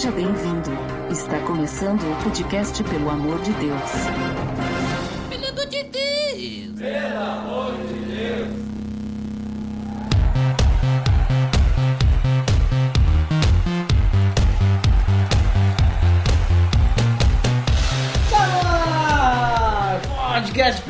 Seja 0.00 0.12
bem-vindo. 0.12 0.70
Está 1.10 1.38
começando 1.40 2.00
o 2.00 2.24
podcast 2.24 2.82
Pelo 2.84 3.10
Amor 3.10 3.38
de 3.42 3.52
Deus. 3.52 3.90
Pelo 5.28 5.46
amor 5.46 5.66
de 5.66 5.82
Deus! 5.82 6.80
Tá 6.80 7.99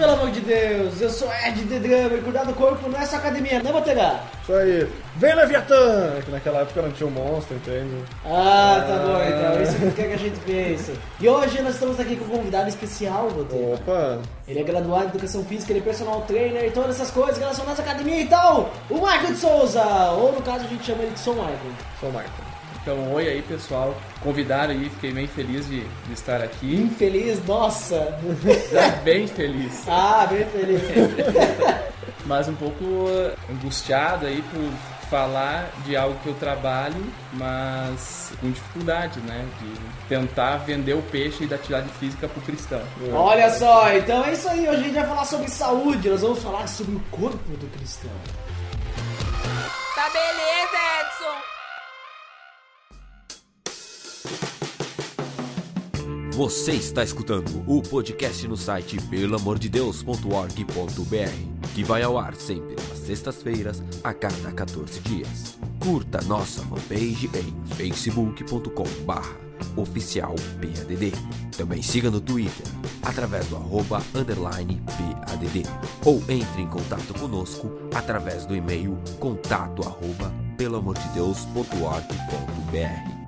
pelo 0.01 0.13
amor 0.13 0.31
de 0.31 0.41
Deus! 0.41 0.99
Eu 0.99 1.11
sou 1.11 1.29
Ed 1.47 1.63
The 1.63 1.79
Drummer, 1.79 2.23
cuidar 2.23 2.45
do 2.45 2.55
corpo 2.55 2.89
não 2.89 2.99
é 2.99 3.05
só 3.05 3.17
academia, 3.17 3.63
né, 3.63 3.71
Botega? 3.71 4.19
Isso 4.43 4.53
aí. 4.55 4.89
Vem 5.17 5.35
Leviatã! 5.35 6.23
Que 6.25 6.31
naquela 6.31 6.61
época 6.61 6.81
não 6.81 6.91
tinha 6.91 7.07
um 7.07 7.11
monstro, 7.11 7.55
entende? 7.57 8.03
Ah, 8.25 8.83
tá 8.87 8.97
bom 8.97 9.21
então, 9.23 9.63
isso 9.63 10.01
é 10.01 10.07
que 10.07 10.15
a 10.15 10.17
gente 10.17 10.41
pensa. 10.41 10.93
E 11.21 11.29
hoje 11.29 11.61
nós 11.61 11.75
estamos 11.75 12.01
aqui 12.01 12.17
com 12.17 12.25
um 12.25 12.39
convidado 12.39 12.71
especial, 12.71 13.29
Botega. 13.31 13.75
Opa! 13.75 14.19
Ele 14.49 14.61
é 14.61 14.63
graduado 14.63 15.05
em 15.05 15.09
Educação 15.09 15.45
Física, 15.45 15.71
ele 15.71 15.81
é 15.81 15.83
personal 15.83 16.23
trainer 16.23 16.65
e 16.65 16.71
todas 16.71 16.97
essas 16.97 17.11
coisas 17.11 17.37
relacionadas 17.37 17.79
à 17.81 17.83
academia 17.83 18.23
e 18.23 18.27
tal. 18.27 18.71
O 18.89 18.95
Michael 18.95 19.35
de 19.35 19.37
Souza, 19.37 19.85
ou 20.13 20.33
no 20.33 20.41
caso 20.41 20.65
a 20.65 20.69
gente 20.69 20.83
chama 20.83 21.03
ele 21.03 21.13
de 21.13 21.21
São 21.21 21.35
Michael. 21.35 21.59
Sou 22.01 22.11
Marco. 22.11 22.50
Então, 22.83 23.13
oi 23.13 23.29
aí 23.29 23.43
pessoal, 23.43 23.95
convidaram 24.23 24.73
aí, 24.73 24.89
fiquei 24.89 25.13
bem 25.13 25.27
feliz 25.27 25.67
de, 25.67 25.81
de 25.81 26.13
estar 26.13 26.41
aqui, 26.41 26.75
Infeliz, 26.75 27.45
nossa! 27.47 28.19
Já 28.73 28.89
bem 29.03 29.27
feliz, 29.27 29.85
Ah, 29.89 30.27
bem 30.27 30.47
feliz. 30.47 30.81
mas 32.25 32.49
um 32.49 32.55
pouco 32.55 33.07
eh, 33.09 33.35
angustiado 33.51 34.27
aí 34.27 34.43
por 34.43 34.71
falar 35.11 35.71
de 35.85 35.97
algo 35.97 36.19
que 36.23 36.29
eu 36.29 36.35
trabalho, 36.35 37.05
mas 37.33 38.33
com 38.41 38.51
dificuldade, 38.51 39.21
né, 39.21 39.45
de 39.61 40.09
tentar 40.09 40.59
vender 40.59 40.95
o 40.95 41.03
peixe 41.03 41.47
da 41.47 41.57
atividade 41.57 41.89
física 41.99 42.29
pro 42.29 42.41
cristão. 42.43 42.81
Olha 43.13 43.51
só, 43.51 43.93
então 43.93 44.25
é 44.25 44.33
isso 44.33 44.49
aí. 44.49 44.69
Hoje 44.69 44.81
a 44.81 44.83
gente 44.85 44.95
vai 44.95 45.07
falar 45.07 45.25
sobre 45.25 45.49
saúde. 45.49 46.09
Nós 46.09 46.23
vamos 46.23 46.43
falar 46.43 46.67
sobre 46.69 46.95
o 46.95 47.01
corpo 47.11 47.57
do 47.57 47.67
cristão. 47.77 48.11
Tá 49.97 50.09
beleza, 50.11 50.79
Edson! 51.01 51.60
Você 56.41 56.73
está 56.73 57.05
escutando 57.05 57.63
o 57.67 57.83
podcast 57.83 58.49
no 58.49 58.57
site 58.57 58.97
pelamordedeus.org.br, 59.11 61.75
que 61.75 61.85
vai 61.85 62.03
ao 62.03 62.17
ar 62.17 62.35
sempre 62.35 62.77
às 62.91 63.01
sextas-feiras, 63.01 63.83
a 64.03 64.15
cada 64.15 64.51
14 64.51 65.01
dias. 65.01 65.59
Curta 65.79 66.23
nossa 66.23 66.63
fanpage 66.63 67.29
em 67.35 67.55
facebook.com 67.75 68.87
oficial 69.77 70.35
PADD. 70.63 71.13
Também 71.59 71.83
siga 71.83 72.11
no 72.11 72.23
Twitter, 72.23 72.67
através 73.03 73.47
do 73.49 73.57
arroba 73.57 74.03
underline 74.15 74.83
PADD. 74.87 75.65
Ou 76.07 76.23
entre 76.27 76.63
em 76.63 76.69
contato 76.69 77.13
conosco 77.21 77.71
através 77.95 78.47
do 78.47 78.57
e-mail 78.57 78.97
contato 79.19 79.83
arroba 79.83 80.33
pelamordedeus.org.br. 80.57 83.20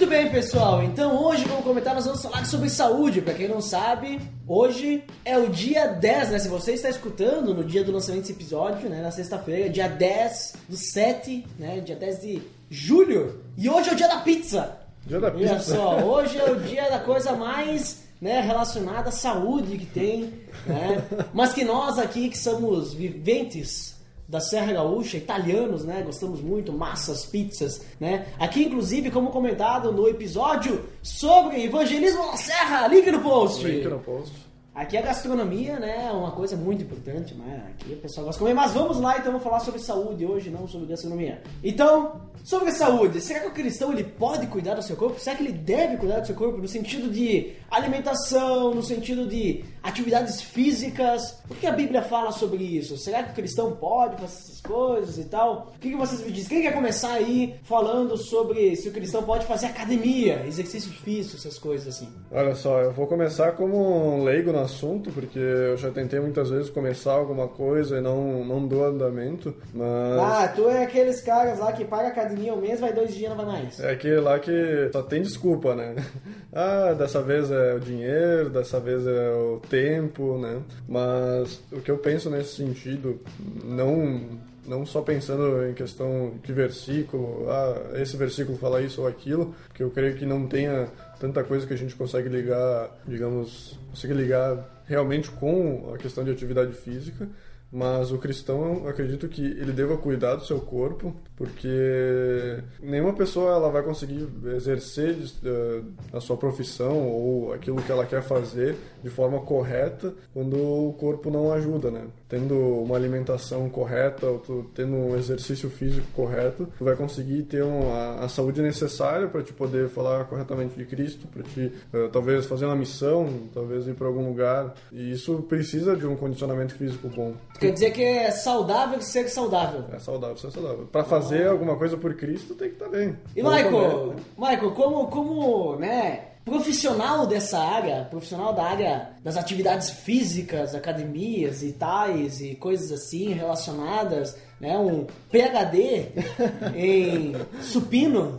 Muito 0.00 0.12
bem, 0.12 0.30
pessoal. 0.30 0.82
Então 0.82 1.22
hoje, 1.22 1.44
como 1.44 1.62
comentar, 1.62 1.94
nós 1.94 2.06
vamos 2.06 2.22
falar 2.22 2.46
sobre 2.46 2.70
saúde. 2.70 3.20
Pra 3.20 3.34
quem 3.34 3.46
não 3.46 3.60
sabe, 3.60 4.18
hoje 4.48 5.04
é 5.26 5.36
o 5.36 5.50
dia 5.50 5.88
10, 5.88 6.30
né? 6.30 6.38
Se 6.38 6.48
você 6.48 6.72
está 6.72 6.88
escutando 6.88 7.52
no 7.52 7.62
dia 7.62 7.84
do 7.84 7.92
lançamento 7.92 8.22
desse 8.22 8.32
episódio, 8.32 8.88
né? 8.88 9.02
Na 9.02 9.10
sexta-feira, 9.10 9.68
dia 9.68 9.90
10 9.90 10.54
do 10.70 10.74
7, 10.74 11.46
né? 11.58 11.80
Dia 11.80 11.96
10 11.96 12.18
de 12.22 12.42
julho. 12.70 13.42
E 13.58 13.68
hoje 13.68 13.90
é 13.90 13.92
o 13.92 13.94
dia 13.94 14.08
da 14.08 14.20
pizza. 14.20 14.78
Dia 15.04 15.20
da 15.20 15.26
Olha 15.26 15.36
pizza. 15.36 15.74
só, 15.74 15.98
hoje 15.98 16.38
é 16.38 16.50
o 16.50 16.56
dia 16.60 16.88
da 16.88 17.00
coisa 17.00 17.32
mais 17.34 18.04
né, 18.22 18.40
relacionada 18.40 19.10
à 19.10 19.12
saúde 19.12 19.76
que 19.76 19.84
tem, 19.84 20.32
né? 20.66 21.04
Mas 21.34 21.52
que 21.52 21.62
nós 21.62 21.98
aqui 21.98 22.30
que 22.30 22.38
somos 22.38 22.94
viventes 22.94 23.99
da 24.30 24.40
Serra 24.40 24.72
Gaúcha, 24.72 25.16
italianos, 25.16 25.84
né? 25.84 26.02
Gostamos 26.06 26.40
muito, 26.40 26.72
massas, 26.72 27.26
pizzas, 27.26 27.82
né? 27.98 28.28
Aqui, 28.38 28.62
inclusive, 28.62 29.10
como 29.10 29.30
comentado 29.30 29.90
no 29.90 30.08
episódio 30.08 30.84
sobre 31.02 31.64
evangelismo 31.64 32.24
na 32.26 32.36
Serra, 32.36 32.86
link 32.86 33.10
no 33.10 33.20
post. 33.20 33.66
Link 33.66 33.88
no 33.88 33.98
post. 33.98 34.49
Aqui 34.74 34.96
a 34.96 35.02
gastronomia, 35.02 35.80
né, 35.80 36.06
é 36.08 36.12
uma 36.12 36.30
coisa 36.30 36.56
muito 36.56 36.84
importante, 36.84 37.34
né? 37.34 37.70
Aqui 37.70 37.92
o 37.92 37.96
pessoal 37.96 38.26
gosta 38.26 38.38
de 38.38 38.44
comer. 38.44 38.54
Mas 38.54 38.72
vamos 38.72 39.00
lá, 39.00 39.18
então, 39.18 39.32
vamos 39.32 39.42
falar 39.42 39.60
sobre 39.60 39.80
saúde 39.80 40.24
hoje, 40.24 40.48
não 40.48 40.68
sobre 40.68 40.86
gastronomia. 40.86 41.42
Então, 41.62 42.20
sobre 42.44 42.70
saúde, 42.70 43.20
será 43.20 43.40
que 43.40 43.48
o 43.48 43.52
cristão 43.52 43.92
ele 43.92 44.04
pode 44.04 44.46
cuidar 44.46 44.74
do 44.74 44.82
seu 44.82 44.96
corpo? 44.96 45.18
Será 45.18 45.36
que 45.36 45.42
ele 45.42 45.52
deve 45.52 45.96
cuidar 45.96 46.20
do 46.20 46.26
seu 46.26 46.36
corpo 46.36 46.58
no 46.58 46.68
sentido 46.68 47.10
de 47.10 47.52
alimentação, 47.70 48.72
no 48.72 48.82
sentido 48.82 49.26
de 49.26 49.64
atividades 49.82 50.40
físicas? 50.40 51.38
O 51.50 51.54
que 51.54 51.66
a 51.66 51.72
Bíblia 51.72 52.02
fala 52.02 52.30
sobre 52.30 52.62
isso? 52.62 52.96
Será 52.96 53.24
que 53.24 53.32
o 53.32 53.34
cristão 53.34 53.72
pode 53.72 54.16
fazer 54.16 54.26
essas 54.26 54.60
coisas 54.60 55.18
e 55.18 55.24
tal? 55.24 55.72
O 55.74 55.78
que, 55.80 55.90
que 55.90 55.96
vocês 55.96 56.24
me 56.24 56.30
dizem? 56.30 56.48
Quem 56.48 56.62
quer 56.62 56.72
começar 56.72 57.12
aí 57.12 57.56
falando 57.64 58.16
sobre 58.16 58.76
se 58.76 58.88
o 58.88 58.92
cristão 58.92 59.22
pode 59.24 59.44
fazer 59.46 59.66
academia, 59.66 60.44
exercício 60.46 60.92
físico, 60.92 61.36
essas 61.36 61.58
coisas 61.58 61.88
assim? 61.88 62.08
Olha 62.30 62.54
só, 62.54 62.80
eu 62.80 62.92
vou 62.92 63.06
começar 63.06 63.52
como 63.52 63.76
um 63.76 64.22
leigo 64.22 64.52
no 64.52 64.60
assunto, 64.70 65.10
porque 65.10 65.38
eu 65.38 65.76
já 65.76 65.90
tentei 65.90 66.20
muitas 66.20 66.48
vezes 66.50 66.70
começar 66.70 67.12
alguma 67.12 67.48
coisa 67.48 67.98
e 67.98 68.00
não, 68.00 68.44
não 68.44 68.66
dou 68.66 68.84
andamento, 68.84 69.54
mas 69.74 69.88
Ah, 70.20 70.48
tu 70.54 70.68
é 70.68 70.84
aqueles 70.84 71.20
caras 71.20 71.58
lá 71.58 71.72
que 71.72 71.84
paga 71.84 72.08
academia 72.08 72.54
um 72.54 72.60
mês, 72.60 72.80
vai 72.80 72.92
dois 72.92 73.14
dias, 73.14 73.30
não 73.30 73.36
vai 73.36 73.46
mais. 73.46 73.80
é 73.80 73.90
aquele 73.92 74.20
lá 74.20 74.38
que 74.38 74.90
só 74.92 75.02
tem 75.02 75.22
desculpa, 75.22 75.74
né? 75.74 75.94
Ah, 76.52 76.94
dessa 76.98 77.22
vez 77.22 77.48
é 77.48 77.74
o 77.74 77.78
dinheiro, 77.78 78.50
dessa 78.50 78.80
vez 78.80 79.06
é 79.06 79.30
o 79.30 79.60
tempo, 79.70 80.36
né? 80.36 80.58
Mas 80.88 81.60
o 81.70 81.80
que 81.80 81.88
eu 81.92 81.96
penso 81.98 82.28
nesse 82.28 82.56
sentido, 82.56 83.20
não 83.64 84.20
não 84.66 84.84
só 84.84 85.02
pensando 85.02 85.66
em 85.68 85.74
questão 85.74 86.34
de 86.42 86.52
versículo, 86.52 87.50
ah, 87.50 88.00
esse 88.00 88.16
versículo 88.16 88.58
fala 88.58 88.82
isso 88.82 89.02
ou 89.02 89.06
aquilo, 89.06 89.54
porque 89.68 89.82
eu 89.82 89.90
creio 89.90 90.16
que 90.16 90.26
não 90.26 90.46
tenha 90.46 90.88
tanta 91.18 91.42
coisa 91.44 91.66
que 91.66 91.74
a 91.74 91.76
gente 91.76 91.94
consegue 91.94 92.28
ligar, 92.28 92.90
digamos, 93.06 93.78
consegue 93.90 94.14
ligar 94.14 94.82
realmente 94.86 95.30
com 95.30 95.92
a 95.94 95.98
questão 95.98 96.24
de 96.24 96.30
atividade 96.30 96.72
física, 96.72 97.28
mas 97.72 98.10
o 98.10 98.18
cristão, 98.18 98.88
acredito 98.88 99.28
que 99.28 99.42
ele 99.42 99.72
deva 99.72 99.96
cuidar 99.96 100.34
do 100.34 100.44
seu 100.44 100.60
corpo, 100.60 101.14
porque 101.40 102.58
nenhuma 102.82 103.14
pessoa 103.14 103.54
ela 103.54 103.70
vai 103.70 103.82
conseguir 103.82 104.28
exercer 104.54 105.16
eh, 105.42 105.80
a 106.12 106.20
sua 106.20 106.36
profissão 106.36 107.08
ou 107.08 107.54
aquilo 107.54 107.80
que 107.80 107.90
ela 107.90 108.04
quer 108.04 108.20
fazer 108.22 108.76
de 109.02 109.08
forma 109.08 109.40
correta 109.40 110.12
quando 110.34 110.58
o 110.58 110.92
corpo 110.92 111.30
não 111.30 111.50
ajuda, 111.50 111.90
né? 111.90 112.02
Tendo 112.28 112.54
uma 112.82 112.94
alimentação 112.94 113.70
correta, 113.70 114.26
ou 114.26 114.38
tu 114.38 114.70
tendo 114.74 114.94
um 114.94 115.16
exercício 115.16 115.70
físico 115.70 116.06
correto, 116.14 116.68
tu 116.76 116.84
vai 116.84 116.94
conseguir 116.94 117.44
ter 117.44 117.64
um, 117.64 117.90
a, 117.90 118.28
saúde 118.28 118.60
necessária 118.60 119.26
para 119.26 119.42
te 119.42 119.54
poder 119.54 119.88
falar 119.88 120.26
corretamente 120.26 120.76
de 120.76 120.84
Cristo, 120.84 121.26
para 121.26 121.42
te 121.42 121.72
eh, 121.90 122.08
talvez 122.12 122.44
fazer 122.44 122.66
uma 122.66 122.76
missão, 122.76 123.48
talvez 123.54 123.88
ir 123.88 123.94
para 123.94 124.06
algum 124.06 124.28
lugar. 124.28 124.74
E 124.92 125.10
isso 125.10 125.36
precisa 125.48 125.96
de 125.96 126.06
um 126.06 126.16
condicionamento 126.16 126.74
físico 126.74 127.08
bom. 127.08 127.32
Quer 127.58 127.72
dizer 127.72 127.92
que 127.92 128.02
é 128.02 128.30
saudável 128.30 129.00
ser 129.00 129.26
saudável. 129.30 129.86
É 129.90 129.98
saudável, 129.98 130.36
ser 130.36 130.50
saudável. 130.50 130.86
Para 130.86 131.02
fazer 131.02 131.29
alguma 131.46 131.76
coisa 131.76 131.96
por 131.96 132.14
Cristo, 132.14 132.54
tem 132.54 132.68
que 132.68 132.74
estar 132.74 132.88
bem. 132.88 133.16
E 133.36 133.42
Ou 133.42 133.50
Michael, 133.50 133.70
comer. 133.70 134.16
Michael, 134.38 134.70
como, 134.72 135.06
como, 135.06 135.76
né, 135.76 136.20
profissional 136.44 137.26
dessa 137.26 137.58
área, 137.58 138.06
profissional 138.10 138.52
da 138.52 138.64
área 138.64 139.10
das 139.22 139.36
atividades 139.36 139.90
físicas, 139.90 140.74
academias 140.74 141.62
e 141.62 141.72
tais 141.72 142.40
e 142.40 142.54
coisas 142.54 142.90
assim 142.92 143.32
relacionadas, 143.32 144.36
né, 144.60 144.76
um 144.76 145.06
PhD 145.30 146.08
em 146.74 147.34
supino, 147.62 148.36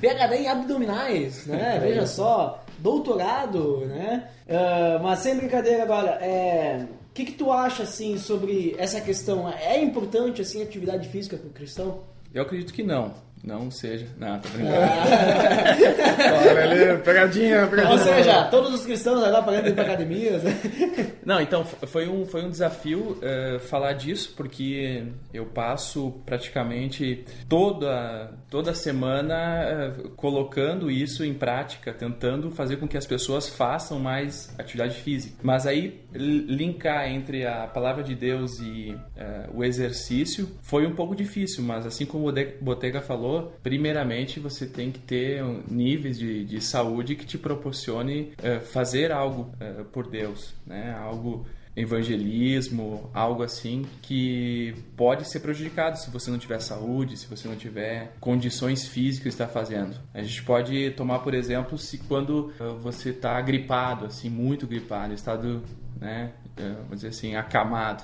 PhD 0.00 0.36
em 0.42 0.48
abdominais, 0.48 1.46
né, 1.46 1.78
veja 1.80 2.06
só, 2.06 2.62
doutorado, 2.78 3.86
né, 3.86 4.28
Ah, 4.50 4.98
mas 5.00 5.20
sem 5.20 5.36
brincadeira 5.36 5.84
agora, 5.84 6.18
é... 6.20 6.84
O 7.20 7.22
que, 7.22 7.32
que 7.32 7.38
tu 7.38 7.52
acha 7.52 7.82
assim 7.82 8.16
sobre 8.16 8.74
essa 8.78 8.98
questão? 8.98 9.46
É 9.46 9.78
importante 9.78 10.40
assim 10.40 10.62
atividade 10.62 11.06
física 11.10 11.36
para 11.36 11.48
o 11.48 11.52
cristão? 11.52 12.04
Eu 12.32 12.40
acredito 12.40 12.72
que 12.72 12.82
não. 12.82 13.12
Não 13.42 13.70
seja. 13.70 14.06
Não, 14.18 14.38
tô 14.38 14.48
brincando. 14.50 14.76
Olha 16.50 16.62
ali, 16.62 17.02
pegadinha, 17.02 17.66
pegadinha. 17.66 17.90
Ou 17.90 17.98
seja, 17.98 18.44
todos 18.44 18.74
os 18.74 18.84
cristãos 18.84 19.22
agora 19.22 19.42
pagando 19.42 19.68
ir 19.68 19.74
pra 19.74 19.84
academias, 19.84 20.42
né? 20.42 20.60
Não, 21.24 21.40
então 21.40 21.64
foi 21.64 22.08
um, 22.08 22.26
foi 22.26 22.44
um 22.44 22.50
desafio 22.50 23.18
eh, 23.22 23.58
falar 23.60 23.92
disso, 23.92 24.34
porque 24.36 25.04
eu 25.32 25.46
passo 25.46 26.20
praticamente 26.24 27.24
toda, 27.48 28.32
toda 28.48 28.74
semana 28.74 29.34
eh, 29.34 29.92
colocando 30.16 30.90
isso 30.90 31.24
em 31.24 31.34
prática, 31.34 31.92
tentando 31.92 32.50
fazer 32.50 32.76
com 32.76 32.88
que 32.88 32.96
as 32.96 33.06
pessoas 33.06 33.48
façam 33.48 33.98
mais 33.98 34.52
atividade 34.58 34.96
física. 34.96 35.36
Mas 35.42 35.66
aí 35.66 36.00
linkar 36.12 37.08
entre 37.08 37.46
a 37.46 37.66
palavra 37.66 38.02
de 38.02 38.14
Deus 38.14 38.58
e 38.60 38.96
eh, 39.16 39.48
o 39.54 39.62
exercício 39.62 40.48
foi 40.62 40.86
um 40.86 40.94
pouco 40.94 41.14
difícil, 41.14 41.62
mas 41.62 41.86
assim 41.86 42.04
como 42.04 42.28
o 42.28 42.32
Botega 42.60 43.00
falou, 43.00 43.29
primeiramente 43.62 44.40
você 44.40 44.66
tem 44.66 44.90
que 44.90 44.98
ter 44.98 45.42
um, 45.42 45.62
níveis 45.68 46.18
de, 46.18 46.44
de 46.44 46.60
saúde 46.60 47.14
que 47.14 47.26
te 47.26 47.38
proporcione 47.38 48.32
eh, 48.42 48.60
fazer 48.60 49.12
algo 49.12 49.52
eh, 49.60 49.84
por 49.92 50.08
Deus, 50.08 50.54
né? 50.66 50.94
Algo 50.98 51.46
evangelismo, 51.76 53.08
algo 53.14 53.42
assim 53.42 53.86
que 54.02 54.74
pode 54.96 55.28
ser 55.28 55.40
prejudicado 55.40 55.98
se 55.98 56.10
você 56.10 56.30
não 56.30 56.38
tiver 56.38 56.60
saúde, 56.60 57.16
se 57.16 57.26
você 57.26 57.46
não 57.46 57.56
tiver 57.56 58.16
condições 58.20 58.86
físicas 58.86 59.34
de 59.34 59.42
estar 59.42 59.48
fazendo. 59.48 59.96
A 60.12 60.22
gente 60.22 60.42
pode 60.42 60.90
tomar, 60.90 61.20
por 61.20 61.32
exemplo, 61.32 61.78
se 61.78 61.98
quando 61.98 62.52
eh, 62.58 62.64
você 62.80 63.10
está 63.10 63.40
gripado, 63.40 64.06
assim, 64.06 64.28
muito 64.28 64.66
gripado, 64.66 65.14
estado, 65.14 65.62
né, 65.98 66.32
vamos 66.56 66.96
dizer 66.96 67.08
assim, 67.08 67.36
acamado. 67.36 68.02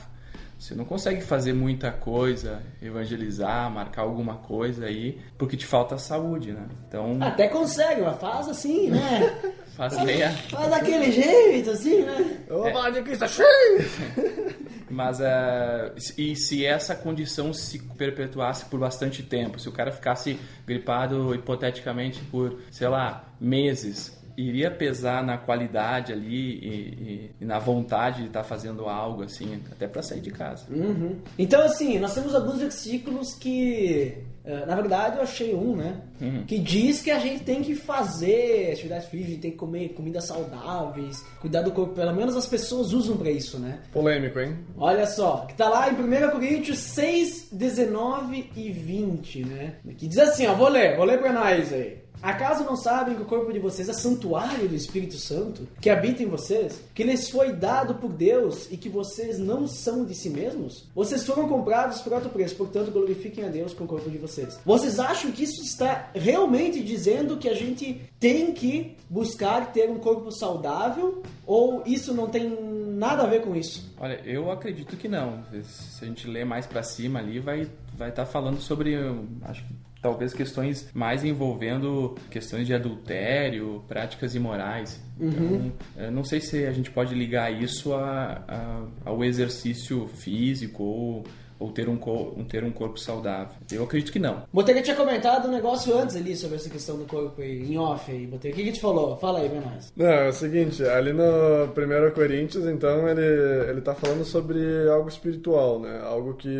Você 0.59 0.75
não 0.75 0.85
consegue 0.85 1.21
fazer 1.21 1.53
muita 1.53 1.91
coisa, 1.91 2.63
evangelizar, 2.81 3.71
marcar 3.71 4.03
alguma 4.03 4.37
coisa 4.37 4.87
aí, 4.87 5.21
porque 5.37 5.57
te 5.57 5.67
falta 5.67 5.99
saúde, 5.99 6.53
né? 6.53 6.67
Então, 6.89 7.19
Até 7.21 7.47
consegue, 7.49 8.01
mas 8.01 8.19
faz 8.19 8.49
assim, 8.49 8.91
né? 8.91 9.39
faz 9.77 10.03
meia. 10.03 10.31
Faz 10.31 10.71
daquele 10.71 11.13
jeito, 11.13 11.71
assim, 11.71 12.03
né? 12.03 12.41
Eu 12.49 12.63
vou 12.63 12.73
falar 12.73 12.91
de 12.91 13.03
Cristo 13.03 13.29
cheio. 13.29 14.57
Mas 14.89 15.21
eh, 15.21 15.93
e 16.17 16.37
se 16.37 16.65
essa 16.65 16.95
condição 16.95 17.53
se 17.53 17.79
perpetuasse 17.79 18.67
por 18.67 18.79
bastante 18.79 19.23
tempo, 19.23 19.59
se 19.59 19.69
o 19.69 19.73
cara 19.73 19.91
ficasse 19.91 20.39
gripado 20.65 21.35
hipoteticamente 21.35 22.21
por, 22.31 22.61
sei 22.71 22.89
lá, 22.89 23.25
meses, 23.41 24.16
iria 24.37 24.71
pesar 24.71 25.25
na 25.25 25.39
qualidade 25.39 26.13
ali 26.13 26.59
e, 26.59 26.67
e- 26.69 27.31
e 27.41 27.45
na 27.45 27.59
vontade 27.59 28.21
de 28.23 28.27
estar 28.29 28.45
fazendo 28.45 28.87
algo 28.89 29.23
assim, 29.23 29.61
até 29.73 29.87
para 29.89 30.03
sair 30.03 30.21
de 30.21 30.31
casa. 30.31 30.67
Uhum. 30.71 31.17
Então, 31.39 31.63
assim, 31.63 31.99
nós 31.99 32.15
temos 32.15 32.35
alguns 32.35 32.59
versículos 32.61 33.35
que, 33.35 34.19
eh, 34.45 34.65
na 34.67 34.75
verdade, 34.75 35.17
eu 35.17 35.23
achei 35.23 35.55
um, 35.55 35.75
né? 35.77 36.01
Que 36.47 36.59
diz 36.59 37.03
que 37.03 37.11
a 37.11 37.19
gente 37.19 37.45
tem 37.45 37.63
que 37.63 37.75
fazer 37.75 38.73
atividade 38.73 39.07
física, 39.09 39.43
tem 39.43 39.51
que 39.51 39.57
comer 39.59 39.91
comidas 39.91 40.25
saudáveis, 40.25 41.23
cuidar 41.41 41.61
do 41.63 41.73
corpo. 41.73 41.95
Pelo 41.95 42.15
menos 42.15 42.35
as 42.37 42.47
pessoas 42.47 42.93
usam 42.93 43.17
pra 43.19 43.31
isso, 43.31 43.59
né? 43.59 43.81
Polêmico, 43.93 44.39
hein? 44.41 44.57
Olha 44.79 45.07
só, 45.07 45.45
que 45.47 45.55
tá 45.55 45.69
lá 45.69 45.91
em 45.91 45.95
1 45.95 46.31
Coríntios 46.31 46.79
6, 46.79 47.49
19 47.53 48.51
e 48.57 48.71
20, 48.71 49.45
né? 49.45 49.75
Que 49.97 50.07
diz 50.09 50.19
assim, 50.19 50.47
ó, 50.47 50.55
vou 50.55 50.69
ler, 50.69 50.97
vou 50.97 51.05
ler 51.05 51.19
pra 51.19 51.33
nós 51.33 51.73
aí. 51.73 51.99
Acaso 52.23 52.65
não 52.65 52.77
sabem 52.77 53.15
que 53.15 53.23
o 53.23 53.27
corpo 53.27 53.53
de 53.53 53.59
vocês 53.59 53.89
é 53.89 53.93
santuário 53.93 54.69
do 54.69 54.75
Espírito 54.75 55.19
Santo, 55.19 55.67
que 55.81 55.91
habita 55.91 56.23
em 56.23 56.27
vocês, 56.27 56.81
que 56.95 57.05
lhes 57.05 57.29
foi 57.29 57.53
dado 57.53 57.95
por 57.97 58.13
Deus 58.13 58.71
e 58.71 58.77
que 58.77 58.89
vocês 58.89 59.39
não 59.39 59.67
são 59.67 60.05
de 60.05 60.15
si 60.15 60.31
mesmos? 60.31 60.89
Vocês 60.95 61.25
foram 61.25 61.49
comprados 61.49 62.01
por 62.01 62.13
alto 62.13 62.29
preço, 62.29 62.57
portanto 62.57 62.91
glorifiquem 62.91 63.45
a 63.45 63.49
Deus 63.49 63.73
com 63.73 63.85
o 63.85 63.87
corpo 63.87 64.11
de 64.11 64.19
vocês. 64.19 64.59
Vocês 64.65 64.99
acham 64.99 65.31
que 65.31 65.45
isso 65.45 65.63
está 65.63 66.11
realmente 66.15 66.83
dizendo 66.83 67.37
que 67.37 67.49
a 67.49 67.55
gente 67.55 68.01
tem 68.19 68.53
que 68.53 68.97
buscar 69.09 69.73
ter 69.73 69.89
um 69.91 69.99
corpo 69.99 70.31
saudável 70.33 71.23
ou 71.47 71.83
isso 71.87 72.13
não 72.13 72.29
tem 72.29 72.49
nada 72.97 73.23
a 73.23 73.27
ver 73.27 73.43
com 73.43 73.55
isso? 73.55 73.93
Olha, 73.99 74.21
eu 74.25 74.51
acredito 74.51 74.97
que 74.97 75.09
não. 75.09 75.45
Se 75.63 76.05
a 76.05 76.09
gente 76.09 76.27
ler 76.27 76.45
mais 76.45 76.67
para 76.67 76.83
cima 76.83 77.19
ali, 77.19 77.39
vai 77.39 77.69
vai 77.97 78.11
estar 78.11 78.27
falando 78.27 78.61
sobre, 78.61 78.95
acho 79.43 79.65
que 79.65 79.75
talvez 80.03 80.33
questões 80.33 80.89
mais 80.95 81.25
envolvendo 81.25 82.15
questões 82.31 82.67
de 82.67 82.75
adultério, 82.75 83.83
práticas 83.89 84.35
imorais. 84.35 85.01
Então, 85.21 85.73
eu 85.97 86.13
não 86.13 86.23
sei 86.25 86.41
se 86.41 86.65
a 86.67 86.73
gente 86.73 86.91
pode 86.91 87.15
ligar 87.15 87.51
isso 87.53 87.93
a, 87.95 88.43
a- 88.47 88.83
ao 89.05 89.25
exercício 89.25 90.07
físico 90.09 90.83
ou, 90.85 91.25
ou 91.59 91.73
ter, 91.73 91.89
um, 91.89 91.95
um- 92.37 92.45
ter 92.45 92.63
um 92.63 92.71
corpo 92.71 93.01
saudável. 93.01 93.55
Eu 93.73 93.83
acredito 93.85 94.13
que 94.13 94.19
não. 94.19 94.43
Botega 94.53 94.83
tinha 94.83 94.95
comentado 94.95 95.49
um 95.49 95.53
negócio 95.53 95.97
antes 95.99 96.15
ali 96.15 96.37
sobre 96.37 96.57
essa 96.57 96.69
questão 96.69 96.99
do 96.99 97.05
corpo 97.07 97.43
em 97.43 97.77
off 97.79 98.11
aí, 98.13 98.27
Botega. 98.27 98.53
O 98.55 98.57
que 98.59 98.65
que 98.65 98.73
te 98.73 98.81
falou? 98.81 99.17
Fala 99.17 99.39
aí 99.41 99.49
pra 99.49 99.61
nós. 99.63 99.93
Não, 99.97 100.07
é 100.07 100.29
o 100.29 100.33
seguinte, 100.33 100.85
ali 100.85 101.13
no 101.15 101.25
1 101.25 102.11
Coríntios, 102.15 102.67
então, 102.67 103.09
ele, 103.09 103.71
ele 103.71 103.81
tá 103.81 103.95
falando 103.95 104.25
sobre 104.25 104.59
algo 104.91 105.09
espiritual, 105.09 105.81
né? 105.81 105.99
Algo 106.05 106.35
que 106.35 106.53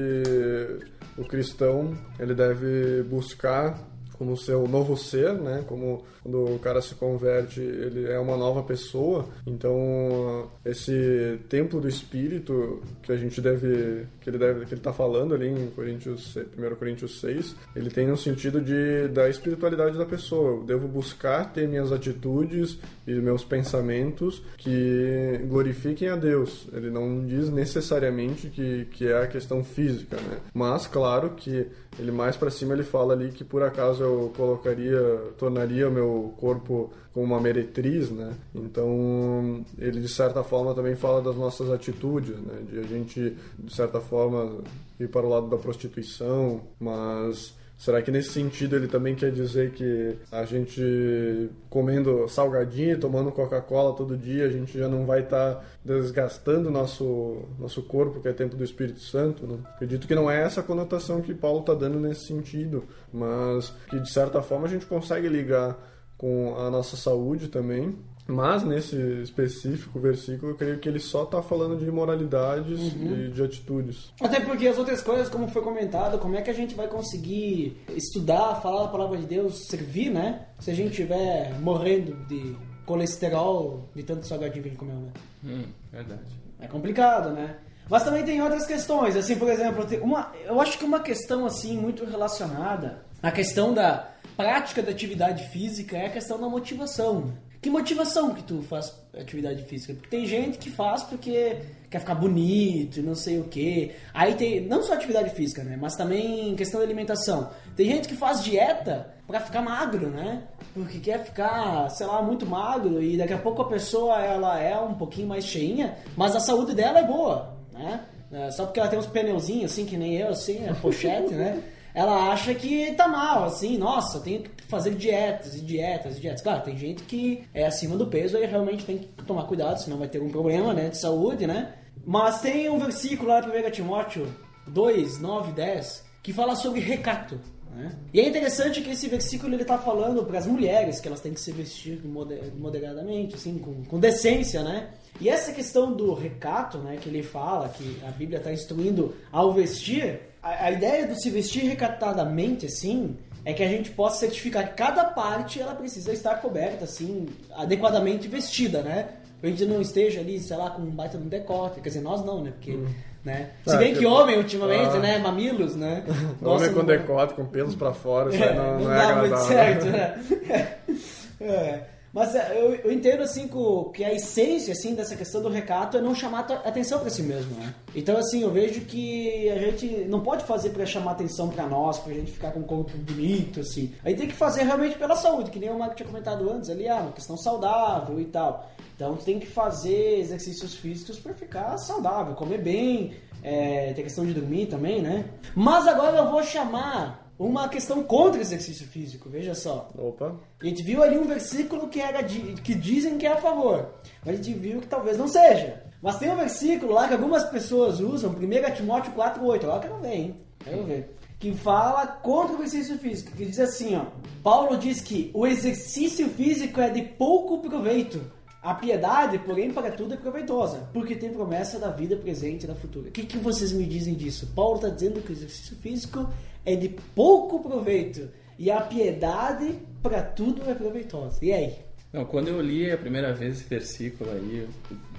o 1.17 1.25
cristão, 1.25 1.97
ele 2.19 2.35
deve 2.35 3.03
buscar 3.05 3.79
como 4.19 4.37
seu 4.37 4.67
novo 4.67 4.97
ser, 4.97 5.35
né? 5.35 5.65
Como 5.67 6.05
quando 6.23 6.57
o 6.57 6.59
cara 6.59 6.83
se 6.83 6.95
converte, 6.97 7.61
ele 7.61 8.11
é 8.11 8.19
uma 8.19 8.37
nova 8.37 8.63
pessoa. 8.63 9.27
Então, 9.47 10.51
esse 10.65 11.39
templo 11.49 11.81
do 11.81 11.89
espírito 11.89 12.83
que 13.03 13.13
a 13.13 13.17
gente 13.17 13.41
deve 13.41 14.07
que 14.21 14.31
ele 14.31 14.39
deve 14.39 14.67
que 14.67 14.75
ele 14.75 14.81
tá 14.81 14.93
falando 14.93 15.35
ali 15.35 15.49
em 15.49 15.71
Coríntios, 15.71 16.37
1 16.37 16.75
Coríntios 16.75 17.21
6, 17.21 17.55
ele 17.77 17.91
tem 17.91 18.11
um 18.11 18.17
sentido 18.17 18.61
de 18.61 19.09
da 19.09 19.29
espiritualidade 19.29 19.97
da 19.97 20.05
pessoa. 20.05 20.57
Eu 20.57 20.65
devo 20.65 20.89
buscar 20.89 21.53
ter 21.53 21.69
minhas 21.69 21.93
atitudes 21.93 22.79
e 23.07 23.13
meus 23.15 23.45
pensamentos 23.45 24.43
que 24.57 25.41
glorifiquem 25.49 26.09
a 26.09 26.17
Deus. 26.17 26.67
Ele 26.73 26.91
não 26.91 27.25
diz 27.25 27.51
necessariamente 27.51 28.49
que, 28.49 28.87
que 28.87 29.07
é 29.07 29.23
a 29.23 29.27
questão 29.27 29.63
física, 29.63 30.17
né? 30.17 30.39
Mas 30.53 30.87
claro 30.87 31.31
que 31.31 31.67
ele 31.99 32.11
mais 32.11 32.37
para 32.37 32.51
cima 32.51 32.75
ele 32.75 32.83
fala 32.83 33.15
ali 33.15 33.31
que 33.31 33.45
por 33.45 33.63
acaso 33.63 34.03
eu 34.07 34.33
colocaria, 34.37 35.01
tornaria 35.39 35.91
meu 35.91 36.35
corpo 36.39 36.93
como 37.13 37.27
uma 37.27 37.41
meretriz, 37.41 38.11
né? 38.11 38.35
Então 38.55 39.65
ele 39.79 40.01
de 40.01 40.09
certa 40.09 40.43
forma 40.45 40.75
também 40.75 40.95
fala 40.95 41.23
das 41.23 41.37
nossas 41.37 41.71
atitudes, 41.71 42.37
né? 42.37 42.63
De 42.71 42.79
a 42.79 42.83
gente 42.83 43.37
de 43.59 43.75
certa 43.75 44.01
forma 44.01 44.63
ir 45.01 45.09
para 45.09 45.27
o 45.27 45.29
lado 45.29 45.49
da 45.49 45.57
prostituição, 45.57 46.61
mas 46.79 47.55
Será 47.77 48.01
que 48.01 48.11
nesse 48.11 48.31
sentido 48.31 48.75
ele 48.75 48.89
também 48.89 49.15
quer 49.15 49.31
dizer 49.31 49.73
que 49.73 50.17
a 50.33 50.45
gente 50.45 51.51
comendo 51.69 52.27
salgadinho, 52.27 52.99
tomando 52.99 53.31
Coca-Cola 53.31 53.95
todo 53.95 54.17
dia, 54.17 54.47
a 54.47 54.51
gente 54.51 54.79
já 54.79 54.89
não 54.89 55.05
vai 55.05 55.21
estar 55.21 55.63
desgastando 55.85 56.71
nosso 56.71 57.43
nosso 57.59 57.83
corpo, 57.83 58.21
que 58.21 58.29
é 58.29 58.33
tempo 58.33 58.57
do 58.57 58.65
Espírito 58.65 59.01
Santo? 59.01 59.47
Né? 59.47 59.59
Acredito 59.75 60.07
que 60.07 60.15
não 60.15 60.31
é 60.31 60.43
essa 60.43 60.61
a 60.61 60.65
conotação 60.65 61.21
que 61.21 61.35
Paulo 61.35 61.61
está 61.61 61.75
dando 61.75 62.01
nesse 62.01 62.27
sentido, 62.27 62.85
mas 63.13 63.73
que 63.91 64.01
de 64.01 64.11
certa 64.11 64.41
forma 64.41 64.67
a 64.67 64.71
gente 64.71 64.87
consegue 64.87 65.29
ligar 65.29 65.79
com 66.17 66.57
a 66.59 66.71
nossa 66.71 66.97
saúde 66.97 67.49
também. 67.49 67.95
Mas 68.27 68.65
nesse 68.65 68.97
específico 69.23 70.01
versículo, 70.01 70.53
eu 70.53 70.57
creio 70.57 70.79
que 70.79 70.89
ele 70.89 70.99
só 70.99 71.23
está 71.23 71.41
falando 71.41 71.79
de 71.79 71.89
moralidades 71.91 72.93
e 72.93 73.31
de 73.33 73.43
atitudes. 73.43 74.13
Até 74.21 74.41
porque 74.41 74.67
as 74.67 74.79
outras 74.79 75.01
coisas, 75.01 75.29
como 75.29 75.49
foi 75.49 75.63
comentado, 75.63 76.19
como 76.19 76.35
é 76.35 76.43
que 76.43 76.51
a 76.51 76.55
gente 76.55 76.75
vai 76.75 76.89
conseguir 76.89 77.81
estudar, 77.95 78.61
falar 78.61 78.87
a 78.87 78.89
palavra 78.89 79.17
de 79.17 79.27
Deus, 79.27 79.67
servir, 79.69 80.11
né? 80.11 80.47
Se 80.59 80.71
a 80.71 80.75
gente 80.75 80.91
estiver 80.91 81.57
morrendo 81.61 82.17
de 82.27 82.57
colesterol 82.85 83.89
de 83.95 84.03
tanto 84.03 84.27
salgadinho 84.27 84.63
que 84.63 84.69
a 84.69 84.73
gente 84.73 84.79
comeu, 84.79 84.97
né? 84.97 85.13
Hum, 85.45 85.65
verdade. 85.93 86.47
É 86.61 86.67
complicado, 86.67 87.31
né? 87.31 87.57
Mas 87.89 88.03
também 88.03 88.25
tem 88.25 88.43
outras 88.43 88.67
questões, 88.67 89.15
assim, 89.15 89.37
por 89.37 89.49
exemplo, 89.49 89.87
uma, 90.03 90.33
eu 90.45 90.61
acho 90.61 90.77
que 90.77 90.85
uma 90.85 90.99
questão 90.99 91.47
assim 91.47 91.79
muito 91.79 92.05
relacionada 92.05 93.05
à 93.23 93.31
questão 93.31 93.73
da 93.73 94.09
prática 94.37 94.83
da 94.83 94.91
atividade 94.91 95.49
física 95.49 95.97
é 95.97 96.07
a 96.07 96.11
questão 96.11 96.41
da 96.41 96.49
motivação. 96.49 97.33
Que 97.67 97.71
motivação 97.71 98.33
que 98.33 98.45
tu 98.45 98.63
faz 98.63 98.95
atividade 99.13 99.65
física? 99.65 99.93
Porque 99.93 100.09
tem 100.09 100.25
gente 100.25 100.57
que 100.57 100.71
faz 100.71 101.03
porque 101.03 101.57
quer 101.91 101.99
ficar 101.99 102.15
bonito 102.15 103.03
não 103.03 103.17
sei 103.17 103.41
o 103.41 103.49
que. 103.49 103.91
Aí 104.15 104.37
tem 104.37 104.61
não 104.61 104.85
só 104.85 104.93
atividade 104.93 105.31
física, 105.31 105.65
né? 105.65 105.77
Mas 105.77 105.97
também 105.97 106.55
questão 106.55 106.79
da 106.79 106.87
alimentação. 106.87 107.51
Tem 107.75 107.89
gente 107.89 108.07
que 108.07 108.15
faz 108.15 108.45
dieta 108.45 109.13
pra 109.27 109.41
ficar 109.41 109.63
magro, 109.63 110.11
né? 110.11 110.45
Porque 110.73 111.01
quer 111.01 111.25
ficar, 111.25 111.89
sei 111.89 112.07
lá, 112.07 112.23
muito 112.23 112.47
magro 112.47 113.03
e 113.03 113.17
daqui 113.17 113.33
a 113.33 113.39
pouco 113.39 113.63
a 113.63 113.69
pessoa 113.69 114.23
ela 114.23 114.61
é 114.61 114.79
um 114.79 114.95
pouquinho 114.95 115.27
mais 115.27 115.45
cheinha, 115.45 115.97
mas 116.17 116.37
a 116.37 116.41
saúde 116.41 116.73
dela 116.73 117.01
é 117.01 117.05
boa, 117.05 117.53
né? 117.73 118.01
É, 118.31 118.49
Só 118.53 118.65
porque 118.67 118.79
ela 118.79 118.89
tem 118.89 118.97
uns 118.97 119.09
pneuzinhos 119.09 119.73
assim, 119.73 119.85
que 119.85 119.97
nem 119.97 120.17
eu, 120.17 120.29
assim, 120.29 120.65
é 120.65 120.73
pochete, 120.73 121.35
né? 121.35 121.61
Ela 121.97 122.31
acha 122.31 122.55
que 122.55 122.93
tá 122.93 123.09
mal, 123.09 123.45
assim, 123.45 123.79
nossa, 123.79 124.21
tenho 124.21 124.43
que 124.43 124.51
fazer 124.65 124.95
dietas 124.95 125.55
e 125.55 125.63
dietas 125.63 126.19
e 126.19 126.21
dietas. 126.21 126.43
Claro, 126.43 126.63
tem 126.63 126.77
gente 126.77 127.03
que 127.05 127.45
é 127.55 127.65
acima 127.65 127.97
do 127.97 128.07
peso 128.07 128.37
e 128.37 128.45
realmente 128.45 128.85
tem 128.85 128.99
que 128.99 129.25
tomar 129.25 129.45
cuidado, 129.45 129.79
senão 129.81 129.97
vai 129.97 130.07
ter 130.07 130.21
um 130.21 130.29
problema, 130.29 130.75
né, 130.75 130.91
de 130.91 130.99
saúde, 130.99 131.47
né? 131.47 131.73
Mas 132.05 132.43
tem 132.43 132.69
um 132.69 132.79
versículo 132.79 133.31
lá 133.31 133.41
no 133.41 133.49
1 133.53 133.71
Timóteo 133.71 134.29
2, 134.69 135.21
9 135.21 135.53
10, 135.53 136.05
que 136.23 136.35
fala 136.35 136.55
sobre 136.55 136.81
recato, 136.81 137.41
Né? 137.75 137.93
E 138.13 138.21
é 138.21 138.29
interessante 138.29 138.81
que 138.83 138.91
esse 138.91 139.09
versículo 139.09 139.55
ele 139.55 139.63
está 139.63 139.77
falando 139.79 140.25
para 140.25 140.39
as 140.39 140.47
mulheres 140.47 141.01
que 141.01 141.09
elas 141.09 141.21
têm 141.21 141.33
que 141.35 141.41
se 141.41 141.51
vestir 141.53 142.01
moder- 142.05 142.53
moderadamente, 142.59 143.35
assim, 143.37 143.59
com, 143.59 143.85
com 143.85 143.99
decência, 143.99 144.63
né? 144.63 144.91
E 145.21 145.29
essa 145.29 145.51
questão 145.53 145.93
do 145.95 146.13
recato, 146.15 146.79
né, 146.79 146.99
que 147.01 147.09
ele 147.09 147.23
fala, 147.23 147.69
que 147.71 147.99
a 148.07 148.11
Bíblia 148.11 148.39
está 148.39 148.53
instruindo 148.53 149.15
ao 149.33 149.53
vestir, 149.53 150.21
a, 150.51 150.65
a 150.67 150.71
ideia 150.71 151.07
do 151.07 151.15
se 151.15 151.31
vestir 151.31 151.65
recatadamente, 151.65 152.67
assim, 152.67 153.17
é 153.45 153.53
que 153.53 153.63
a 153.63 153.69
gente 153.69 153.91
possa 153.91 154.21
certificar 154.21 154.69
que 154.69 154.75
cada 154.75 155.05
parte 155.05 155.61
ela 155.61 155.75
precisa 155.75 156.13
estar 156.13 156.37
coberta, 156.37 156.85
assim, 156.85 157.27
adequadamente 157.55 158.29
vestida, 158.29 158.83
né? 158.83 159.09
Pra 159.41 159.51
gente 159.51 159.65
não 159.67 159.81
esteja 159.81 160.21
ali, 160.21 160.41
sei 160.41 160.57
lá, 160.57 160.71
com 160.71 160.83
um 160.83 160.91
baita 160.91 161.19
no 161.19 161.27
decote. 161.27 161.81
Quer 161.81 161.91
dizer, 161.91 162.01
nós 162.01 162.25
não, 162.25 162.43
né? 162.43 162.53
Porque, 162.53 162.79
né? 163.23 163.51
Se 163.67 163.75
Ah, 163.75 163.79
bem 163.79 163.95
que 163.95 164.07
homem, 164.07 164.39
ultimamente, 164.39 164.97
ah. 164.97 164.99
né? 164.99 165.19
Mamilos, 165.19 165.77
né? 165.77 166.03
Homem 166.43 166.71
com 166.73 166.79
não- 166.79 166.87
decote, 166.87 167.35
com 167.35 167.45
pelos 167.45 167.75
pra 167.75 167.93
fora, 167.93 168.35
isso 168.35 168.43
aí 168.43 168.55
não, 168.55 168.79
não 168.81 168.85
não 168.85 168.93
é 168.95 168.97
dá 168.97 169.17
muito 169.17 169.35
agradável. 169.35 169.47
certo, 169.47 169.85
né? 169.87 170.77
É. 171.41 171.81
Mas 172.17 172.35
é, 172.35 172.59
eu, 172.59 172.75
eu 172.77 172.91
entendo 172.91 173.23
assim 173.23 173.47
que, 173.93 174.03
a 174.03 174.11
essência 174.11 174.73
assim 174.73 174.95
dessa 174.95 175.15
questão 175.15 175.43
do 175.43 175.51
recato 175.51 175.99
é 175.99 176.01
não 176.01 176.15
chamar 176.15 176.51
atenção 176.65 176.99
pra 177.01 177.11
si 177.11 177.23
mesmo, 177.23 177.55
né? 177.61 177.75
Então 177.95 178.17
assim, 178.17 178.41
eu 178.41 178.51
vejo 178.51 178.81
que 178.87 179.51
a 179.51 179.59
gente 179.59 179.87
não 180.09 180.23
pode 180.23 180.43
fazer 180.45 180.71
pra 180.71 180.87
chamar 180.87 181.11
atenção 181.11 181.51
pra 181.51 181.67
nós, 181.67 181.99
pra 181.99 182.15
gente 182.15 182.33
ficar 182.33 182.53
com 182.53 182.61
um 182.61 182.63
corpo 182.63 182.97
bonito 182.97 183.61
assim. 183.61 183.93
Aí 184.03 184.17
tem 184.17 184.27
que 184.27 184.33
fazer 184.33 184.63
realmente 184.63 184.97
pela 184.97 185.15
saúde, 185.15 185.51
que 185.51 185.59
nem 185.59 185.69
o 185.69 185.79
Marco 185.79 185.95
tinha 185.95 186.09
comentado 186.09 186.51
antes 186.51 186.71
ali, 186.71 186.89
ah, 186.89 187.03
uma 187.03 187.13
questão 187.13 187.37
saudável 187.37 188.19
e 188.19 188.25
tal. 188.25 188.67
Então 188.95 189.15
tem 189.17 189.39
que 189.39 189.47
fazer 189.47 190.21
exercícios 190.21 190.75
físicos 190.75 191.19
pra 191.19 191.35
ficar 191.35 191.77
saudável, 191.77 192.35
comer 192.35 192.63
bem, 192.63 193.13
é, 193.43 193.93
questão 193.93 194.25
de 194.25 194.33
dormir 194.33 194.69
também, 194.69 195.03
né? 195.03 195.27
Mas 195.55 195.87
agora 195.87 196.17
eu 196.17 196.31
vou 196.31 196.43
chamar 196.43 197.26
uma 197.39 197.69
questão 197.69 198.03
contra 198.03 198.41
exercício 198.41 198.87
físico, 198.87 199.29
veja 199.29 199.55
só. 199.55 199.91
Opa. 199.99 200.35
A 200.61 200.67
gente 200.67 200.83
viu 200.83 201.03
ali 201.03 201.19
um 201.19 201.27
versículo 201.27 201.89
que, 201.89 202.01
era 202.01 202.23
de- 202.23 202.55
que 202.63 202.75
dizem 202.75 203.19
que 203.19 203.27
é 203.27 203.33
a 203.33 203.37
favor, 203.37 203.95
mas 204.25 204.35
a 204.35 204.43
gente 204.43 204.59
viu 204.59 204.81
que 204.81 204.87
talvez 204.87 205.19
não 205.19 205.29
seja. 205.29 205.83
Mas 206.03 206.19
tem 206.19 206.31
um 206.31 206.37
versículo 206.37 206.93
lá 206.93 207.09
que 207.09 207.15
algumas 207.15 207.45
pessoas 207.45 208.01
usam, 208.01 208.31
1 208.33 208.75
Timóteo 208.75 209.13
4,8, 209.13 209.65
agora 209.65 209.81
quero 209.81 209.99
ver, 209.99 210.15
hein? 210.15 210.37
Quero 210.63 210.85
ver. 210.85 211.15
Que 211.39 211.55
fala 211.55 212.07
contra 212.07 212.57
o 212.57 212.63
exercício 212.63 212.99
físico, 212.99 213.33
que 213.37 213.45
diz 213.45 213.59
assim, 213.61 213.95
ó. 213.97 214.07
Paulo 214.43 214.77
diz 214.79 215.01
que 215.01 215.31
o 215.35 215.47
exercício 215.47 216.29
físico 216.31 216.81
é 216.81 216.89
de 216.89 217.03
pouco 217.03 217.59
proveito. 217.59 218.21
A 218.63 218.75
piedade, 218.75 219.39
porém, 219.41 219.71
para 219.73 219.93
tudo 219.93 220.15
é 220.15 220.17
proveitosa, 220.17 220.89
porque 220.93 221.15
tem 221.15 221.31
promessa 221.33 221.79
da 221.79 221.89
vida 221.91 222.17
presente 222.17 222.65
e 222.65 222.67
da 222.67 222.75
futura. 222.75 223.09
O 223.09 223.13
que, 223.13 223.25
que 223.25 223.39
vocês 223.39 223.71
me 223.71 223.85
dizem 223.85 224.15
disso? 224.15 224.49
Paulo 224.57 224.77
está 224.77 224.89
dizendo 224.89 225.21
que 225.23 225.31
o 225.31 225.35
exercício 225.35 225.77
físico 225.77 226.29
é 226.67 226.77
de 226.77 226.91
pouco 227.15 227.61
proveito 227.61 228.29
e 228.59 228.71
a 228.71 228.81
piedade 228.81 229.79
para 230.03 230.21
tudo 230.23 230.69
é 230.69 230.75
proveitosa. 230.75 231.39
E 231.43 231.53
aí? 231.53 231.75
Não, 232.13 232.25
quando 232.25 232.49
eu 232.49 232.61
li 232.61 232.91
a 232.91 232.99
primeira 232.99 233.33
vez 233.33 233.59
esse 233.59 233.69
versículo 233.69 234.31
aí, 234.31 234.69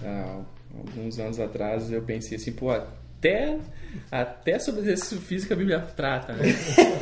há 0.03 0.41
alguns 0.77 1.19
anos 1.19 1.39
atrás, 1.39 1.91
eu 1.91 2.01
pensei 2.01 2.37
assim, 2.37 2.51
pô, 2.51 2.71
até, 2.71 3.57
até 4.11 4.59
sobre 4.59 4.81
exercício 4.81 5.19
físico 5.19 5.53
a 5.53 5.55
Bíblia 5.55 5.79
trata, 5.79 6.33
né? 6.33 6.43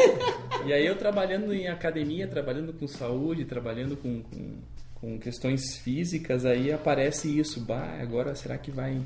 e 0.66 0.74
aí 0.74 0.86
eu 0.86 0.98
trabalhando 0.98 1.54
em 1.54 1.68
academia, 1.68 2.28
trabalhando 2.28 2.74
com 2.74 2.88
saúde, 2.88 3.46
trabalhando 3.46 3.96
com, 3.96 4.22
com, 4.24 4.58
com 4.96 5.20
questões 5.20 5.78
físicas, 5.78 6.46
aí 6.46 6.72
aparece 6.72 7.38
isso, 7.38 7.62
bah, 7.62 7.98
agora 8.02 8.36
será 8.36 8.58
que 8.58 8.72
vai, 8.72 9.02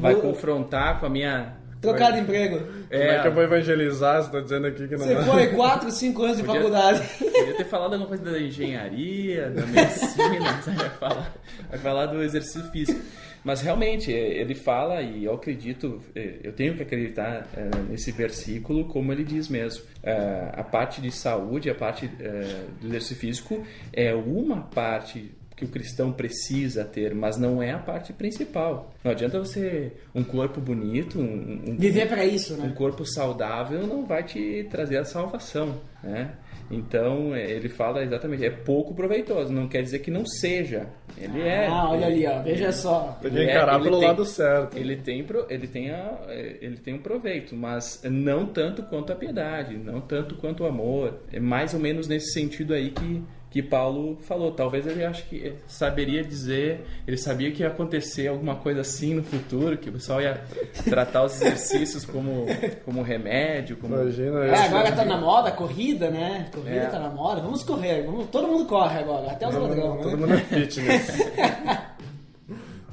vai 0.00 0.14
confrontar 0.14 1.00
com 1.00 1.06
a 1.06 1.10
minha... 1.10 1.56
Trocar 1.82 2.12
de 2.12 2.20
emprego. 2.20 2.58
Como 2.60 3.02
é 3.02 3.20
que 3.20 3.26
eu 3.28 3.32
vou 3.32 3.42
evangelizar? 3.42 4.22
Você 4.22 4.30
tá 4.30 4.40
dizendo 4.40 4.66
aqui 4.68 4.86
que 4.88 4.96
não 4.96 5.04
Você 5.04 5.16
foi 5.24 5.46
4, 5.48 5.90
5 5.90 6.22
anos 6.22 6.36
de 6.38 6.42
Podia- 6.44 6.60
faculdade. 6.60 7.02
Podia 7.18 7.54
ter 7.56 7.64
falado 7.64 7.92
alguma 7.94 8.08
coisa 8.08 8.24
da 8.24 8.38
engenharia, 8.40 9.50
da 9.50 9.66
medicina, 9.66 10.62
sabe? 10.62 10.76
vai 10.78 10.90
falar, 10.90 11.34
vai 11.70 11.78
falar 11.78 12.06
do 12.06 12.22
exercício 12.22 12.62
físico. 12.70 13.00
Mas 13.44 13.60
realmente, 13.60 14.14
é, 14.14 14.40
ele 14.40 14.54
fala, 14.54 15.02
e 15.02 15.24
eu 15.24 15.34
acredito, 15.34 16.00
é, 16.14 16.36
eu 16.44 16.52
tenho 16.52 16.74
que 16.76 16.82
acreditar 16.84 17.48
é, 17.56 17.68
nesse 17.90 18.12
versículo, 18.12 18.84
como 18.86 19.12
ele 19.12 19.24
diz 19.24 19.48
mesmo. 19.48 19.82
É, 20.00 20.50
A 20.52 20.62
parte 20.62 21.00
de 21.00 21.10
saúde, 21.10 21.68
a 21.68 21.74
parte 21.74 22.08
é, 22.20 22.64
do 22.80 22.86
exercício 22.86 23.16
físico 23.16 23.66
é 23.92 24.14
uma 24.14 24.62
parte 24.62 25.32
que 25.56 25.64
o 25.64 25.68
cristão 25.68 26.12
precisa 26.12 26.84
ter, 26.84 27.14
mas 27.14 27.36
não 27.36 27.62
é 27.62 27.72
a 27.72 27.78
parte 27.78 28.12
principal. 28.12 28.92
Não 29.04 29.10
adianta 29.12 29.38
você 29.38 29.92
um 30.14 30.24
corpo 30.24 30.60
bonito, 30.60 31.18
um, 31.20 31.62
um- 31.68 31.76
Viver 31.78 32.08
para 32.08 32.24
isso, 32.24 32.54
um 32.54 32.68
né? 32.68 32.72
corpo 32.76 33.04
saudável 33.04 33.86
não 33.86 34.04
vai 34.06 34.22
te 34.24 34.66
trazer 34.70 34.96
a 34.98 35.04
salvação, 35.04 35.80
né? 36.02 36.32
Então 36.70 37.34
é, 37.34 37.50
ele 37.50 37.68
fala 37.68 38.02
exatamente, 38.02 38.44
é 38.46 38.50
pouco 38.50 38.94
proveitoso, 38.94 39.52
não 39.52 39.68
quer 39.68 39.82
dizer 39.82 39.98
que 39.98 40.10
não 40.10 40.24
seja. 40.24 40.86
Ele 41.18 41.42
é. 41.42 41.66
Ah, 41.66 41.90
olha 41.90 42.06
ele- 42.06 42.26
ali, 42.26 42.38
ó. 42.38 42.42
Veja 42.42 42.72
só. 42.72 43.18
Ele 43.22 43.40
é- 43.40 43.44
encarar 43.44 43.74
ele 43.74 43.84
pelo 43.84 43.98
tem- 43.98 44.08
lado 44.08 44.24
certo. 44.24 44.78
Ele 44.78 44.96
tem, 44.96 45.26
ele, 45.50 45.66
tem 45.68 45.90
a, 45.90 46.18
é, 46.28 46.56
ele 46.62 46.78
tem 46.78 46.94
um 46.94 46.98
proveito, 46.98 47.54
mas 47.54 48.00
não 48.04 48.46
tanto 48.46 48.82
quanto 48.84 49.12
a 49.12 49.16
piedade, 49.16 49.76
não 49.76 50.00
tanto 50.00 50.36
quanto 50.36 50.62
o 50.62 50.66
amor. 50.66 51.18
É 51.30 51.38
mais 51.38 51.74
ou 51.74 51.80
menos 51.80 52.08
nesse 52.08 52.32
sentido 52.32 52.72
aí 52.72 52.90
que, 52.90 53.22
que 53.52 53.62
Paulo 53.62 54.16
falou. 54.22 54.50
Talvez 54.50 54.86
ele 54.86 55.04
acho 55.04 55.24
que 55.26 55.52
saberia 55.66 56.24
dizer, 56.24 56.86
ele 57.06 57.18
sabia 57.18 57.52
que 57.52 57.62
ia 57.62 57.68
acontecer 57.68 58.26
alguma 58.28 58.56
coisa 58.56 58.80
assim 58.80 59.14
no 59.14 59.22
futuro, 59.22 59.76
que 59.76 59.90
o 59.90 59.92
pessoal 59.92 60.22
ia 60.22 60.40
tratar 60.88 61.24
os 61.24 61.34
exercícios 61.34 62.04
como, 62.06 62.46
como 62.84 63.02
remédio, 63.02 63.76
como 63.76 63.94
Imagina 63.94 64.46
É, 64.46 64.54
isso. 64.54 64.64
agora 64.64 64.92
tá 64.92 65.04
na 65.04 65.18
moda, 65.18 65.50
corrida, 65.52 66.10
né? 66.10 66.46
Corrida 66.52 66.76
É. 66.76 66.86
tá 66.86 66.98
na 66.98 67.10
moda. 67.10 67.42
Vamos 67.42 67.62
correr. 67.62 68.02
Vamos, 68.06 68.26
todo 68.28 68.48
mundo 68.48 68.64
corre 68.64 68.98
agora, 69.00 69.30
até 69.30 69.46
os 69.46 69.54
Todo 69.54 69.64
ladrões, 69.68 69.84
mundo, 69.86 69.96
né? 69.98 70.02
todo 70.02 70.18
mundo 70.18 70.32
é 70.34 70.38
fitness. 70.38 71.18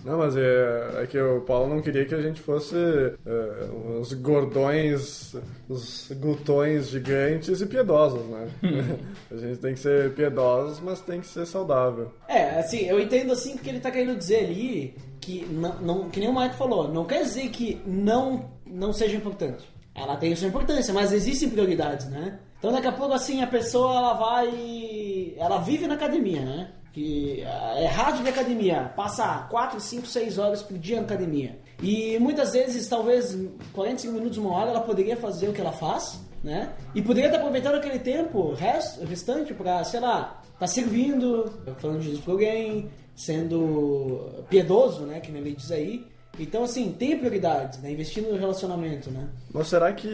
Não, 0.04 0.18
mas 0.18 0.36
é, 0.38 1.02
é 1.04 1.08
que 1.08 1.20
o 1.20 1.42
Paulo 1.42 1.74
não 1.76 1.82
queria 1.82 2.06
que 2.06 2.16
a 2.16 2.22
gente 2.22 2.40
fosse 2.40 2.76
é, 2.76 3.70
uns 4.00 4.14
gordões, 4.14 5.36
os 5.68 6.12
glutões 6.20 6.90
gigantes 6.90 7.62
e 7.62 7.66
piedosos, 7.66 8.26
né? 8.28 8.48
a 9.32 9.36
gente 9.38 9.60
tem 9.60 9.74
que 9.74 9.80
ser 9.80 10.14
piedosos, 10.14 10.80
mas 10.80 11.02
tem 11.02 11.20
que 11.22 11.28
ser 11.28 11.46
saudável. 11.46 12.12
É, 12.28 12.60
assim, 12.60 12.86
eu 12.86 13.00
entendo 13.00 13.34
assim 13.34 13.54
porque 13.56 13.70
ele 13.70 13.80
tá 13.80 13.92
querendo 13.92 14.18
dizer 14.18 14.46
ali 14.46 14.96
que 15.20 15.46
não, 15.52 15.76
não- 15.82 16.10
que 16.10 16.20
nem 16.20 16.30
o 16.30 16.40
Mike 16.40 16.56
falou, 16.56 16.88
não 16.88 17.06
quer 17.06 17.24
dizer 17.24 17.50
que 17.50 17.82
não 17.86 18.58
não 18.66 18.94
seja 18.94 19.18
importante. 19.18 19.68
Ela 19.96 20.16
tem 20.16 20.34
sua 20.36 20.48
importância, 20.48 20.94
mas 20.94 21.12
existem 21.12 21.50
prioridades, 21.50 22.08
né? 22.10 22.40
Então 22.58 22.72
daqui 22.72 22.88
a 22.88 22.92
pouco 22.92 23.14
assim 23.14 23.42
a 23.42 23.48
pessoa 23.48 23.96
ela 23.98 24.14
vai, 24.14 25.34
ela 25.38 25.58
vive 25.60 25.88
na 25.88 25.96
academia, 25.96 26.42
né? 26.42 26.72
Que 27.00 27.44
é 27.44 27.86
rádio 27.86 28.24
de 28.24 28.30
academia, 28.30 28.92
passa 28.94 29.48
4, 29.50 29.80
5, 29.80 30.06
6 30.06 30.38
horas 30.38 30.62
por 30.62 30.78
dia 30.78 30.98
na 30.98 31.04
academia. 31.04 31.58
E 31.82 32.20
muitas 32.20 32.52
vezes, 32.52 32.90
talvez 32.90 33.38
45 33.72 34.14
minutos, 34.14 34.38
uma 34.38 34.52
hora, 34.52 34.72
ela 34.72 34.82
poderia 34.82 35.16
fazer 35.16 35.48
o 35.48 35.54
que 35.54 35.62
ela 35.62 35.72
faz, 35.72 36.20
né? 36.44 36.74
E 36.94 37.02
poderia 37.02 37.30
estar 37.30 37.40
aproveitando 37.40 37.76
aquele 37.76 38.00
tempo 38.00 38.54
rest, 38.54 39.00
restante 39.06 39.54
para, 39.54 39.82
sei 39.86 40.02
lá, 40.02 40.42
tá 40.60 40.68
servindo, 40.68 41.50
falando 41.78 42.00
de 42.00 42.08
Jesus 42.08 42.22
pra 42.22 42.34
alguém, 42.34 42.90
sendo 43.16 44.44
piedoso, 44.50 45.04
né? 45.04 45.22
Que 45.22 45.32
nem 45.32 45.42
ele 45.42 45.56
diz 45.56 45.72
aí. 45.72 46.06
Então, 46.40 46.64
assim, 46.64 46.92
tem 46.98 47.18
prioridades, 47.18 47.80
né? 47.82 47.92
Investindo 47.92 48.32
no 48.32 48.38
relacionamento, 48.38 49.12
né? 49.12 49.28
Mas 49.54 49.68
será 49.68 49.92
que 49.92 50.08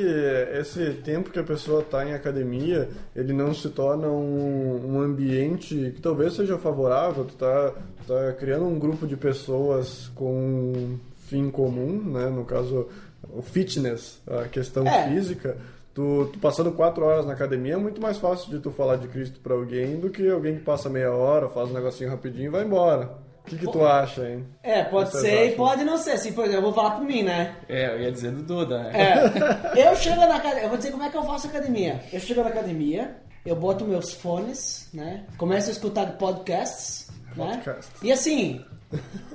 esse 0.60 0.94
tempo 1.03 1.29
que 1.29 1.38
a 1.39 1.44
pessoa 1.44 1.82
está 1.82 2.03
em 2.03 2.13
academia, 2.13 2.89
ele 3.15 3.32
não 3.32 3.53
se 3.53 3.70
torna 3.70 4.08
um, 4.08 4.96
um 4.96 5.01
ambiente 5.01 5.91
que 5.96 6.01
talvez 6.01 6.34
seja 6.34 6.58
favorável? 6.58 7.25
Tu 7.25 7.36
tá, 7.36 7.74
tu 8.05 8.13
tá 8.13 8.34
criando 8.34 8.65
um 8.65 8.79
grupo 8.79 9.05
de 9.05 9.15
pessoas 9.15 10.10
com 10.15 10.34
um 10.34 11.00
fim 11.27 11.50
comum, 11.51 12.01
né? 12.03 12.29
No 12.29 12.44
caso, 12.44 12.88
o 13.32 13.41
fitness, 13.41 14.20
a 14.27 14.48
questão 14.48 14.86
É. 14.88 15.10
física. 15.10 15.58
Tu, 15.94 16.29
tu 16.34 16.39
passando 16.39 16.72
quatro 16.74 17.05
horas 17.05 17.25
na 17.25 17.32
academia 17.34 17.75
é 17.75 17.77
muito 17.77 18.01
mais 18.01 18.17
fácil 18.17 18.50
de 18.51 18.60
tu 18.60 18.70
falar 18.70 18.98
de 18.98 19.08
Cristo 19.08 19.39
para 19.39 19.53
alguém 19.53 19.98
do 19.98 20.10
que 20.10 20.29
alguém 20.29 20.55
que 20.58 20.62
passa 20.63 20.89
meia 20.89 21.12
hora, 21.13 21.48
faz 21.48 21.70
um 21.70 21.74
negocinho 21.74 22.10
rapidinho 22.10 22.48
e 22.48 22.50
vai 22.50 22.65
embora. 22.65 23.12
O 23.46 23.48
que, 23.48 23.58
que 23.60 23.72
tu 23.72 23.86
acha, 23.86 24.28
hein? 24.28 24.44
É, 24.64 24.84
pode 24.84 25.12
Vocês 25.12 25.22
ser 25.24 25.52
e 25.52 25.56
pode 25.56 25.84
não 25.84 25.98
ser. 26.00 26.14
Assim, 26.14 26.34
por 26.34 26.46
exemplo, 26.46 26.60
eu 26.62 26.64
vou 26.64 26.74
falar 26.74 26.92
por 26.96 27.04
mim, 27.04 27.22
né? 27.22 27.56
É, 27.70 27.94
eu 27.94 28.02
ia 28.02 28.12
dizer 28.12 28.32
do 28.32 28.42
Duda, 28.42 28.80
né? 28.80 28.92
É, 29.75 29.78
eu 29.88 29.96
chego 29.96 30.16
na 30.22 30.36
academia, 30.38 30.64
eu 30.64 30.70
vou 30.70 30.78
dizer 30.78 30.92
como 30.92 31.04
é 31.04 31.10
que 31.10 31.18
eu 31.18 31.24
faço 31.24 31.46
academia. 31.48 32.02
Eu 32.12 32.20
chego 32.20 32.42
na 32.42 32.50
academia, 32.50 33.16
eu 33.46 33.56
boto 33.56 33.86
meus 33.86 34.14
fones, 34.14 34.90
né? 34.92 35.24
Começo 35.38 35.70
a 35.70 35.74
escutar 35.74 36.06
podcasts, 36.18 37.08
Né? 37.36 37.62
Podcast. 37.64 37.92
E 38.02 38.12
assim, 38.12 38.66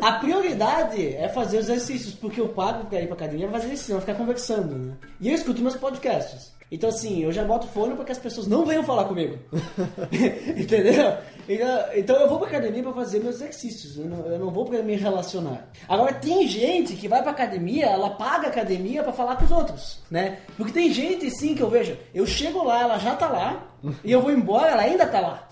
a 0.00 0.12
prioridade 0.12 1.14
é 1.14 1.28
fazer 1.28 1.58
os 1.58 1.68
exercícios, 1.68 2.14
porque 2.14 2.40
eu 2.40 2.48
pago 2.48 2.86
pra 2.86 3.00
ir 3.00 3.06
pra 3.06 3.14
academia 3.14 3.46
pra 3.46 3.58
fazer 3.58 3.66
exercício, 3.68 3.94
não 3.94 4.00
ficar 4.00 4.14
conversando, 4.14 4.74
né? 4.76 4.94
E 5.20 5.28
eu 5.28 5.34
escuto 5.34 5.62
meus 5.62 5.76
podcasts. 5.76 6.52
Então 6.70 6.88
assim, 6.88 7.22
eu 7.22 7.32
já 7.32 7.44
boto 7.44 7.66
fone 7.66 7.94
para 7.94 8.04
que 8.04 8.12
as 8.12 8.18
pessoas 8.18 8.46
não 8.46 8.64
venham 8.64 8.84
falar 8.84 9.04
comigo. 9.04 9.38
Entendeu? 10.56 11.16
Então, 11.48 11.84
então 11.96 12.16
eu 12.16 12.28
vou 12.28 12.38
pra 12.38 12.46
academia 12.46 12.82
pra 12.82 12.92
fazer 12.92 13.18
meus 13.18 13.36
exercícios, 13.36 13.98
eu 13.98 14.04
não, 14.04 14.26
eu 14.26 14.38
não 14.38 14.50
vou 14.50 14.64
pra 14.64 14.80
me 14.82 14.94
relacionar. 14.94 15.68
Agora 15.88 16.12
tem 16.12 16.46
gente 16.46 16.94
que 16.94 17.08
vai 17.08 17.22
pra 17.22 17.32
academia, 17.32 17.86
ela 17.86 18.10
paga 18.10 18.46
a 18.46 18.50
academia 18.50 19.02
pra 19.02 19.12
falar 19.12 19.36
com 19.36 19.44
os 19.44 19.50
outros, 19.50 19.98
né? 20.08 20.38
Porque 20.56 20.72
tem 20.72 20.92
gente 20.92 21.28
sim 21.30 21.56
que 21.56 21.62
eu 21.62 21.68
vejo, 21.68 21.96
eu 22.14 22.24
chego 22.24 22.62
lá, 22.62 22.82
ela 22.82 22.98
já 22.98 23.16
tá 23.16 23.28
lá, 23.28 23.66
e 24.04 24.12
eu 24.12 24.22
vou 24.22 24.30
embora, 24.30 24.70
ela 24.70 24.82
ainda 24.82 25.06
tá 25.06 25.20
lá. 25.20 25.48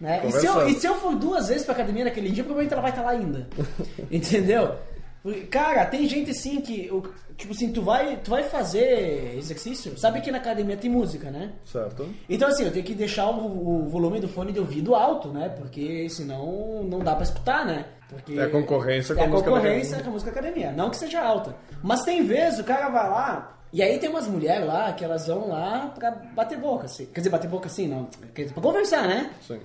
Né? 0.00 0.22
E, 0.26 0.32
se 0.32 0.46
eu, 0.46 0.68
e 0.68 0.74
se 0.74 0.86
eu 0.86 0.94
for 0.96 1.14
duas 1.14 1.48
vezes 1.48 1.64
pra 1.64 1.74
academia 1.74 2.04
naquele 2.04 2.30
dia, 2.30 2.42
provavelmente 2.42 2.72
ela 2.72 2.82
vai 2.82 2.90
estar 2.90 3.02
lá 3.02 3.10
ainda. 3.10 3.48
Entendeu? 4.10 4.76
Cara, 5.50 5.86
tem 5.86 6.08
gente 6.08 6.30
assim 6.30 6.60
que. 6.60 6.90
Tipo 7.36 7.52
assim, 7.52 7.72
tu 7.72 7.82
vai, 7.82 8.16
tu 8.18 8.30
vai 8.30 8.44
fazer 8.44 9.36
exercício, 9.36 9.98
sabe 9.98 10.20
que 10.20 10.30
na 10.30 10.38
academia 10.38 10.76
tem 10.76 10.88
música, 10.88 11.30
né? 11.30 11.52
Certo? 11.64 12.08
Então 12.28 12.48
assim, 12.48 12.64
eu 12.64 12.70
tenho 12.70 12.84
que 12.84 12.94
deixar 12.94 13.28
o, 13.28 13.82
o 13.84 13.88
volume 13.88 14.20
do 14.20 14.28
fone 14.28 14.52
de 14.52 14.60
ouvido 14.60 14.94
alto, 14.94 15.28
né? 15.28 15.48
Porque 15.48 16.08
senão 16.08 16.84
não 16.84 17.00
dá 17.00 17.14
pra 17.16 17.24
escutar, 17.24 17.66
né? 17.66 17.86
Porque 18.08 18.38
É 18.38 18.46
concorrência 18.46 19.14
com 19.16 19.20
é 19.20 19.24
a 19.24 19.28
música 19.28 19.50
concorrência 19.50 20.00
com 20.00 20.10
a 20.10 20.12
música 20.12 20.30
academia. 20.30 20.70
Não 20.70 20.90
que 20.90 20.96
seja 20.96 21.20
alta. 21.20 21.56
Mas 21.82 22.02
tem 22.02 22.24
vezes 22.24 22.60
o 22.60 22.64
cara 22.64 22.88
vai 22.88 23.10
lá, 23.10 23.54
e 23.74 23.82
aí 23.82 23.98
tem 23.98 24.08
umas 24.08 24.28
mulheres 24.28 24.64
lá 24.64 24.92
que 24.92 25.04
elas 25.04 25.26
vão 25.26 25.48
lá 25.48 25.92
pra 25.98 26.12
bater 26.12 26.56
boca, 26.56 26.84
assim. 26.84 27.06
Quer 27.06 27.20
dizer, 27.20 27.30
bater 27.30 27.50
boca 27.50 27.66
assim, 27.66 27.88
não. 27.88 28.08
Quer 28.32 28.42
dizer, 28.42 28.54
pra 28.54 28.62
conversar, 28.62 29.08
né? 29.08 29.32
Sim. 29.44 29.58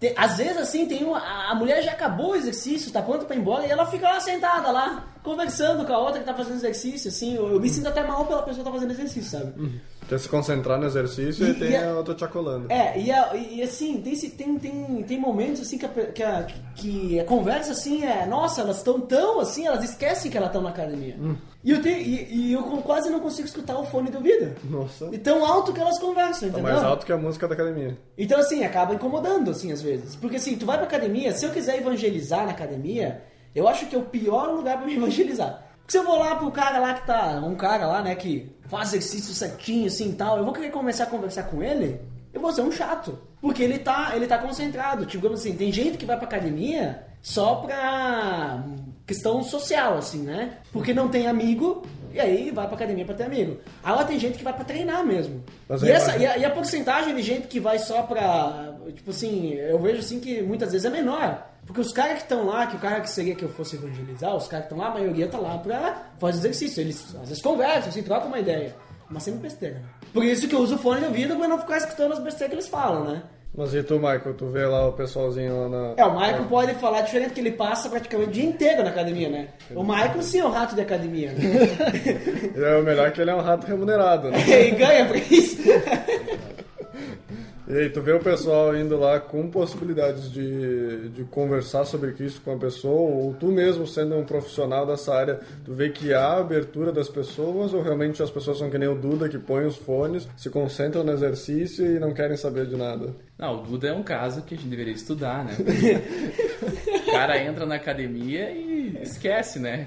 Tem- 0.00 0.12
às 0.16 0.36
vezes, 0.36 0.56
assim, 0.58 0.86
tem 0.86 1.04
uma, 1.04 1.18
a 1.50 1.54
mulher 1.54 1.82
já 1.82 1.92
acabou 1.92 2.32
o 2.32 2.36
exercício, 2.36 2.90
tá 2.92 3.00
pronta 3.00 3.24
pra 3.24 3.36
ir 3.36 3.38
embora, 3.38 3.66
e 3.66 3.70
ela 3.70 3.86
fica 3.86 4.06
lá 4.08 4.20
sentada 4.20 4.70
lá, 4.70 5.04
conversando 5.22 5.86
com 5.86 5.92
a 5.92 5.98
outra 5.98 6.18
que 6.20 6.26
tá 6.26 6.34
fazendo 6.34 6.56
exercício, 6.56 7.08
assim. 7.08 7.34
Eu, 7.36 7.52
eu 7.52 7.60
me 7.60 7.68
sinto 7.70 7.88
até 7.88 8.02
mal 8.02 8.26
pela 8.26 8.42
pessoa 8.42 8.58
que 8.64 8.70
tá 8.70 8.72
fazendo 8.72 8.90
exercício, 8.90 9.30
sabe? 9.30 9.80
Quer 10.14 10.20
se 10.20 10.28
concentrar 10.28 10.78
no 10.78 10.86
exercício 10.86 11.44
e, 11.44 11.50
E- 11.50 11.54
tem 11.54 11.76
a- 11.76 11.94
outra 11.96 12.14
te 12.14 12.24
acolando. 12.24 12.66
É, 12.70 12.96
e, 12.96 13.10
a- 13.10 13.34
e 13.34 13.60
assim, 13.62 14.00
tem, 14.00 14.14
tem, 14.16 14.58
tem, 14.58 15.02
tem 15.02 15.18
momentos 15.18 15.62
assim 15.62 15.76
que 15.76 15.84
a, 15.84 15.88
que 15.88 16.22
a, 16.22 16.46
que 16.76 17.18
a 17.20 17.24
conversa 17.24 17.72
assim 17.72 18.04
é, 18.04 18.24
nossa, 18.24 18.60
elas 18.60 18.76
estão 18.78 19.00
tão 19.00 19.40
assim, 19.40 19.66
elas 19.66 19.82
esquecem 19.82 20.30
que 20.30 20.36
elas 20.36 20.50
estão 20.50 20.62
na 20.62 20.70
academia. 20.70 21.16
E, 21.64 21.70
eu 21.72 21.82
tenho, 21.82 21.98
e, 21.98 22.48
e 22.50 22.52
eu 22.52 22.62
quase 22.82 23.10
não 23.10 23.18
consigo 23.18 23.48
escutar 23.48 23.76
o 23.76 23.84
fone 23.84 24.08
do 24.08 24.18
ouvido. 24.18 24.54
Nossa. 24.70 25.08
E 25.10 25.18
tão 25.18 25.44
alto 25.44 25.72
que 25.72 25.80
elas 25.80 25.98
conversam, 25.98 26.48
Tá 26.50 26.58
entendeu? 26.58 26.72
mais 26.74 26.84
alto 26.84 27.04
que 27.04 27.12
a 27.12 27.16
música 27.16 27.48
da 27.48 27.54
academia. 27.54 27.98
Então, 28.16 28.38
assim, 28.38 28.62
acaba 28.64 28.94
incomodando, 28.94 29.50
assim, 29.50 29.72
às 29.72 29.82
vezes. 29.82 30.14
Porque, 30.14 30.36
assim, 30.36 30.54
tu 30.56 30.64
vai 30.64 30.76
pra 30.76 30.86
academia, 30.86 31.32
se 31.32 31.44
eu 31.44 31.50
quiser 31.50 31.78
evangelizar 31.78 32.44
na 32.44 32.52
academia, 32.52 33.20
eu 33.52 33.66
acho 33.66 33.86
que 33.86 33.96
é 33.96 33.98
o 33.98 34.02
pior 34.02 34.54
lugar 34.54 34.76
pra 34.76 34.86
me 34.86 34.94
evangelizar. 34.94 35.63
Se 35.86 35.98
eu 35.98 36.04
vou 36.04 36.18
lá 36.18 36.36
pro 36.36 36.50
cara 36.50 36.78
lá 36.78 36.94
que 36.94 37.06
tá, 37.06 37.40
um 37.44 37.54
cara 37.54 37.86
lá, 37.86 38.02
né, 38.02 38.14
que 38.14 38.54
faz 38.68 38.88
exercício 38.88 39.34
certinho, 39.34 39.86
assim, 39.86 40.10
e 40.10 40.14
tal, 40.14 40.38
eu 40.38 40.44
vou 40.44 40.52
querer 40.52 40.70
começar 40.70 41.04
a 41.04 41.08
conversar 41.08 41.44
com 41.44 41.62
ele, 41.62 42.00
eu 42.32 42.40
vou 42.40 42.52
ser 42.52 42.62
um 42.62 42.72
chato. 42.72 43.18
Porque 43.40 43.62
ele 43.62 43.78
tá, 43.78 44.12
ele 44.14 44.26
tá 44.26 44.38
concentrado. 44.38 45.04
Tipo, 45.04 45.28
assim, 45.28 45.54
tem 45.54 45.70
gente 45.70 45.98
que 45.98 46.06
vai 46.06 46.16
pra 46.16 46.26
academia 46.26 47.04
só 47.20 47.56
pra 47.56 48.64
questão 49.06 49.42
social, 49.42 49.98
assim, 49.98 50.22
né? 50.22 50.58
Porque 50.72 50.94
não 50.94 51.08
tem 51.08 51.26
amigo, 51.26 51.82
e 52.12 52.18
aí 52.18 52.50
vai 52.50 52.66
pra 52.66 52.76
academia 52.76 53.04
pra 53.04 53.14
ter 53.14 53.24
amigo. 53.24 53.58
Agora 53.82 54.06
tem 54.06 54.18
gente 54.18 54.38
que 54.38 54.44
vai 54.44 54.52
pra 54.52 54.64
treinar 54.64 55.04
mesmo. 55.04 55.44
E, 55.82 55.90
essa, 55.90 56.16
e, 56.16 56.26
a, 56.26 56.38
e 56.38 56.44
a 56.44 56.50
porcentagem 56.50 57.14
de 57.14 57.22
gente 57.22 57.46
que 57.48 57.60
vai 57.60 57.78
só 57.78 58.02
pra. 58.02 58.72
Tipo 58.94 59.10
assim, 59.10 59.52
eu 59.54 59.78
vejo 59.78 59.98
assim 59.98 60.20
que 60.20 60.42
muitas 60.42 60.72
vezes 60.72 60.86
é 60.86 60.90
menor. 60.90 61.46
Porque 61.66 61.80
os 61.80 61.92
caras 61.92 62.14
que 62.14 62.22
estão 62.22 62.46
lá, 62.46 62.66
que 62.66 62.76
o 62.76 62.78
cara 62.78 63.00
que 63.00 63.08
seria 63.10 63.34
que 63.34 63.44
eu 63.44 63.48
fosse 63.48 63.76
evangelizar, 63.76 64.34
os 64.36 64.46
caras 64.46 64.66
que 64.66 64.72
estão 64.72 64.84
lá, 64.84 64.90
a 64.90 64.94
maioria 64.94 65.26
tá 65.26 65.38
lá 65.38 65.58
pra 65.58 66.02
fazer 66.18 66.38
exercício. 66.38 66.80
Eles 66.80 67.14
às 67.14 67.28
vezes 67.28 67.42
conversam, 67.42 67.88
assim, 67.88 68.02
trocam 68.02 68.28
uma 68.28 68.38
ideia. 68.38 68.74
Mas 69.08 69.22
sempre 69.22 69.40
besteira. 69.40 69.76
né? 69.76 69.82
Por 70.12 70.24
isso 70.24 70.48
que 70.48 70.54
eu 70.54 70.60
uso 70.60 70.76
o 70.76 70.78
fone 70.78 71.00
de 71.00 71.06
ouvido 71.06 71.36
pra 71.36 71.48
não 71.48 71.58
ficar 71.58 71.78
escutando 71.78 72.12
as 72.12 72.18
besteiras 72.18 72.48
que 72.48 72.54
eles 72.54 72.68
falam, 72.68 73.04
né? 73.04 73.22
Mas 73.56 73.72
e 73.72 73.82
tu, 73.84 73.94
Michael? 74.00 74.34
Tu 74.36 74.46
vê 74.46 74.66
lá 74.66 74.88
o 74.88 74.92
pessoalzinho 74.92 75.62
lá 75.62 75.68
na. 75.68 75.94
É, 75.96 76.04
o 76.04 76.12
Michael 76.12 76.44
pode 76.46 76.74
falar 76.74 77.02
diferente 77.02 77.34
que 77.34 77.40
ele 77.40 77.52
passa 77.52 77.88
praticamente 77.88 78.30
o 78.30 78.32
dia 78.32 78.44
inteiro 78.44 78.82
na 78.82 78.90
academia, 78.90 79.28
né? 79.28 79.48
O 79.76 79.84
Michael 79.84 80.22
sim 80.22 80.40
é 80.40 80.44
o 80.44 80.50
rato 80.50 80.74
de 80.74 80.80
academia, 80.80 81.30
né? 81.32 81.40
É 82.56 82.76
o 82.76 82.82
melhor 82.82 83.12
que 83.12 83.20
ele 83.20 83.30
é 83.30 83.34
um 83.34 83.40
rato 83.40 83.64
remunerado, 83.64 84.28
né? 84.30 84.38
e 84.68 84.70
ganha 84.72 85.06
por 85.06 85.16
isso. 85.16 85.58
E 87.66 87.72
aí, 87.74 87.88
tu 87.88 88.02
vê 88.02 88.12
o 88.12 88.20
pessoal 88.20 88.76
indo 88.76 88.94
lá 88.98 89.18
com 89.18 89.48
possibilidades 89.48 90.30
de, 90.30 91.08
de 91.08 91.24
conversar 91.24 91.86
sobre 91.86 92.14
isso 92.20 92.42
com 92.42 92.52
a 92.52 92.58
pessoa, 92.58 93.10
ou 93.10 93.32
tu 93.32 93.46
mesmo 93.46 93.86
sendo 93.86 94.16
um 94.16 94.24
profissional 94.24 94.86
dessa 94.86 95.14
área, 95.14 95.40
tu 95.64 95.72
vê 95.72 95.88
que 95.88 96.12
há 96.12 96.34
abertura 96.36 96.92
das 96.92 97.08
pessoas, 97.08 97.72
ou 97.72 97.80
realmente 97.80 98.22
as 98.22 98.30
pessoas 98.30 98.58
são 98.58 98.68
que 98.68 98.76
nem 98.76 98.88
o 98.88 98.94
Duda, 98.94 99.30
que 99.30 99.38
põe 99.38 99.64
os 99.64 99.76
fones, 99.76 100.28
se 100.36 100.50
concentram 100.50 101.02
no 101.02 101.12
exercício 101.12 101.86
e 101.86 101.98
não 101.98 102.12
querem 102.12 102.36
saber 102.36 102.66
de 102.66 102.76
nada? 102.76 103.16
Não, 103.38 103.62
o 103.62 103.62
Duda 103.62 103.88
é 103.88 103.92
um 103.94 104.02
caso 104.02 104.42
que 104.42 104.54
a 104.54 104.58
gente 104.58 104.68
deveria 104.68 104.92
estudar, 104.92 105.42
né? 105.42 105.56
o 107.08 107.12
cara 107.12 107.42
entra 107.42 107.64
na 107.64 107.76
academia 107.76 108.50
e 108.50 108.98
esquece, 109.00 109.58
né? 109.58 109.86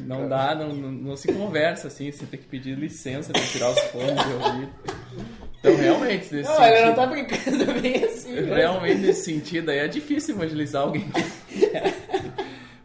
Não 0.00 0.26
dá, 0.26 0.54
não, 0.54 0.74
não, 0.74 0.90
não 0.90 1.16
se 1.16 1.30
conversa 1.30 1.88
assim, 1.88 2.10
você 2.10 2.24
tem 2.24 2.40
que 2.40 2.46
pedir 2.46 2.74
licença 2.78 3.30
pra 3.30 3.42
tirar 3.42 3.70
os 3.70 3.78
fones 3.78 4.24
de 4.24 4.32
ouvido. 4.32 4.72
Então, 5.60 5.76
realmente, 5.76 6.34
nesse 6.34 6.48
Não, 6.48 6.56
sentido, 6.56 6.86
não 6.86 6.94
tá 6.94 7.06
brincando 7.06 7.66
bem 7.82 8.04
assim. 8.04 8.34
realmente 8.44 9.00
nesse 9.00 9.24
sentido 9.24 9.70
aí 9.70 9.78
é 9.78 9.88
difícil 9.88 10.34
evangelizar 10.34 10.82
alguém. 10.82 11.04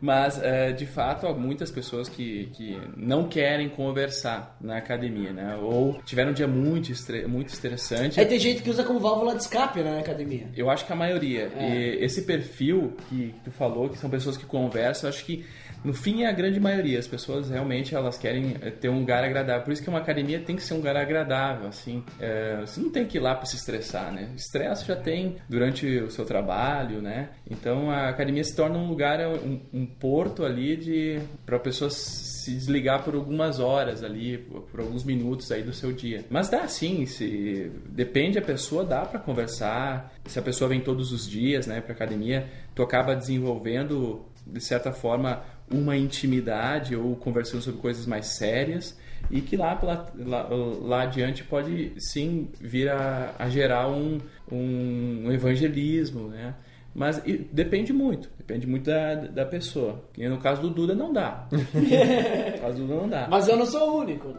Mas, 0.04 0.38
é, 0.44 0.74
de 0.74 0.86
fato, 0.86 1.26
há 1.26 1.34
muitas 1.34 1.72
pessoas 1.72 2.10
que, 2.10 2.50
que 2.52 2.78
não 2.98 3.30
querem 3.30 3.70
conversar 3.70 4.58
na 4.60 4.76
academia, 4.76 5.32
né? 5.32 5.56
Ou 5.56 5.98
tiveram 6.04 6.32
um 6.32 6.34
dia 6.34 6.46
muito, 6.46 6.92
muito 7.30 7.54
estressante. 7.54 8.20
Aí 8.20 8.26
tem 8.26 8.38
gente 8.38 8.62
que 8.62 8.70
usa 8.70 8.84
como 8.84 9.00
válvula 9.00 9.34
de 9.34 9.44
escape 9.44 9.80
né, 9.82 9.92
na 9.92 10.00
academia. 10.00 10.50
Eu 10.58 10.70
acho 10.70 10.86
que 10.86 10.92
a 10.92 10.96
maioria. 10.96 11.50
É. 11.58 11.70
E 11.70 12.04
esse 12.04 12.24
perfil 12.24 12.98
que 13.08 13.34
tu 13.46 13.52
falou, 13.52 13.88
que 13.88 13.98
são 13.98 14.10
pessoas 14.10 14.36
que 14.36 14.46
conversam, 14.46 15.10
eu 15.10 15.16
acho 15.16 15.24
que 15.24 15.46
no 15.84 15.94
fim 15.94 16.24
é 16.24 16.30
a 16.30 16.32
grande 16.32 16.60
maioria. 16.60 17.00
As 17.00 17.08
pessoas 17.08 17.50
realmente 17.50 17.94
elas 17.94 18.18
querem 18.18 18.56
eh, 18.62 18.72
ter 18.72 18.90
um 18.90 19.00
lugar 19.00 19.24
agradável. 19.24 19.64
Por 19.64 19.74
isso 19.74 19.84
que 19.84 19.90
uma 19.90 20.00
academia 20.00 20.40
tem 20.40 20.56
que 20.56 20.64
ser 20.64 20.74
um 20.74 20.78
lugar 20.78 20.96
agradável, 20.96 21.68
assim. 21.68 22.04
É, 22.20 22.62
você 22.62 22.80
não 22.80 22.90
tem 22.90 23.06
que 23.06 23.18
ir 23.18 23.22
lá 23.22 23.36
para 23.36 23.46
se 23.46 23.56
estressar, 23.56 24.12
né? 24.12 24.30
Estresse 24.36 24.86
já 24.86 24.96
tem 24.96 25.38
durante 25.50 25.86
o 26.00 26.10
seu 26.10 26.26
trabalho, 26.26 27.02
né? 27.02 27.30
Então 27.50 27.92
a 27.92 28.10
academia 28.10 28.44
se 28.44 28.56
torna 28.56 28.78
um 28.78 28.88
lugar, 28.88 29.20
um, 29.28 29.60
um 29.74 29.86
porto 29.86 30.46
ali 30.46 30.78
de 30.78 31.20
para 31.46 31.58
a 31.58 31.60
pessoa 31.60 31.90
se 31.90 32.52
desligar 32.52 33.04
por 33.04 33.16
algumas 33.16 33.60
horas 33.60 34.04
ali, 34.04 34.38
por, 34.38 34.80
alguns 34.80 35.04
minutos 35.04 35.52
aí 35.52 35.64
do 35.64 35.74
seu 35.74 35.92
dia. 35.92 36.26
Mas 36.30 36.50
dá 36.50 36.68
sim, 36.68 37.06
se 37.06 37.72
depende 37.90 38.40
da 38.40 38.46
pessoa, 38.46 38.84
dá 38.84 39.06
para 39.06 39.20
conversar. 39.20 40.14
Se 40.26 40.40
a 40.40 40.42
pessoa 40.42 40.70
vem 40.70 40.82
todos 40.82 41.12
os 41.12 41.30
dias, 41.30 41.68
né, 41.68 41.82
para 41.82 41.94
academia, 41.94 42.48
tu 42.74 42.82
acaba 42.82 43.16
desenvolvendo 43.16 44.26
de 44.46 44.62
certa 44.62 44.92
forma 44.92 45.42
uma 45.74 45.98
intimidade 45.98 46.96
ou 46.96 47.16
conversando 47.16 47.62
sobre 47.62 47.82
coisas 47.82 48.06
mais 48.06 48.28
sérias 48.28 48.98
e 49.32 49.42
que 49.42 49.58
lá, 49.58 49.80
lá, 50.16 50.48
lá 50.50 51.02
adiante 51.04 51.44
pode 51.44 51.94
sim 51.98 52.50
vir 52.60 52.90
a, 52.90 53.34
a 53.40 53.50
gerar 53.50 53.90
um, 53.90 54.20
um 54.52 55.32
evangelismo, 55.32 56.28
né? 56.28 56.54
Mas 56.94 57.22
e, 57.26 57.38
depende 57.52 57.92
muito, 57.92 58.30
depende 58.38 58.68
muito 58.68 58.86
da, 58.86 59.16
da 59.16 59.46
pessoa. 59.46 60.04
E 60.18 60.28
no 60.28 60.38
caso 60.38 60.62
do 60.62 60.70
Duda 60.70 60.94
não 60.94 61.12
dá. 61.12 61.48
no 61.52 62.62
caso 62.62 62.78
do 62.78 62.88
Duda 62.88 63.02
não 63.02 63.10
dá. 63.10 63.28
Mas 63.30 63.48
eu 63.48 63.58
não 63.58 63.66
sou 63.66 63.90
o 63.90 64.00
único. 64.02 64.34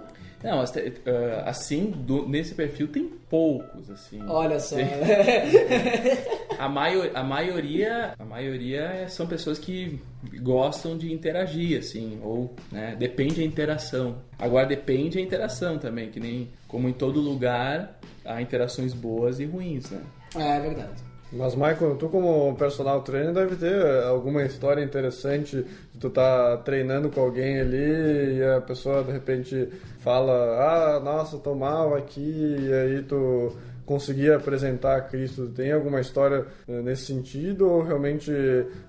Não, 0.45 0.65
te- 0.67 0.93
eh, 1.07 1.43
assim, 1.47 1.87
do- 1.91 2.29
nesse 2.29 2.55
perfil 2.55 2.87
tem 2.89 3.05
poucos, 3.31 3.91
assim. 3.91 4.21
Olha 4.29 4.61
só. 4.61 4.77
A, 6.59 6.69
maio, 6.69 7.11
a 7.17 7.23
maioria, 7.25 8.15
a 8.19 8.25
maioria 8.25 9.09
são 9.09 9.27
pessoas 9.27 9.59
que 9.59 9.99
gostam 10.41 10.97
de 10.97 11.13
interagir, 11.13 11.79
assim, 11.79 12.21
ou, 12.23 12.55
né, 12.71 12.95
depende 12.97 13.37
da 13.37 13.43
interação. 13.43 14.19
Agora 14.39 14.65
depende 14.67 15.17
da 15.17 15.21
interação 15.21 15.79
também, 15.79 16.11
que 16.11 16.21
nem 16.21 16.49
como 16.69 16.89
em 16.89 16.93
todo 16.93 17.21
lugar 17.21 17.99
há 18.25 18.41
interações 18.41 18.95
boas 18.95 19.41
e 19.41 19.45
ruins, 19.45 19.91
né? 19.91 20.01
É 20.37 20.61
verdade. 20.61 21.03
Mas, 21.37 21.57
Michael, 21.57 21.97
tu 21.97 22.09
como 22.09 22.55
personal 22.57 23.03
trainer 23.03 23.33
deve 23.33 23.57
ter 23.57 24.05
alguma 24.05 24.45
história 24.45 24.83
interessante 24.85 25.67
de 25.93 25.99
tu 25.99 26.09
tá 26.09 26.57
treinando 26.59 27.11
com 27.11 27.21
alguém 27.21 27.59
ali 27.59 28.39
e 28.39 28.45
a 28.57 28.61
pessoa 28.61 29.03
de 29.03 29.11
repente 29.11 29.69
fala, 29.99 30.33
ah, 30.33 31.01
nossa, 31.01 31.37
tô 31.39 31.55
mal 31.57 31.95
aqui, 31.97 32.21
e 32.61 32.73
aí 32.73 33.03
tu 33.03 33.53
conseguir 33.85 34.33
apresentar 34.33 34.97
a 34.97 35.01
Cristo? 35.01 35.47
Tem 35.49 35.73
alguma 35.73 36.01
história 36.01 36.47
eh, 36.69 36.83
nesse 36.83 37.07
sentido 37.07 37.69
ou 37.69 37.83
realmente 37.83 38.33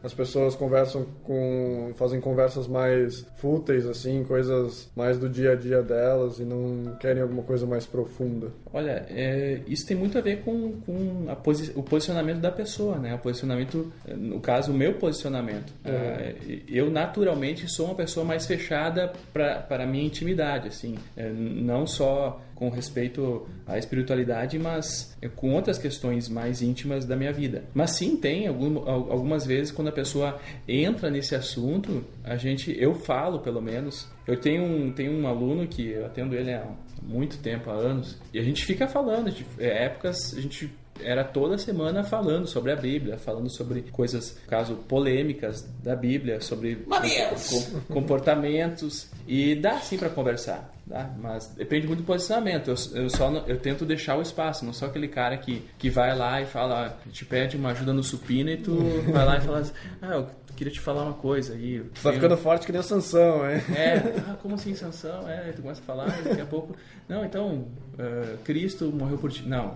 as 0.04 0.14
pessoas 0.14 0.56
conversam 0.56 1.06
com 1.24 1.92
fazem 1.96 2.20
conversas 2.20 2.68
mais 2.68 3.26
fúteis 3.38 3.86
assim, 3.86 4.24
coisas 4.24 4.90
mais 4.96 5.18
do 5.18 5.30
dia 5.30 5.52
a 5.52 5.56
dia 5.56 5.82
delas 5.82 6.40
e 6.40 6.44
não 6.44 6.96
querem 7.00 7.22
alguma 7.22 7.44
coisa 7.44 7.66
mais 7.66 7.86
profunda? 7.86 8.48
Olha, 8.74 9.06
é, 9.10 9.62
isso 9.68 9.86
tem 9.86 9.96
muito 9.96 10.18
a 10.18 10.22
ver 10.22 10.42
com, 10.42 10.74
com 10.86 11.26
a 11.30 11.36
posi 11.36 11.72
o 11.76 11.84
posicionamento 11.84 12.40
da 12.40 12.52
pessoa, 12.52 12.98
né? 12.98 13.14
O 13.16 13.20
posicionamento, 13.20 13.92
no 14.08 14.40
caso, 14.40 14.72
o 14.72 14.76
meu 14.76 14.94
posicionamento. 14.96 15.74
É, 15.84 16.36
eu 16.68 16.90
naturalmente 16.90 17.68
sou 17.68 17.88
uma 17.88 17.96
pessoa 17.96 18.26
mais 18.26 18.46
fechada 18.46 19.14
para 19.34 19.84
a 19.84 19.86
minha 19.86 20.06
intimidade, 20.06 20.68
assim, 20.68 20.96
é, 21.16 21.30
não 21.30 21.86
só 21.88 22.42
com 22.56 22.70
respeito 22.70 23.48
à 23.68 23.78
espiritualidade, 23.78 24.58
mas 24.58 25.16
com 25.36 25.54
outras 25.54 25.78
questões 25.78 26.30
mais 26.30 26.62
íntimas 26.62 27.06
da 27.06 27.16
minha 27.16 27.34
vida. 27.34 27.66
Mas 27.74 27.92
sim, 27.92 28.16
tem 28.16 28.48
algum, 28.48 28.90
algumas 28.90 29.46
vezes 29.46 29.72
quando 29.72 29.90
a 29.90 29.92
pessoa 29.92 30.40
entra 30.68 31.12
nesse 31.12 31.36
assunto, 31.36 32.04
a 32.24 32.38
gente, 32.38 32.76
eu 32.80 32.96
falo 32.96 33.40
pelo 33.40 33.62
menos. 33.62 34.08
Eu 34.26 34.40
tenho 34.40 34.64
um, 34.64 34.92
tenho 34.92 35.12
um 35.12 35.28
aluno 35.28 35.68
que 35.68 35.90
eu 35.90 36.06
atendo 36.06 36.34
ele 36.34 36.52
há 36.54 36.66
muito 37.04 37.38
tempo, 37.38 37.70
há 37.70 37.74
anos, 37.74 38.18
e 38.34 38.40
a 38.40 38.44
gente 38.44 38.66
fica 38.66 38.88
falando, 38.88 39.30
de 39.30 39.46
é, 39.60 39.86
épocas 39.86 40.34
a 40.36 40.42
gente 40.42 40.72
era 41.02 41.24
toda 41.24 41.58
semana 41.58 42.04
falando 42.04 42.48
sobre 42.48 42.72
a 42.72 42.76
Bíblia, 42.76 43.18
falando 43.18 43.50
sobre 43.50 43.82
coisas, 43.92 44.38
caso 44.48 44.76
polêmicas 44.76 45.62
da 45.84 45.96
Bíblia, 45.96 46.40
sobre 46.42 46.76
com, 46.76 47.94
comportamentos 47.94 49.10
e 49.28 49.56
dá 49.56 49.80
sim 49.80 49.98
para 49.98 50.10
conversar, 50.10 50.74
dá, 50.86 51.10
mas 51.18 51.48
depende 51.56 51.88
muito 51.88 52.00
do 52.00 52.06
posicionamento. 52.06 52.70
Eu, 52.70 53.04
eu 53.04 53.10
só 53.10 53.32
eu 53.48 53.58
tento 53.60 53.86
deixar 53.86 54.18
o 54.18 54.22
espaço, 54.22 54.66
não 54.66 54.74
sou 54.74 54.88
aquele 54.88 55.08
cara 55.08 55.38
que, 55.38 55.68
que 55.78 55.90
vai 55.90 56.16
lá 56.16 56.42
e 56.42 56.46
fala, 56.46 56.98
te 57.12 57.26
pede 57.26 57.58
uma 57.58 57.72
ajuda 57.72 57.92
no 57.94 58.04
supino 58.04 58.50
e 58.50 58.58
tu 58.58 58.76
vai 59.12 59.26
lá 59.26 59.38
e 59.38 59.42
fala, 59.42 59.60
assim, 59.60 59.74
ah, 60.02 60.14
eu 60.14 60.30
queria 60.56 60.72
te 60.72 60.80
falar 60.80 61.04
uma 61.04 61.14
coisa 61.14 61.54
aí. 61.54 61.82
Tu 61.94 62.02
tá 62.02 62.14
ficando 62.14 62.38
forte 62.38 62.66
que 62.66 62.72
nem 62.72 62.80
a 62.80 62.84
Sansão, 62.84 63.50
hein? 63.50 63.62
É, 63.76 63.96
ah, 64.28 64.38
como 64.42 64.56
assim 64.56 64.74
Sansão? 64.74 65.28
É, 65.30 65.52
tu 65.52 65.62
começa 65.62 65.82
a 65.82 65.84
falar 65.84 66.06
daqui 66.24 66.42
a 66.42 66.46
pouco, 66.46 66.76
não, 67.08 67.24
então 67.26 67.68
uh, 67.94 68.38
Cristo 68.44 68.92
morreu 68.92 69.18
por 69.18 69.32
ti. 69.32 69.44
Não. 69.48 69.76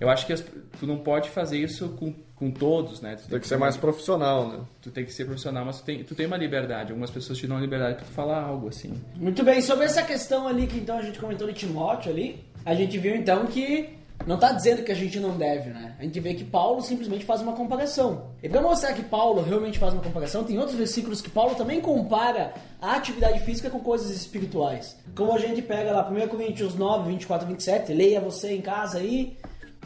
Eu 0.00 0.10
acho 0.10 0.26
que 0.26 0.32
as, 0.32 0.40
tu 0.40 0.86
não 0.86 0.98
pode 0.98 1.30
fazer 1.30 1.58
isso 1.58 1.90
com, 1.90 2.12
com 2.34 2.50
todos, 2.50 3.00
né? 3.00 3.14
Tu 3.14 3.20
tem, 3.20 3.28
tem 3.30 3.40
que 3.40 3.46
ser 3.46 3.56
mais 3.56 3.76
profissional, 3.76 4.48
né? 4.48 4.58
Tu 4.80 4.90
tem 4.90 5.04
que 5.04 5.12
ser 5.12 5.24
profissional, 5.24 5.64
mas 5.64 5.78
tu 5.78 5.84
tem, 5.84 6.02
tu 6.02 6.14
tem 6.14 6.26
uma 6.26 6.36
liberdade. 6.36 6.90
Algumas 6.90 7.10
pessoas 7.10 7.38
te 7.38 7.46
dão 7.46 7.56
a 7.56 7.60
liberdade 7.60 7.96
para 7.96 8.04
tu 8.04 8.10
falar 8.10 8.42
algo 8.42 8.68
assim. 8.68 9.00
Muito 9.14 9.44
bem, 9.44 9.60
sobre 9.60 9.84
essa 9.84 10.02
questão 10.02 10.48
ali 10.48 10.66
que 10.66 10.78
então 10.78 10.98
a 10.98 11.02
gente 11.02 11.20
comentou 11.20 11.46
de 11.46 11.54
Timóteo 11.54 12.10
ali, 12.10 12.44
a 12.64 12.74
gente 12.74 12.98
viu 12.98 13.14
então 13.14 13.46
que 13.46 14.01
não 14.26 14.36
está 14.36 14.52
dizendo 14.52 14.82
que 14.82 14.92
a 14.92 14.94
gente 14.94 15.18
não 15.18 15.36
deve, 15.36 15.70
né? 15.70 15.94
A 15.98 16.02
gente 16.02 16.18
vê 16.20 16.34
que 16.34 16.44
Paulo 16.44 16.80
simplesmente 16.82 17.24
faz 17.24 17.40
uma 17.40 17.52
comparação. 17.52 18.30
E 18.42 18.48
para 18.48 18.60
mostrar 18.60 18.92
que 18.92 19.02
Paulo 19.02 19.42
realmente 19.42 19.78
faz 19.78 19.92
uma 19.92 20.02
comparação, 20.02 20.44
tem 20.44 20.58
outros 20.58 20.76
versículos 20.76 21.20
que 21.20 21.30
Paulo 21.30 21.54
também 21.54 21.80
compara 21.80 22.52
a 22.80 22.94
atividade 22.96 23.40
física 23.40 23.70
com 23.70 23.80
coisas 23.80 24.10
espirituais. 24.10 24.96
Como 25.14 25.32
a 25.32 25.38
gente 25.38 25.62
pega 25.62 25.92
lá 25.92 26.08
1 26.08 26.28
Coríntios 26.28 26.74
9, 26.74 27.10
24 27.10 27.46
27, 27.46 27.92
leia 27.92 28.20
você 28.20 28.54
em 28.54 28.60
casa 28.60 28.98
aí, 28.98 29.36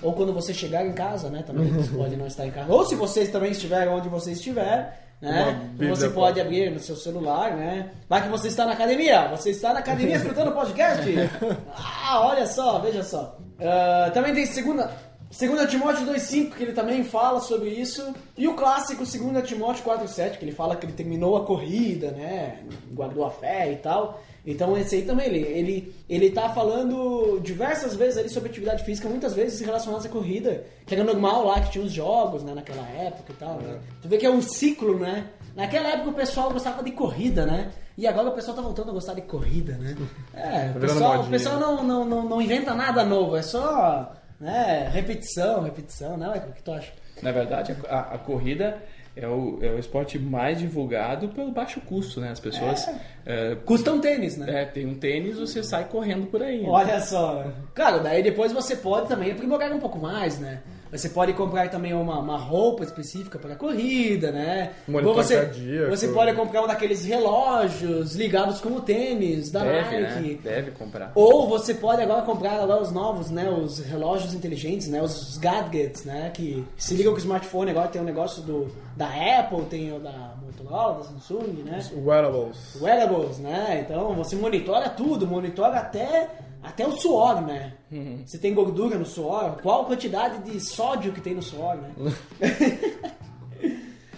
ou 0.03 0.13
quando 0.13 0.33
você 0.33 0.53
chegar 0.53 0.87
em 0.87 0.93
casa, 0.93 1.31
né? 1.31 1.43
Também 1.43 1.71
você 1.73 1.91
pode 1.97 2.17
não 2.17 2.27
estar 2.27 2.47
em 2.47 2.51
casa. 2.51 2.73
Ou 2.73 2.85
se 2.85 2.95
vocês 2.95 3.31
também 3.31 3.53
estiverem 3.53 3.93
onde 3.93 4.09
você 4.09 4.33
estiver, 4.33 5.06
né? 5.21 5.71
Você 5.89 6.09
pode 6.11 6.41
abrir 6.41 6.71
no 6.71 6.79
seu 6.79 6.97
celular, 6.97 7.57
né? 7.57 7.91
Vai 8.09 8.23
que 8.23 8.29
você 8.29 8.49
está 8.49 8.67
na 8.67 8.73
academia. 8.73 9.29
Você 9.29 9.51
está 9.51 9.73
na 9.73 9.81
academia 9.81 10.17
escutando 10.17 10.49
o 10.49 10.53
podcast? 10.53 11.03
Ah, 12.09 12.21
olha 12.21 12.47
só, 12.47 12.79
veja 12.79 13.03
só. 13.03 13.37
Uh, 13.59 14.13
também 14.13 14.33
tem 14.33 14.47
segunda, 14.47 14.89
segunda 15.31 15.67
Timóteo 15.67 16.07
2,5, 16.07 16.55
que 16.55 16.63
ele 16.63 16.73
também 16.73 17.05
fala 17.05 17.41
sobre 17.41 17.71
isso. 17.71 18.15
E 18.37 18.47
o 18.47 18.55
clássico 18.55 19.05
2 19.05 19.47
Timóteo 19.47 19.85
4,7, 19.85 20.39
que 20.39 20.45
ele 20.45 20.53
fala 20.53 20.77
que 20.77 20.87
ele 20.87 20.93
terminou 20.93 21.37
a 21.37 21.45
corrida, 21.45 22.11
né? 22.11 22.61
Guardou 22.93 23.25
a 23.25 23.31
fé 23.31 23.73
e 23.73 23.77
tal. 23.77 24.21
Então 24.47 24.77
esse 24.79 24.95
aí 24.95 25.03
também, 25.03 25.27
ele, 25.27 25.39
ele, 25.41 25.95
ele 26.09 26.31
tá 26.31 26.49
falando 26.51 27.41
diversas 27.41 27.97
vezes 27.97 28.17
ali 28.17 28.29
sobre 28.29 28.49
atividade 28.49 28.85
física, 28.85 29.09
muitas 29.09 29.35
vezes 29.35 29.61
relacionadas 29.61 30.07
à 30.07 30.09
corrida, 30.09 30.65
que 30.87 30.95
era 30.95 31.03
normal 31.03 31.45
lá, 31.47 31.61
que 31.61 31.73
tinha 31.73 31.85
os 31.85 31.91
jogos, 31.91 32.45
né, 32.45 32.55
naquela 32.55 32.87
época 32.91 33.33
e 33.33 33.35
tal, 33.35 33.57
né? 33.57 33.81
Tu 34.01 34.09
vê 34.09 34.17
que 34.19 34.25
é 34.25 34.31
um 34.31 34.41
ciclo, 34.41 35.01
né? 35.01 35.27
Naquela 35.57 35.89
época 35.89 36.11
o 36.11 36.15
pessoal 36.15 36.53
gostava 36.53 36.81
de 36.85 36.93
corrida, 36.93 37.45
né? 37.45 37.73
E 37.99 38.07
agora 38.07 38.29
o 38.29 38.33
pessoal 38.33 38.57
tá 38.57 38.63
voltando 38.63 38.91
a 38.91 38.95
gostar 38.95 39.15
de 39.15 39.23
corrida, 39.23 39.73
né? 39.79 39.97
É, 40.33 40.71
o 40.77 40.81
pessoal, 40.81 41.23
o 41.23 41.29
pessoal 41.29 41.59
não, 41.59 41.83
não, 41.83 42.05
não, 42.05 42.29
não 42.29 42.43
inventa 42.43 42.73
nada 42.73 43.05
novo, 43.05 43.37
é 43.37 43.43
só 43.43 44.13
né, 44.41 44.89
repetição, 44.93 45.63
repetição, 45.63 46.17
né? 46.17 46.29
O 46.29 46.53
que 46.53 46.63
tu 46.63 46.73
acha? 46.73 46.93
Na 47.23 47.33
verdade, 47.33 47.77
a, 47.89 48.15
a 48.15 48.19
corrida 48.19 48.83
é 49.17 49.27
o, 49.27 49.59
é 49.63 49.71
o 49.71 49.79
esporte 49.79 50.19
mais 50.19 50.59
divulgado 50.59 51.29
pelo 51.31 51.51
baixo 51.51 51.81
custo, 51.81 52.21
né? 52.21 52.31
As 52.31 52.41
pessoas. 52.41 52.87
É. 52.87 53.53
É, 53.53 53.55
Custa 53.57 53.91
um 53.91 54.01
tênis, 54.01 54.37
né? 54.37 54.63
É, 54.63 54.65
tem 54.67 54.87
um 54.87 54.95
tênis, 54.95 55.39
você 55.39 55.63
sai 55.63 55.85
correndo 55.85 56.27
por 56.27 56.43
aí. 56.43 56.63
Olha 56.67 57.01
só. 57.01 57.51
Claro, 57.75 58.03
daí 58.03 58.23
depois 58.23 58.53
você 58.53 58.77
pode 58.77 59.09
também 59.09 59.33
aprimorar 59.33 59.73
um 59.73 59.81
pouco 59.81 59.99
mais, 59.99 60.39
né? 60.39 60.61
Você 60.91 61.09
pode 61.09 61.33
comprar 61.33 61.69
também 61.69 61.93
uma, 61.93 62.19
uma 62.19 62.39
roupa 62.39 62.85
específica 62.85 63.39
para 63.39 63.55
a 63.55 63.57
corrida, 63.57 64.31
né? 64.31 64.73
Monitor 64.87 65.15
você, 65.15 65.37
cardíaco. 65.37 65.91
você 65.91 66.09
pode 66.09 66.33
comprar 66.35 66.63
um 66.63 66.67
daqueles 66.67 67.05
relógios 67.05 68.15
ligados 68.15 68.61
com 68.61 68.71
o 68.71 68.81
tênis 68.81 69.51
da 69.51 69.65
Deve, 69.65 70.01
Nike. 70.01 70.23
né? 70.23 70.39
Deve 70.43 70.71
comprar. 70.73 71.13
Ou 71.15 71.49
você 71.49 71.75
pode 71.75 72.03
agora 72.03 72.23
comprar 72.23 72.61
agora 72.61 72.81
os 72.81 72.93
novos, 72.93 73.31
né? 73.31 73.49
Os 73.51 73.81
relógios 73.81 74.35
inteligentes, 74.35 74.89
né? 74.89 75.03
Os 75.03 75.37
gadgets, 75.39 76.05
né? 76.05 76.31
Que 76.33 76.65
se 76.77 76.95
ligam 76.95 77.13
com 77.13 77.19
o 77.19 77.21
smartphone. 77.21 77.71
Agora 77.71 77.89
tem 77.89 78.01
o 78.01 78.05
um 78.05 78.07
negócio 78.07 78.43
do, 78.43 78.71
da 78.97 79.09
Apple, 79.41 79.65
tem 79.69 79.93
o 79.93 79.99
da 79.99 80.35
Motorola, 80.45 80.99
da 80.99 81.05
Samsung, 81.05 81.65
né? 81.65 81.79
Os 81.79 81.93
wearables. 81.93 82.81
Wearables, 82.81 83.39
né? 83.39 83.85
Então 83.85 84.15
você 84.15 84.37
monitora 84.37 84.89
tudo, 84.89 85.27
monitora 85.27 85.79
até 85.79 86.29
até 86.67 86.87
o 86.87 86.93
suor, 86.93 87.41
né? 87.41 87.75
Uhum. 87.91 88.23
Se 88.27 88.39
tem 88.39 88.53
gordura 88.53 88.99
no 88.99 89.07
suor, 89.07 89.61
qual 89.63 89.83
a 89.83 89.85
quantidade 89.85 90.51
de 90.51 90.61
sódio 90.61 91.13
que 91.13 91.21
tem 91.21 91.35
no 91.35 91.43
suor, 91.43 91.77
né? 91.77 91.93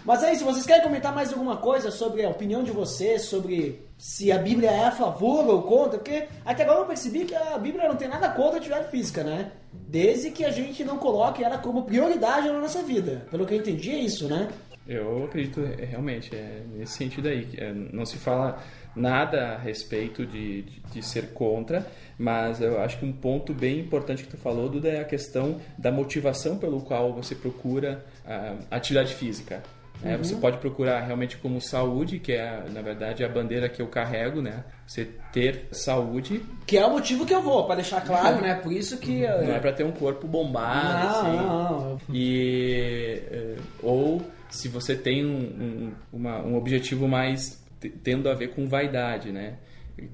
Mas 0.04 0.22
é 0.22 0.32
isso, 0.32 0.42
vocês 0.42 0.64
querem 0.64 0.82
comentar 0.82 1.14
mais 1.14 1.30
alguma 1.30 1.58
coisa 1.58 1.90
sobre 1.90 2.24
a 2.24 2.30
opinião 2.30 2.62
de 2.62 2.70
vocês, 2.70 3.26
sobre 3.26 3.86
se 3.98 4.32
a 4.32 4.38
Bíblia 4.38 4.70
é 4.70 4.84
a 4.86 4.90
favor 4.90 5.46
ou 5.46 5.62
contra? 5.62 5.98
Porque 5.98 6.26
até 6.46 6.62
agora 6.62 6.78
eu 6.80 6.86
percebi 6.86 7.26
que 7.26 7.34
a 7.34 7.58
Bíblia 7.58 7.86
não 7.86 7.96
tem 7.96 8.08
nada 8.08 8.30
contra 8.30 8.54
a 8.54 8.56
atividade 8.56 8.90
física, 8.90 9.22
né? 9.22 9.52
Desde 9.70 10.30
que 10.30 10.46
a 10.46 10.50
gente 10.50 10.82
não 10.82 10.96
coloque 10.96 11.44
ela 11.44 11.58
como 11.58 11.82
prioridade 11.84 12.48
na 12.48 12.58
nossa 12.58 12.82
vida. 12.82 13.26
Pelo 13.30 13.44
que 13.44 13.52
eu 13.52 13.58
entendi 13.58 13.90
é 13.90 13.98
isso, 13.98 14.26
né? 14.26 14.48
Eu 14.86 15.26
acredito 15.26 15.60
é, 15.60 15.84
realmente, 15.84 16.34
é 16.34 16.62
nesse 16.72 16.94
sentido 16.94 17.28
aí. 17.28 17.46
É, 17.58 17.70
não 17.92 18.06
se 18.06 18.16
fala 18.16 18.58
nada 18.98 19.54
a 19.54 19.58
respeito 19.58 20.26
de, 20.26 20.62
de, 20.62 20.80
de, 20.92 21.02
ser 21.02 21.32
contra, 21.32 21.86
mas 22.18 22.60
eu 22.60 22.80
acho 22.80 22.98
que 22.98 23.04
um 23.04 23.12
ponto 23.12 23.54
bem 23.54 23.80
importante 23.80 24.24
que 24.24 24.30
tu 24.30 24.36
falou, 24.36 24.68
Duda, 24.68 24.88
é 24.88 25.00
a 25.00 25.04
questão 25.04 25.60
da 25.76 25.90
motivação 25.92 26.58
pelo 26.58 26.80
qual 26.82 27.12
você 27.12 27.34
procura 27.34 28.04
a 28.26 28.76
atividade 28.76 29.14
física. 29.14 29.62
É, 30.02 30.12
uhum. 30.12 30.18
Você 30.18 30.36
pode 30.36 30.58
procurar 30.58 31.00
realmente 31.00 31.36
como 31.36 31.60
saúde, 31.60 32.20
que 32.20 32.32
é, 32.32 32.64
na 32.72 32.80
verdade, 32.80 33.24
a 33.24 33.28
bandeira 33.28 33.68
que 33.68 33.82
eu 33.82 33.88
carrego, 33.88 34.40
né? 34.40 34.64
Você 34.86 35.08
ter 35.32 35.66
saúde. 35.72 36.40
Que 36.66 36.78
é 36.78 36.86
o 36.86 36.90
motivo 36.90 37.26
que 37.26 37.34
eu 37.34 37.42
vou, 37.42 37.64
para 37.66 37.76
deixar 37.76 38.00
claro, 38.02 38.40
né? 38.40 38.54
Por 38.54 38.72
isso 38.72 38.98
que. 38.98 39.22
Não 39.22 39.54
é 39.54 39.58
para 39.58 39.72
ter 39.72 39.84
um 39.84 39.90
corpo 39.90 40.26
bombado, 40.28 41.04
não, 41.04 41.10
assim. 41.10 41.36
Não, 41.36 41.80
não. 41.80 42.00
E. 42.14 43.22
Eh, 43.28 43.56
ou 43.82 44.22
se 44.48 44.68
você 44.68 44.94
tem 44.94 45.26
um, 45.26 45.40
um, 45.40 45.92
uma, 46.12 46.38
um 46.42 46.56
objetivo 46.56 47.08
mais 47.08 47.60
tendo 48.02 48.28
a 48.28 48.34
ver 48.34 48.54
com 48.54 48.68
vaidade, 48.68 49.32
né? 49.32 49.58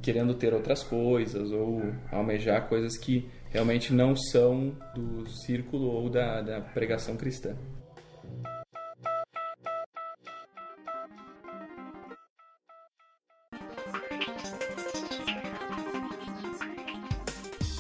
Querendo 0.01 0.35
ter 0.35 0.55
outras 0.55 0.83
coisas 0.83 1.51
ou 1.53 1.83
almejar 2.11 2.69
coisas 2.69 2.97
que 2.97 3.29
realmente 3.51 3.93
não 3.93 4.17
são 4.17 4.77
do 4.95 5.29
círculo 5.29 5.87
ou 5.87 6.09
da, 6.09 6.41
da 6.41 6.61
pregação 6.61 7.17
cristã. 7.17 7.55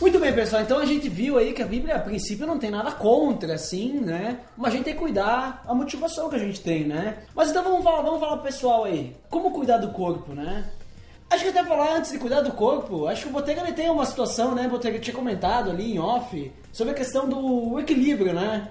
Muito 0.05 0.19
bem, 0.19 0.35
pessoal. 0.35 0.61
Então 0.61 0.79
a 0.79 0.85
gente 0.85 1.09
viu 1.09 1.39
aí 1.39 1.55
que 1.55 1.63
a 1.63 1.67
Bíblia, 1.67 1.97
a 1.97 1.99
princípio, 1.99 2.47
não 2.47 2.59
tem 2.59 2.71
nada 2.71 2.93
contra, 2.93 3.55
assim, 3.55 4.01
né? 4.01 4.41
Mas 4.55 4.75
a 4.75 4.77
gente 4.77 4.85
tem 4.85 4.93
que 4.93 5.01
cuidar 5.01 5.63
a 5.67 5.75
motivação 5.75 6.29
que 6.29 6.37
a 6.37 6.39
gente 6.39 6.61
tem, 6.61 6.85
né? 6.85 7.23
Mas 7.35 7.49
então 7.49 7.65
vamos 7.65 7.83
falar, 7.83 8.03
vamos 8.03 8.21
falar 8.21 8.37
pro 8.37 8.45
pessoal 8.45 8.85
aí. 8.85 9.17
Como 9.31 9.51
cuidar 9.51 9.79
do 9.79 9.93
corpo, 9.93 10.35
né? 10.35 10.67
Acho 11.31 11.45
que 11.45 11.49
até 11.49 11.65
falar 11.65 11.97
antes 11.97 12.13
de 12.13 12.19
cuidar 12.19 12.43
do 12.43 12.53
corpo, 12.53 13.07
acho 13.07 13.23
que 13.23 13.29
o 13.31 13.33
Botega 13.33 13.63
ele 13.63 13.73
tem 13.73 13.89
uma 13.89 14.05
situação, 14.05 14.55
né? 14.55 14.67
O 14.67 14.71
Botega 14.73 14.99
tinha 14.99 15.17
comentado 15.17 15.71
ali 15.71 15.95
em 15.95 15.99
off 15.99 16.53
sobre 16.71 16.93
a 16.93 16.97
questão 16.97 17.27
do 17.27 17.81
equilíbrio, 17.81 18.35
né? 18.35 18.69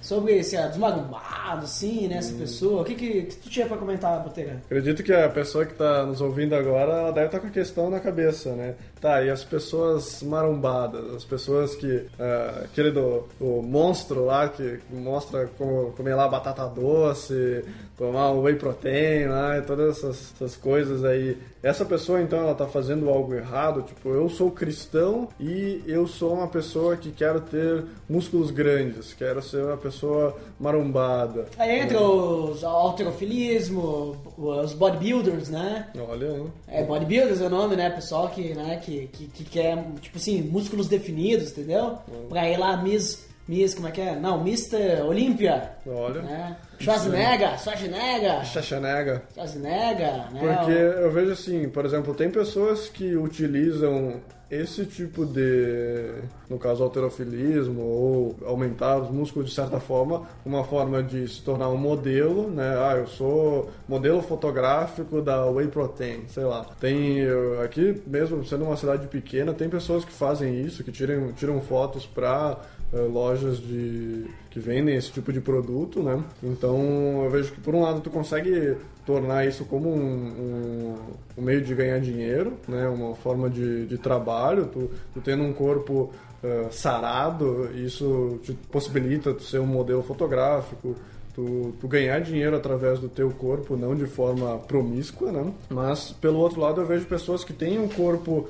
Sobre 0.00 0.40
se 0.44 0.56
a 0.56 0.68
desmagumbar 0.68 1.40
marombado, 1.50 1.64
assim, 1.64 2.06
né? 2.06 2.16
Essa 2.16 2.32
pessoa. 2.34 2.82
O 2.82 2.84
que, 2.84 2.94
que, 2.94 3.22
que 3.22 3.36
tu 3.36 3.50
tinha 3.50 3.66
pra 3.66 3.76
comentar, 3.76 4.22
Botega? 4.22 4.62
Acredito 4.66 5.02
que 5.02 5.12
a 5.12 5.28
pessoa 5.28 5.66
que 5.66 5.72
está 5.72 6.06
nos 6.06 6.20
ouvindo 6.20 6.54
agora, 6.54 6.92
ela 6.92 7.12
deve 7.12 7.26
estar 7.26 7.40
com 7.40 7.48
a 7.48 7.50
questão 7.50 7.90
na 7.90 8.00
cabeça, 8.00 8.52
né? 8.54 8.74
Tá, 9.00 9.22
e 9.22 9.30
as 9.30 9.42
pessoas 9.42 10.22
marombadas, 10.22 11.14
as 11.14 11.24
pessoas 11.24 11.74
que... 11.74 12.06
ah, 12.18 12.62
aquele 12.64 12.90
do, 12.90 13.24
do 13.38 13.62
monstro 13.62 14.24
lá, 14.24 14.48
que 14.48 14.80
mostra 14.90 15.48
como 15.56 15.92
comer 15.92 16.14
lá 16.14 16.28
batata 16.28 16.66
doce, 16.66 17.64
tomar 17.96 18.32
um 18.32 18.42
whey 18.42 18.56
protein 18.56 19.26
lá, 19.26 19.58
e 19.58 19.62
todas 19.62 19.98
essas, 19.98 20.32
essas 20.34 20.56
coisas 20.56 21.04
aí. 21.04 21.36
Essa 21.62 21.84
pessoa, 21.84 22.22
então, 22.22 22.38
ela 22.40 22.54
tá 22.54 22.66
fazendo 22.66 23.10
algo 23.10 23.34
errado, 23.34 23.82
tipo, 23.82 24.08
eu 24.08 24.28
sou 24.30 24.50
cristão 24.50 25.28
e 25.38 25.82
eu 25.86 26.06
sou 26.06 26.32
uma 26.34 26.48
pessoa 26.48 26.96
que 26.96 27.10
quero 27.10 27.42
ter 27.42 27.84
músculos 28.08 28.50
grandes, 28.50 29.12
quero 29.12 29.42
ser 29.42 29.64
uma 29.64 29.76
pessoa 29.76 30.34
marombada. 30.58 31.46
Aí 31.58 31.80
entra 31.80 32.00
os 32.00 32.64
alterofilismo, 32.64 34.16
os 34.38 34.72
bodybuilders, 34.72 35.50
né? 35.50 35.88
Olha, 36.08 36.26
hein? 36.38 36.52
É, 36.66 36.82
bodybuilders 36.82 37.42
é 37.42 37.46
o 37.46 37.50
nome, 37.50 37.76
né? 37.76 37.90
Pessoal 37.90 38.30
que, 38.30 38.54
né, 38.54 38.80
que, 38.82 38.89
que, 38.98 39.26
que 39.26 39.44
quer, 39.44 39.84
tipo 40.00 40.18
assim, 40.18 40.40
músculos 40.42 40.88
definidos, 40.88 41.52
entendeu? 41.52 41.98
Pra 42.28 42.48
ir 42.48 42.56
lá, 42.58 42.76
Miss, 42.82 43.26
Miss, 43.50 43.74
como 43.74 43.88
é 43.88 43.90
que 43.90 44.00
é? 44.00 44.14
Não, 44.14 44.40
Mr. 44.42 45.02
Olímpia. 45.02 45.72
Olha. 45.84 46.22
Né? 46.22 46.56
Schwarzenegger, 46.78 47.58
Schwarzenegger, 47.58 48.44
Xaxanega. 48.44 49.22
Schwarzenegger, 49.34 50.32
né? 50.32 50.40
Porque 50.56 50.70
eu 50.70 51.10
vejo 51.10 51.32
assim, 51.32 51.68
por 51.68 51.84
exemplo, 51.84 52.14
tem 52.14 52.30
pessoas 52.30 52.88
que 52.88 53.16
utilizam 53.16 54.20
esse 54.48 54.84
tipo 54.86 55.26
de, 55.26 56.12
no 56.48 56.58
caso, 56.58 56.82
alterofilismo 56.84 57.80
ou 57.82 58.36
aumentar 58.46 58.98
os 58.98 59.10
músculos 59.10 59.48
de 59.48 59.54
certa 59.54 59.80
forma, 59.80 60.22
uma 60.46 60.62
forma 60.62 61.02
de 61.02 61.26
se 61.28 61.42
tornar 61.42 61.68
um 61.70 61.76
modelo, 61.76 62.48
né? 62.50 62.74
Ah, 62.78 62.96
eu 62.98 63.06
sou 63.08 63.68
modelo 63.88 64.22
fotográfico 64.22 65.20
da 65.20 65.44
Whey 65.46 65.66
Protein, 65.68 66.24
sei 66.28 66.44
lá. 66.44 66.64
Tem 66.80 67.18
eu- 67.18 67.60
aqui 67.62 68.00
mesmo 68.06 68.44
sendo 68.44 68.64
uma 68.64 68.76
cidade 68.76 69.06
pequena, 69.08 69.52
tem 69.52 69.68
pessoas 69.68 70.04
que 70.04 70.12
fazem 70.12 70.60
isso, 70.60 70.82
que 70.84 70.90
tiram, 70.92 71.32
tiram 71.32 71.60
fotos 71.60 72.04
para 72.06 72.58
lojas 72.92 73.58
de 73.58 74.26
que 74.50 74.58
vendem 74.58 74.96
esse 74.96 75.12
tipo 75.12 75.32
de 75.32 75.40
produto, 75.40 76.02
né? 76.02 76.22
Então 76.42 77.22
eu 77.24 77.30
vejo 77.30 77.52
que 77.52 77.60
por 77.60 77.74
um 77.74 77.82
lado 77.82 78.00
tu 78.00 78.10
consegue 78.10 78.76
tornar 79.06 79.46
isso 79.46 79.64
como 79.64 79.88
um, 79.88 79.94
um- 79.96 80.94
um 81.38 81.42
meio 81.42 81.62
de 81.62 81.74
ganhar 81.74 82.00
dinheiro, 82.00 82.54
né? 82.68 82.88
Uma 82.88 83.14
forma 83.14 83.48
de, 83.48 83.86
de 83.86 83.96
trabalho, 83.98 84.66
tu, 84.66 84.90
tu 85.14 85.20
tendo 85.20 85.42
um 85.44 85.52
corpo 85.52 86.10
eh, 86.42 86.66
sarado, 86.70 87.70
isso 87.76 88.38
te 88.42 88.52
possibilita 88.72 89.32
tu 89.34 89.42
ser 89.44 89.60
um 89.60 89.66
modelo 89.66 90.02
fotográfico, 90.02 90.94
tu, 91.34 91.72
tu 91.80 91.86
ganhar 91.88 92.20
dinheiro 92.20 92.56
através 92.56 92.98
do 92.98 93.08
teu 93.08 93.30
corpo, 93.30 93.76
não 93.76 93.94
de 93.94 94.06
forma 94.06 94.58
promíscua, 94.58 95.30
né? 95.30 95.52
Mas 95.68 96.10
pelo 96.20 96.38
outro 96.38 96.60
lado 96.60 96.80
eu 96.80 96.86
vejo 96.86 97.04
pessoas 97.06 97.44
que 97.44 97.52
têm 97.52 97.78
um 97.78 97.88
corpo 97.88 98.48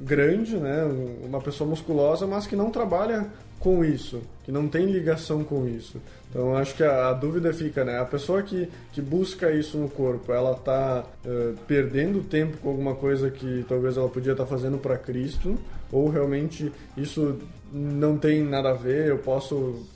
grande, 0.00 0.56
né? 0.56 0.84
Uma 1.24 1.40
pessoa 1.40 1.68
musculosa, 1.68 2.26
mas 2.26 2.46
que 2.46 2.56
não 2.56 2.70
trabalha 2.70 3.26
com 3.60 3.84
isso, 3.84 4.22
que 4.42 4.50
não 4.50 4.66
tem 4.66 4.86
ligação 4.86 5.44
com 5.44 5.68
isso. 5.68 6.00
Então 6.30 6.56
acho 6.56 6.74
que 6.74 6.82
a, 6.82 7.08
a 7.08 7.12
dúvida 7.12 7.52
fica, 7.52 7.84
né? 7.84 7.98
A 7.98 8.04
pessoa 8.04 8.42
que, 8.42 8.68
que 8.92 9.02
busca 9.02 9.52
isso 9.52 9.76
no 9.76 9.88
corpo, 9.88 10.32
ela 10.32 10.54
tá 10.54 11.04
eh, 11.24 11.52
perdendo 11.66 12.22
tempo 12.22 12.56
com 12.56 12.70
alguma 12.70 12.94
coisa 12.94 13.30
que 13.30 13.64
talvez 13.68 13.96
ela 13.96 14.08
podia 14.08 14.32
estar 14.32 14.46
fazendo 14.46 14.78
para 14.78 14.96
Cristo, 14.96 15.58
ou 15.92 16.08
realmente 16.08 16.72
isso 16.96 17.36
não 17.72 18.18
tem 18.18 18.42
nada 18.42 18.70
a 18.70 18.74
ver, 18.74 19.08
eu 19.08 19.18
posso 19.18 19.86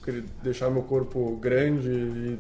deixar 0.43 0.71
meu 0.71 0.83
corpo 0.83 1.37
grande 1.37 1.89
e 1.89 2.39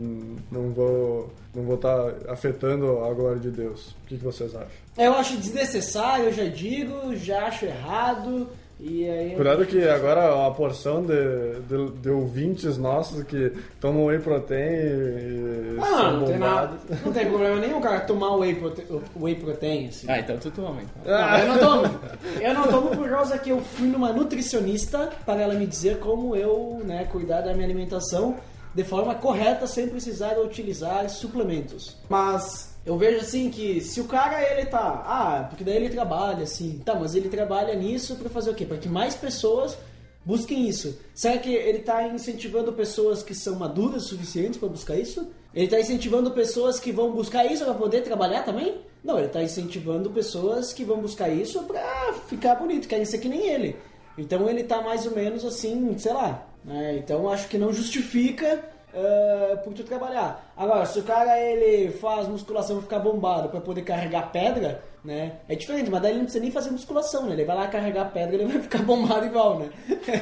não 0.50 0.70
vou 0.70 1.32
não 1.54 1.62
vou 1.62 1.76
estar 1.76 2.14
afetando 2.28 3.04
a 3.04 3.12
glória 3.12 3.40
de 3.40 3.50
Deus. 3.50 3.90
O 3.90 4.06
que, 4.06 4.16
que 4.16 4.24
vocês 4.24 4.54
acham? 4.54 4.68
Eu 4.98 5.14
acho 5.14 5.36
desnecessário, 5.36 6.26
eu 6.26 6.32
já 6.32 6.44
digo, 6.46 7.14
já 7.16 7.46
acho 7.46 7.64
errado. 7.64 8.48
E 8.80 9.08
aí. 9.08 9.34
Cuidado 9.34 9.64
que 9.66 9.82
agora 9.88 10.34
uma 10.34 10.52
porção 10.52 11.02
de, 11.02 11.60
de, 11.60 11.90
de 12.00 12.10
ouvintes 12.10 12.76
nossos 12.76 13.22
que 13.22 13.52
tomam 13.80 14.06
whey 14.06 14.18
protein 14.18 14.58
e 14.58 15.76
Ah, 15.80 15.84
são 15.86 16.20
não 16.20 16.26
tem, 16.26 16.38
nada, 16.38 16.76
não 17.04 17.12
tem 17.12 17.26
problema 17.26 17.60
nenhum, 17.60 17.80
cara, 17.80 18.00
tomar 18.00 18.36
whey, 18.36 18.54
prote... 18.56 18.84
whey 19.16 19.34
protein, 19.36 19.88
assim. 19.88 20.06
Ah, 20.10 20.18
então 20.18 20.36
tu 20.38 20.50
toma, 20.50 20.82
então. 20.82 21.12
Não, 21.12 21.38
eu 21.38 21.46
não 21.46 21.58
tomo. 21.58 22.00
Eu 22.40 22.54
não 22.54 22.62
tomo 22.64 22.96
por 22.96 23.08
causa 23.08 23.38
que 23.38 23.50
eu 23.50 23.60
fui 23.60 23.86
numa 23.86 24.12
nutricionista 24.12 25.10
para 25.24 25.40
ela 25.40 25.54
me 25.54 25.66
dizer 25.66 25.98
como 25.98 26.34
eu, 26.34 26.80
né, 26.84 27.04
cuidar 27.04 27.42
da 27.42 27.54
minha 27.54 27.66
alimentação 27.66 28.36
de 28.74 28.82
forma 28.82 29.14
correta 29.14 29.68
sem 29.68 29.88
precisar 29.88 30.36
utilizar 30.38 31.08
suplementos. 31.08 31.96
Mas 32.08 32.73
eu 32.84 32.98
vejo 32.98 33.18
assim 33.20 33.50
que 33.50 33.80
se 33.80 34.00
o 34.00 34.04
cara 34.04 34.42
ele 34.42 34.66
tá, 34.66 35.02
ah, 35.06 35.46
porque 35.48 35.64
daí 35.64 35.76
ele 35.76 35.88
trabalha 35.88 36.42
assim, 36.42 36.80
tá, 36.84 36.94
mas 36.94 37.14
ele 37.14 37.28
trabalha 37.28 37.74
nisso 37.74 38.16
para 38.16 38.28
fazer 38.28 38.50
o 38.50 38.54
quê? 38.54 38.66
Para 38.66 38.76
que 38.76 38.88
mais 38.88 39.14
pessoas 39.14 39.76
busquem 40.24 40.68
isso. 40.68 40.98
Será 41.14 41.38
que 41.38 41.52
ele 41.52 41.78
está 41.78 42.06
incentivando 42.08 42.72
pessoas 42.72 43.22
que 43.22 43.34
são 43.34 43.56
maduras 43.56 44.04
o 44.04 44.08
suficientes 44.08 44.58
para 44.58 44.68
buscar 44.68 44.96
isso? 44.96 45.26
Ele 45.54 45.66
está 45.66 45.80
incentivando 45.80 46.30
pessoas 46.32 46.80
que 46.80 46.92
vão 46.92 47.12
buscar 47.12 47.44
isso 47.44 47.64
para 47.64 47.74
poder 47.74 48.02
trabalhar 48.02 48.42
também? 48.42 48.78
Não, 49.02 49.18
ele 49.18 49.28
está 49.28 49.42
incentivando 49.42 50.10
pessoas 50.10 50.72
que 50.72 50.84
vão 50.84 50.98
buscar 50.98 51.28
isso 51.28 51.62
para 51.64 52.14
ficar 52.28 52.54
bonito, 52.56 52.88
querem 52.88 53.04
ser 53.04 53.18
que 53.18 53.28
nem 53.28 53.46
ele. 53.48 53.76
Então 54.16 54.48
ele 54.48 54.62
está 54.62 54.80
mais 54.80 55.06
ou 55.06 55.12
menos 55.14 55.44
assim, 55.44 55.96
sei 55.98 56.12
lá. 56.12 56.46
né? 56.64 56.96
Então 56.96 57.28
acho 57.28 57.48
que 57.48 57.58
não 57.58 57.72
justifica 57.72 58.62
ah, 58.94 59.56
por 59.56 59.72
tu 59.74 59.82
trabalhar. 59.84 60.52
Agora, 60.56 60.86
se 60.86 60.98
o 61.00 61.02
cara 61.02 61.38
ele 61.40 61.90
faz 61.92 62.28
musculação 62.28 62.76
pra 62.76 62.84
ficar 62.84 62.98
bombado 63.00 63.48
para 63.48 63.60
poder 63.60 63.82
carregar 63.82 64.30
pedra, 64.30 64.82
né? 65.04 65.40
É 65.48 65.54
diferente, 65.54 65.90
mas 65.90 66.00
daí 66.00 66.12
ele 66.12 66.18
não 66.18 66.24
precisa 66.24 66.42
nem 66.42 66.52
fazer 66.52 66.70
musculação, 66.70 67.26
né? 67.26 67.32
Ele 67.32 67.44
vai 67.44 67.56
lá 67.56 67.66
carregar 67.66 68.12
pedra, 68.12 68.36
ele 68.36 68.46
vai 68.46 68.62
ficar 68.62 68.82
bombado 68.82 69.26
igual, 69.26 69.58
né? 69.58 69.70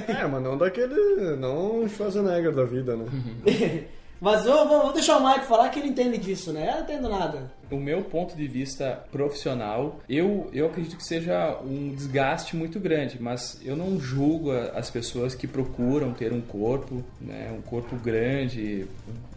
É, 0.08 0.26
mas 0.26 0.42
não 0.42 0.56
daquele. 0.56 1.36
Não 1.36 1.88
Schwarzenegger 1.88 2.52
da 2.52 2.64
vida, 2.64 2.96
né? 2.96 3.06
Mas 4.22 4.44
vou, 4.44 4.68
vou, 4.68 4.92
deixar 4.92 5.16
o 5.16 5.28
Mike 5.28 5.46
falar 5.46 5.68
que 5.68 5.80
ele 5.80 5.88
entende 5.88 6.16
disso, 6.16 6.52
né? 6.52 6.68
Eu 6.68 6.74
não 6.74 6.82
entendo 6.82 7.08
nada. 7.08 7.52
O 7.72 7.76
meu 7.76 8.04
ponto 8.04 8.36
de 8.36 8.46
vista 8.46 9.04
profissional, 9.10 9.98
eu, 10.08 10.48
eu 10.52 10.66
acredito 10.66 10.96
que 10.96 11.04
seja 11.04 11.58
um 11.64 11.92
desgaste 11.92 12.54
muito 12.54 12.78
grande, 12.78 13.20
mas 13.20 13.60
eu 13.64 13.74
não 13.74 13.98
julgo 13.98 14.52
as 14.52 14.88
pessoas 14.90 15.34
que 15.34 15.48
procuram 15.48 16.12
ter 16.12 16.32
um 16.32 16.40
corpo, 16.40 17.02
né, 17.20 17.52
um 17.52 17.62
corpo 17.62 17.96
grande, 17.96 18.86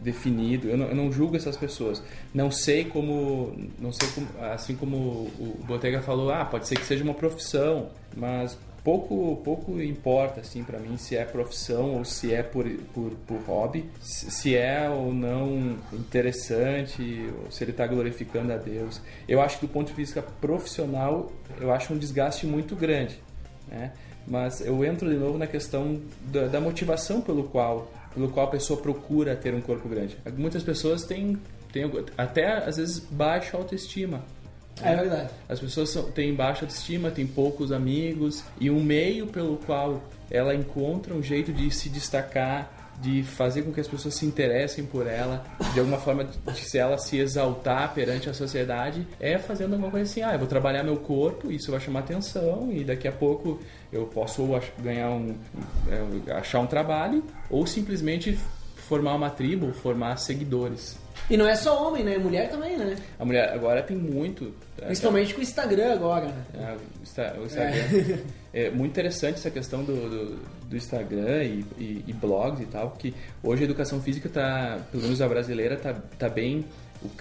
definido. 0.02 0.70
Eu 0.70 0.78
não, 0.78 0.86
eu 0.86 0.96
não 0.96 1.12
julgo 1.12 1.36
essas 1.36 1.58
pessoas. 1.58 2.04
Não 2.32 2.52
sei 2.52 2.86
como, 2.86 3.56
não 3.80 3.92
sei 3.92 4.08
como, 4.10 4.28
assim 4.52 4.76
como 4.76 4.98
o 4.98 5.58
Botega 5.66 6.00
falou, 6.04 6.30
ah, 6.30 6.46
pode 6.46 6.68
ser 6.68 6.78
que 6.78 6.86
seja 6.86 7.04
uma 7.04 7.16
profissão, 7.16 7.90
mas 8.16 8.56
pouco 8.86 9.36
pouco 9.44 9.82
importa 9.82 10.42
assim 10.42 10.64
para 10.64 10.80
mim 10.80 10.96
se 10.96 11.18
é 11.18 11.26
profissão 11.26 11.96
ou 11.98 12.06
se 12.06 12.34
é 12.34 12.44
por, 12.44 12.70
por, 12.94 13.12
por 13.28 13.42
hobby 13.42 13.90
se 14.00 14.56
é 14.56 14.88
ou 14.88 15.12
não 15.12 15.76
interessante 15.92 17.28
ou 17.44 17.52
se 17.52 17.64
ele 17.64 17.72
está 17.72 17.88
glorificando 17.88 18.54
a 18.54 18.58
Deus. 18.58 19.02
Eu 19.28 19.42
acho 19.42 19.60
que 19.60 19.66
do 19.66 19.74
ponto 19.74 19.88
de 19.88 19.94
vista 19.94 20.22
profissional 20.22 21.32
eu 21.60 21.74
acho 21.74 21.94
um 21.94 21.98
desgaste 21.98 22.46
muito 22.46 22.76
grande 22.76 23.20
né? 23.68 23.92
Mas 24.28 24.62
eu 24.62 24.84
entro 24.86 25.10
de 25.10 25.18
novo 25.18 25.38
na 25.38 25.48
questão 25.48 26.02
da, 26.22 26.48
da 26.48 26.62
motivação 26.62 27.22
pelo 27.22 27.46
qual 27.46 27.92
pelo 28.14 28.30
qual 28.30 28.48
a 28.48 28.50
pessoa 28.50 28.80
procura 28.80 29.36
ter 29.36 29.54
um 29.54 29.60
corpo 29.60 29.90
grande. 29.90 30.18
Muitas 30.38 30.64
pessoas 30.64 31.04
têm, 31.04 31.38
têm 31.74 31.92
até 32.18 32.66
às 32.66 32.78
vezes 32.78 33.00
baixa 33.00 33.58
autoestima 33.58 34.24
É 34.84 34.96
verdade. 34.96 35.30
as 35.48 35.60
pessoas 35.60 35.90
são- 35.90 36.12
têm 36.12 36.34
baixa 36.34 36.66
autoestima, 36.66 37.10
têm 37.12 37.26
poucos 37.26 37.72
amigos 37.72 38.44
e 38.60 38.70
um 38.70 38.84
meio 38.84 39.28
pelo 39.28 39.58
qual 39.58 40.04
ela 40.30 40.54
encontra 40.54 41.14
um 41.14 41.24
jeito 41.24 41.54
de 41.54 41.72
se 41.72 41.88
destacar, 41.90 42.72
de 43.02 43.24
fazer 43.24 43.62
com 43.64 43.74
que 43.74 43.80
as 43.82 43.88
pessoas 43.88 44.16
se 44.16 44.26
interessem 44.26 44.86
por 44.86 45.06
ela, 45.06 45.46
de 45.74 45.80
alguma 45.80 45.98
forma 45.98 46.24
de 46.26 46.60
se 46.60 46.78
ela 46.78 46.98
se 46.98 47.18
exaltar 47.18 47.94
perante 47.94 48.30
a 48.30 48.34
sociedade, 48.34 49.06
é 49.20 49.38
fazendo 49.38 49.74
alguma 49.74 49.92
coisa 49.92 50.10
assim, 50.10 50.22
ah, 50.22 50.34
eu 50.34 50.40
vou 50.40 50.48
trabalhar 50.48 50.82
meu 50.84 50.98
corpo, 50.98 51.52
isso 51.52 51.72
vai 51.72 51.80
chamar 51.80 52.00
atenção 52.00 52.70
e 52.72 52.84
daqui 52.86 53.08
a 53.08 53.12
pouco 53.12 53.60
eu 53.92 54.06
posso 54.06 54.48
ganhar 54.82 55.10
um, 55.10 55.36
é, 56.28 56.32
achar 56.34 56.60
um 56.62 56.68
trabalho 56.68 57.24
ou 57.50 57.66
simplesmente 57.68 58.38
formar 58.76 59.16
uma 59.16 59.30
tribo, 59.30 59.74
formar 59.74 60.16
seguidores. 60.18 60.98
E 61.30 61.38
não 61.38 61.48
é 61.48 61.56
só 61.56 61.88
homem, 61.88 62.04
né? 62.04 62.18
Mulher 62.18 62.50
também, 62.50 62.78
né? 62.78 62.96
A 63.18 63.26
mulher 63.26 63.50
agora 63.54 63.82
tem 63.82 63.98
muito. 63.98 64.54
é, 64.82 64.86
Principalmente 64.86 65.34
com 65.34 65.40
o 65.40 65.44
Instagram 65.44 65.94
agora. 65.94 66.28
né? 66.28 66.44
é, 66.54 66.74
o 66.74 67.02
Insta- 67.04 67.36
o 67.40 67.46
Instagram. 67.46 68.18
É. 68.54 68.70
muito 68.70 68.92
interessante 68.92 69.36
essa 69.36 69.50
questão 69.52 69.84
do, 69.84 69.94
do, 70.10 70.40
do 70.70 70.78
Instagram 70.78 71.44
e, 71.44 71.66
e- 71.78 72.04
e 72.08 72.14
blogs 72.14 72.62
e 72.62 72.66
tal, 72.66 72.92
que 72.92 73.14
hoje 73.44 73.64
a 73.64 73.66
educação 73.66 74.02
física 74.02 74.30
tá, 74.30 74.80
pelo 74.92 75.04
menos 75.04 75.22
a 75.22 75.28
brasileira, 75.28 75.76
tá, 75.78 75.94
tá 76.18 76.30
bem. 76.30 76.66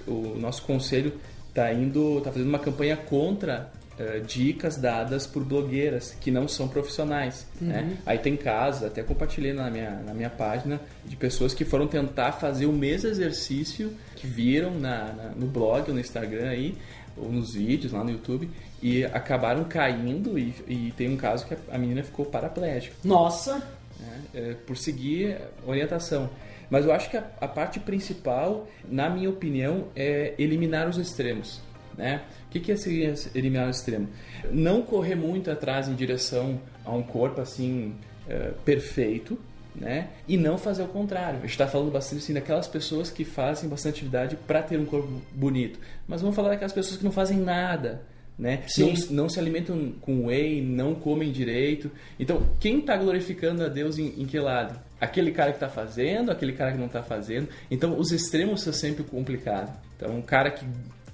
O, 0.06 0.12
o 0.12 0.36
nosso 0.38 0.62
conselho 0.62 1.12
tá 1.52 1.72
indo, 1.72 2.20
tá 2.20 2.30
fazendo 2.30 2.48
uma 2.48 2.58
campanha 2.58 2.96
contra 2.96 3.70
eh, 3.98 4.20
dicas 4.26 4.76
dadas 4.76 5.26
por 5.26 5.44
blogueiras 5.44 6.16
que 6.20 6.30
não 6.30 6.46
são 6.48 6.66
profissionais. 6.68 7.46
Né? 7.60 7.96
Aí 8.06 8.18
tem 8.18 8.36
casos, 8.36 8.82
até 8.84 9.02
compartilhei 9.02 9.52
na 9.52 9.70
minha, 9.70 9.90
na 10.04 10.12
minha 10.14 10.30
página, 10.30 10.80
de 11.04 11.16
pessoas 11.16 11.54
que 11.54 11.64
foram 11.64 11.86
tentar 11.86 12.32
fazer 12.32 12.66
o 12.66 12.72
mesmo 12.72 13.08
exercício 13.08 13.92
que 14.16 14.26
viram 14.26 14.72
na, 14.78 15.12
na- 15.12 15.30
no 15.36 15.46
blog 15.46 15.88
ou 15.88 15.94
no 15.94 16.00
Instagram 16.00 16.48
aí, 16.48 16.76
ou 17.16 17.30
nos 17.30 17.54
vídeos 17.54 17.92
lá 17.92 18.02
no 18.02 18.10
YouTube, 18.10 18.50
e 18.82 19.04
acabaram 19.04 19.64
caindo 19.64 20.36
e, 20.38 20.52
e 20.66 20.92
tem 20.96 21.08
um 21.08 21.16
caso 21.16 21.46
que 21.46 21.54
a, 21.54 21.56
a 21.72 21.78
menina 21.78 22.02
ficou 22.02 22.26
paraplégica 22.26 22.96
Nossa, 23.04 23.58
né, 24.00 24.20
é, 24.34 24.54
por 24.66 24.76
seguir 24.76 25.38
orientação. 25.66 26.28
Mas 26.68 26.84
eu 26.84 26.92
acho 26.92 27.08
que 27.10 27.16
a, 27.16 27.24
a 27.40 27.46
parte 27.46 27.78
principal, 27.78 28.66
na 28.88 29.08
minha 29.08 29.30
opinião, 29.30 29.84
é 29.94 30.34
eliminar 30.38 30.88
os 30.88 30.98
extremos. 30.98 31.60
Né? 31.96 32.22
O 32.54 32.56
que, 32.56 32.60
que 32.60 32.70
é 32.70 32.74
esse- 32.74 33.30
eliminar 33.34 33.66
o 33.66 33.70
extremo? 33.70 34.08
Não 34.52 34.82
correr 34.82 35.16
muito 35.16 35.50
atrás 35.50 35.88
em 35.88 35.94
direção 35.94 36.60
a 36.84 36.92
um 36.92 37.02
corpo 37.02 37.40
assim 37.40 37.94
é, 38.28 38.52
perfeito, 38.64 39.36
né? 39.74 40.10
E 40.28 40.36
não 40.36 40.56
fazer 40.56 40.84
o 40.84 40.86
contrário. 40.86 41.38
A 41.38 41.42
gente 41.42 41.50
está 41.50 41.66
falando 41.66 41.90
bastante 41.90 42.22
assim 42.22 42.32
daquelas 42.32 42.68
pessoas 42.68 43.10
que 43.10 43.24
fazem 43.24 43.68
bastante 43.68 43.94
atividade 43.96 44.36
para 44.46 44.62
ter 44.62 44.78
um 44.78 44.84
corpo 44.84 45.20
bonito. 45.32 45.80
Mas 46.06 46.20
vamos 46.20 46.36
falar 46.36 46.50
daquelas 46.50 46.72
pessoas 46.72 46.96
que 46.96 47.04
não 47.04 47.10
fazem 47.10 47.38
nada, 47.38 48.02
né? 48.38 48.62
Sim. 48.68 48.94
Não, 49.10 49.24
não 49.24 49.28
se 49.28 49.40
alimentam 49.40 49.92
com 50.00 50.26
whey, 50.26 50.62
não 50.62 50.94
comem 50.94 51.32
direito. 51.32 51.90
Então, 52.20 52.46
quem 52.60 52.78
está 52.78 52.96
glorificando 52.96 53.64
a 53.64 53.68
Deus 53.68 53.98
em, 53.98 54.14
em 54.22 54.26
que 54.26 54.38
lado? 54.38 54.78
Aquele 55.00 55.32
cara 55.32 55.50
que 55.50 55.56
está 55.56 55.68
fazendo, 55.68 56.30
aquele 56.30 56.52
cara 56.52 56.70
que 56.70 56.78
não 56.78 56.86
está 56.86 57.02
fazendo. 57.02 57.48
Então, 57.68 57.98
os 57.98 58.12
extremos 58.12 58.62
são 58.62 58.72
sempre 58.72 59.02
complicados. 59.02 59.74
Então, 59.96 60.16
um 60.16 60.22
cara 60.22 60.50
que, 60.52 60.64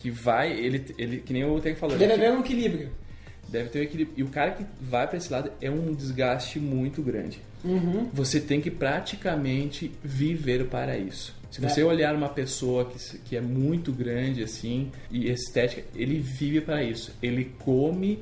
que 0.01 0.11
vai, 0.11 0.53
ele, 0.53 0.85
ele, 0.99 1.19
que 1.19 1.33
nem 1.33 1.45
o 1.45 1.61
Tec 1.61 1.79
falou, 1.79 1.97
deve 1.97 2.13
haver 2.13 2.31
um 2.33 2.41
equilíbrio. 2.41 2.91
deve 3.49 3.69
ter 3.69 3.81
um 3.81 3.83
equilíbrio. 3.83 4.15
E 4.19 4.23
o 4.23 4.29
cara 4.29 4.53
que 4.53 4.65
vai 4.81 5.07
para 5.07 5.17
esse 5.19 5.31
lado 5.33 5.51
é 5.61 5.71
um 5.71 5.93
desgaste 5.95 6.59
muito 6.59 7.03
grande. 7.03 7.41
Você 8.13 8.41
tem 8.41 8.61
que 8.61 8.71
praticamente 8.71 9.93
viver 10.03 10.67
para 10.67 10.97
isso. 10.97 11.35
Se 11.51 11.61
você 11.61 11.81
É. 11.81 11.85
olhar 11.85 12.15
uma 12.15 12.29
pessoa 12.29 12.85
que, 12.87 13.19
que 13.19 13.37
é 13.37 13.41
muito 13.41 13.93
grande 13.93 14.43
assim 14.43 14.91
e 15.11 15.29
estética, 15.29 15.83
ele 15.95 16.19
vive 16.21 16.61
para 16.61 16.83
isso. 16.83 17.13
Ele 17.21 17.53
come, 17.59 18.21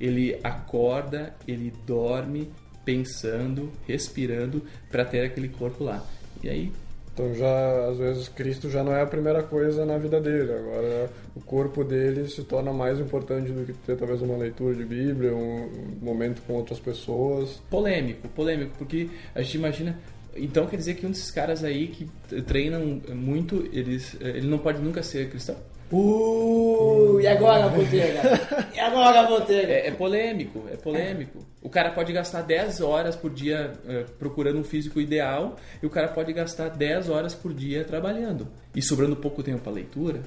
ele 0.00 0.40
acorda, 0.42 1.34
ele 1.46 1.72
dorme 1.86 2.50
pensando, 2.84 3.70
respirando 3.86 4.62
para 4.90 5.04
ter 5.04 5.20
aquele 5.26 5.48
corpo 5.48 5.84
lá. 5.84 6.04
E 6.42 6.48
aí 6.48 6.72
Então 7.14 7.32
já, 7.32 7.88
às 7.88 7.96
vezes, 7.96 8.28
Cristo 8.28 8.68
já 8.68 8.82
não 8.82 8.92
é 8.92 9.02
a 9.02 9.06
primeira 9.06 9.40
coisa 9.40 9.86
na 9.86 9.96
vida 9.96 10.20
dele. 10.20 10.52
Agora, 10.52 11.08
o 11.36 11.40
corpo 11.40 11.84
dele 11.84 12.28
se 12.28 12.42
torna 12.42 12.72
mais 12.72 12.98
importante 12.98 13.52
do 13.52 13.64
que 13.64 13.72
ter 13.72 13.96
talvez 13.96 14.20
uma 14.20 14.36
leitura 14.36 14.74
de 14.74 14.84
Bíblia, 14.84 15.32
um 15.32 15.96
momento 16.02 16.42
com 16.42 16.54
outras 16.54 16.80
pessoas. 16.80 17.62
polêmico, 17.70 18.28
polêmico, 18.28 18.72
porque 18.76 19.08
a 19.32 19.40
gente 19.42 19.56
imagina. 19.56 19.98
Então 20.36 20.66
quer 20.66 20.76
dizer 20.76 20.94
que 20.94 21.06
um 21.06 21.10
desses 21.10 21.30
caras 21.30 21.62
aí 21.62 21.86
que 21.86 22.08
treinam 22.42 23.00
muito, 23.14 23.68
eles, 23.72 24.16
ele 24.20 24.48
não 24.48 24.58
pode 24.58 24.82
nunca 24.82 25.00
ser 25.00 25.30
cristão? 25.30 25.56
Uh, 25.92 27.20
e 27.20 27.26
agora, 27.26 27.68
Botega? 27.70 28.66
E 28.74 28.80
agora, 28.80 29.22
Botega? 29.24 29.72
É, 29.72 29.88
é 29.88 29.90
polêmico, 29.90 30.64
é 30.72 30.76
polêmico. 30.76 31.44
O 31.62 31.68
cara 31.70 31.90
pode 31.90 32.12
gastar 32.12 32.42
10 32.42 32.82
horas 32.82 33.16
por 33.16 33.30
dia 33.30 33.72
eh, 33.88 34.04
procurando 34.18 34.58
um 34.58 34.64
físico 34.64 35.00
ideal 35.00 35.56
e 35.82 35.86
o 35.86 35.90
cara 35.90 36.08
pode 36.08 36.30
gastar 36.30 36.68
10 36.68 37.08
horas 37.08 37.34
por 37.34 37.54
dia 37.54 37.82
trabalhando. 37.84 38.46
E 38.76 38.82
sobrando 38.82 39.16
pouco 39.16 39.42
tempo 39.42 39.62
para 39.62 39.72
leitura. 39.72 40.20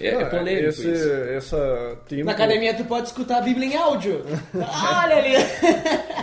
É, 0.00 0.08
é 0.08 0.22
Ah, 0.22 0.26
polêmico 0.26 0.68
esse, 0.70 0.90
isso. 0.90 1.10
Essa 1.10 1.98
tempo... 2.08 2.24
Na 2.24 2.32
academia 2.32 2.72
tu 2.72 2.84
pode 2.84 3.08
escutar 3.08 3.38
a 3.38 3.40
Bíblia 3.42 3.66
em 3.68 3.76
áudio. 3.76 4.24
Olha 4.54 5.16
ali. 5.16 5.36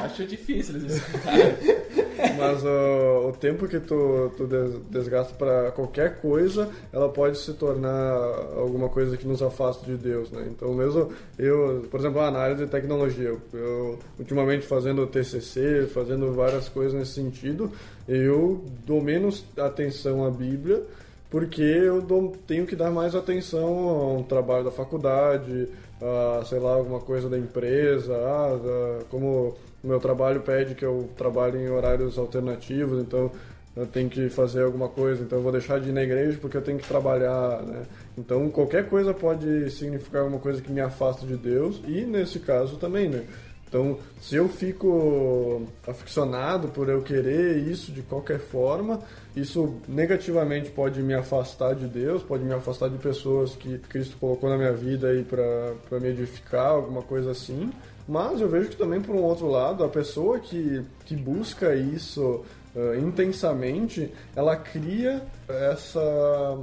Acho 0.01 0.25
difícil 0.25 0.77
eles 0.77 1.03
Mas 2.38 2.63
o 2.63 3.32
tempo 3.39 3.67
que 3.67 3.80
tu, 3.80 4.32
tu 4.38 4.45
des- 4.47 4.80
desgasta 4.89 5.34
para 5.36 5.71
qualquer 5.71 6.19
coisa, 6.21 6.69
ela 6.91 7.10
pode 7.10 7.38
se 7.38 7.53
tornar 7.53 8.13
alguma 8.58 8.89
coisa 8.89 9.15
que 9.17 9.27
nos 9.27 9.41
afasta 9.41 9.86
de 9.86 9.95
Deus, 9.97 10.32
né? 10.32 10.47
Então 10.49 10.73
mesmo 10.73 11.10
eu, 11.38 11.86
por 11.89 11.99
exemplo, 11.99 12.19
ah, 12.21 12.32
na 12.32 12.39
área 12.39 12.56
de 12.56 12.67
tecnologia, 12.67 13.36
eu, 13.53 13.99
ultimamente 14.19 14.65
fazendo 14.65 15.06
TCC, 15.08 15.88
fazendo 15.93 16.32
várias 16.34 16.67
coisas 16.69 16.93
nesse 16.93 17.13
sentido, 17.13 17.71
eu 18.08 18.63
dou 18.86 19.01
menos 19.01 19.43
atenção 19.58 20.25
à 20.25 20.30
Bíblia 20.30 20.84
porque 21.30 21.62
eu 21.62 22.01
dou- 22.01 22.34
tenho 22.47 22.65
que 22.65 22.75
dar 22.75 22.89
mais 22.89 23.13
atenção 23.13 23.89
a 23.89 24.13
um 24.13 24.23
trabalho 24.23 24.63
da 24.63 24.71
faculdade, 24.71 25.67
a, 26.01 26.45
sei 26.45 26.58
lá, 26.58 26.71
alguma 26.75 27.01
coisa 27.01 27.27
da 27.27 27.38
empresa, 27.38 28.13
ah, 28.15 28.58
da- 28.63 29.06
como 29.10 29.53
meu 29.88 30.00
trabalho 30.00 30.41
pede 30.41 30.76
que 30.76 30.86
eu 30.86 31.10
trabalhe 31.17 31.58
em 31.58 31.69
horários 31.69 32.17
alternativos, 32.17 33.02
então 33.02 33.32
eu 33.76 33.86
tenho 33.86 34.10
que 34.10 34.28
fazer 34.30 34.63
alguma 34.63 34.89
coisa, 34.89 35.23
então 35.23 35.38
eu 35.38 35.43
vou 35.43 35.52
deixar 35.52 35.80
de 35.80 35.89
ir 35.89 35.93
na 35.93 36.04
igreja 36.04 36.38
porque 36.41 36.58
eu 36.58 36.62
tenho 36.62 36.80
que 36.80 36.88
trabalhar, 36.88 37.62
né? 37.62 37.84
Então 38.17 38.50
qualquer 38.50 38.89
coisa 38.89 39.13
pode 39.13 39.69
significar 39.69 40.21
alguma 40.21 40.39
coisa 40.39 40.62
que 40.62 40.71
me 40.71 40.82
afasta 40.82 41.26
de 41.26 41.38
Deus 41.38 41.82
e 41.88 42.02
nesse 42.02 42.39
caso 42.39 42.78
também, 42.78 43.08
né? 43.08 43.23
Então, 43.67 44.00
se 44.21 44.36
eu 44.36 44.47
fico 44.47 45.63
aficionado 45.86 46.69
por 46.69 46.88
eu 46.88 47.02
querer 47.02 47.58
isso 47.58 47.91
de 47.91 48.02
qualquer 48.02 48.39
forma, 48.39 49.02
isso 49.36 49.76
negativamente 49.88 50.71
pode 50.71 51.02
me 51.02 51.13
afastar 51.13 51.76
de 51.76 51.86
Deus, 51.86 52.23
pode 52.23 52.45
me 52.45 52.54
afastar 52.54 52.89
de 52.89 52.97
pessoas 52.97 53.56
que 53.56 53.78
Cristo 53.80 54.15
colocou 54.17 54.50
na 54.50 54.58
minha 54.58 54.71
vida 54.71 55.10
aí 55.10 55.21
para 55.23 56.00
me 56.00 56.08
edificar, 56.08 56.67
alguma 56.67 57.02
coisa 57.02 57.32
assim. 57.32 57.69
Mas 58.07 58.39
eu 58.39 58.47
vejo 58.47 58.69
que 58.69 58.77
também, 58.77 59.01
por 59.01 59.13
um 59.15 59.21
outro 59.21 59.47
lado, 59.47 59.83
a 59.83 59.89
pessoa 59.89 60.39
que, 60.39 60.83
que 61.05 61.15
busca 61.15 61.75
isso 61.75 62.45
eh, 62.75 62.99
intensamente, 62.99 64.11
ela 64.35 64.55
cria 64.55 65.21
essa 65.47 66.57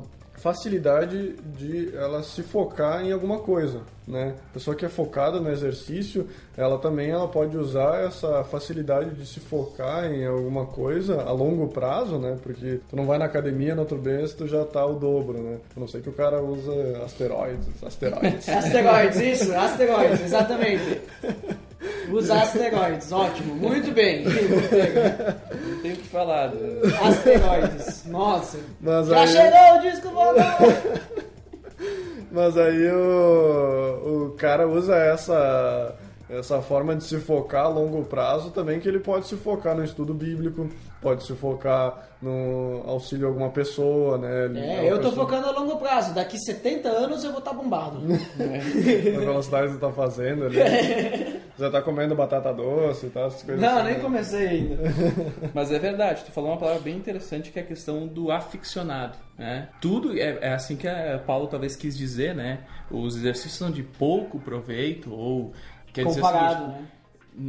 facilidade 0.44 1.37
de 1.57 1.96
ela 1.96 2.22
se 2.22 2.42
focar 2.42 3.02
em 3.02 3.11
alguma 3.11 3.38
coisa, 3.38 3.80
né? 4.07 4.35
A 4.50 4.52
pessoa 4.52 4.76
que 4.76 4.85
é 4.85 4.90
focada 4.90 5.40
no 5.40 5.50
exercício, 5.50 6.28
ela 6.54 6.76
também 6.76 7.09
ela 7.09 7.26
pode 7.26 7.57
usar 7.57 8.04
essa 8.04 8.44
facilidade 8.44 9.14
de 9.14 9.24
se 9.24 9.40
focar 9.40 10.04
em 10.04 10.26
alguma 10.26 10.66
coisa 10.66 11.22
a 11.22 11.33
longo 11.33 11.68
prazo, 11.68 12.18
né? 12.18 12.37
Porque 12.42 12.78
tu 12.90 12.94
não 12.94 13.07
vai 13.07 13.16
na 13.16 13.24
academia 13.24 13.74
no 13.74 13.80
outro 13.80 13.96
mês, 13.96 14.35
tu 14.35 14.46
já 14.46 14.66
tá 14.66 14.85
o 14.85 14.98
dobro, 14.98 15.38
né? 15.38 15.61
A 15.74 15.80
não 15.80 15.88
sei 15.88 16.02
que 16.02 16.11
o 16.11 16.12
cara 16.12 16.42
usa 16.42 17.02
asteroides, 17.02 17.83
asteroides. 17.83 18.46
Asteroides, 18.54 19.20
isso, 19.20 19.54
asteroides, 19.54 20.20
exatamente. 20.20 21.00
Os 22.12 22.31
asteroides, 22.31 23.11
ótimo, 23.12 23.55
muito 23.55 23.90
bem. 23.92 24.25
Não 24.25 25.81
tenho 25.83 25.94
o 25.94 25.99
que 25.99 26.09
falar. 26.09 26.49
né? 26.55 26.81
Asteroides, 27.03 28.05
nossa. 28.07 28.59
Mas 28.81 29.07
Já 29.09 29.20
aí- 29.20 29.29
chegou 29.29 29.77
o 29.79 29.81
disco 29.90 30.09
voador. 30.11 30.44
Mas 32.31 32.57
aí 32.59 32.90
o, 32.90 34.27
o 34.27 34.35
cara 34.37 34.66
usa 34.66 34.97
essa, 34.97 35.94
essa 36.29 36.61
forma 36.61 36.97
de 36.97 37.05
se 37.05 37.18
focar 37.20 37.66
a 37.66 37.68
longo 37.68 38.03
prazo 38.05 38.51
também, 38.51 38.81
que 38.81 38.88
ele 38.88 38.99
pode 38.99 39.27
se 39.29 39.37
focar 39.37 39.77
no 39.77 39.85
estudo 39.85 40.12
bíblico, 40.12 40.68
pode 41.05 41.25
se 41.25 41.33
focar 41.35 42.09
no 42.21 42.83
auxílio 42.87 43.27
a 43.27 43.29
alguma 43.31 43.51
pessoa, 43.51 44.19
né? 44.19 44.47
É, 44.47 44.81
uma 44.81 44.83
eu 44.85 44.97
tô 45.01 45.11
pessoa- 45.11 45.27
focando 45.27 45.47
a 45.49 45.51
longo 45.53 45.77
prazo. 45.77 46.14
Daqui 46.14 46.38
70 46.38 46.88
anos 46.88 47.23
eu 47.23 47.31
vou 47.31 47.38
estar 47.38 47.53
bombado. 47.53 48.01
Na 48.09 49.21
velocidade 49.21 49.67
que 49.69 49.73
você 49.75 49.79
tá 49.81 49.93
fazendo 49.93 50.47
ali. 50.47 50.57
Já 51.57 51.71
tá 51.71 51.81
comendo 51.81 52.17
batata 52.17 52.53
doce 52.53 53.07
e 53.07 53.11
tal, 53.11 53.29
essas 53.29 53.45
coisas 53.45 53.61
Não, 53.62 53.75
assim, 53.79 53.85
nem 53.85 53.95
né? 53.95 54.01
comecei 54.01 54.49
ainda. 54.49 54.77
Mas 55.55 55.71
é 55.71 55.79
verdade, 55.79 56.25
tu 56.25 56.33
falou 56.33 56.51
uma 56.51 56.57
palavra 56.59 56.81
bem 56.83 56.97
interessante 56.97 57.53
que 57.53 57.59
é 57.61 57.62
a 57.62 57.64
questão 57.64 58.09
do 58.09 58.33
aficionado. 58.33 59.17
Né? 59.38 59.69
Tudo 59.81 60.19
é, 60.19 60.38
é 60.40 60.53
assim 60.55 60.75
que 60.75 60.88
a 60.88 61.21
Paulo 61.25 61.47
talvez 61.47 61.77
quis 61.77 61.97
dizer, 61.97 62.35
né? 62.35 62.61
Os 62.90 63.17
exercícios 63.17 63.53
são 63.55 63.71
de 63.71 63.85
pouco 63.85 64.40
proveito 64.40 65.12
ou 65.14 65.53
quer 65.93 66.05
dizer 66.07 66.21
Comparado, 66.23 66.55
seguinte, 66.64 66.81
né? 66.81 66.87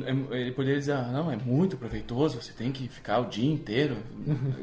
É- 0.06 0.38
Ele 0.41 0.52
poderia 0.52 0.80
dizer, 0.80 0.93
ah, 0.93 1.10
não, 1.12 1.32
é 1.32 1.36
muito 1.36 1.78
proveitoso, 1.78 2.41
você 2.41 2.52
tem 2.54 2.71
que 2.71 2.88
ficar 2.88 3.19
o 3.19 3.26
dia 3.26 3.52
inteiro 3.52 3.98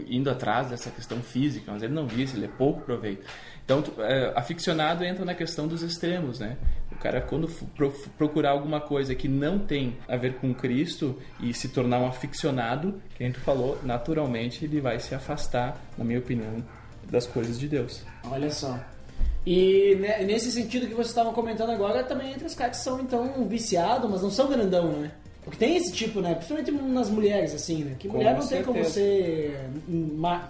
indo 0.09 0.29
atrás 0.31 0.69
dessa 0.69 0.91
questão 0.91 1.19
física, 1.23 1.71
mas 1.73 1.83
ele 1.83 1.93
não 1.95 2.07
disse, 2.07 2.37
ele 2.37 2.47
é 2.47 2.49
pouco 2.49 2.81
proveito. 2.83 3.25
Então, 3.65 3.83
é, 3.99 4.33
aficionado 4.35 5.05
entra 5.05 5.25
na 5.25 5.35
questão 5.35 5.69
dos 5.69 5.83
extremos, 5.83 6.41
né? 6.41 6.57
O 6.91 6.97
cara, 6.97 7.21
quando 7.21 7.49
procurar 8.19 8.51
alguma 8.51 8.81
coisa 8.81 9.15
que 9.15 9.29
não 9.29 9.59
tem 9.59 9.97
a 10.09 10.17
ver 10.17 10.35
com 10.35 10.53
Cristo 10.53 11.17
e 11.41 11.55
se 11.55 11.69
tornar 11.69 12.01
um 12.01 12.07
aficionado, 12.07 13.01
que 13.15 13.23
a 13.23 13.27
gente 13.27 13.39
falou, 13.39 13.79
naturalmente 13.85 14.65
ele 14.65 14.81
vai 14.81 14.99
se 14.99 15.15
afastar, 15.15 15.81
na 15.97 16.05
minha 16.05 16.19
opinião, 16.19 16.57
das 17.09 17.27
coisas 17.27 17.59
de 17.59 17.69
Deus. 17.69 18.05
Olha 18.25 18.51
só. 18.51 18.79
E 19.45 19.97
ne- 20.01 20.25
nesse 20.25 20.53
sentido 20.53 20.87
que 20.87 20.95
vocês 20.95 21.09
estavam 21.09 21.33
comentando 21.33 21.71
agora, 21.71 22.05
também 22.05 22.33
entre 22.33 22.47
os 22.47 22.55
caras 22.55 22.79
que 22.79 22.85
são 22.85 23.01
então 23.01 23.45
viciados, 23.49 24.09
mas 24.11 24.23
não 24.23 24.31
são 24.31 24.49
grandão, 24.49 24.89
né? 24.93 25.11
Porque 25.45 25.59
tem 25.59 25.77
esse 25.77 25.91
tipo, 25.93 26.21
né? 26.21 26.35
Principalmente 26.37 26.71
nas 26.71 27.11
mulheres, 27.11 27.53
assim, 27.53 27.83
né? 27.83 27.97
Que 27.99 28.07
Com 28.09 28.17
mulher 28.19 28.37
não 28.39 28.47
tem 28.47 28.63
como 28.63 28.85
certeza. 28.85 28.95
ser 28.95 29.71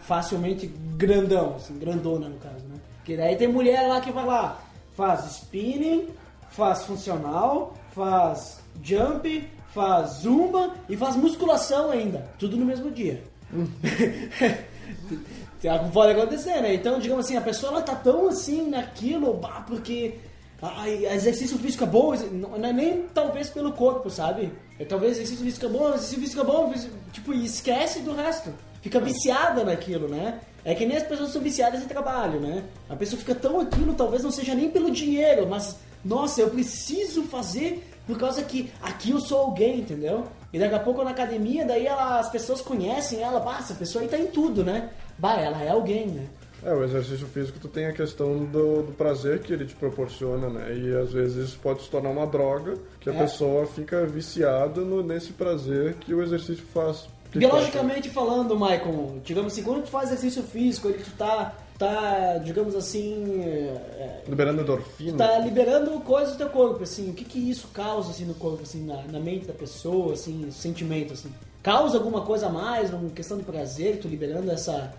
facilmente 0.03 0.67
grandão, 0.97 1.55
assim, 1.57 1.79
grandona 1.79 2.29
no 2.29 2.37
caso, 2.37 2.65
né? 2.69 2.77
Porque 2.99 3.17
daí 3.17 3.35
tem 3.37 3.49
mulher 3.49 3.87
lá 3.89 4.01
que 4.03 4.13
vai 4.13 4.27
lá, 4.27 4.61
faz 4.95 5.25
spinning, 5.37 6.09
faz 6.51 6.83
funcional, 6.85 7.75
faz 7.95 8.61
jump, 8.83 9.49
faz 9.73 10.11
zumba 10.21 10.75
e 10.87 10.95
faz 10.97 11.17
musculação 11.17 11.91
ainda. 11.91 12.29
Tudo 12.39 12.59
no 12.59 12.67
mesmo 12.67 12.91
dia. 12.91 13.23
Tem 15.63 15.71
algo 15.71 15.89
pode 15.91 16.11
acontecer, 16.11 16.61
né? 16.61 16.75
Então, 16.75 16.99
digamos 16.99 17.25
assim, 17.25 17.37
a 17.37 17.41
pessoa 17.41 17.75
ela 17.75 17.83
tá 17.83 17.95
tão 17.95 18.29
assim 18.29 18.69
naquilo, 18.69 19.35
bah, 19.35 19.65
porque 19.65 20.17
ai, 20.61 21.07
exercício 21.07 21.57
físico 21.57 21.85
é 21.85 21.87
bom, 21.87 22.13
não 22.33 22.69
é 22.69 22.73
nem 22.73 23.03
talvez 23.15 23.49
pelo 23.49 23.71
corpo, 23.71 24.11
sabe? 24.11 24.53
É 24.77 24.85
talvez 24.85 25.13
exercício 25.13 25.45
físico 25.45 25.67
é 25.67 25.69
bom, 25.69 25.89
exercício 25.91 26.19
físico 26.19 26.41
é 26.41 26.45
bom, 26.45 26.75
tipo, 27.13 27.33
e 27.33 27.45
esquece 27.45 28.01
do 28.01 28.13
resto. 28.13 28.53
Fica 28.81 28.99
viciada 28.99 29.63
naquilo, 29.63 30.09
né? 30.09 30.41
É 30.65 30.75
que 30.75 30.85
nem 30.85 30.97
as 30.97 31.05
pessoas 31.05 31.31
são 31.31 31.41
viciadas 31.41 31.81
em 31.81 31.87
trabalho, 31.87 32.41
né? 32.41 32.65
A 32.91 32.97
pessoa 32.97 33.21
fica 33.21 33.35
tão 33.35 33.61
aquilo, 33.61 33.95
talvez 33.95 34.25
não 34.25 34.33
seja 34.33 34.57
nem 34.57 34.69
pelo 34.69 34.91
dinheiro, 34.91 35.47
mas, 35.49 35.77
nossa, 36.05 36.41
eu 36.41 36.51
preciso 36.51 37.23
fazer 37.23 37.89
por 38.05 38.19
causa 38.19 38.43
que 38.43 38.73
aqui 38.83 39.13
eu 39.13 39.21
sou 39.21 39.39
alguém, 39.39 39.79
entendeu? 39.79 40.27
E 40.53 40.59
daqui 40.59 40.75
a 40.75 40.81
pouco 40.81 41.05
na 41.05 41.11
academia, 41.11 41.65
daí 41.65 41.87
ela, 41.87 42.19
as 42.19 42.29
pessoas 42.29 42.61
conhecem 42.61 43.23
ela, 43.23 43.39
bah, 43.39 43.59
essa 43.61 43.75
pessoa 43.75 44.03
aí 44.03 44.09
tá 44.09 44.19
em 44.19 44.27
tudo, 44.27 44.65
né? 44.65 44.91
Bah, 45.23 45.37
ela 45.37 45.63
é 45.63 45.69
alguém, 45.69 46.09
né? 46.09 46.27
É, 46.65 46.75
o 46.75 46.83
exercício 46.83 47.29
físico 47.29 47.57
tu 47.61 47.69
tem 47.69 47.87
a 47.87 47.93
questão 47.93 48.45
do, 48.45 48.83
do, 48.83 48.93
prazer 48.93 49.39
que 49.39 49.53
ele 49.53 49.65
te 49.65 49.75
proporciona, 49.77 50.49
né? 50.49 50.75
E 50.75 50.97
às 50.97 51.13
vezes 51.13 51.51
isso 51.51 51.59
pode 51.63 51.81
se 51.81 51.89
tornar 51.89 52.11
uma 52.11 52.27
droga, 52.27 52.75
que 52.99 53.09
a 53.09 53.15
é. 53.15 53.19
pessoa 53.19 53.65
fica 53.67 54.05
viciada 54.05 54.81
no, 54.81 55.01
nesse 55.01 55.33
prazer 55.33 55.95
que 55.95 56.13
o 56.13 56.21
exercício 56.21 56.65
faz. 56.75 57.07
Biologicamente 57.33 58.11
falando, 58.11 58.59
Michael, 58.59 59.21
digamos 59.25 59.53
assim, 59.53 59.63
quando 59.63 59.85
tu 59.85 59.91
faz 59.91 60.11
exercício 60.11 60.43
físico, 60.43 60.89
ele 60.89 61.05
tu 61.05 61.13
tá, 61.13 61.55
tá 61.79 62.39
digamos 62.39 62.75
assim... 62.75 63.41
É, 63.45 64.23
liberando 64.27 64.61
endorfina. 64.61 65.19
Tá 65.19 65.39
liberando 65.39 65.93
coisas 66.01 66.35
do 66.35 66.39
teu 66.39 66.49
corpo, 66.49 66.83
assim, 66.83 67.11
o 67.11 67.15
que 67.15 67.25
que 67.25 67.39
isso 67.39 67.69
causa, 67.73 68.11
assim, 68.11 68.25
no 68.25 68.35
corpo, 68.35 68.65
assim, 68.65 68.85
na, 68.85 69.03
na 69.05 69.21
mente 69.21 69.47
da 69.47 69.55
pessoa, 69.55 70.15
assim, 70.15 70.51
sentimento, 70.51 71.13
assim. 71.13 71.33
Causa 71.63 71.97
alguma 71.97 72.23
coisa 72.23 72.47
a 72.47 72.51
mais, 72.51 72.93
uma 72.93 73.09
questão 73.11 73.39
de 73.39 73.45
prazer, 73.45 73.99
tu 73.99 74.09
liberando 74.09 74.51
essa, 74.51 74.73
é, 74.73 74.91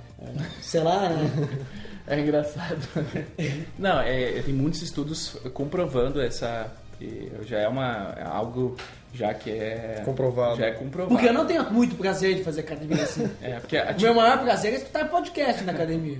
sei 0.62 0.82
lá, 0.82 1.10
né? 1.10 1.30
É 2.06 2.20
engraçado. 2.20 2.86
Não, 3.80 4.02
é, 4.02 4.42
tem 4.42 4.54
muitos 4.54 4.82
estudos 4.82 5.38
comprovando 5.54 6.20
essa 6.20 6.70
já 7.44 7.60
é 7.60 7.68
uma 7.68 8.14
é 8.18 8.24
algo 8.24 8.76
já 9.14 9.34
que 9.34 9.52
é 9.52 10.02
comprovado. 10.04 10.58
Já 10.58 10.66
é 10.68 10.72
comprovado. 10.72 11.14
Porque 11.14 11.30
eu 11.30 11.34
não 11.34 11.46
tenho 11.46 11.72
muito 11.72 11.96
prazer 11.96 12.36
de 12.36 12.44
fazer 12.44 12.62
academia 12.62 13.04
assim. 13.04 13.30
É, 13.42 13.60
porque 13.60 13.78
o 13.78 14.02
meu 14.02 14.16
maior 14.16 14.42
prazer 14.42 14.74
é 14.74 14.78
escutar 14.78 15.08
podcast 15.10 15.64
na 15.64 15.72
academia. 15.72 16.18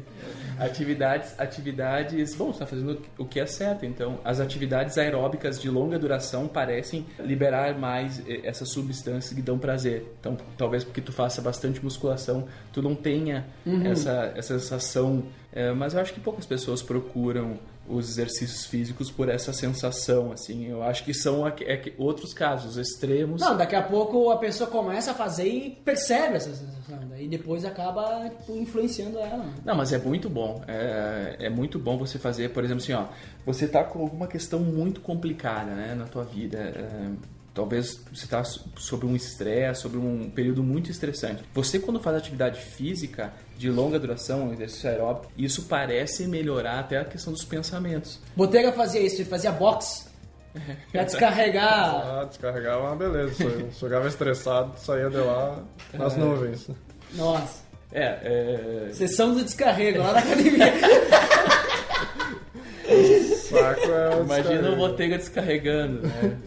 atividades, 0.60 1.34
atividades, 1.40 2.36
bom, 2.36 2.52
está 2.52 2.66
fazendo 2.66 3.02
o 3.18 3.26
que 3.26 3.40
é 3.40 3.46
certo. 3.46 3.86
Então, 3.86 4.20
as 4.24 4.40
atividades 4.40 4.98
aeróbicas 4.98 5.60
de 5.60 5.70
longa 5.70 5.98
duração 5.98 6.48
parecem 6.48 7.06
liberar 7.20 7.78
mais 7.78 8.22
eh, 8.28 8.42
essas 8.44 8.70
substâncias 8.70 9.34
que 9.34 9.42
dão 9.42 9.58
prazer. 9.58 10.06
Então, 10.20 10.38
talvez 10.58 10.84
porque 10.84 11.02
tu 11.02 11.12
faça 11.12 11.42
bastante 11.42 11.84
musculação, 11.84 12.48
tu 12.72 12.82
não 12.82 12.94
tenha 12.94 13.46
uhum. 13.66 13.88
essa, 13.88 14.34
essa 14.36 14.60
sensação. 14.60 15.24
É, 15.56 15.72
mas 15.72 15.94
eu 15.94 16.02
acho 16.02 16.14
que 16.14 16.20
poucas 16.20 16.46
pessoas 16.46 16.82
procuram 16.82 17.60
os 17.88 18.10
exercícios 18.10 18.66
físicos 18.66 19.12
por 19.12 19.30
essa 19.30 19.52
sensação, 19.52 20.32
assim. 20.32 20.68
Eu 20.68 20.82
acho 20.82 21.04
que 21.04 21.14
são 21.14 21.48
é 21.48 21.94
outros 21.98 22.34
casos 22.34 22.78
extremos. 22.78 23.42
Não, 23.42 23.56
daqui 23.56 23.76
a 23.76 23.84
pouco 23.84 24.32
a 24.32 24.38
pessoa 24.38 24.70
começa 24.70 25.12
a 25.12 25.14
fazer 25.14 25.48
e 25.48 25.70
percebe 25.70 26.38
essa 26.38 26.50
sensação, 26.56 27.00
e 27.20 27.28
depois 27.28 27.66
acaba 27.66 28.30
tipo, 28.30 28.56
influenciando 28.56 29.20
ela. 29.20 29.44
Né? 29.44 29.54
Não, 29.66 29.76
mas 29.76 29.92
é 29.92 29.98
muito 29.98 30.30
bom. 30.30 30.64
É, 30.68 31.36
é 31.40 31.50
muito 31.50 31.78
bom 31.78 31.98
você 31.98 32.18
fazer, 32.18 32.50
por 32.50 32.64
exemplo, 32.64 32.82
assim, 32.82 32.94
ó, 32.94 33.06
você 33.46 33.68
tá 33.68 33.84
com 33.84 34.00
alguma 34.00 34.28
questão 34.28 34.60
muito 34.60 35.02
complicada, 35.02 35.72
né, 35.72 35.94
na 35.94 36.06
tua 36.06 36.24
vida. 36.24 36.58
É, 36.58 37.10
Talvez 37.54 38.00
você 38.12 38.26
está 38.26 38.44
sobre 38.44 39.06
um 39.06 39.16
estresse, 39.16 39.82
sobre 39.82 40.00
um 40.00 40.30
período 40.30 40.64
muito 40.64 40.90
estressante. 40.90 41.44
Você, 41.54 41.78
quando 41.78 42.00
faz 42.00 42.18
atividade 42.18 42.60
física 42.60 43.32
de 43.56 43.70
longa 43.70 44.00
duração, 44.00 44.48
um 44.48 44.54
exercício 44.54 44.90
aeróbico, 44.90 45.32
isso 45.38 45.64
parece 45.64 46.26
melhorar 46.26 46.80
até 46.80 46.98
a 46.98 47.06
questão 47.06 47.32
dos 47.32 47.46
pensamentos. 47.46 48.20
Botega 48.36 48.72
fazia 48.72 49.02
isso, 49.02 49.18
ele 49.18 49.30
fazia 49.30 49.52
boxe. 49.52 50.06
Pra 50.92 51.04
descarregar. 51.04 51.96
Ah, 51.96 52.26
descarregar 52.28 52.74
é 52.74 52.78
uma 52.78 52.96
beleza. 52.96 53.34
Chegava 53.74 54.08
estressado, 54.08 54.80
saía 54.80 55.10
de 55.10 55.18
lá 55.18 55.64
nas 55.94 56.14
é. 56.14 56.18
nuvens. 56.18 56.68
Nossa. 57.14 57.62
É, 57.92 58.88
é... 58.90 58.94
Sessão 58.94 59.36
do 59.36 59.44
descarrego 59.44 60.00
lá 60.00 60.14
na 60.14 60.20
academia. 60.20 60.74
Saco 63.60 63.92
é 63.92 64.16
o 64.16 64.24
Imagina 64.24 64.72
o 64.72 64.76
Botega 64.76 65.18
descarregando, 65.18 66.02
né? 66.08 66.38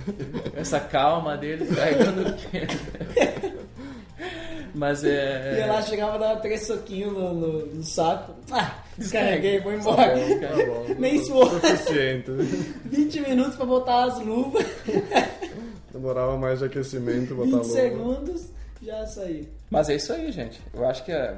Essa 0.57 0.81
calma 0.81 1.37
dele 1.37 1.65
descarregando 1.65 2.29
o 2.29 2.33
quê? 2.35 2.67
Mas 4.75 5.03
é. 5.05 5.63
E 5.65 5.67
lá 5.67 5.81
chegava, 5.81 6.19
dava 6.19 6.39
três 6.41 6.67
soquinhos 6.67 7.13
no, 7.13 7.33
no, 7.33 7.67
no 7.67 7.83
saco. 7.83 8.35
Ah, 8.51 8.75
descarreguei, 8.99 9.59
vou 9.61 9.73
embora. 9.73 10.11
Tá 10.11 10.17
bom, 10.17 10.41
tá 10.41 10.67
bom. 10.67 10.95
Nem 10.99 11.25
suou. 11.25 11.49
Suficiente. 11.49 12.31
20 12.85 13.21
minutos 13.21 13.57
pra 13.57 13.65
botar 13.65 14.05
as 14.05 14.21
luvas. 14.21 14.67
Demorava 15.91 16.37
mais 16.37 16.59
de 16.59 16.67
aquecimento 16.67 17.35
botar 17.35 17.47
20 17.47 17.55
luva. 17.55 17.65
segundos 17.65 18.51
já 18.87 19.05
saí. 19.05 19.49
Mas 19.69 19.89
é 19.89 19.97
isso 19.97 20.13
aí, 20.13 20.31
gente. 20.31 20.61
Eu 20.73 20.87
acho 20.87 21.05
que 21.05 21.11
é, 21.11 21.35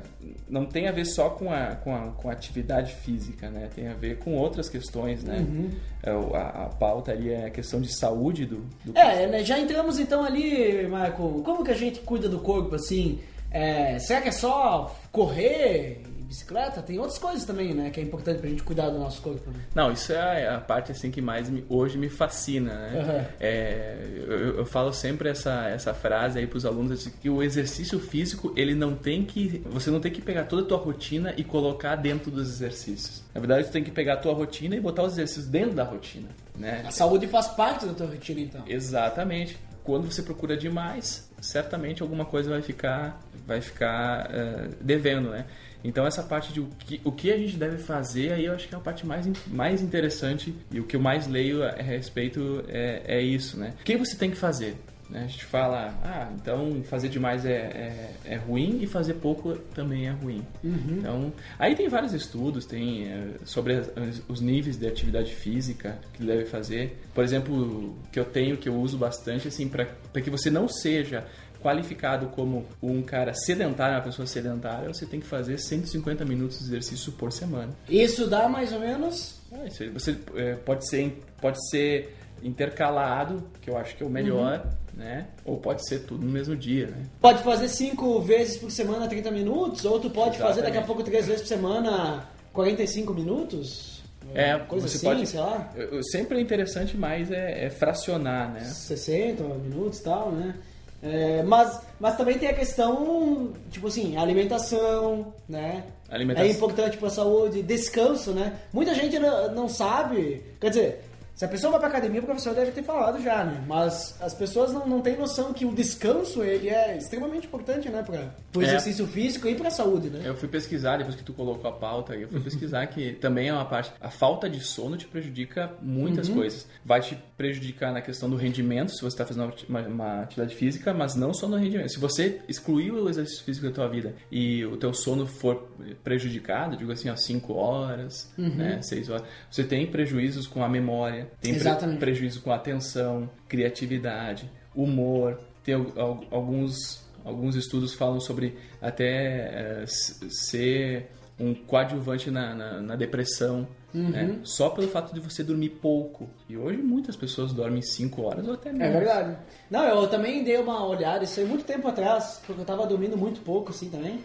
não 0.49 0.67
tem 0.67 0.87
a 0.87 0.93
ver 0.93 1.07
só 1.07 1.31
com 1.31 1.51
a, 1.51 1.77
com, 1.77 1.95
a, 1.95 2.11
com 2.11 2.29
a 2.29 2.33
atividade 2.33 2.95
física, 2.95 3.49
né? 3.49 3.71
Tem 3.75 3.89
a 3.89 3.95
ver 3.95 4.19
com 4.19 4.37
outras 4.37 4.69
questões, 4.69 5.25
né? 5.25 5.39
Uhum. 5.39 5.71
É, 6.03 6.11
a, 6.37 6.65
a, 6.65 6.69
pauta 6.69 7.11
ali 7.11 7.31
é 7.31 7.47
a 7.47 7.51
questão 7.51 7.81
de 7.81 7.93
saúde 7.93 8.45
do... 8.45 8.59
do 8.85 8.97
é, 8.97 9.27
né? 9.27 9.43
já 9.43 9.59
entramos 9.59 9.99
então 9.99 10.23
ali, 10.23 10.87
Marco. 10.87 11.43
Como 11.43 11.65
que 11.65 11.71
a 11.71 11.77
gente 11.77 12.01
cuida 12.01 12.29
do 12.29 12.39
corpo, 12.41 12.75
assim? 12.75 13.19
É, 13.51 13.99
será 13.99 14.21
que 14.21 14.29
é 14.29 14.33
só 14.33 14.95
correr 15.11 16.03
bicicleta, 16.29 16.83
tem 16.83 16.99
outras 16.99 17.18
coisas 17.18 17.47
também, 17.47 17.72
né? 17.72 17.89
Que 17.89 18.01
é 18.01 18.03
importante 18.03 18.39
pra 18.39 18.51
gente 18.51 18.62
cuidar 18.62 18.91
do 18.91 18.99
nosso 18.99 19.22
corpo. 19.22 19.51
Né? 19.51 19.61
Não, 19.74 19.91
isso 19.91 20.12
é 20.12 20.47
a 20.47 20.61
parte 20.61 20.93
assim 20.93 21.11
que 21.11 21.22
mais 21.22 21.49
me, 21.49 21.64
hoje 21.70 21.97
me 21.97 22.11
fascina, 22.11 22.74
né? 22.74 23.01
Uhum. 23.01 23.24
É, 23.41 23.97
eu, 24.26 24.59
eu, 24.59 24.66
falo 24.66 24.93
sempre 24.93 25.31
essa, 25.31 25.68
essa 25.68 25.95
frase 25.95 26.39
aí 26.39 26.47
pros 26.47 26.66
alunos 26.66 26.93
assim, 26.93 27.11
que 27.18 27.31
o 27.31 27.43
exercício 27.43 27.99
físico 27.99 28.53
ele 28.55 28.74
não 28.74 28.95
tem 28.95 29.24
que 29.24 29.62
você 29.70 29.91
não 29.91 30.01
tem 30.01 30.12
que 30.12 30.20
pegar 30.20 30.45
toda 30.45 30.62
a 30.62 30.64
tua 30.66 30.76
rotina 30.76 31.33
e 31.37 31.43
colocar 31.43 31.97
dentro 31.97 32.31
dos 32.31 32.47
exercícios. 32.47 33.24
Na 33.35 33.41
verdade, 33.41 33.66
você 33.66 33.72
tem 33.72 33.83
que 33.83 33.91
pegar 33.91 34.14
a 34.14 34.16
tua 34.18 34.35
rotina 34.35 34.76
e 34.76 34.81
botar 34.81 35.05
os 35.05 35.14
exercícios 35.14 35.47
dentro 35.47 35.74
da 35.74 35.85
rotina, 35.85 36.29
né? 36.55 36.85
A 36.87 36.91
saúde 36.91 37.26
faz 37.26 37.49
parte 37.49 37.87
da 37.87 37.95
tua 37.95 38.07
rotina, 38.07 38.41
então. 38.41 38.62
Exatamente. 38.66 39.57
Quando 39.83 40.12
você 40.12 40.22
procura 40.22 40.55
demais, 40.55 41.31
certamente 41.41 42.03
alguma 42.03 42.26
coisa 42.26 42.51
vai 42.51 42.61
ficar 42.61 43.18
vai 43.47 43.62
ficar 43.62 44.29
uh, 44.29 44.74
devendo, 44.83 45.31
né? 45.31 45.47
Então 45.83 46.07
essa 46.07 46.22
parte 46.22 46.53
de 46.53 46.61
o 46.61 46.68
que, 46.79 47.01
o 47.05 47.12
que 47.12 47.33
a 47.33 47.37
gente 47.37 47.57
deve 47.57 47.79
fazer, 47.79 48.33
aí 48.33 48.47
eu 48.47 48.55
acho 48.55 48.68
que 48.68 48.74
é 48.74 48.79
a 48.79 48.81
parte 48.81 49.07
mais, 49.07 49.29
mais 49.47 49.83
interessante 49.83 50.55
e 50.70 50.81
o 50.81 50.85
que 50.85 50.97
eu 50.97 51.01
mais 51.01 51.26
leio 51.26 51.62
a 51.62 51.70
respeito 51.70 52.64
é, 52.68 53.03
é 53.07 53.22
isso, 53.22 53.59
né? 53.59 53.74
O 53.81 53.85
que 53.85 53.97
você 53.97 54.16
tem 54.16 54.31
que 54.31 54.37
fazer? 54.37 54.76
Né? 55.09 55.24
A 55.24 55.26
gente 55.26 55.45
fala, 55.45 55.99
ah, 56.05 56.29
então 56.35 56.83
fazer 56.85 57.09
demais 57.09 57.47
é, 57.47 57.53
é, 57.53 58.11
é, 58.24 58.37
ruim 58.37 58.79
e 58.83 58.87
fazer 58.87 59.14
pouco 59.14 59.57
também 59.74 60.07
é 60.07 60.11
ruim. 60.11 60.45
Uhum. 60.62 60.99
Então, 60.99 61.33
aí 61.59 61.74
tem 61.74 61.89
vários 61.89 62.12
estudos, 62.12 62.66
tem 62.66 63.07
é, 63.07 63.31
sobre 63.45 63.74
as, 63.74 63.91
os 64.29 64.41
níveis 64.41 64.76
de 64.76 64.87
atividade 64.87 65.35
física 65.35 65.99
que 66.12 66.22
deve 66.22 66.45
fazer. 66.45 67.01
Por 67.14 67.24
exemplo, 67.24 67.97
que 68.12 68.20
eu 68.20 68.24
tenho, 68.24 68.57
que 68.57 68.68
eu 68.68 68.74
uso 68.74 68.99
bastante, 68.99 69.49
assim, 69.49 69.68
para 69.68 69.87
que 70.20 70.31
você 70.31 70.51
não 70.51 70.68
seja 70.68 71.24
qualificado 71.63 72.27
como 72.29 72.67
um 72.83 73.03
cara 73.03 73.35
sedentário, 73.35 73.97
uma 73.97 74.03
pessoa 74.03 74.27
sedentária, 74.27 74.89
você 74.89 75.07
tem 75.07 75.21
que 75.21 75.27
fazer 75.27 75.59
150 75.59 76.25
minutos 76.25 76.59
de 76.59 76.65
exercício 76.65 77.13
por 77.13 77.33
semana. 77.33 77.71
Isso 77.89 78.27
dá 78.27 78.49
mais 78.49 78.73
ou 78.73 78.81
menos? 78.81 79.37
É, 79.53 79.89
você 79.91 80.17
é, 80.37 80.55
pode 80.55 80.89
ser 80.89 81.19
pode 81.41 81.59
ser 81.71 82.15
intercalado, 82.43 83.43
que 83.61 83.71
eu 83.71 83.77
acho 83.77 83.97
que 83.97 84.03
é 84.03 84.07
o 84.07 84.11
melhor, 84.11 84.65
uhum. 84.65 85.03
né? 85.05 85.27
Ou 85.45 85.59
pode 85.59 85.87
ser 85.89 86.01
tudo 86.01 86.25
no 86.25 86.31
mesmo 86.31 86.57
dia, 86.57 86.87
né? 86.87 87.05
Pode 87.21 87.43
fazer 87.43 87.69
cinco 87.69 88.21
vezes 88.21 88.57
por 88.57 88.71
semana 88.71 89.09
30 89.09 89.31
minutos, 89.31 89.85
ou 89.85 89.99
tu 89.99 90.11
pode 90.11 90.37
Exatamente. 90.37 90.49
fazer 90.49 90.63
daqui 90.63 90.79
a 90.79 90.83
pouco 90.83 91.03
três 91.03 91.27
vezes 91.27 91.43
por 91.43 91.49
semana 91.49 92.29
45 92.53 93.15
minutos? 93.15 93.99
É, 94.35 94.59
coisa 94.59 94.87
você 94.87 94.97
assim, 94.97 95.07
pode, 95.07 95.27
sei 95.27 95.41
lá. 95.41 95.73
Sempre 96.13 96.39
é 96.39 96.41
interessante, 96.41 96.97
mas 96.97 97.31
é, 97.31 97.67
é 97.67 97.71
fracionar, 97.71 98.53
né? 98.53 98.61
60 98.61 99.43
minutos 99.43 100.01
e 100.01 100.03
tal, 100.05 100.33
né? 100.33 100.55
É, 101.03 101.43
mas, 101.45 101.81
mas 102.01 102.17
também 102.17 102.39
tem 102.39 102.49
a 102.49 102.55
questão, 102.55 103.53
tipo 103.71 103.87
assim, 103.87 104.17
alimentação, 104.17 105.33
né? 105.49 105.85
Alimentação. 106.09 106.49
É 106.49 106.53
importante 106.53 106.97
para 106.97 107.09
a 107.09 107.11
saúde, 107.11 107.63
descanso, 107.63 108.33
né? 108.33 108.59
Muita 108.73 108.95
gente 108.95 109.19
não, 109.19 109.55
não 109.55 109.69
sabe, 109.69 110.43
quer 110.61 110.71
dizer, 110.71 111.05
Se 111.39 111.45
a 111.45 111.49
pessoa 111.49 111.70
vai 111.70 111.78
pra 111.78 111.89
academia, 111.89 112.20
o 112.20 112.24
professor 112.24 112.53
deve 112.53 112.72
ter 112.72 112.82
falado 112.82 113.22
já, 113.22 113.45
né? 113.45 113.62
Mas 113.64 114.20
as 114.20 114.34
pessoas 114.34 114.72
não, 114.72 114.84
não 114.89 115.01
têm 115.01 115.16
noção 115.16 115.53
que 115.53 115.64
o 115.64 115.72
descanso, 115.72 116.43
ele 116.43 116.68
é 116.68 116.97
extremamente 116.99 117.47
importante, 117.47 117.89
né? 117.89 118.03
Pra, 118.03 118.34
pro 118.51 118.61
É. 118.61 118.64
exercício 118.64 119.07
físico 119.07 119.47
e 119.47 119.55
pra 119.55 119.70
saúde, 119.70 120.11
né? 120.11 120.20
Eu 120.24 120.34
fui 120.36 120.49
pesquisar, 120.49 120.97
depois 120.97 121.14
que 121.14 121.22
tu 121.22 121.32
colocou 121.32 121.70
a 121.70 121.72
pauta, 121.72 122.16
eu 122.16 122.26
fui 122.28 122.41
pesquisar 122.41 122.84
que 122.89 123.12
também 123.12 123.51
é 123.51 123.53
uma 123.53 123.64
parte. 123.64 123.93
A 124.01 124.11
falta 124.11 124.51
de 124.51 124.59
sono 124.59 124.97
te 124.97 125.07
prejudica 125.07 125.70
muitas 125.80 126.28
coisas. 126.28 126.66
Vai 126.84 127.01
te 127.03 127.16
prejudicar 127.36 127.93
na 127.93 128.01
questão 128.03 128.28
do 128.28 128.34
rendimento, 128.34 128.91
se 128.91 128.99
você 129.01 129.07
está 129.07 129.24
fazendo 129.24 129.55
uma, 129.68 129.80
uma 129.82 130.20
atividade 130.22 130.57
física, 130.57 130.93
mas 130.93 131.14
não 131.14 131.32
só 131.32 131.47
no 131.47 131.57
rendimento. 131.57 131.91
Se 131.93 132.01
você 132.01 132.41
excluir 132.49 132.91
o 132.91 133.09
exercício 133.09 133.45
físico 133.45 133.64
da 133.68 133.72
tua 133.72 133.86
vida 133.89 134.12
e 134.28 134.64
o 134.66 134.76
teu 134.76 134.93
sono 134.93 135.24
for 135.24 135.68
prejudicado, 136.03 136.76
digo 136.76 136.91
assim, 136.91 137.09
ó, 137.11 137.14
5 137.16 137.53
horas, 137.55 138.28
né, 138.36 138.80
6 138.82 139.09
horas, 139.09 139.22
você 139.49 139.62
tem 139.62 139.86
prejuízos 139.86 140.45
com 140.49 140.64
a 140.64 140.68
memória, 140.68 141.28
tem 141.41 141.59
pre- 141.59 141.97
prejuízo 141.99 142.41
com 142.43 142.53
atenção, 142.53 143.29
criatividade, 143.49 144.51
humor, 144.74 145.39
tem 145.64 145.74
al- 145.74 145.93
al- 145.97 146.24
alguns 146.31 147.07
alguns 147.24 147.57
estudos 147.57 147.93
falam 147.95 148.20
sobre 148.20 148.57
até 148.81 149.83
s- 149.83 150.18
ser 150.31 151.11
um 151.39 151.55
coadjuvante 151.55 152.31
na, 152.31 152.55
na, 152.55 152.81
na 152.81 152.97
depressão, 152.97 153.68
Uhum. 153.95 154.11
né? 154.11 154.39
só 154.45 154.68
pelo 154.70 154.87
fato 154.89 155.14
de 155.14 155.20
você 155.20 155.43
dormir 155.43 155.70
pouco. 155.70 156.29
E 156.49 156.57
hoje 156.57 156.79
muitas 156.83 157.16
pessoas 157.16 157.53
dormem 157.55 157.81
5 157.81 158.22
horas 158.22 158.47
ou 158.47 158.55
até 158.55 158.70
menos. 158.72 158.87
É 158.87 158.91
verdade. 158.99 159.37
Não, 159.70 159.83
eu 159.85 160.07
também 160.09 160.45
dei 160.45 160.57
uma 160.59 160.87
olhada, 160.87 161.24
isso 161.24 161.41
aí 161.41 161.47
muito 161.47 161.64
tempo 161.64 161.89
atrás, 161.89 162.41
porque 162.47 162.61
eu 162.61 162.66
tava 162.66 162.87
dormindo 162.87 163.16
muito 163.16 163.41
pouco, 163.41 163.70
assim, 163.70 163.89
também. 163.89 164.20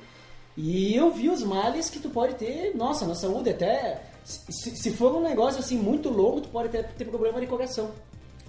E 0.58 0.93
eu 0.95 1.12
vi 1.12 1.30
os 1.30 1.43
males 1.43 1.89
que 1.89 1.99
tu 1.99 2.10
pode 2.10 2.36
ter, 2.36 2.76
nossa, 2.76 3.06
na 3.08 3.16
saúde 3.16 3.49
até... 3.51 4.01
Se, 4.24 4.76
se 4.76 4.92
for 4.92 5.16
um 5.16 5.22
negócio, 5.22 5.60
assim, 5.60 5.78
muito 5.78 6.10
longo, 6.10 6.42
tu 6.42 6.50
pode 6.50 6.70
ter, 6.70 6.86
ter 6.94 7.06
problema 7.06 7.40
de 7.40 7.48
coração. 7.48 7.92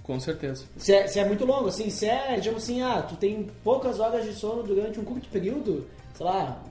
Com 0.03 0.19
certeza. 0.19 0.65
Se 0.77 0.93
é, 0.93 1.07
se 1.07 1.19
é 1.19 1.25
muito 1.25 1.45
longo, 1.45 1.67
assim, 1.67 1.89
se 1.89 2.05
é, 2.05 2.39
digamos 2.39 2.63
assim, 2.63 2.81
ah, 2.81 3.01
tu 3.01 3.15
tem 3.15 3.49
poucas 3.63 3.99
horas 3.99 4.23
de 4.23 4.33
sono 4.33 4.61
durante 4.61 4.99
um 4.99 5.03
curto 5.03 5.27
período, 5.29 5.87
sei 6.13 6.25
lá, 6.25 6.61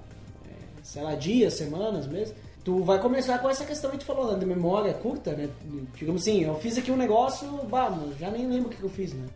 é, 0.46 0.52
sei 0.82 1.02
lá, 1.02 1.14
dias, 1.16 1.54
semanas 1.54 2.06
mesmo, 2.06 2.34
tu 2.62 2.82
vai 2.84 3.00
começar 3.00 3.38
com 3.38 3.50
essa 3.50 3.64
questão 3.64 3.90
que 3.90 3.98
tu 3.98 4.04
falou, 4.04 4.32
né, 4.32 4.38
de 4.38 4.46
memória 4.46 4.94
curta, 4.94 5.32
né? 5.32 5.50
Digamos 5.96 6.22
assim, 6.22 6.44
eu 6.44 6.54
fiz 6.60 6.78
aqui 6.78 6.92
um 6.92 6.96
negócio, 6.96 7.48
bah, 7.68 7.92
já 8.18 8.30
nem 8.30 8.48
lembro 8.48 8.68
o 8.68 8.70
que 8.70 8.76
que 8.76 8.84
eu 8.84 8.90
fiz, 8.90 9.12
né? 9.12 9.26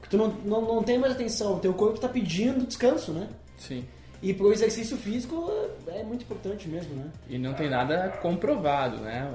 Porque 0.00 0.10
tu 0.10 0.18
não, 0.18 0.28
não, 0.44 0.60
não 0.60 0.82
tem 0.82 0.98
mais 0.98 1.12
atenção, 1.12 1.60
teu 1.60 1.72
corpo 1.74 1.98
tá 1.98 2.08
pedindo 2.08 2.66
descanso, 2.66 3.12
né? 3.12 3.28
Sim. 3.56 3.84
E 4.24 4.32
pro 4.34 4.52
exercício 4.52 4.96
físico 4.96 5.52
é 5.86 6.02
muito 6.02 6.22
importante 6.22 6.66
mesmo, 6.68 6.94
né? 6.96 7.04
E 7.28 7.38
não 7.38 7.52
tem 7.52 7.68
nada 7.68 8.08
comprovado, 8.22 8.96
né, 8.98 9.28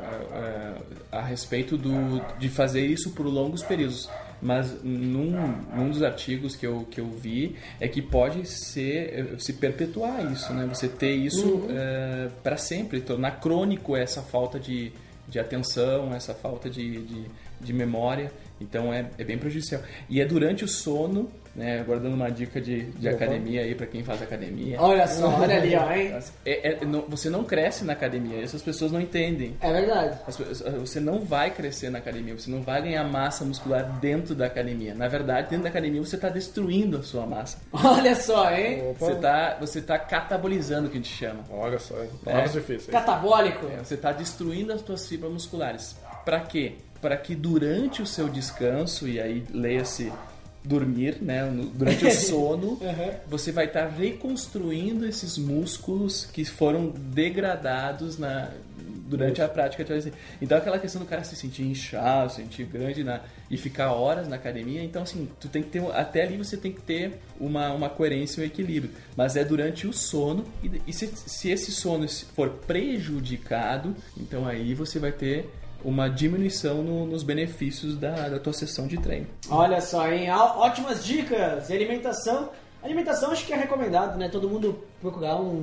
a, 1.11 1.15
a- 1.15 1.19
a 1.19 1.21
respeito 1.21 1.77
do, 1.77 2.19
de 2.39 2.49
fazer 2.49 2.85
isso 2.85 3.11
por 3.11 3.25
longos 3.27 3.61
períodos. 3.63 4.09
Mas 4.41 4.81
num, 4.83 5.31
num 5.75 5.89
dos 5.89 6.01
artigos 6.01 6.55
que 6.55 6.65
eu, 6.65 6.87
que 6.89 6.99
eu 7.01 7.07
vi 7.09 7.55
é 7.79 7.87
que 7.89 8.01
pode 8.01 8.45
ser 8.47 9.35
se 9.37 9.53
perpetuar 9.53 10.31
isso, 10.31 10.53
né? 10.53 10.65
Você 10.73 10.87
ter 10.87 11.11
isso 11.13 11.63
para 12.41 12.55
sempre, 12.57 13.01
tornar 13.01 13.39
crônico 13.41 13.95
essa 13.97 14.21
falta 14.21 14.57
de, 14.59 14.91
de 15.27 15.39
atenção, 15.39 16.13
essa 16.15 16.33
falta 16.33 16.69
de, 16.69 17.01
de, 17.01 17.25
de 17.59 17.73
memória. 17.73 18.31
Então 18.61 18.93
é, 18.93 19.05
é 19.17 19.23
bem 19.23 19.37
prejudicial. 19.37 19.81
E 20.09 20.19
é 20.21 20.25
durante 20.25 20.63
o 20.63 20.67
sono, 20.67 21.29
né? 21.55 21.79
Agora 21.79 21.99
dando 21.99 22.13
uma 22.13 22.29
dica 22.29 22.59
de, 22.61 22.83
de 22.91 23.07
Opa. 23.07 23.15
academia 23.17 23.61
aí 23.61 23.73
para 23.73 23.87
quem 23.87 24.03
faz 24.03 24.21
academia. 24.21 24.79
Olha 24.79 25.07
só, 25.07 25.27
olha 25.39 25.55
ali, 25.57 25.75
ó, 25.75 25.91
hein? 25.91 26.13
É- 26.45 26.73
é- 26.73 26.85
não- 26.85 27.01
você 27.07 27.29
não 27.29 27.43
cresce 27.43 27.83
na 27.83 27.93
academia, 27.93 28.41
essas 28.43 28.61
pessoas 28.61 28.91
não 28.91 28.99
entendem. 29.01 29.55
É 29.61 29.71
verdade. 29.71 30.17
As 30.27 30.37
Você 30.79 30.99
não 30.99 31.21
vai 31.21 31.51
crescer 31.51 31.89
na 31.89 31.97
academia, 31.99 32.37
você 32.37 32.51
não 32.51 32.61
vai 32.61 32.81
ganhar 32.81 33.03
massa 33.05 33.43
muscular 33.45 33.99
dentro 33.99 34.35
da 34.35 34.45
academia. 34.45 34.93
Na 34.93 35.07
verdade, 35.07 35.49
dentro 35.49 35.63
da 35.63 35.69
academia 35.69 36.01
você 36.03 36.15
está 36.15 36.29
destruindo 36.29 36.97
a 36.97 37.03
sua 37.03 37.25
massa. 37.25 37.57
Olha 37.73 38.15
só, 38.15 38.51
hein? 38.53 38.81
Opa, 38.91 38.99
Você 39.05 39.11
está 39.13 39.57
você 39.59 39.81
tá 39.81 39.97
catabolizando, 39.99 40.87
o 40.87 40.91
que 40.91 40.97
a 40.97 41.01
gente 41.01 41.13
chama. 41.13 41.43
olha 41.49 41.79
só, 41.79 42.01
hein? 42.03 42.09
palavras 42.23 42.55
É. 42.55 42.59
difíceis. 42.59 42.87
Catabólico. 42.87 43.65
É, 43.67 43.77
Você 43.83 43.95
está 43.95 44.11
destruindo 44.11 44.71
as 44.73 44.81
suas 44.81 45.07
fibras 45.07 45.31
musculares. 45.31 45.95
Para 46.25 46.41
quê? 46.41 46.73
Para 47.01 47.15
que 47.17 47.35
durante 47.35 48.01
o 48.01 48.05
seu 48.05 48.27
descanso, 48.29 49.07
e 49.07 49.19
aí 49.19 49.43
leia-se 49.53 50.11
dormir, 50.63 51.17
né? 51.21 51.49
Durante 51.73 52.05
o 52.05 52.11
sono, 52.11 52.67
Uhum. 52.81 53.11
você 53.27 53.51
vai 53.51 53.65
estar 53.65 53.87
reconstruindo 53.87 55.05
esses 55.05 55.37
músculos 55.37 56.25
que 56.25 56.43
foram 56.43 56.89
degradados 56.89 58.17
na, 58.17 58.51
durante 59.09 59.41
a 59.41 59.47
prática 59.47 59.83
de. 59.83 60.13
Então 60.41 60.57
aquela 60.57 60.77
questão 60.77 61.01
do 61.01 61.07
cara 61.07 61.23
se 61.23 61.35
sentir 61.35 61.63
inchado, 61.63 62.31
se 62.31 62.41
sentir 62.41 62.65
grande 62.65 63.03
na, 63.03 63.21
e 63.49 63.57
ficar 63.57 63.93
horas 63.93 64.27
na 64.27 64.35
academia, 64.35 64.83
então 64.83 65.01
assim, 65.03 65.29
tu 65.39 65.47
tem 65.47 65.63
que 65.63 65.69
ter, 65.69 65.83
até 65.93 66.23
ali 66.23 66.37
você 66.37 66.57
tem 66.57 66.71
que 66.71 66.81
ter 66.81 67.19
uma, 67.39 67.71
uma 67.71 67.89
coerência 67.89 68.41
e 68.41 68.43
um 68.43 68.47
equilíbrio. 68.47 68.91
Mas 69.15 69.35
é 69.35 69.43
durante 69.43 69.87
o 69.87 69.93
sono, 69.93 70.45
e, 70.61 70.81
e 70.87 70.93
se, 70.93 71.07
se 71.07 71.49
esse 71.49 71.71
sono 71.71 72.07
for 72.35 72.49
prejudicado, 72.67 73.95
então 74.17 74.45
aí 74.45 74.73
você 74.73 74.99
vai 74.99 75.11
ter 75.11 75.49
uma 75.83 76.09
diminuição 76.09 76.83
no- 76.83 77.05
nos 77.05 77.23
benefícios 77.23 77.97
da, 77.97 78.29
da 78.29 78.39
tua 78.39 78.53
sessão 78.53 78.87
de 78.87 78.97
treino. 78.97 79.27
Olha 79.49 79.79
só, 79.81 80.07
hein? 80.11 80.29
Ótimas 80.31 81.03
dicas 81.03 81.69
alimentação. 81.71 82.49
Alimentação 82.81 83.31
acho 83.31 83.45
que 83.45 83.51
é 83.53 83.57
recomendado, 83.57 84.17
né? 84.17 84.29
Todo 84.29 84.49
mundo 84.49 84.83
procurar 85.01 85.35
um 85.35 85.53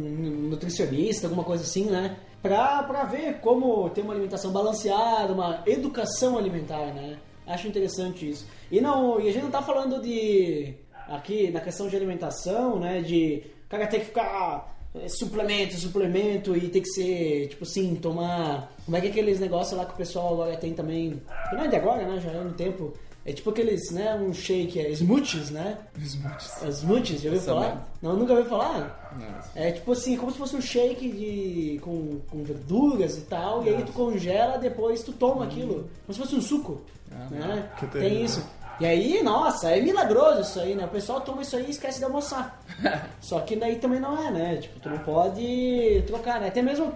nutricionista, 0.50 1.26
alguma 1.26 1.44
coisa 1.44 1.64
assim, 1.64 1.86
né? 1.86 2.16
Pra, 2.42 2.82
pra 2.82 3.04
ver 3.04 3.40
como 3.40 3.88
ter 3.90 4.02
uma 4.02 4.12
alimentação 4.12 4.52
balanceada, 4.52 5.32
uma 5.32 5.62
educação 5.66 6.36
alimentar, 6.38 6.92
né? 6.94 7.16
Acho 7.46 7.68
interessante 7.68 8.28
isso. 8.30 8.46
E, 8.70 8.80
não, 8.80 9.20
e 9.20 9.28
a 9.28 9.32
gente 9.32 9.44
não 9.44 9.50
tá 9.50 9.62
falando 9.62 10.00
de... 10.02 10.74
Aqui, 11.08 11.50
na 11.52 11.60
questão 11.60 11.88
de 11.88 11.94
alimentação, 11.96 12.80
né? 12.80 13.00
De 13.00 13.44
cara 13.68 13.86
ter 13.86 14.00
que 14.00 14.06
ficar 14.06 14.76
suplemento, 15.09 15.76
suplemento 15.76 16.57
e 16.57 16.68
ter 16.68 16.80
que 16.80 16.88
ser, 16.90 17.49
tipo 17.49 17.64
assim, 17.64 17.94
tomar. 17.97 18.72
Como 18.84 18.97
é 18.97 19.01
que 19.01 19.07
é 19.09 19.11
aqueles 19.11 19.40
negócios 19.40 19.76
lá 19.78 19.84
que 19.84 19.92
o 19.92 19.97
pessoal 19.97 20.34
agora 20.34 20.57
tem 20.57 20.72
também. 20.74 21.20
que 21.51 21.57
Não 21.57 21.64
é 21.64 21.68
de 21.68 21.76
agora, 21.76 22.07
né? 22.07 22.20
Já 22.20 22.30
é 22.30 22.42
no 22.42 22.53
tempo. 22.53 22.92
É 23.24 23.32
tipo 23.32 23.51
aqueles, 23.51 23.90
né? 23.90 24.14
Um 24.14 24.32
shake, 24.32 24.78
é 24.78 24.88
smoothies, 24.92 25.51
né? 25.51 25.78
Smoothies. 25.99 26.78
Smoothies, 26.78 27.20
já 27.22 27.28
ouviu 27.30 27.42
Essa 27.42 27.53
falar? 27.55 27.68
mesmo. 27.70 27.80
Não, 28.01 28.16
nunca 28.16 28.32
ouviu 28.34 28.49
falar? 28.49 29.12
Nossa. 29.18 29.51
É 29.59 29.72
tipo 29.72 29.90
assim, 29.90 30.16
como 30.16 30.30
se 30.30 30.38
fosse 30.38 30.55
um 30.55 30.61
shake 30.61 31.11
de, 31.11 31.80
com, 31.82 32.20
com 32.30 32.44
verduras 32.44 33.18
e 33.18 33.22
tal, 33.22 33.64
e 33.64 33.70
aí 33.70 33.82
tu 33.82 33.90
congela, 33.92 34.59
depois 34.59 35.03
tu 35.03 35.12
toma 35.12 35.44
aquilo. 35.44 35.90
Como 36.07 36.14
se 36.14 36.20
fosse 36.20 36.36
um 36.36 36.40
suco. 36.40 36.82
né? 37.30 37.68
Que 37.80 37.86
Tem 37.88 38.01
terrível. 38.03 38.24
isso. 38.26 38.47
E 38.79 38.85
aí, 38.87 39.22
nossa, 39.22 39.70
é 39.70 39.81
milagroso 39.81 40.43
isso 40.43 40.61
aí, 40.61 40.74
né? 40.74 40.85
O 40.85 40.89
pessoal 40.89 41.20
toma 41.22 41.43
isso 41.43 41.57
aí 41.57 41.64
e 41.66 41.70
esquece 41.70 41.99
de 41.99 42.05
almoçar. 42.05 42.61
Só 43.20 43.41
que 43.41 43.57
daí 43.57 43.77
também 43.77 43.99
não 44.01 44.22
é, 44.27 44.31
né? 44.31 44.57
Tipo, 44.57 44.81
tu 44.81 44.91
não 44.91 44.99
pode 44.99 46.03
trocar, 46.07 46.41
né? 46.41 46.49
Até 46.49 46.61
mesmo 46.61 46.93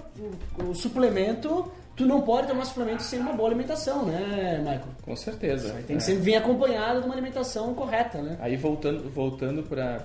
o, 0.58 0.64
o 0.70 0.74
suplemento, 0.74 1.70
tu 1.96 2.04
não 2.06 2.20
pode 2.20 2.48
tomar 2.48 2.64
suplemento 2.66 3.02
sem 3.02 3.18
uma 3.18 3.32
boa 3.32 3.48
alimentação, 3.48 4.04
né, 4.04 4.58
Michael? 4.58 4.82
Com 5.02 5.16
certeza. 5.16 5.72
Tem 5.86 5.96
que 5.96 6.02
É. 6.02 6.06
sempre 6.06 6.22
vir 6.22 6.36
acompanhado 6.36 7.00
de 7.00 7.06
uma 7.06 7.14
alimentação 7.14 7.72
correta, 7.74 8.20
né? 8.20 8.36
Aí 8.40 8.56
voltando, 8.56 9.08
voltando 9.10 9.62
para 9.62 10.02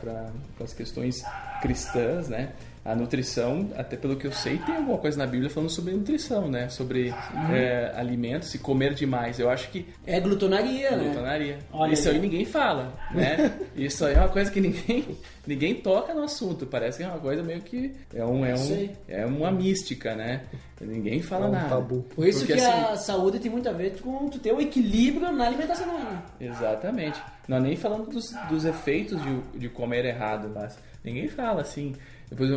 as 0.64 0.74
questões 0.74 1.24
cristãs, 1.62 2.30
né? 2.30 2.54
A 2.86 2.94
nutrição, 2.96 3.68
até 3.76 3.98
pelo 3.98 4.16
que 4.16 4.28
eu 4.28 4.32
sei, 4.32 4.60
tem 4.60 4.76
alguma 4.76 5.00
coisa 5.00 5.18
na 5.18 5.26
Bíblia 5.26 5.50
falando 5.50 5.72
sobre 5.72 5.92
nutrição, 5.92 6.48
né? 6.48 6.70
Sobre 6.70 7.12
é, 7.52 7.92
alimentos 7.96 8.54
e 8.54 8.60
comer 8.60 8.94
demais. 8.94 9.40
Eu 9.40 9.50
acho 9.50 9.72
que 9.72 9.88
É 10.06 10.20
glutonaria, 10.20 10.92
né? 10.92 11.06
glutonaria. 11.06 11.58
Olha 11.74 11.94
Isso 11.94 12.08
aí 12.08 12.20
ninguém 12.20 12.46
fala, 12.46 12.94
né? 13.12 13.58
Isso 13.76 14.06
aí 14.06 14.14
é 14.14 14.20
uma 14.20 14.30
coisa 14.30 14.52
que 14.52 14.62
ninguém, 14.62 15.18
ninguém 15.48 15.74
toca 15.74 16.14
no 16.14 16.22
assunto. 16.24 16.68
Parece 16.68 17.00
que 17.00 17.04
é 17.04 17.08
uma 17.08 17.18
coisa 17.18 17.42
meio 17.42 17.62
que 17.62 17.92
é 18.14 18.24
um 18.24 18.46
é 18.46 18.54
um 18.54 18.90
é 19.08 19.26
uma 19.26 19.52
mística, 19.52 20.14
né? 20.14 20.44
Ninguém 20.80 21.24
fala 21.24 21.46
É 21.46 21.50
um 21.50 21.52
nada. 21.54 21.70
tabu. 21.70 22.04
Por 22.16 22.28
isso 22.28 22.40
Porque, 22.46 22.54
que 22.54 22.60
assim, 22.60 22.94
a 22.94 22.96
saúde 22.98 23.40
tem 23.40 23.50
muito 23.50 23.68
a 23.68 23.72
ver 23.72 24.00
com 24.00 24.30
tu 24.30 24.38
ter 24.38 24.54
o 24.54 24.62
equilíbrio 24.62 25.32
na 25.32 25.48
alimentação, 25.48 25.88
né? 25.88 26.22
Exatamente. 26.40 27.20
Não 27.48 27.60
nem 27.60 27.76
falando 27.76 28.12
dos, 28.12 28.26
dos 28.48 28.64
efeitos 28.64 29.20
de, 29.24 29.60
de 29.60 29.70
comer 29.70 30.06
errado, 30.06 30.52
mas 30.54 30.78
ninguém 31.04 31.28
fala 31.28 31.62
assim. 31.62 31.96
Depois 32.30 32.50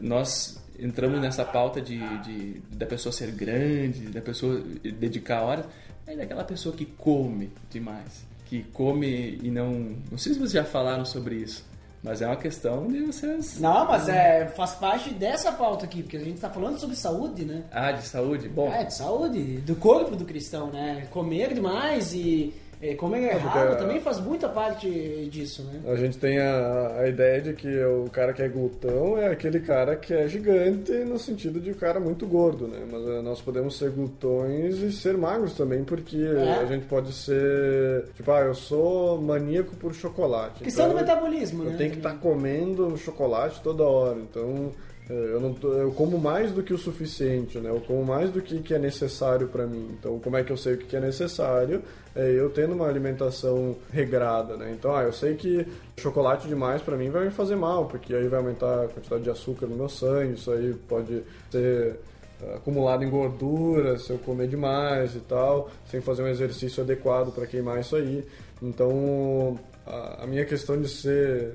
nós 0.00 0.58
entramos 0.78 1.20
nessa 1.20 1.44
pauta 1.44 1.80
de, 1.80 1.98
de- 2.18 2.60
da 2.76 2.86
pessoa 2.86 3.12
ser 3.12 3.30
grande, 3.30 4.06
da 4.08 4.20
pessoa 4.20 4.60
dedicar 4.82 5.42
horas, 5.42 5.66
mas 6.06 6.16
daquela 6.16 6.44
pessoa 6.44 6.74
que 6.74 6.84
come 6.84 7.50
demais, 7.70 8.24
que 8.46 8.62
come 8.72 9.38
e 9.42 9.50
não. 9.50 9.96
Não 10.10 10.18
sei 10.18 10.32
se 10.34 10.38
vocês 10.38 10.52
já 10.52 10.64
falaram 10.64 11.04
sobre 11.04 11.36
isso, 11.36 11.64
mas 12.02 12.20
é 12.22 12.26
uma 12.26 12.36
questão 12.36 12.88
de 12.88 13.00
vocês. 13.02 13.60
Não, 13.60 13.86
mas 13.86 14.08
é, 14.08 14.46
faz 14.48 14.72
parte 14.72 15.10
dessa 15.14 15.52
pauta 15.52 15.84
aqui, 15.84 16.02
porque 16.02 16.16
a 16.16 16.20
gente 16.24 16.40
tá 16.40 16.50
falando 16.50 16.78
sobre 16.78 16.96
saúde, 16.96 17.44
né? 17.44 17.62
Ah, 17.70 17.92
de 17.92 18.02
saúde? 18.06 18.48
Bom, 18.48 18.72
É, 18.72 18.84
de 18.84 18.94
saúde, 18.94 19.58
do 19.58 19.76
corpo 19.76 20.16
do 20.16 20.24
cristão, 20.24 20.70
né? 20.72 21.06
Comer 21.10 21.54
demais 21.54 22.12
e 22.14 22.52
É, 22.90 22.94
comer 22.94 23.22
errado 23.32 23.68
porque- 23.68 23.82
também 23.82 24.00
faz 24.00 24.20
muita 24.20 24.48
parte 24.48 24.88
disso, 25.30 25.62
né? 25.64 25.80
A 25.90 25.96
gente 25.96 26.18
tem 26.18 26.38
a, 26.38 26.98
a 27.00 27.08
ideia 27.08 27.40
de 27.40 27.52
que 27.54 27.66
o 27.84 28.10
cara 28.10 28.32
que 28.32 28.42
é 28.42 28.48
glutão 28.48 29.16
é 29.16 29.28
aquele 29.28 29.60
cara 29.60 29.96
que 29.96 30.12
é 30.12 30.28
gigante 30.28 30.92
no 30.92 31.18
sentido 31.18 31.60
de 31.60 31.70
um 31.70 31.74
cara 31.74 31.98
muito 31.98 32.26
gordo, 32.26 32.68
né? 32.68 32.80
Mas 32.90 33.06
eh, 33.08 33.22
nós 33.22 33.40
podemos 33.40 33.78
ser 33.78 33.90
glutões 33.90 34.78
e 34.80 34.92
ser 34.92 35.16
magros 35.16 35.54
também, 35.54 35.82
porque 35.84 36.16
É. 36.18 36.58
a 36.60 36.66
gente 36.66 36.84
pode 36.86 37.12
ser... 37.12 38.04
Tipo, 38.14 38.30
ah, 38.32 38.40
eu 38.40 38.54
sou 38.54 39.20
maníaco 39.20 39.74
por 39.76 39.94
chocolate. 39.94 40.62
Questão 40.62 40.86
do 40.88 40.92
então 40.94 41.00
metabolismo, 41.06 41.64
Eu 41.64 41.70
né? 41.70 41.76
tenho 41.76 41.90
que 41.92 41.96
estar 41.98 42.10
também. 42.10 42.22
comendo 42.22 42.96
chocolate 42.98 43.60
toda 43.62 43.82
hora, 43.84 44.18
então... 44.18 44.70
eh, 45.10 45.30
Eu, 45.32 45.40
não 45.40 45.52
tô- 45.54 45.72
eu 45.74 45.92
como 45.92 46.18
mais 46.18 46.50
do 46.52 46.62
que 46.62 46.72
o 46.72 46.78
suficiente, 46.78 47.58
né? 47.58 47.70
Eu 47.70 47.80
como 47.80 48.04
mais 48.04 48.30
do 48.30 48.40
que, 48.40 48.60
que 48.62 48.72
é 48.74 48.78
necessário 48.78 49.48
para 49.48 49.66
mim. 49.66 49.90
Então, 49.98 50.18
como 50.20 50.36
é 50.36 50.42
que 50.44 50.50
eu 50.52 50.56
sei 50.56 50.74
o 50.74 50.78
que 50.78 50.86
que 50.86 50.96
é 50.96 51.00
necessário? 51.00 51.82
É 52.16 52.30
eu 52.30 52.48
tendo 52.50 52.74
uma 52.74 52.86
alimentação 52.88 53.76
regrada, 53.92 54.56
né? 54.56 54.72
Então, 54.78 54.94
ah, 54.94 55.02
eu 55.02 55.12
sei 55.12 55.34
que 55.34 55.66
chocolate 55.98 56.46
demais 56.48 56.80
para 56.82 56.96
mim 56.96 57.10
vai 57.10 57.24
me 57.24 57.30
fazer 57.30 57.56
mal, 57.56 57.86
porque 57.86 58.14
aí 58.14 58.28
vai 58.28 58.38
aumentar 58.40 58.84
a 58.84 58.88
quantidade 58.88 59.22
de 59.24 59.30
açúcar 59.30 59.66
no 59.66 59.76
meu 59.76 59.88
sangue, 59.88 60.34
isso 60.34 60.50
aí 60.52 60.72
pode 60.88 61.22
ser 61.50 61.96
ah, 62.42 62.56
acumulado 62.56 63.02
em 63.04 63.10
gordura 63.10 63.98
se 63.98 64.10
eu 64.10 64.18
comer 64.18 64.48
demais 64.48 65.14
e 65.16 65.20
tal, 65.20 65.70
sem 65.90 66.00
fazer 66.00 66.22
um 66.22 66.28
exercício 66.28 66.82
adequado 66.82 67.32
para 67.34 67.46
queimar 67.46 67.80
isso 67.80 67.96
aí. 67.96 68.24
Então, 68.62 69.58
a 69.86 70.26
minha 70.26 70.44
questão 70.46 70.80
de 70.80 70.88
ser 70.88 71.52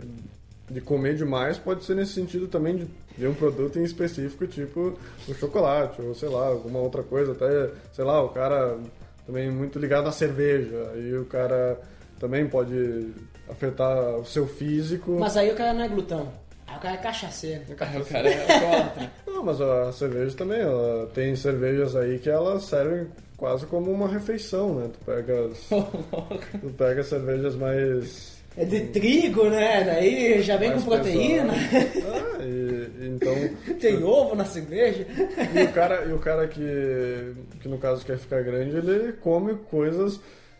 de 0.69 0.81
comer 0.81 1.15
demais 1.15 1.57
pode 1.57 1.83
ser 1.83 1.95
nesse 1.95 2.13
sentido 2.13 2.47
também 2.47 2.75
de, 2.75 2.87
de 3.17 3.27
um 3.27 3.33
produto 3.33 3.79
em 3.79 3.83
específico, 3.83 4.45
tipo 4.47 4.97
o 5.27 5.33
chocolate, 5.33 6.01
ou 6.01 6.13
sei 6.13 6.29
lá, 6.29 6.47
alguma 6.47 6.79
outra 6.79 7.03
coisa, 7.03 7.31
até, 7.31 7.71
sei 7.91 8.05
lá, 8.05 8.21
o 8.21 8.29
cara 8.29 8.77
também 9.25 9.49
muito 9.51 9.79
ligado 9.79 10.07
à 10.07 10.11
cerveja, 10.11 10.91
aí 10.93 11.17
o 11.17 11.25
cara 11.25 11.79
também 12.19 12.47
pode 12.47 13.13
afetar 13.49 14.15
o 14.15 14.25
seu 14.25 14.47
físico. 14.47 15.17
Mas 15.19 15.37
aí 15.37 15.51
o 15.51 15.55
cara 15.55 15.73
não 15.73 15.83
é 15.83 15.87
glutão. 15.87 16.31
Aí 16.67 16.77
o 16.77 16.79
cara 16.79 16.95
é 16.95 16.97
cachaceiro. 16.97 17.63
O 17.69 17.75
cara 17.75 17.91
é 18.29 18.53
alcoólatra. 18.53 19.11
Não, 19.25 19.43
mas 19.43 19.59
a 19.61 19.91
cerveja 19.91 20.35
também, 20.35 20.59
ela 20.59 21.07
tem 21.13 21.35
cervejas 21.35 21.95
aí 21.95 22.19
que 22.19 22.29
elas 22.29 22.63
servem 22.65 23.07
quase 23.37 23.65
como 23.65 23.91
uma 23.91 24.07
refeição, 24.07 24.75
né? 24.75 24.89
Tu 24.91 25.05
pega 25.05 25.45
as, 25.45 25.65
tu 26.61 26.69
pega 26.77 27.03
cervejas 27.03 27.55
mais 27.55 28.38
É 28.57 28.65
de 28.65 28.81
trigo, 28.87 29.45
né? 29.49 29.83
Daí 29.83 30.41
já 30.41 30.57
vem 30.57 30.69
mais 30.69 30.83
com 30.83 30.89
proteína. 30.89 31.53
Ah, 31.53 32.43
e, 32.43 33.07
então 33.15 33.33
Tem 33.79 34.03
ovo 34.03 34.35
na 34.35 34.45
cerveja. 34.45 35.05
E 35.53 35.63
o 35.63 35.71
cara, 35.71 36.05
e 36.05 36.13
o 36.13 36.19
cara 36.19 36.47
que, 36.47 37.33
que 37.61 37.67
no 37.67 37.77
caso 37.77 38.05
quer 38.05 38.17
ficar 38.17 38.41
grande, 38.41 38.75
ele 38.75 39.13
come 39.13 39.55
coisas 39.69 40.19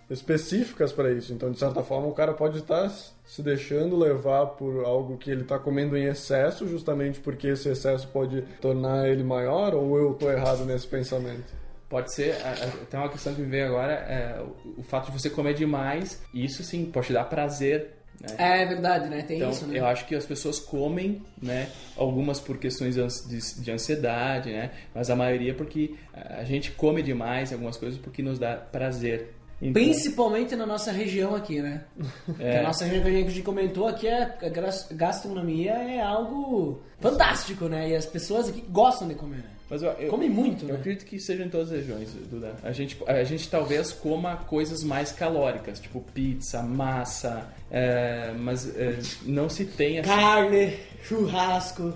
específicas 0.09 0.91
para 0.91 1.11
isso. 1.11 1.31
Então, 1.33 1.51
de 1.51 1.59
certa 1.59 1.83
forma, 1.83 2.07
o 2.07 2.13
cara 2.13 2.33
pode 2.33 2.59
estar 2.59 2.89
se 2.89 3.43
deixando 3.43 3.95
levar 3.95 4.47
por 4.47 4.83
algo 4.83 5.17
que 5.17 5.29
ele 5.29 5.41
está 5.41 5.59
comendo 5.59 5.95
em 5.95 6.05
excesso, 6.05 6.67
justamente 6.67 7.19
porque 7.19 7.47
esse 7.47 7.69
excesso 7.69 8.07
pode 8.07 8.41
tornar 8.59 9.07
ele 9.07 9.23
maior, 9.23 9.75
ou 9.75 9.97
eu 9.97 10.13
estou 10.13 10.31
errado 10.31 10.65
nesse 10.65 10.87
pensamento? 10.87 11.53
Pode 11.89 12.13
ser, 12.13 12.33
a- 12.43 12.51
a- 12.51 12.85
tem 12.85 12.99
uma 12.99 13.09
questão 13.09 13.33
que 13.33 13.41
me 13.41 13.47
veio 13.47 13.65
agora, 13.67 13.93
é 13.93 14.39
o, 14.41 14.79
o 14.81 14.83
fato 14.83 15.11
de 15.11 15.19
você 15.19 15.29
comer 15.29 15.55
demais, 15.55 16.21
isso 16.33 16.63
sim 16.63 16.85
pode 16.85 17.07
te 17.07 17.13
dar 17.13 17.23
prazer, 17.25 17.95
né? 18.21 18.61
É 18.61 18.65
verdade, 18.65 19.09
né? 19.09 19.21
Tem 19.23 19.37
Então, 19.37 19.49
isso, 19.49 19.65
né? 19.65 19.79
eu 19.79 19.85
acho 19.87 20.05
que 20.05 20.13
as 20.13 20.25
pessoas 20.25 20.59
comem, 20.59 21.21
né? 21.41 21.67
Algumas 21.97 22.39
por 22.39 22.57
questões 22.57 22.93
de 22.95 23.01
ans- 23.01 23.25
de, 23.27 23.61
de 23.63 23.71
ansiedade, 23.71 24.51
né? 24.51 24.71
Mas 24.93 25.09
a 25.09 25.15
maioria 25.15 25.53
porque 25.55 25.95
a 26.13 26.43
gente 26.43 26.71
come 26.71 27.01
demais 27.01 27.51
algumas 27.51 27.75
coisas 27.77 27.97
porque 27.99 28.21
nos 28.21 28.37
dá 28.37 28.55
prazer. 28.55 29.33
Então, 29.61 29.73
Principalmente 29.73 30.55
na 30.55 30.65
nossa 30.65 30.91
região 30.91 31.33
aqui, 31.35 31.61
né? 31.61 31.83
É. 32.39 32.59
A 32.59 32.63
nossa 32.63 32.85
região 32.85 33.03
que 33.03 33.09
a 33.09 33.29
gente 33.31 33.41
comentou 33.41 33.87
aqui, 33.87 34.07
é, 34.07 34.23
a 34.41 34.49
gas- 34.49 34.87
gastronomia 34.91 35.71
é 35.73 35.99
algo 36.01 36.81
fantástico, 36.99 37.65
né? 37.67 37.89
E 37.89 37.95
as 37.95 38.05
pessoas 38.05 38.47
aqui 38.49 38.61
gostam 38.69 39.07
de 39.07 39.15
comer, 39.15 39.37
né? 39.37 39.49
Mas 39.69 39.81
eu, 39.83 39.91
eu, 39.91 40.09
Come 40.09 40.27
muito, 40.29 40.65
Eu 40.65 40.69
né? 40.69 40.75
acredito 40.75 41.05
que 41.05 41.19
seja 41.19 41.43
em 41.43 41.49
todas 41.49 41.71
as 41.71 41.77
regiões, 41.77 42.09
Duda. 42.29 42.55
A 42.63 42.71
gente, 42.71 42.97
a 43.05 43.23
gente 43.23 43.49
talvez 43.49 43.91
coma 43.91 44.37
coisas 44.37 44.83
mais 44.83 45.11
calóricas, 45.11 45.79
tipo 45.79 46.01
pizza, 46.13 46.61
massa, 46.63 47.47
é, 47.71 48.31
mas 48.37 48.67
é, 48.75 48.97
não 49.25 49.47
se 49.49 49.65
tem. 49.65 50.01
Carne, 50.01 50.73
churrasco. 51.03 51.93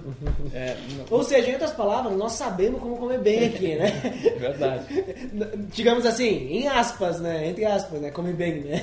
É, 0.53 0.75
não- 0.97 1.05
Ou 1.17 1.23
seja, 1.23 1.49
em 1.49 1.53
outras 1.53 1.71
palavras, 1.71 2.15
nós 2.15 2.33
sabemos 2.33 2.79
como 2.81 2.97
comer 2.97 3.19
bem 3.19 3.45
aqui, 3.45 3.75
né? 3.75 3.91
é 4.25 4.29
verdade. 4.39 4.85
Digamos 5.73 6.05
assim, 6.05 6.47
em 6.51 6.67
aspas, 6.67 7.19
né? 7.19 7.47
Entre 7.49 7.65
aspas, 7.65 7.99
né? 8.01 8.11
Comer 8.11 8.33
bem, 8.33 8.61
né? 8.61 8.81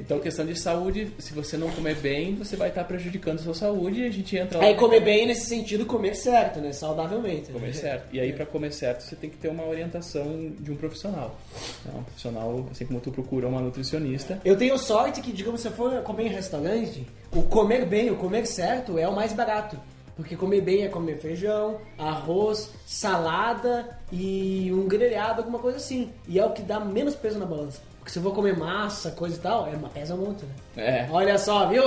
Então, 0.00 0.18
questão 0.18 0.44
de 0.44 0.58
saúde, 0.58 1.08
se 1.18 1.32
você 1.32 1.56
não 1.56 1.70
comer 1.70 1.94
bem, 1.96 2.34
você 2.34 2.56
vai 2.56 2.68
estar 2.68 2.84
prejudicando 2.84 3.38
a 3.40 3.42
sua 3.42 3.54
saúde 3.54 4.00
e 4.00 4.06
a 4.06 4.10
gente 4.10 4.36
entra 4.36 4.58
lá. 4.58 4.64
Aí 4.64 4.74
comer 4.74 5.00
bem 5.00 5.26
nesse 5.26 5.46
sentido, 5.46 5.86
comer 5.86 6.14
certo, 6.14 6.60
né? 6.60 6.72
Saudavelmente. 6.72 7.48
né? 7.50 7.52
Comer 7.58 7.74
certo. 7.74 8.06
E 8.12 8.20
aí, 8.20 8.32
para 8.32 8.44
comer 8.46 8.72
certo, 8.72 9.02
você 9.02 9.16
tem 9.16 9.30
que 9.30 9.36
ter 9.36 9.48
uma 9.48 9.64
orientação 9.66 10.50
de 10.58 10.70
um 10.70 10.76
profissional. 10.76 11.38
né? 11.84 11.92
Um 11.96 12.02
profissional, 12.02 12.66
assim 12.70 12.84
como 12.86 13.00
tu 13.00 13.10
procura 13.10 13.46
uma 13.48 13.60
nutricionista. 13.60 14.40
Eu 14.44 14.56
tenho 14.56 14.76
sorte 14.78 15.20
que, 15.20 15.32
digamos, 15.32 15.60
se 15.60 15.68
eu 15.68 15.72
for 15.72 15.91
comer 16.00 16.26
em 16.26 16.30
restaurante, 16.30 17.06
o 17.34 17.42
comer 17.42 17.84
bem, 17.84 18.10
o 18.10 18.16
comer 18.16 18.46
certo 18.46 18.98
é 18.98 19.06
o 19.06 19.14
mais 19.14 19.32
barato. 19.32 19.78
Porque 20.16 20.36
comer 20.36 20.60
bem 20.60 20.84
é 20.84 20.88
comer 20.88 21.18
feijão, 21.18 21.78
arroz, 21.98 22.70
salada 22.86 23.98
e 24.10 24.70
um 24.72 24.86
grelhado, 24.86 25.40
alguma 25.40 25.58
coisa 25.58 25.78
assim. 25.78 26.12
E 26.28 26.38
é 26.38 26.44
o 26.44 26.50
que 26.50 26.62
dá 26.62 26.78
menos 26.78 27.14
peso 27.14 27.38
na 27.38 27.46
balança. 27.46 27.80
Porque 27.98 28.10
se 28.12 28.18
eu 28.18 28.22
vou 28.22 28.32
comer 28.32 28.56
massa, 28.56 29.12
coisa 29.12 29.36
e 29.36 29.38
tal, 29.38 29.68
é 29.68 29.76
uma 29.76 29.88
pesa 29.88 30.16
muito, 30.16 30.44
né? 30.44 30.52
É. 30.76 31.08
Olha 31.10 31.38
só, 31.38 31.68
viu? 31.68 31.84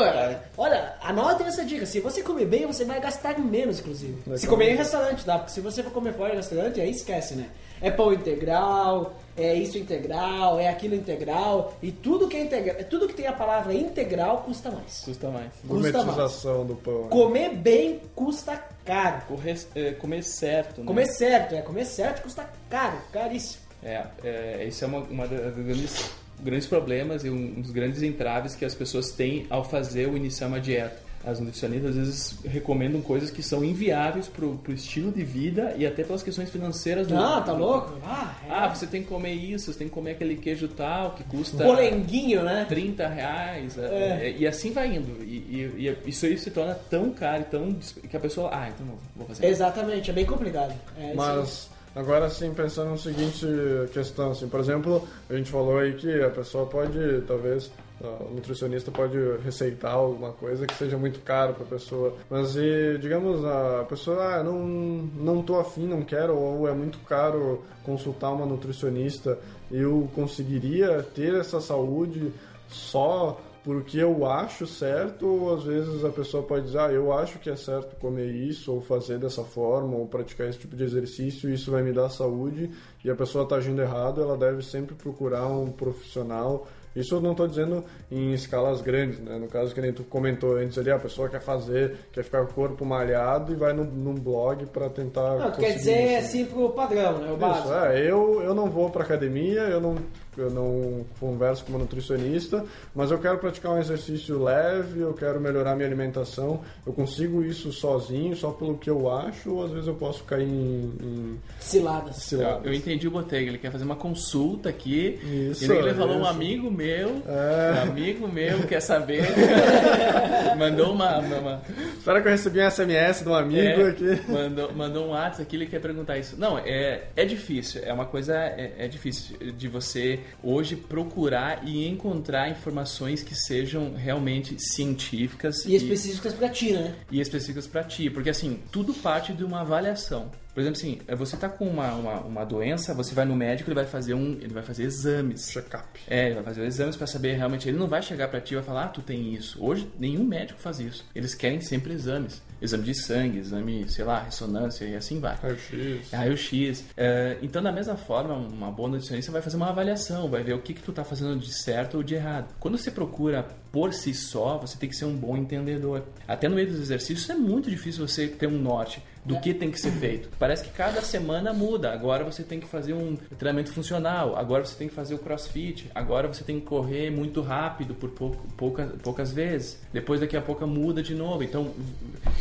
Olha, 0.57 0.95
anotem 1.01 1.45
essa 1.45 1.65
dica. 1.65 1.85
Se 1.85 1.99
você 1.99 2.23
comer 2.23 2.45
bem, 2.45 2.65
você 2.65 2.85
vai 2.85 3.01
gastar 3.01 3.37
menos, 3.37 3.81
inclusive. 3.81 4.17
Se 4.37 4.47
comer 4.47 4.71
em 4.71 4.75
restaurante, 4.77 5.25
tá? 5.25 5.37
Porque 5.37 5.51
se 5.51 5.59
você 5.59 5.83
for 5.83 5.91
comer 5.91 6.13
fora 6.13 6.33
em 6.33 6.37
restaurante, 6.37 6.79
aí 6.79 6.89
esquece, 6.89 7.35
né? 7.35 7.49
É 7.85 7.91
pão 7.91 8.11
integral, 8.11 9.15
é 9.37 9.53
isso 9.53 9.77
integral, 9.77 10.59
é 10.59 10.67
aquilo 10.67 10.95
integral. 10.95 11.77
E 11.83 11.91
tudo 11.91 12.27
que 12.27 12.35
é 12.35 12.41
integral, 12.41 12.77
tudo 12.89 13.07
que 13.07 13.13
tem 13.13 13.27
a 13.27 13.33
palavra 13.33 13.75
integral 13.75 14.39
custa 14.39 14.71
mais. 14.71 15.01
Custa 15.05 15.29
mais. 15.29 15.51
Gourmetização 15.63 16.65
do 16.65 16.75
pão. 16.75 17.03
né? 17.03 17.09
Comer 17.09 17.49
bem 17.53 18.01
custa 18.15 18.59
caro. 18.83 19.21
Correr, 19.27 19.59
é, 19.75 19.91
comer 19.91 20.23
certo, 20.23 20.81
né? 20.81 20.87
Comer 20.87 21.05
certo, 21.05 21.53
é. 21.53 21.61
Comer 21.61 21.85
certo 21.85 22.23
custa 22.23 22.49
caro, 22.69 22.97
caríssimo. 23.11 23.61
É, 23.83 24.03
é, 24.23 24.65
esse 24.67 24.83
é 24.83 24.87
uma, 24.87 24.99
uma 25.01 25.27
das 25.27 25.53
grandes, 25.53 26.09
grandes 26.41 26.67
problemas 26.67 27.23
e 27.23 27.29
um 27.29 27.61
dos 27.61 27.69
grandes 27.69 28.01
entraves 28.01 28.55
que 28.55 28.65
as 28.65 28.73
pessoas 28.73 29.11
têm 29.11 29.45
ao 29.47 29.63
fazer 29.63 30.07
ou 30.07 30.17
iniciar 30.17 30.47
uma 30.47 30.59
dieta. 30.59 31.04
As 31.25 31.39
nutricionistas 31.39 31.89
às 31.91 31.95
vezes 31.95 32.37
recomendam 32.45 33.01
coisas 33.01 33.31
que 33.31 33.41
são 33.41 33.63
inviáveis 33.63 34.27
pro, 34.27 34.57
pro 34.57 34.71
estilo 34.73 35.11
de 35.11 35.23
vida 35.23 35.73
e 35.77 35.85
até 35.85 36.03
pelas 36.03 36.21
questões 36.21 36.49
financeiras 36.51 37.07
do 37.07 37.17
Ah, 37.17 37.41
tá 37.41 37.51
louco? 37.51 37.93
Ah, 38.05 38.35
é. 38.47 38.51
Ah, 38.51 38.67
você 38.73 38.85
tem 38.85 39.01
que 39.01 39.07
comer 39.09 39.33
isso, 39.33 39.71
você 39.73 39.79
tem 39.79 39.87
que 39.87 39.93
comer 39.93 40.11
aquele 40.11 40.35
queijo 40.35 40.67
tal 40.67 41.11
que 41.11 41.23
custa 41.23 41.63
Polenguinho, 41.63 42.43
né? 42.43 42.65
30 42.69 43.07
reais. 43.07 43.77
é, 43.77 43.81
É. 43.81 44.27
é, 44.29 44.35
E 44.37 44.45
assim 44.45 44.71
vai 44.71 44.95
indo. 44.95 45.23
E, 45.23 45.35
e- 45.79 45.97
e 46.05 46.09
isso 46.09 46.25
aí 46.27 46.37
se 46.37 46.51
torna 46.51 46.75
tão 46.89 47.09
caro 47.11 47.41
e 47.41 47.45
tão. 47.45 47.73
que 48.09 48.15
a 48.15 48.19
pessoa. 48.19 48.49
Ah, 48.53 48.69
então 48.69 48.85
não, 48.85 48.95
vou 49.15 49.25
fazer. 49.27 49.47
Exatamente, 49.47 50.11
é 50.11 50.13
bem 50.13 50.25
complicado. 50.25 50.73
É. 50.99 51.13
Mas 51.15 51.69
agora 51.95 52.29
sim, 52.29 52.53
pensando 52.53 52.91
na 52.91 52.97
seguinte 52.97 53.45
questão, 53.93 54.31
assim, 54.31 54.47
por 54.47 54.59
exemplo, 54.59 55.07
a 55.29 55.33
gente 55.35 55.49
falou 55.49 55.79
aí 55.79 55.93
que 55.93 56.21
a 56.21 56.29
pessoa 56.29 56.65
pode, 56.67 56.99
talvez, 57.27 57.71
o 58.01 58.33
nutricionista 58.33 58.91
pode 58.91 59.17
receitar 59.43 59.93
alguma 59.93 60.31
coisa 60.31 60.65
que 60.67 60.75
seja 60.75 60.97
muito 60.97 61.21
caro 61.21 61.53
para 61.53 61.63
a 61.63 61.67
pessoa, 61.67 62.15
mas 62.29 62.55
e, 62.55 62.97
digamos, 62.99 63.43
a 63.45 63.85
pessoa, 63.87 64.35
ah, 64.35 64.43
não, 64.43 64.59
não 64.59 65.41
tô 65.41 65.57
afim, 65.57 65.87
não 65.87 66.03
quero, 66.03 66.35
ou 66.35 66.67
é 66.67 66.73
muito 66.73 66.99
caro 66.99 67.63
consultar 67.83 68.31
uma 68.31 68.45
nutricionista, 68.45 69.39
eu 69.71 70.09
conseguiria 70.13 71.01
ter 71.03 71.33
essa 71.35 71.61
saúde 71.61 72.33
só 72.67 73.39
porque 73.65 73.97
eu 73.97 74.27
acho 74.27 74.67
certo, 74.67 75.25
ou 75.25 75.55
às 75.55 75.63
vezes 75.63 76.05
a 76.05 76.09
pessoa 76.09 76.43
pode 76.43 76.65
dizer, 76.65 76.79
ah, 76.79 76.91
eu 76.91 77.11
acho 77.11 77.39
que 77.39 77.49
é 77.49 77.55
certo 77.55 77.95
comer 77.95 78.29
isso, 78.29 78.71
ou 78.71 78.79
fazer 78.79 79.17
dessa 79.17 79.43
forma, 79.43 79.95
ou 79.95 80.05
praticar 80.05 80.47
esse 80.47 80.59
tipo 80.59 80.75
de 80.75 80.83
exercício, 80.83 81.51
isso 81.51 81.71
vai 81.71 81.81
me 81.81 81.91
dar 81.91 82.09
saúde, 82.09 82.69
e 83.03 83.09
a 83.09 83.15
pessoa 83.15 83.43
está 83.43 83.55
agindo 83.55 83.81
errado, 83.81 84.21
ela 84.21 84.37
deve 84.37 84.61
sempre 84.61 84.93
procurar 84.93 85.47
um 85.47 85.71
profissional. 85.71 86.67
Isso 86.95 87.15
eu 87.15 87.21
não 87.21 87.31
estou 87.31 87.47
dizendo 87.47 87.83
em 88.09 88.33
escalas 88.33 88.81
grandes, 88.81 89.19
né? 89.19 89.37
No 89.37 89.47
caso 89.47 89.73
que 89.73 89.81
nem 89.81 89.91
tu 89.91 90.03
comentou 90.03 90.55
antes 90.57 90.77
ali, 90.77 90.91
a 90.91 90.97
pessoa 90.99 91.27
quer 91.27 91.41
fazer, 91.41 91.97
quer 92.11 92.23
ficar 92.23 92.45
com 92.45 92.51
o 92.51 92.53
corpo 92.53 92.85
malhado 92.85 93.51
e 93.51 93.55
vai 93.55 93.73
num, 93.73 93.83
num 93.83 94.13
blog 94.15 94.65
para 94.67 94.89
tentar 94.89 95.35
Não, 95.35 95.51
tu 95.51 95.59
quer 95.59 95.75
dizer 95.75 96.17
isso. 96.17 96.27
assim 96.27 96.45
pro 96.45 96.69
padrão, 96.69 97.17
né? 97.19 97.31
O 97.31 97.37
básico. 97.37 97.67
Isso, 97.67 97.73
é, 97.77 97.99
eu, 98.09 98.41
eu 98.41 98.53
não 98.55 98.69
vou 98.69 98.89
pra 98.89 99.03
academia, 99.03 99.61
eu 99.61 99.81
não 99.81 99.95
eu 100.41 100.49
não 100.49 101.05
converso 101.19 101.63
com 101.65 101.71
uma 101.71 101.79
nutricionista, 101.79 102.63
mas 102.93 103.11
eu 103.11 103.17
quero 103.19 103.37
praticar 103.37 103.71
um 103.73 103.79
exercício 103.79 104.41
leve, 104.41 104.99
eu 105.01 105.13
quero 105.13 105.39
melhorar 105.39 105.75
minha 105.75 105.87
alimentação. 105.87 106.61
Eu 106.85 106.93
consigo 106.93 107.43
isso 107.43 107.71
sozinho, 107.71 108.35
só 108.35 108.51
pelo 108.51 108.77
que 108.77 108.89
eu 108.89 109.11
acho, 109.11 109.51
ou 109.53 109.63
às 109.65 109.71
vezes 109.71 109.87
eu 109.87 109.95
posso 109.95 110.23
cair 110.23 110.43
em, 110.47 110.93
em 111.01 111.39
Ciladas. 111.59 112.17
ciladas. 112.17 112.65
Eu 112.65 112.73
entendi 112.73 113.07
o 113.07 113.11
Botega, 113.11 113.49
ele 113.49 113.57
quer 113.57 113.71
fazer 113.71 113.83
uma 113.85 113.95
consulta 113.95 114.69
aqui. 114.69 115.19
Isso, 115.51 115.71
e 115.71 115.77
ele 115.77 115.93
falou 115.93 116.17
um 116.17 116.21
isso. 116.21 116.29
amigo 116.29 116.71
meu, 116.71 117.21
É. 117.27 117.79
um 117.85 117.91
amigo 117.91 118.27
meu 118.27 118.63
quer 118.67 118.79
saber. 118.81 119.23
mandou 120.57 120.91
uma, 120.93 121.19
uma, 121.19 121.37
uma- 121.37 121.61
Espera 121.97 122.21
que 122.21 122.27
eu 122.27 122.31
recebi 122.31 122.59
um 122.61 122.69
SMS 122.69 123.23
de 123.23 123.29
um 123.29 123.35
amigo 123.35 123.81
é, 123.81 123.89
aqui. 123.89 124.21
mandou, 124.31 124.73
mandou 124.73 125.05
um 125.07 125.09
WhatsApp 125.09 125.41
aqui, 125.43 125.55
ele 125.55 125.65
quer 125.65 125.79
perguntar 125.81 126.17
isso. 126.17 126.35
Não, 126.39 126.57
é, 126.59 127.05
é 127.15 127.25
difícil, 127.25 127.81
é 127.83 127.91
uma 127.91 128.05
coisa, 128.05 128.35
é, 128.35 128.73
é 128.77 128.87
difícil 128.87 129.35
de 129.53 129.67
você 129.67 130.19
hoje 130.43 130.75
procurar 130.75 131.67
e 131.67 131.87
encontrar 131.87 132.49
informações 132.49 133.23
que 133.23 133.35
sejam 133.35 133.93
realmente 133.93 134.55
científicas 134.59 135.65
E 135.65 135.75
específicas 135.75 136.33
pra 136.33 136.49
ti, 136.49 136.71
né? 136.73 136.95
e 137.11 137.19
específicas 137.19 137.67
para 137.67 137.83
ti, 137.83 138.09
porque 138.09 138.29
assim, 138.29 138.59
tudo 138.71 138.93
parte 138.93 139.33
de 139.33 139.43
uma 139.43 139.61
avaliação. 139.61 140.31
Por 140.55 140.61
exemplo, 140.61 140.79
assim, 140.79 140.99
você 141.17 141.35
tá 141.35 141.49
com 141.49 141.67
uma, 141.67 141.93
uma, 141.95 142.19
uma 142.21 142.45
doença, 142.45 142.93
você 142.93 143.13
vai 143.13 143.25
no 143.25 143.35
médico, 143.35 143.69
ele 143.69 143.75
vai 143.75 143.85
fazer 143.85 144.13
um, 144.13 144.37
ele 144.39 144.53
vai 144.53 144.63
fazer 144.63 144.83
exames. 144.83 145.49
Check-up. 145.51 145.99
É, 146.07 146.27
ele 146.27 146.35
vai 146.35 146.43
fazer 146.45 146.65
exames 146.65 146.95
para 146.95 147.05
saber 147.05 147.33
realmente. 147.33 147.67
Ele 147.67 147.77
não 147.77 147.89
vai 147.89 148.01
chegar 148.01 148.29
para 148.29 148.39
ti 148.39 148.53
e 148.53 148.55
vai 148.55 148.63
falar, 148.63 148.85
ah, 148.85 148.87
tu 148.87 149.01
tem 149.01 149.33
isso. 149.33 149.61
Hoje, 149.61 149.85
nenhum 149.99 150.23
médico 150.23 150.57
faz 150.57 150.79
isso. 150.79 151.03
Eles 151.13 151.35
querem 151.35 151.59
sempre 151.59 151.91
exames. 151.91 152.41
Exame 152.61 152.83
de 152.85 152.95
sangue, 152.95 153.39
exame, 153.39 153.85
sei 153.89 154.05
lá, 154.05 154.23
ressonância 154.23 154.85
e 154.85 154.95
assim 154.95 155.19
vai. 155.19 155.35
Raio-X. 155.35 156.11
Raio-X. 156.13 156.85
É, 156.95 157.37
então, 157.41 157.61
da 157.61 157.73
mesma 157.73 157.97
forma, 157.97 158.33
uma 158.33 158.71
boa 158.71 158.87
nutricionista 158.87 159.33
vai 159.33 159.41
fazer 159.41 159.57
uma 159.57 159.67
avaliação, 159.67 160.29
vai 160.29 160.41
ver 160.41 160.53
o 160.53 160.61
que, 160.61 160.73
que 160.73 160.81
tu 160.81 160.93
tá 160.93 161.03
fazendo 161.03 161.37
de 161.37 161.51
certo 161.51 161.97
ou 161.97 162.03
de 162.03 162.15
errado. 162.15 162.55
Quando 162.61 162.77
você 162.77 162.89
procura 162.89 163.45
por 163.73 163.93
si 163.93 164.13
só, 164.13 164.57
você 164.57 164.77
tem 164.77 164.87
que 164.87 164.95
ser 164.95 165.03
um 165.03 165.17
bom 165.17 165.35
entendedor. 165.35 166.03
Até 166.25 166.47
no 166.47 166.55
meio 166.55 166.69
dos 166.69 166.79
exercícios 166.79 167.29
é 167.29 167.35
muito 167.35 167.69
difícil 167.69 168.07
você 168.07 168.25
ter 168.29 168.47
um 168.47 168.57
norte 168.57 169.03
do 169.25 169.39
que 169.39 169.53
tem 169.53 169.71
que 169.71 169.79
ser 169.79 169.91
feito. 169.91 170.29
Parece 170.37 170.63
que 170.63 170.69
cada 170.69 171.01
semana 171.01 171.51
muda. 171.51 171.91
Agora 171.91 172.23
você 172.23 172.43
tem 172.43 172.59
que 172.59 172.67
fazer 172.67 172.93
um 172.93 173.15
treinamento 173.37 173.71
funcional, 173.71 174.37
agora 174.37 174.63
você 174.63 174.75
tem 174.75 174.87
que 174.87 174.93
fazer 174.93 175.15
o 175.15 175.17
crossfit, 175.19 175.89
agora 175.95 176.27
você 176.27 176.43
tem 176.43 176.59
que 176.59 176.65
correr 176.65 177.09
muito 177.09 177.41
rápido 177.41 177.95
por 177.95 178.11
pouco, 178.11 178.47
poucas, 178.55 178.91
poucas 179.01 179.31
vezes. 179.31 179.81
Depois 179.91 180.21
daqui 180.21 180.37
a 180.37 180.41
pouco 180.41 180.65
muda 180.67 181.01
de 181.01 181.15
novo. 181.15 181.43
Então 181.43 181.73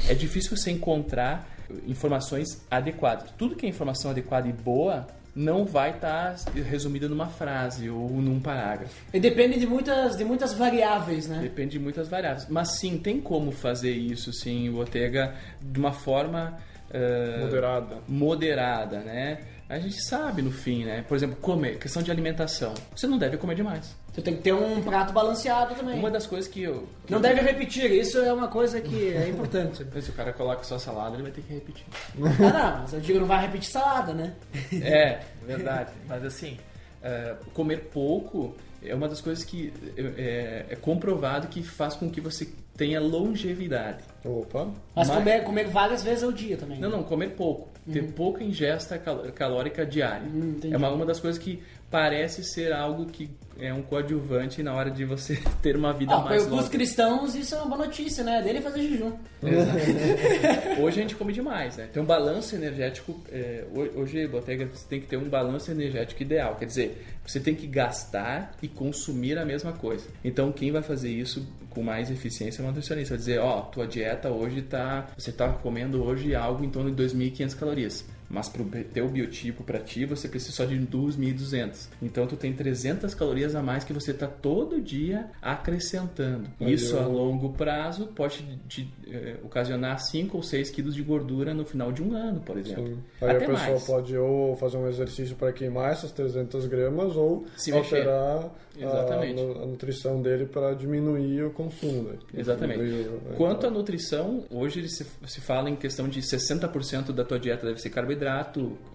é 0.09 0.15
difícil 0.15 0.57
você 0.57 0.71
encontrar 0.71 1.49
informações 1.87 2.63
adequadas. 2.71 3.31
Tudo 3.39 3.57
que 3.57 3.65
é 3.65 3.69
informação 3.69 4.11
adequada 4.11 4.47
e 4.47 4.53
boa 4.53 5.07
não 5.35 5.65
vai 5.65 5.91
estar 5.91 6.37
resumida 6.55 7.09
numa 7.09 7.27
frase 7.27 7.91
ou 7.91 8.09
num 8.09 8.39
parágrafo. 8.39 8.95
E 9.13 9.19
depende 9.19 9.59
de 9.59 9.67
muitas, 9.67 10.17
de 10.17 10.25
muitas 10.25 10.55
variáveis, 10.55 11.27
né? 11.27 11.41
Depende 11.43 11.73
de 11.73 11.79
muitas 11.81 12.09
variáveis. 12.09 12.47
Mas 12.49 12.79
sim, 12.79 12.99
tem 12.99 13.21
como 13.21 13.51
fazer 13.51 13.91
isso, 13.91 14.33
sim, 14.33 14.69
o 14.69 14.77
Ortega, 14.77 15.35
de 15.61 15.79
uma 15.79 15.93
forma 15.93 16.57
eh, 16.95 17.39
Moderada. 17.41 17.97
moderada, 18.09 18.99
né? 19.01 19.39
A 19.69 19.79
gente 19.79 20.01
sabe 20.05 20.43
no 20.43 20.53
fim, 20.53 20.85
né? 20.85 21.03
Por 21.09 21.17
exemplo, 21.17 21.37
comer, 21.37 21.79
questão 21.79 22.03
de 22.03 22.11
alimentação. 22.11 22.75
Você 22.95 23.07
não 23.07 23.17
deve 23.19 23.37
comer 23.39 23.55
demais. 23.57 23.97
Tu 24.15 24.21
tem 24.23 24.37
que 24.37 24.43
ter 24.43 24.53
um 24.53 24.81
prato 24.83 25.13
balanceado 25.13 25.75
também. 25.75 25.99
Uma 25.99 26.11
das 26.11 26.27
coisas 26.27 26.47
que 26.49 26.63
eu. 26.63 26.87
que 27.07 27.11
Não 27.11 27.19
eu- 27.19 27.23
deve 27.23 27.41
repetir, 27.41 27.91
isso 27.91 28.19
é 28.19 28.33
uma 28.33 28.47
coisa 28.47 28.81
que 28.81 29.13
é 29.13 29.29
importante. 29.29 29.85
Se 30.03 30.11
o 30.11 30.13
cara 30.13 30.33
coloca 30.33 30.63
só 30.65 30.79
salada, 30.79 31.15
ele 31.17 31.25
vai 31.25 31.33
ter 31.33 31.41
que 31.41 31.53
repetir. 31.55 31.85
ah, 32.23 32.73
não, 32.75 32.81
mas 32.83 32.93
eu 32.93 33.01
digo, 33.01 33.19
não 33.21 33.27
vai 33.27 33.41
repetir 33.47 33.71
salada, 33.71 34.13
né? 34.13 34.35
É, 34.83 35.21
verdade. 35.45 35.91
Mas 36.07 36.25
assim, 36.25 36.59
é, 37.03 37.35
comer 37.55 37.89
pouco 37.93 38.55
é 38.85 38.95
uma 38.95 39.09
das 39.09 39.21
coisas 39.21 39.45
que 39.45 39.73
é, 39.97 40.67
é 40.71 40.77
comprovado 40.77 41.49
que 41.49 41.63
faz 41.63 41.95
com 41.95 42.11
que 42.11 42.21
você 42.21 42.49
tenha 42.77 43.01
longevidade. 43.01 44.03
Opa. 44.25 44.67
Mas, 44.95 45.09
Mas- 45.09 45.17
comer, 45.19 45.45
comer 45.45 45.69
várias 45.69 46.03
vezes 46.03 46.23
ao 46.25 46.33
dia 46.33 46.57
também. 46.57 46.79
Não, 46.79 46.91
não, 46.91 47.03
comer 47.03 47.31
pouco. 47.31 47.69
Ter 47.93 48.03
pouca 48.13 48.43
ingesta 48.43 48.99
cal- 48.99 49.25
calórica 49.35 49.85
diária. 49.85 50.27
Hum, 50.27 50.57
é 50.71 50.77
uma, 50.77 50.91
uma 50.91 51.05
das 51.05 51.21
coisas 51.21 51.41
que 51.43 51.63
parece 51.91 52.43
ser 52.43 52.73
algo 52.73 53.05
que 53.07 53.31
é 53.59 53.73
um 53.73 53.83
coadjuvante 53.83 54.63
na 54.63 54.75
hora 54.75 54.91
de 54.91 55.05
você 55.05 55.39
ter 55.63 55.77
uma 55.77 55.93
vida 55.93 56.13
Ah, 56.15 56.21
mais 56.21 56.43
para 56.43 56.53
os 56.53 56.59
longa. 56.59 56.69
cristãos 56.71 57.35
isso 57.35 57.55
é 57.55 57.59
uma 57.59 57.67
boa 57.77 57.87
notícia, 57.87 58.23
né? 58.25 58.43
Dele 58.43 58.61
fazer 58.61 58.83
jejum. 58.83 59.13
Hoje 60.81 60.99
a 60.99 61.03
gente 61.03 61.15
come 61.17 61.33
demais, 61.33 61.77
né? 61.77 61.89
Tem 61.93 62.03
um 62.03 62.07
balanço 62.07 62.55
energético. 62.55 63.21
é, 63.31 63.65
ho- 63.75 64.01
hoje, 64.01 64.27
Botega, 64.27 64.67
você 64.67 64.87
tem 64.89 65.01
que 65.01 65.07
ter 65.07 65.17
um 65.17 65.29
balanço 65.29 65.71
energético 65.71 66.23
ideal. 66.23 66.57
Quer 66.57 66.67
dizer, 66.67 67.05
você 67.27 67.41
tem 67.41 67.55
que 67.55 67.67
gastar 67.67 68.55
e 68.63 68.69
consumir 68.69 69.39
a 69.39 69.45
mesma 69.45 69.73
coisa. 69.73 70.07
Então, 70.25 70.51
quem 70.53 70.71
vai 70.73 70.83
fazer 70.83 71.11
isso 71.11 71.47
com 71.71 71.83
mais 71.83 72.11
eficiência 72.11 72.61
é 72.61 72.65
uma 72.65 72.69
nutricionista. 72.71 73.15
Vai 73.15 73.19
dizer, 73.19 73.39
ó, 73.41 73.63
tua 73.63 73.87
dieta 73.87 74.31
hoje 74.31 74.63
tá. 74.63 75.09
Você 75.17 75.33
tá 75.33 75.49
comendo 75.49 76.03
hoje 76.05 76.35
algo 76.35 76.65
em 76.65 76.71
torno 76.71 76.91
de 76.91 77.03
2.500 77.03 77.55
calorias. 77.59 78.05
Mas 78.35 78.49
para 78.49 78.63
o 78.63 78.67
teu 78.93 79.09
biotipo, 79.09 79.63
para 79.63 79.79
ti, 79.79 80.05
você 80.05 80.27
precisa 80.29 80.51
só 80.51 80.65
de 80.65 80.77
2.200. 80.77 81.89
Então, 82.03 82.27
tu 82.27 82.37
tem 82.37 82.53
300 82.53 83.15
calorias 83.15 83.55
a 83.55 83.63
mais 83.63 83.85
que 83.85 83.93
você 83.93 84.11
está 84.11 84.27
todo 84.27 84.81
dia 84.81 85.31
acrescentando. 85.41 86.49
Isso 86.61 86.99
a 86.99 87.07
longo 87.07 87.53
prazo 87.53 88.09
pode 88.09 88.45
te, 88.69 88.93
eh, 89.09 89.37
ocasionar 89.45 90.01
5 90.01 90.37
ou 90.37 90.43
6 90.43 90.71
quilos 90.71 90.95
de 90.97 91.03
gordura 91.03 91.55
no 91.55 91.65
final 91.65 91.93
de 91.93 92.03
um 92.03 92.13
ano, 92.17 92.41
por 92.41 92.59
exemplo. 92.59 92.87
Sim. 92.87 92.99
Aí 93.21 93.31
Até 93.37 93.45
a 93.45 93.49
pessoa 93.49 93.71
mais. 93.71 93.85
pode 93.85 94.17
ou 94.17 94.57
fazer 94.57 94.77
um 94.79 94.89
exercício 94.89 95.37
para 95.37 95.53
queimar 95.53 95.93
essas 95.93 96.11
300 96.11 96.67
gramas 96.67 97.15
ou 97.17 97.47
Se 97.57 97.71
alterar 97.73 98.51
a, 98.83 99.63
a 99.63 99.67
nutrição 99.67 100.21
dele 100.21 100.47
para 100.47 100.75
diminuir 100.75 101.45
o 101.45 101.51
consumo. 101.51 102.03
né? 102.05 102.17
Exatamente. 102.37 102.81
Diminuir 102.83 103.37
Quanto 103.37 103.67
à 103.67 103.71
nutrição, 103.71 104.45
hoje 104.51 104.89
se, 104.89 105.07
se 105.27 105.41
fala 105.41 105.71
em 105.71 105.77
questão 105.77 106.09
de 106.09 106.21
60% 106.21 107.13
da 107.13 107.25
tua 107.25 107.39
dieta 107.39 107.67
deve 107.67 107.81
ser 107.81 107.91
carboidrato, 107.91 108.24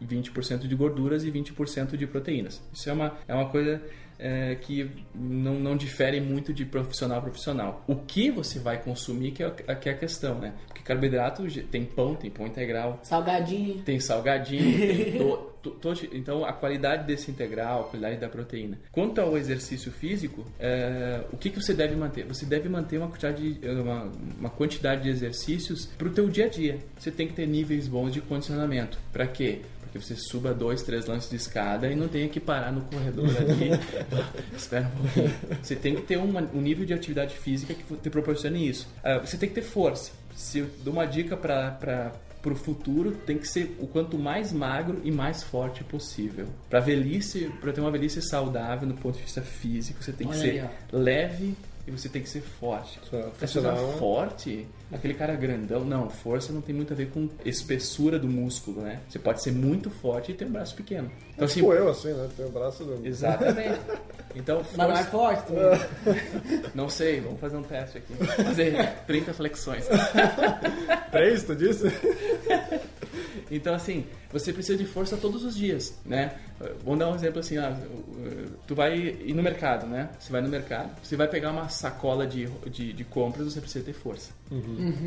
20% 0.04 0.68
de 0.68 0.76
gorduras 0.76 1.24
e 1.24 1.32
20% 1.32 1.96
de 1.98 2.08
proteínas. 2.08 2.62
Isso 2.74 2.90
é 2.90 2.94
uma, 2.94 3.14
é 3.28 3.34
uma 3.34 3.50
coisa 3.50 3.82
é, 4.18 4.56
que 4.56 4.90
não, 5.16 5.56
não 5.56 5.78
difere 5.78 6.20
muito 6.20 6.54
de 6.54 6.66
profissional 6.66 7.20
a 7.20 7.22
profissional. 7.22 7.84
O 7.88 7.96
que 7.96 8.30
você 8.30 8.60
vai 8.60 8.82
consumir 8.82 9.32
que 9.32 9.44
é, 9.44 9.54
a- 9.68 9.76
que 9.76 9.88
é 9.88 9.94
a 9.94 9.98
questão, 9.98 10.40
né? 10.40 10.54
Porque 10.68 10.82
carboidrato 10.84 11.44
tem 11.72 11.86
pão, 11.86 12.16
tem 12.16 12.30
pão 12.30 12.46
integral, 12.46 13.00
Salgadinho. 13.04 13.82
tem 13.84 14.00
salgadinho, 14.00 14.78
tem 14.78 15.12
to- 15.20 15.50
então 16.14 16.46
a 16.46 16.54
qualidade 16.54 17.06
desse 17.06 17.30
integral, 17.32 17.82
a 17.82 17.84
qualidade 17.86 18.18
da 18.18 18.30
proteína. 18.30 18.78
Quanto 18.92 19.20
ao 19.20 19.38
exercício 19.38 19.92
físico, 19.92 20.46
é, 20.60 21.22
o 21.32 21.38
que, 21.38 21.50
que 21.50 21.62
você 21.62 21.74
deve 21.74 21.96
manter? 21.96 22.26
Você 22.26 22.46
deve 22.46 22.70
manter 22.70 22.98
uma 22.98 23.08
quantidade 23.08 23.54
de, 23.54 23.68
uma, 23.70 24.12
uma 24.40 24.50
quantidade 24.50 25.04
de 25.04 25.10
exercícios 25.10 25.86
para 25.98 26.08
o 26.08 26.12
teu 26.12 26.30
dia 26.30 26.46
a 26.46 26.50
dia. 26.50 26.80
Você 26.98 27.12
tem 27.12 27.28
que 27.28 27.34
ter 27.34 27.48
níveis 27.48 27.88
bons 27.88 28.12
de 28.14 28.22
condicionamento. 28.22 28.98
Para 29.12 29.28
quê? 29.28 29.62
Porque 29.82 30.00
você 30.00 30.16
suba 30.16 30.54
dois, 30.54 30.84
três 30.84 31.08
lances 31.08 31.30
de 31.32 31.36
escada 31.36 31.90
e 31.92 31.96
não 31.96 32.08
tenha 32.08 32.30
que 32.30 32.40
parar 32.40 32.72
no 32.72 32.82
corredor 32.82 33.26
ali. 33.38 33.72
Espera 34.56 34.88
um 34.88 35.02
pouquinho. 35.02 35.34
Você 35.64 35.76
tem 35.76 35.96
que 35.96 36.02
ter 36.04 36.18
uma- 36.18 36.48
um 36.54 36.62
nível 36.62 36.86
de 36.86 36.94
atividade 36.94 37.36
física 37.36 37.74
que 37.74 37.96
te 37.98 38.10
proporcione 38.10 38.68
isso. 38.70 38.88
Ah, 39.04 39.18
você 39.18 39.36
tem 39.38 39.50
que 39.50 39.56
ter 39.56 39.64
força. 39.64 40.12
Se 40.36 40.60
eu 40.60 40.68
dou 40.84 40.94
uma 40.94 41.06
dica 41.06 41.36
para 41.36 42.12
para 42.42 42.54
o 42.54 42.56
futuro, 42.56 43.12
tem 43.12 43.38
que 43.38 43.48
ser 43.48 43.76
o 43.80 43.88
quanto 43.88 44.18
mais 44.18 44.52
magro 44.54 45.02
e 45.04 45.12
mais 45.12 45.44
forte 45.44 45.84
possível. 45.84 46.48
Para 46.70 46.80
velhice, 46.80 47.52
para 47.60 47.72
ter 47.74 47.82
uma 47.82 47.92
velhice 47.92 48.22
saudável 48.22 48.88
no 48.88 48.96
ponto 48.96 49.18
de 49.18 49.24
vista 49.24 49.42
físico, 49.42 50.04
você 50.04 50.12
tem 50.14 50.28
que 50.28 50.34
Olha 50.34 50.42
ser 50.42 50.60
aí, 50.62 50.70
leve 50.92 51.56
e 51.88 51.92
você 51.92 52.08
tem 52.08 52.22
que 52.22 52.30
ser 52.30 52.42
forte. 52.42 53.00
Uma 53.12 53.48
Senão- 53.48 53.94
forte, 53.98 54.68
aquele 54.92 55.14
cara 55.16 55.36
grandão, 55.36 55.84
não, 55.84 56.10
força 56.10 56.54
não 56.54 56.62
tem 56.62 56.74
muito 56.76 56.94
a 56.94 56.96
ver 56.96 57.10
com 57.10 57.28
espessura 57.44 58.20
do 58.20 58.28
músculo, 58.28 58.82
né? 58.82 59.00
Você 59.10 59.18
pode 59.18 59.42
ser 59.42 59.52
muito 59.52 59.90
forte 59.90 60.32
e 60.32 60.36
ter 60.36 60.46
um 60.46 60.52
braço 60.52 60.76
pequeno. 60.76 61.12
Então, 61.34 61.46
assim, 61.46 61.62
Tipo 61.62 61.74
eu, 61.74 61.90
assim, 61.90 62.14
né? 62.14 62.30
Tem 62.38 62.46
o 62.46 62.50
braço 62.50 62.84
do... 62.84 63.06
exatamente. 63.06 63.80
Então, 64.36 64.62
Mas 64.78 64.88
não 64.88 64.98
é 64.98 65.04
força, 65.04 65.42
forte 65.42 65.48
também. 65.48 66.62
não 66.76 66.90
sei, 66.90 67.20
vamos 67.22 67.40
fazer 67.40 67.58
um 67.58 67.64
teste 67.64 67.98
aqui. 67.98 68.14
Fazer 68.14 68.94
30 69.08 69.34
flexões. 69.34 69.86
Três, 71.12 71.44
tu 71.44 71.56
disse? 71.56 71.86
Então, 73.52 73.74
assim, 73.74 74.06
você 74.32 74.54
precisa 74.54 74.78
de 74.78 74.86
força 74.86 75.18
todos 75.18 75.44
os 75.44 75.56
dias, 75.56 76.00
né? 76.06 76.34
Vamos 76.84 77.00
dar 77.00 77.10
um 77.10 77.16
exemplo 77.16 77.40
assim, 77.40 77.58
ah, 77.58 77.76
tu 78.68 78.76
vai 78.76 78.98
ir 78.98 79.34
no 79.34 79.42
mercado, 79.42 79.88
né? 79.88 80.10
Você 80.20 80.32
vai 80.32 80.42
no 80.42 80.50
mercado, 80.50 80.92
você 81.02 81.16
vai 81.16 81.28
pegar 81.28 81.52
uma 81.52 81.70
sacola 81.70 82.28
de, 82.28 82.48
de, 82.70 82.94
de 82.94 83.04
compras, 83.04 83.46
você 83.46 83.62
precisa 83.62 83.86
ter 83.86 83.94
força, 83.94 84.32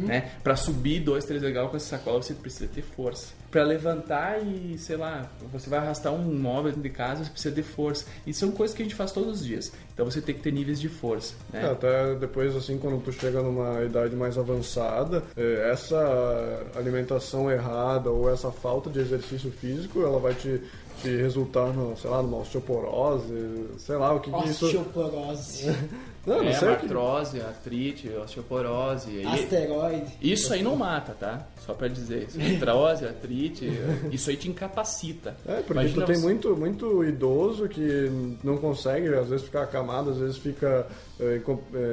né? 0.07 0.33
Para 0.43 0.57
subir 0.57 1.01
dois, 1.01 1.25
três 1.25 1.43
degraus 1.43 1.71
com 1.71 1.77
essa 1.77 1.97
sacola, 1.99 2.23
você 2.23 2.35
precisa 2.35 2.69
ter 2.73 2.83
força. 2.83 3.35
Para 3.51 3.65
levantar 3.65 4.43
e, 4.43 4.79
sei 4.79 4.97
lá, 4.97 5.31
você 5.53 5.69
vai 5.69 5.79
arrastar 5.79 6.13
um 6.13 6.35
móvel 6.35 6.73
de 6.73 6.89
casa, 6.89 7.25
você 7.25 7.31
precisa 7.31 7.55
ter 7.55 7.63
força. 7.63 8.07
E 8.27 8.33
são 8.33 8.51
coisas 8.51 8.75
que 8.75 8.83
a 8.83 8.85
gente 8.85 8.95
faz 8.95 9.13
todos 9.13 9.41
os 9.41 9.45
dias. 9.45 9.73
Então 9.93 10.07
você 10.07 10.23
tem 10.23 10.35
que 10.35 10.41
ter 10.41 10.53
níveis 10.53 10.81
de 10.81 10.89
força, 10.89 11.35
né? 11.53 11.65
É, 11.65 11.71
até 11.71 12.15
depois, 12.15 12.57
assim, 12.57 12.79
quando 12.79 13.03
tu 13.03 13.13
chega 13.13 13.43
numa 13.43 13.83
idade 13.85 14.17
mais 14.17 14.39
avançada, 14.39 15.23
eh, 15.37 15.71
essa 15.71 16.67
alimentação 16.75 17.51
errada 17.51 18.11
ou 18.11 18.33
essa 18.33 18.51
falta 18.51 18.89
de 18.89 19.01
exercício 19.01 19.51
físico, 19.51 20.01
ela 20.01 20.19
vai 20.19 20.35
te, 20.35 20.63
que 21.03 21.17
resultar, 21.17 21.73
no, 21.73 21.97
sei 21.97 22.09
lá, 22.11 22.23
numa 22.23 22.39
osteoporose, 22.39 23.67
sei 23.79 23.97
lá, 23.97 24.13
o 24.15 24.21
que, 24.21 24.31
que 24.31 24.49
isso... 24.49 24.67
Osteoporose. 24.67 25.71
Não, 26.25 26.37
não 26.41 26.51
é, 26.51 26.53
sei 26.53 26.69
o 26.69 26.77
que... 26.77 26.85
artrose, 26.85 27.41
artrite, 27.41 28.09
osteoporose. 28.11 29.11
E- 29.11 29.27
Asteroide. 29.27 30.07
Isso 30.23 30.53
aí 30.55 30.63
não 30.63 30.77
mata, 30.77 31.17
tá? 31.19 31.45
Só 31.67 31.75
pra 31.75 31.89
dizer. 31.89 32.29
Isso, 32.29 32.39
Artrose, 32.41 33.05
artrite, 33.05 33.69
isso 34.13 34.31
aí 34.31 34.37
te 34.37 34.49
incapacita. 34.49 35.37
É, 35.45 35.55
porque 35.57 35.73
Imagina 35.73 36.03
tu 36.03 36.07
tem 36.07 36.15
você- 36.15 36.23
muito, 36.23 36.57
muito 36.57 37.05
idoso 37.05 37.69
que 37.69 38.37
não 38.45 38.57
consegue, 38.57 39.13
às 39.13 39.29
vezes, 39.31 39.45
ficar 39.47 39.63
acamado, 39.65 40.11
às 40.11 40.19
vezes 40.19 40.37
fica 40.37 40.87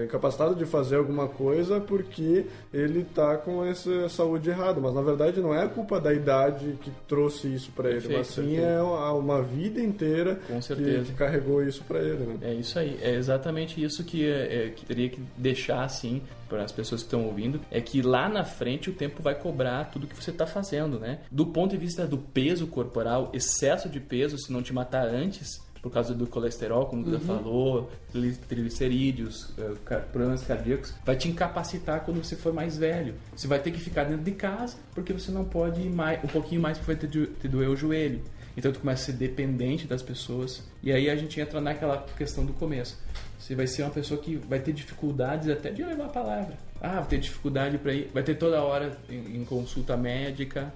incapacitado 0.05 0.55
de 0.55 0.65
fazer 0.65 0.97
alguma 0.97 1.27
coisa 1.27 1.79
porque 1.79 2.45
ele 2.73 3.03
tá 3.03 3.37
com 3.37 3.63
essa 3.63 4.09
saúde 4.09 4.49
errada. 4.49 4.79
Mas, 4.79 4.93
na 4.93 5.01
verdade, 5.01 5.39
não 5.39 5.53
é 5.53 5.63
a 5.63 5.67
culpa 5.67 5.99
da 5.99 6.13
idade 6.13 6.77
que 6.81 6.91
trouxe 7.07 7.47
isso 7.53 7.71
para 7.71 7.89
ele, 7.89 8.07
mas 8.15 8.27
sim 8.27 8.41
perfeito. 8.41 8.63
é 8.63 8.81
uma 8.81 9.41
vida 9.41 9.81
inteira 9.81 10.39
Com 10.47 10.59
que, 10.59 10.65
certeza. 10.65 11.05
que 11.05 11.13
carregou 11.13 11.63
isso 11.63 11.83
para 11.83 11.99
ele, 11.99 12.25
né? 12.25 12.37
É 12.41 12.53
isso 12.53 12.77
aí, 12.77 12.97
é 13.01 13.15
exatamente 13.15 13.81
isso 13.83 14.03
que, 14.03 14.25
é, 14.25 14.65
é, 14.65 14.69
que 14.69 14.85
teria 14.85 15.09
que 15.09 15.21
deixar 15.37 15.83
assim 15.83 16.21
para 16.47 16.63
as 16.63 16.71
pessoas 16.71 17.01
que 17.01 17.07
estão 17.07 17.25
ouvindo, 17.25 17.61
é 17.69 17.79
que 17.79 18.01
lá 18.01 18.27
na 18.27 18.43
frente 18.43 18.89
o 18.89 18.93
tempo 18.93 19.21
vai 19.21 19.35
cobrar 19.35 19.85
tudo 19.85 20.07
que 20.07 20.15
você 20.15 20.31
está 20.31 20.47
fazendo, 20.47 20.99
né? 20.99 21.19
Do 21.31 21.45
ponto 21.45 21.71
de 21.71 21.77
vista 21.77 22.07
do 22.07 22.17
peso 22.17 22.65
corporal, 22.65 23.29
excesso 23.33 23.87
de 23.87 23.99
peso, 23.99 24.37
se 24.37 24.51
não 24.51 24.63
te 24.63 24.73
matar 24.73 25.07
antes, 25.07 25.61
por 25.81 25.91
causa 25.91 26.13
do 26.13 26.27
colesterol, 26.27 26.85
como 26.87 27.01
o 27.01 27.05
Duda 27.05 27.19
falou, 27.19 27.89
tri- 28.11 28.35
triglicerídeos, 28.47 29.49
eh, 29.57 29.95
problemas 30.11 30.43
cardíacos, 30.43 30.93
vai 31.05 31.15
te 31.15 31.27
incapacitar 31.29 32.01
quando 32.01 32.23
você 32.23 32.35
for 32.35 32.53
mais 32.53 32.77
velho. 32.77 33.13
Você 33.35 33.47
vai 33.47 33.59
ter 33.59 33.71
que 33.71 33.79
ficar 33.79 34.03
dentro 34.05 34.23
de 34.23 34.31
casa 34.31 34.77
porque 34.93 35.13
você 35.13 35.31
não 35.31 35.45
pode 35.45 35.81
ir 35.81 35.89
mais, 35.89 36.23
um 36.23 36.27
pouquinho 36.27 36.61
mais 36.61 36.77
porque 36.77 36.93
vai 36.93 37.01
te, 37.01 37.07
do- 37.07 37.27
te 37.27 37.47
doer 37.47 37.69
o 37.69 37.75
joelho. 37.75 38.21
Então 38.57 38.71
tu 38.73 38.79
começa 38.79 39.03
a 39.03 39.05
ser 39.05 39.13
dependente 39.13 39.87
das 39.87 40.01
pessoas. 40.01 40.63
E 40.83 40.91
aí 40.91 41.09
a 41.09 41.15
gente 41.15 41.39
entra 41.39 41.61
naquela 41.61 42.05
questão 42.17 42.45
do 42.45 42.51
começo. 42.53 42.97
Você 43.39 43.55
vai 43.55 43.65
ser 43.67 43.83
uma 43.83 43.91
pessoa 43.91 44.19
que 44.19 44.35
vai 44.35 44.59
ter 44.59 44.73
dificuldades 44.73 45.49
até 45.49 45.71
de 45.71 45.83
levar 45.83 46.05
a 46.05 46.09
palavra. 46.09 46.57
Ah, 46.81 46.99
vai 46.99 47.07
ter 47.07 47.19
dificuldade 47.19 47.77
para 47.77 47.93
ir, 47.93 48.11
vai 48.13 48.21
ter 48.21 48.35
toda 48.35 48.61
hora 48.61 48.97
em, 49.09 49.37
em 49.37 49.45
consulta 49.45 49.95
médica. 49.95 50.73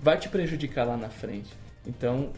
Vai 0.00 0.16
te 0.16 0.28
prejudicar 0.28 0.84
lá 0.86 0.96
na 0.96 1.08
frente. 1.08 1.52
Então, 1.86 2.30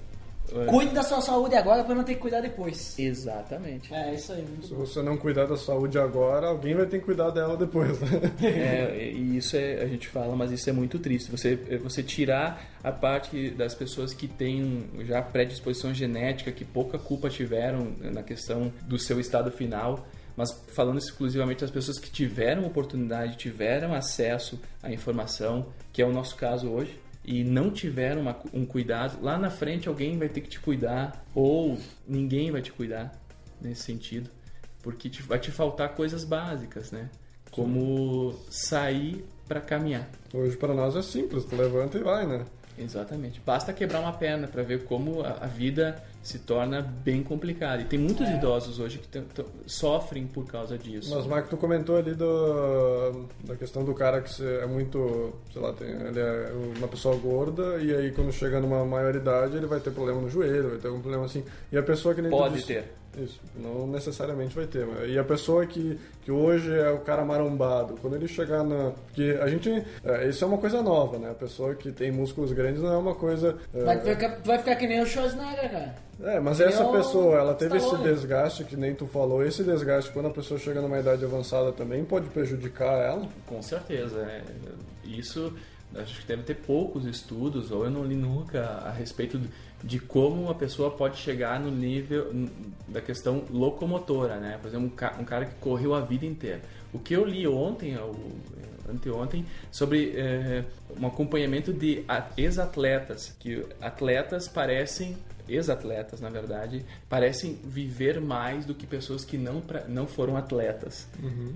é, 0.55 0.67
Cuide 0.67 0.95
da 0.95 1.03
sua 1.03 1.21
saúde 1.21 1.55
agora 1.55 1.85
pra 1.85 1.95
não 1.95 2.05
ter 2.05 2.15
que 2.15 2.21
cuidar 2.21 2.41
depois. 2.41 2.99
exatamente. 2.99 3.93
É, 3.93 4.15
isso 4.15 4.33
aí. 4.33 4.47
Se 4.63 4.75
bom. 4.75 4.81
você 4.81 5.03
não 5.03 5.17
cuidar 5.17 5.47
da 5.47 5.57
saúde 5.57 5.99
agora, 5.99 6.49
alguém 6.49 6.75
vai 6.75 6.87
ter 6.87 6.99
que 6.99 7.05
cuidar 7.05 7.31
dela 7.31 7.57
depois, 7.57 7.99
né? 8.01 8.21
É, 8.43 9.11
e 9.13 9.37
isso 9.37 9.57
é, 9.57 9.83
a 9.83 9.87
gente 9.87 10.09
fala, 10.09 10.35
mas 10.35 10.51
isso 10.51 10.69
é 10.69 10.73
muito 10.73 10.99
triste. 10.99 11.31
Você, 11.31 11.59
é 11.69 11.77
você 11.77 12.03
tirar 12.03 12.65
a 12.83 12.93
parte 12.93 13.51
das 13.51 13.75
pessoas 13.75 14.13
que 14.13 14.27
têm 14.27 14.85
já 15.01 15.23
predisposição 15.23 15.93
genética, 15.95 16.51
que 16.51 16.65
pouca 16.65 16.99
culpa 16.99 17.29
tiveram 17.29 17.93
na 18.01 18.23
questão 18.23 18.73
do 18.87 18.99
seu 18.99 19.21
estado 19.21 19.51
final, 19.51 20.07
mas 20.37 20.53
falando 20.69 20.99
exclusivamente 20.99 21.61
das 21.61 21.71
pessoas 21.71 21.99
que 21.99 22.11
tiveram 22.11 22.65
oportunidade, 22.67 23.37
tiveram 23.37 23.95
acesso 23.95 24.59
à 24.83 24.91
informação, 24.91 25.67
que 25.93 26.01
é 26.01 26.07
o 26.07 26.13
nosso 26.13 26.37
caso 26.37 26.69
hoje, 26.69 26.99
e 27.25 27.45
não 27.45 27.71
tiveram 27.71 28.23
uma- 28.23 28.39
um 28.53 28.65
cuidado, 28.65 29.23
lá 29.23 29.39
na 29.39 29.51
frente 29.51 29.89
alguém 29.89 30.17
vai 30.19 30.29
ter 30.29 30.41
que 30.41 30.49
te 30.49 30.61
cuidar, 30.61 31.25
ou 31.35 31.79
ninguém 32.07 32.51
vai 32.51 32.63
te 32.63 32.73
cuidar 32.73 33.13
nesse 33.61 33.83
sentido, 33.83 34.31
porque 34.83 35.09
te- 35.11 35.23
vai 35.23 35.39
te 35.39 35.51
faltar 35.51 35.91
coisas 35.95 36.25
básicas, 36.25 36.91
né? 36.91 37.09
Como 37.51 38.35
sair 38.49 39.25
para 39.47 39.61
caminhar. 39.61 40.09
Hoje 40.33 40.57
para 40.57 40.73
nós 40.73 40.95
é 40.97 41.03
simples, 41.03 41.45
tu 41.45 41.57
levanta 41.57 41.99
e 41.99 42.03
vai, 42.03 42.27
né? 42.27 42.45
Exatamente. 42.83 43.41
Basta 43.45 43.73
quebrar 43.73 44.01
uma 44.01 44.13
perna 44.13 44.49
para 44.49 44.63
ver 44.63 44.85
como 44.85 45.23
a, 45.23 45.39
a 45.43 45.47
vida 45.47 46.03
se 46.23 46.39
torna 46.39 46.83
bem 46.83 47.23
complicada. 47.23 47.81
E 47.83 47.85
tem 47.85 47.99
muitos 47.99 48.29
idosos 48.29 48.79
hoje 48.79 48.99
que 48.99 49.09
sofrem 49.67 50.27
por 50.27 50.47
causa 50.47 50.77
disso. 50.77 51.15
Mas, 51.15 51.27
Marco, 51.27 51.49
tu 51.49 51.57
comentou 51.57 51.97
ali 51.97 52.15
do, 52.15 53.27
da 53.45 53.57
questão 53.57 53.85
do 53.85 53.95
cara 53.95 54.21
que 54.21 54.43
é 54.43 54.67
muito, 54.67 55.33
sei 55.53 55.63
lá, 55.63 55.73
tem, 55.73 55.89
ele 55.89 56.21
é 56.21 56.53
uma 56.77 56.89
pessoa 56.89 57.17
gorda 57.17 57.79
e 57.79 57.95
aí 57.95 58.11
quando 58.13 58.33
chega 58.33 58.61
numa 58.61 58.85
maioridade 58.85 59.57
ele 59.57 59.67
vai 59.67 59.81
ter 59.81 59.91
problema 59.91 60.21
no 60.21 60.29
joelho, 60.29 60.71
vai 60.71 60.79
ter 60.79 60.89
algum 60.89 61.01
problema 61.01 61.25
assim. 61.25 61.45
E 61.73 61.79
a 61.79 61.83
pessoa 61.83 62.15
que 62.15 62.21
nem 62.23 62.31
Pode 62.31 62.55
disse- 62.57 62.67
ter. 62.67 63.00
Isso, 63.19 63.41
não 63.57 63.89
necessariamente 63.89 64.55
vai 64.55 64.67
ter. 64.67 64.87
E 65.09 65.19
a 65.19 65.25
pessoa 65.25 65.67
que, 65.67 65.99
que 66.23 66.31
hoje 66.31 66.73
é 66.73 66.91
o 66.91 67.01
cara 67.01 67.25
marombado, 67.25 67.95
quando 68.01 68.15
ele 68.15 68.29
chegar 68.29 68.63
na. 68.63 68.93
Porque 69.07 69.37
a 69.43 69.49
gente. 69.49 69.85
é, 70.05 70.29
isso 70.29 70.45
é 70.45 70.47
uma 70.47 70.59
coisa 70.59 70.81
nova, 70.81 71.19
né? 71.19 71.31
A 71.31 71.35
pessoa 71.35 71.75
que 71.75 71.91
tem 71.91 72.13
músculos 72.13 72.53
grandes 72.53 72.81
não 72.81 72.93
é 72.93 72.97
uma 72.97 73.15
coisa. 73.15 73.57
é, 73.75 73.83
Vai 73.85 74.01
ficar, 74.01 74.39
vai 74.45 74.59
ficar 74.59 74.77
que 74.77 74.87
nem 74.87 75.03
o 75.03 75.07
Schwarzenegger, 75.07 75.71
cara. 75.73 75.95
é, 76.23 76.39
mas 76.39 76.59
Que 76.59 76.63
essa 76.63 76.85
pessoa, 76.87 77.37
ela 77.37 77.55
teve 77.55 77.79
esse 77.79 77.97
desgaste 77.99 78.63
que 78.63 78.77
nem 78.77 78.95
tu 78.95 79.07
falou. 79.07 79.45
Esse 79.45 79.65
desgaste, 79.65 80.13
quando 80.13 80.27
a 80.27 80.31
pessoa 80.31 80.59
chega 80.61 80.81
numa 80.81 81.01
idade 81.01 81.25
avançada, 81.25 81.73
também 81.73 82.05
pode 82.05 82.29
prejudicar 82.29 82.93
ela. 83.03 83.27
Com 83.47 83.61
certeza. 83.61 84.21
é. 84.21 84.43
Isso 85.05 85.53
acho 85.97 86.21
que 86.21 86.27
deve 86.29 86.45
ter 86.45 86.55
poucos 86.55 87.05
estudos, 87.05 87.73
ou 87.73 87.85
eu 87.85 87.91
não 87.91 88.05
li 88.05 88.15
nunca 88.15 88.61
a 88.85 88.93
respeito 88.93 89.37
de- 89.37 89.49
de 89.83 89.99
como 89.99 90.43
uma 90.43 90.55
pessoa 90.55 90.91
pode 90.91 91.17
chegar 91.19 91.59
no 91.61 91.71
nível 91.71 92.33
da 92.89 93.01
questão 93.01 93.45
locomotora, 93.51 94.37
né? 94.37 94.59
Por 94.61 94.69
exemplo, 94.69 94.87
um, 94.87 94.91
ca- 94.91 95.17
um 95.19 95.25
cara 95.25 95.47
que 95.47 95.55
correu 95.57 95.95
a 95.95 96.01
vida 96.01 96.27
inteira. 96.27 96.61
O 96.93 96.99
que 96.99 97.15
eu 97.15 97.25
li 97.25 97.47
ontem, 97.47 97.97
ou 97.99 98.11
eh, 98.59 98.91
anteontem, 98.93 99.45
sobre 99.71 100.13
eh, 100.17 100.65
um 101.01 101.07
acompanhamento 101.07 101.73
de 101.73 102.05
ex-atletas, 102.37 103.35
que 103.39 103.65
atletas 103.81 104.49
parecem 104.49 105.17
ex-atletas, 105.49 106.21
na 106.21 106.29
verdade, 106.29 106.85
parecem 107.09 107.59
viver 107.65 108.21
mais 108.21 108.65
do 108.65 108.73
que 108.75 108.87
pessoas 108.87 109.25
que 109.25 109.37
não, 109.37 109.61
pra- 109.61 109.85
não 109.89 110.07
foram 110.07 110.37
atletas. 110.37 111.09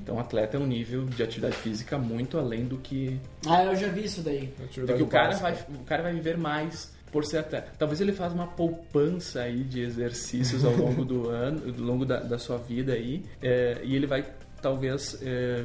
Então, 0.02 0.18
atleta 0.18 0.56
é 0.56 0.60
um 0.60 0.66
nível 0.66 1.04
de 1.04 1.22
atividade 1.22 1.54
física 1.56 1.96
muito 1.98 2.36
além 2.38 2.64
do 2.64 2.78
que. 2.78 3.20
Ah, 3.46 3.64
eu 3.64 3.76
já 3.76 3.88
vi 3.88 4.04
isso 4.04 4.20
daí. 4.22 4.52
Que 4.72 4.80
o 5.02 5.06
cara, 5.06 5.28
básica. 5.28 5.42
vai, 5.68 5.76
o 5.80 5.84
cara 5.84 6.02
vai 6.02 6.12
viver 6.14 6.36
mais 6.36 6.92
por 7.14 7.22
atleta. 7.22 7.72
Talvez 7.78 8.00
ele 8.00 8.12
faça 8.12 8.34
uma 8.34 8.48
poupança 8.48 9.42
aí 9.42 9.62
de 9.62 9.80
exercícios 9.82 10.64
ao 10.64 10.72
longo 10.72 11.04
do 11.04 11.28
ano, 11.30 11.62
ao 11.64 11.84
longo 11.84 12.04
da, 12.04 12.18
da 12.18 12.40
sua 12.40 12.58
vida 12.58 12.92
aí, 12.92 13.22
é, 13.40 13.78
e 13.84 13.94
ele 13.94 14.04
vai 14.04 14.24
talvez 14.60 15.18
é, 15.22 15.62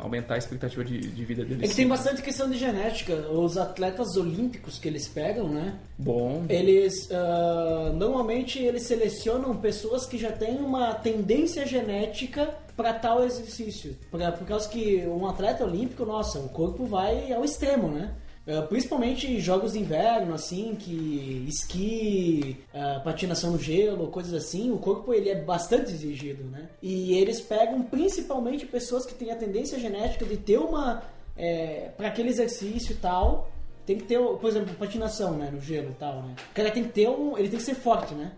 aumentar 0.00 0.34
a 0.34 0.38
expectativa 0.38 0.84
de, 0.84 0.98
de 0.98 1.24
vida 1.24 1.44
dele. 1.44 1.64
É 1.64 1.68
que 1.68 1.76
tem 1.76 1.86
bastante 1.86 2.20
questão 2.20 2.50
de 2.50 2.58
genética. 2.58 3.14
Os 3.30 3.56
atletas 3.56 4.16
olímpicos 4.16 4.78
que 4.78 4.88
eles 4.88 5.06
pegam, 5.08 5.48
né? 5.48 5.78
Bom, 5.96 6.44
Eles 6.48 7.08
ah, 7.12 7.92
normalmente 7.94 8.58
eles 8.58 8.82
selecionam 8.82 9.56
pessoas 9.56 10.06
que 10.06 10.18
já 10.18 10.32
têm 10.32 10.56
uma 10.56 10.92
tendência 10.92 11.64
genética 11.64 12.52
para 12.76 12.92
tal 12.92 13.24
exercício. 13.24 13.96
Pra, 14.10 14.32
por 14.32 14.44
causa 14.44 14.68
que 14.68 15.06
um 15.06 15.24
atleta 15.26 15.64
olímpico, 15.64 16.04
nossa, 16.04 16.40
o 16.40 16.48
corpo 16.48 16.84
vai 16.84 17.32
ao 17.32 17.44
extremo, 17.44 17.88
né? 17.88 18.12
Ah, 18.46 18.62
principalmente 18.62 19.38
jogos 19.40 19.72
de 19.72 19.78
inverno, 19.78 20.34
assim, 20.34 20.74
que 20.74 21.44
esqui, 21.48 22.56
ah, 22.74 23.00
patinação 23.04 23.52
no 23.52 23.58
gelo, 23.58 24.08
coisas 24.08 24.34
assim, 24.34 24.72
o 24.72 24.78
corpo 24.78 25.14
ele 25.14 25.28
é 25.28 25.40
bastante 25.40 25.92
exigido, 25.92 26.42
né? 26.44 26.68
E 26.82 27.14
eles 27.14 27.40
pegam 27.40 27.82
principalmente 27.82 28.66
pessoas 28.66 29.06
que 29.06 29.14
têm 29.14 29.30
a 29.30 29.36
tendência 29.36 29.78
genética 29.78 30.24
de 30.24 30.36
ter 30.36 30.58
uma 30.58 31.02
para 31.96 32.08
aquele 32.08 32.28
exercício 32.28 32.92
e 32.92 32.96
tal, 32.96 33.50
tem 33.86 33.96
que 33.96 34.04
ter, 34.04 34.18
por 34.18 34.48
exemplo, 34.48 34.74
patinação, 34.74 35.32
né, 35.32 35.50
no 35.50 35.60
gelo 35.60 35.90
e 35.90 35.94
tal, 35.94 36.22
né? 36.22 36.34
O 36.50 36.54
cara 36.54 36.70
tem 36.70 36.84
que 36.84 36.90
ter 36.90 37.08
um, 37.08 37.38
ele 37.38 37.48
tem 37.48 37.58
que 37.58 37.64
ser 37.64 37.74
forte, 37.74 38.14
né? 38.14 38.32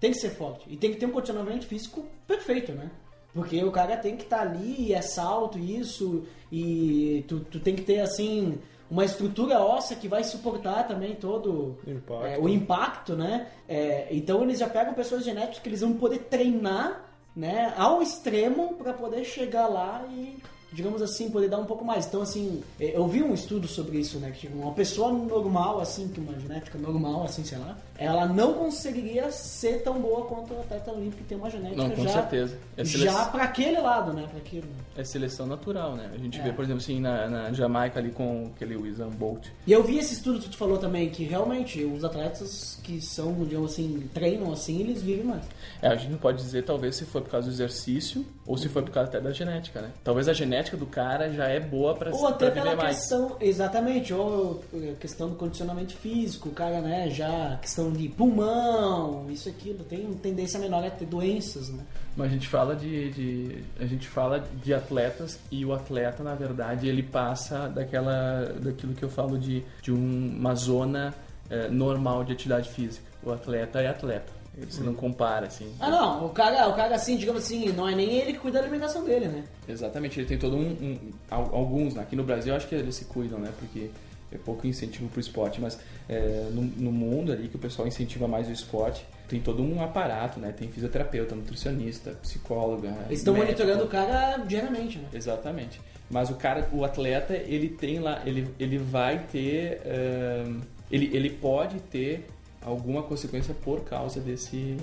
Tem 0.00 0.10
que 0.10 0.18
ser 0.18 0.30
forte 0.30 0.64
e 0.68 0.76
tem 0.76 0.90
que 0.90 0.96
ter 0.98 1.06
um 1.06 1.12
condicionamento 1.12 1.66
físico 1.66 2.04
perfeito, 2.26 2.72
né? 2.72 2.90
Porque 3.32 3.62
o 3.62 3.70
cara 3.70 3.96
tem 3.96 4.16
que 4.16 4.24
estar 4.24 4.40
ali, 4.40 4.88
e 4.88 4.92
é 4.92 5.00
salto, 5.00 5.58
isso, 5.58 6.24
e 6.50 7.24
tu, 7.28 7.40
tu 7.40 7.60
tem 7.60 7.74
que 7.74 7.82
ter, 7.82 8.00
assim, 8.00 8.58
uma 8.92 9.06
estrutura 9.06 9.58
óssea 9.58 9.96
que 9.96 10.06
vai 10.06 10.22
suportar 10.22 10.86
também 10.86 11.14
todo 11.14 11.78
Impacto. 11.86 12.26
é, 12.26 12.38
o 12.38 12.46
impacto, 12.46 13.16
né? 13.16 13.48
É, 13.66 14.06
então 14.10 14.42
eles 14.42 14.58
já 14.58 14.68
pegam 14.68 14.92
pessoas 14.92 15.24
genéticas 15.24 15.60
que 15.60 15.68
eles 15.70 15.80
vão 15.80 15.94
poder 15.94 16.18
treinar, 16.24 17.08
né, 17.34 17.72
ao 17.78 18.02
extremo 18.02 18.74
para 18.74 18.92
poder 18.92 19.24
chegar 19.24 19.66
lá 19.66 20.04
e 20.10 20.36
digamos 20.70 21.02
assim, 21.02 21.30
poder 21.30 21.48
dar 21.48 21.58
um 21.58 21.66
pouco 21.66 21.84
mais. 21.84 22.06
Então, 22.06 22.22
assim, 22.22 22.62
é, 22.80 22.96
eu 22.96 23.06
vi 23.06 23.22
um 23.22 23.34
estudo 23.34 23.68
sobre 23.68 23.98
isso, 23.98 24.18
né? 24.18 24.30
Que 24.30 24.40
tipo, 24.40 24.58
uma 24.58 24.72
pessoa 24.72 25.12
normal, 25.12 25.80
assim, 25.80 26.08
que 26.08 26.18
uma 26.18 26.38
genética 26.38 26.78
normal, 26.78 27.24
assim, 27.24 27.44
sei 27.44 27.58
lá, 27.58 27.76
ela 28.04 28.26
não 28.26 28.54
conseguiria 28.54 29.30
ser 29.30 29.82
tão 29.82 30.00
boa 30.00 30.26
quanto 30.26 30.54
o 30.54 30.60
atleta 30.60 30.90
olímpico 30.90 31.18
que 31.22 31.24
tem 31.28 31.38
uma 31.38 31.50
genética 31.50 31.82
Não, 31.82 31.90
com 31.90 32.02
já, 32.04 32.10
certeza. 32.10 32.58
É 32.76 32.84
já 32.84 32.98
seleção- 32.98 33.30
para 33.30 33.44
aquele 33.44 33.80
lado, 33.80 34.12
né? 34.12 34.26
Para 34.28 34.38
aquilo. 34.38 34.66
é 34.96 35.04
seleção 35.04 35.46
natural, 35.46 35.94
né? 35.96 36.10
A 36.14 36.18
gente 36.18 36.38
É. 36.38 36.42
vê, 36.42 36.52
por 36.52 36.64
exemplo, 36.64 36.82
assim, 36.82 37.00
na, 37.00 37.26
na 37.28 37.52
Jamaica 37.52 37.98
ali 37.98 38.10
com 38.10 38.50
aquele 38.54 38.76
Usain 38.76 39.08
Bolt. 39.10 39.46
E 39.66 39.72
eu 39.72 39.82
vi 39.82 39.98
esse 39.98 40.14
estudo 40.14 40.38
que 40.40 40.48
tu 40.50 40.56
falou 40.56 40.76
também, 40.78 41.08
que 41.08 41.24
realmente 41.24 41.82
os 41.84 42.04
atletas 42.04 42.78
que 42.82 43.00
são, 43.00 43.32
digamos 43.44 43.72
assim, 43.72 44.08
treinam 44.12 44.52
assim, 44.52 44.80
eles 44.80 45.00
vivem 45.02 45.24
mais. 45.24 45.42
É, 45.80 45.88
a 45.88 45.94
gente 45.96 46.10
não 46.10 46.18
pode 46.18 46.38
dizer 46.42 46.62
talvez 46.64 46.96
se 46.96 47.04
foi 47.06 47.20
por 47.22 47.30
causa 47.30 47.46
do 47.48 47.52
exercício 47.52 48.24
ou 48.46 48.56
se 48.58 48.68
foi 48.68 48.82
por 48.82 48.90
causa 48.90 49.08
até 49.08 49.20
da 49.20 49.32
genética, 49.32 49.80
né? 49.80 49.90
Talvez 50.04 50.28
a 50.28 50.32
genética 50.32 50.76
do 50.76 50.86
cara 50.86 51.32
já 51.32 51.46
é 51.48 51.58
boa 51.60 51.94
pra, 51.94 52.10
Ou 52.10 52.18
pra 52.20 52.28
até 52.30 52.50
pela 52.50 52.76
mais. 52.76 52.96
questão, 52.98 53.36
exatamente, 53.40 54.12
ou 54.12 54.62
questão 55.00 55.28
do 55.28 55.36
condicionamento 55.36 55.94
físico, 55.94 56.48
o 56.48 56.52
cara, 56.52 56.80
né, 56.80 57.08
já 57.10 57.58
questão 57.62 57.91
questão 57.92 58.02
de 58.02 58.08
pulmão, 58.08 59.26
isso 59.30 59.48
aquilo, 59.48 59.84
tem 59.84 60.12
tendência 60.14 60.58
menor 60.58 60.84
a 60.84 60.90
ter 60.90 61.04
doenças, 61.06 61.68
né? 61.70 61.84
Mas 62.16 62.28
a 62.28 62.30
gente 62.34 62.48
fala 62.48 62.74
de, 62.74 63.10
de- 63.10 63.64
a 63.78 63.84
gente 63.86 64.08
fala 64.08 64.44
de 64.62 64.74
atletas 64.74 65.38
e 65.50 65.64
o 65.64 65.72
atleta 65.72 66.22
na 66.22 66.34
verdade 66.34 66.88
ele 66.88 67.02
passa 67.02 67.68
daquela 67.68 68.52
daquilo 68.60 68.94
que 68.94 69.02
eu 69.02 69.08
falo 69.10 69.38
de, 69.38 69.62
de 69.82 69.92
um- 69.92 70.36
uma 70.38 70.54
zona 70.54 71.14
eh, 71.50 71.68
normal 71.68 72.24
de 72.24 72.32
atividade 72.32 72.70
física. 72.70 73.04
O 73.22 73.30
atleta 73.32 73.80
é 73.80 73.88
atleta. 73.88 74.32
Você 74.68 74.82
não 74.82 74.92
compara 74.92 75.46
assim. 75.46 75.72
Ah 75.80 75.88
não, 75.88 76.26
o 76.26 76.28
cara, 76.28 76.68
o 76.68 76.74
cara 76.74 76.94
assim, 76.94 77.16
digamos 77.16 77.42
assim, 77.44 77.72
não 77.72 77.88
é 77.88 77.94
nem 77.94 78.10
ele 78.18 78.34
que 78.34 78.38
cuida 78.38 78.58
da 78.58 78.64
alimentação 78.66 79.02
dele, 79.02 79.26
né? 79.26 79.44
Exatamente, 79.66 80.20
ele 80.20 80.26
tem 80.28 80.38
todo 80.38 80.54
um, 80.56 80.60
um- 80.72 80.98
al- 81.30 81.54
alguns, 81.54 81.94
né? 81.94 82.02
aqui 82.02 82.14
no 82.14 82.22
Brasil 82.22 82.52
eu 82.52 82.56
acho 82.58 82.68
que 82.68 82.74
eles 82.74 82.94
se 82.94 83.06
cuidam, 83.06 83.38
né? 83.38 83.50
Porque 83.58 83.90
é 84.34 84.38
pouco 84.38 84.66
incentivo 84.66 85.08
pro 85.08 85.20
esporte, 85.20 85.60
mas 85.60 85.78
é, 86.08 86.48
no, 86.52 86.62
no 86.62 86.92
mundo 86.92 87.32
ali 87.32 87.48
que 87.48 87.56
o 87.56 87.58
pessoal 87.58 87.86
incentiva 87.86 88.26
mais 88.26 88.48
o 88.48 88.52
esporte, 88.52 89.06
tem 89.28 89.40
todo 89.40 89.62
um 89.62 89.82
aparato, 89.82 90.38
né? 90.38 90.52
Tem 90.52 90.68
fisioterapeuta, 90.68 91.34
nutricionista, 91.34 92.10
psicóloga. 92.22 92.94
Eles 93.06 93.20
estão 93.20 93.34
monitorando 93.34 93.84
o 93.84 93.88
cara 93.88 94.36
diariamente, 94.38 94.98
né? 94.98 95.08
Exatamente. 95.14 95.80
Mas 96.10 96.28
o 96.28 96.34
cara, 96.34 96.68
o 96.72 96.84
atleta, 96.84 97.34
ele 97.34 97.70
tem 97.70 97.98
lá, 97.98 98.22
ele, 98.26 98.48
ele 98.58 98.76
vai 98.76 99.20
ter, 99.32 99.80
ahn, 99.86 100.60
ele, 100.90 101.10
ele 101.16 101.30
pode 101.30 101.80
ter 101.80 102.26
alguma 102.60 103.02
consequência 103.02 103.54
por 103.54 103.80
causa 103.84 104.20
desse, 104.20 104.76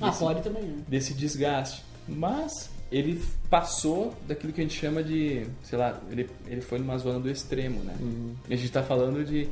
Ah, 0.00 0.08
desse, 0.10 0.20
pode 0.20 0.42
também, 0.42 0.62
né? 0.62 0.82
desse 0.86 1.14
desgaste. 1.14 1.82
Mas 2.06 2.70
ele 2.90 3.22
passou 3.50 4.14
daquilo 4.26 4.52
que 4.52 4.60
a 4.60 4.64
gente 4.64 4.78
chama 4.78 5.02
de, 5.02 5.46
sei 5.62 5.78
lá, 5.78 6.00
ele, 6.10 6.28
ele 6.46 6.60
foi 6.60 6.78
numa 6.78 6.96
zona 6.98 7.18
do 7.20 7.30
extremo, 7.30 7.80
né? 7.84 7.94
E 8.48 8.54
a 8.54 8.56
gente 8.56 8.70
tá 8.72 8.82
falando 8.82 9.24
de... 9.24 9.48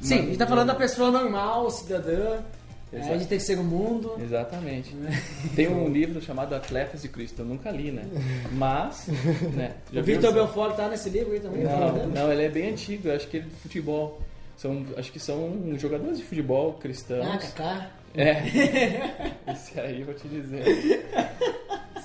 Sim, 0.00 0.14
uma- 0.14 0.22
a 0.22 0.26
gente 0.26 0.38
tá 0.38 0.46
falando 0.46 0.66
da 0.68 0.74
pessoa 0.74 1.10
normal, 1.10 1.70
cidadã, 1.70 2.38
é, 2.92 3.16
de 3.18 3.26
terceiro 3.26 3.62
mundo. 3.62 4.14
Exatamente. 4.20 4.94
Tem 5.54 5.68
um 5.68 5.88
livro 5.88 6.20
chamado 6.22 6.54
Atletas 6.54 7.02
de 7.02 7.08
Cristo, 7.08 7.42
eu 7.42 7.44
nunca 7.44 7.70
li, 7.70 7.90
né? 7.92 8.04
Mas, 8.52 9.06
né? 9.54 9.74
já 9.92 10.00
O 10.00 10.10
essa- 10.10 10.32
Belfort 10.32 10.74
tá 10.74 10.88
nesse 10.88 11.10
livro 11.10 11.32
aí 11.32 11.40
também? 11.40 11.62
Não, 11.64 11.70
falando? 11.70 12.14
não, 12.14 12.32
ele 12.32 12.44
é 12.44 12.48
bem 12.48 12.70
antigo, 12.70 13.08
eu 13.08 13.14
acho 13.16 13.28
que 13.28 13.36
ele 13.36 13.46
é 13.46 13.48
de 13.50 13.56
futebol. 13.56 14.20
São, 14.56 14.84
acho 14.96 15.10
que 15.12 15.18
são 15.18 15.74
jogadores 15.78 16.18
de 16.18 16.24
futebol 16.24 16.74
cristãos. 16.74 17.26
Ah, 17.26 17.38
Kaká. 17.38 17.90
É. 18.14 18.42
Esse 19.52 19.78
aí 19.80 20.00
eu 20.00 20.06
vou 20.06 20.14
te 20.14 20.28
dizer. 20.28 20.64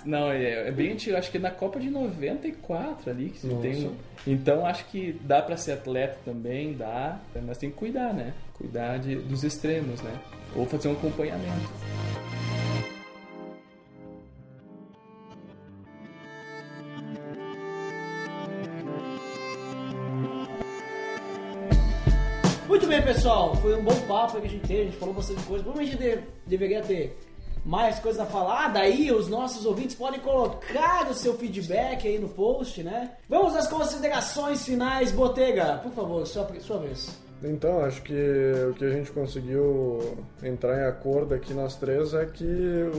Não, 0.06 0.32
é, 0.32 0.68
é 0.68 0.72
bem 0.72 0.92
antigo, 0.92 1.18
acho 1.18 1.32
que 1.32 1.38
é 1.38 1.40
na 1.40 1.50
Copa 1.50 1.80
de 1.80 1.90
94 1.90 3.10
ali 3.10 3.30
que 3.30 3.48
Nossa. 3.48 3.62
tem. 3.62 3.92
Então 4.28 4.66
acho 4.66 4.86
que 4.86 5.20
dá 5.24 5.42
pra 5.42 5.58
ser 5.58 5.74
atleta 5.74 6.20
também, 6.24 6.74
dá, 6.74 7.20
mas 7.44 7.58
tem 7.58 7.72
que 7.72 7.76
cuidar, 7.76 8.14
né? 8.14 8.34
Cuidar 8.54 9.00
de, 9.00 9.16
dos 9.16 9.44
extremos, 9.44 10.02
né? 10.02 10.14
Ou 10.56 10.66
fazer 10.66 10.90
um 10.90 10.94
acompanhamento. 10.94 11.70
Pessoal. 23.26 23.56
Foi 23.56 23.76
um 23.76 23.84
bom 23.84 23.96
papo 24.08 24.40
que 24.40 24.46
a 24.46 24.50
gente 24.50 24.68
teve. 24.68 24.82
A 24.82 24.86
gente 24.86 24.98
falou 24.98 25.16
bastante 25.16 25.42
coisa. 25.44 25.64
Provavelmente 25.64 25.98
de- 25.98 26.24
deveria 26.46 26.82
ter 26.84 27.18
mais 27.66 27.98
coisas 27.98 28.22
a 28.22 28.26
falar. 28.26 28.68
Daí 28.68 29.12
os 29.12 29.28
nossos 29.28 29.66
ouvintes 29.66 29.96
podem 29.96 30.20
colocar 30.20 31.10
o 31.10 31.14
seu 31.16 31.34
feedback 31.36 32.08
aí 32.08 32.20
no 32.20 32.30
post, 32.30 32.84
né? 32.84 33.14
Vamos 33.28 33.56
às 33.56 33.68
considerações 33.68 34.64
finais. 34.64 35.12
Botega, 35.12 35.80
por 35.82 35.92
favor, 35.94 36.28
sua, 36.28 36.48
sua 36.60 36.78
vez. 36.78 37.10
Então, 37.44 37.84
acho 37.84 38.02
que 38.02 38.14
o 38.70 38.74
que 38.74 38.86
a 38.86 38.90
gente 38.90 39.12
conseguiu 39.12 40.18
entrar 40.42 40.80
em 40.80 40.86
acordo 40.88 41.34
aqui 41.34 41.54
nós 41.54 41.76
três 41.76 42.14
é 42.14 42.26
que 42.26 42.46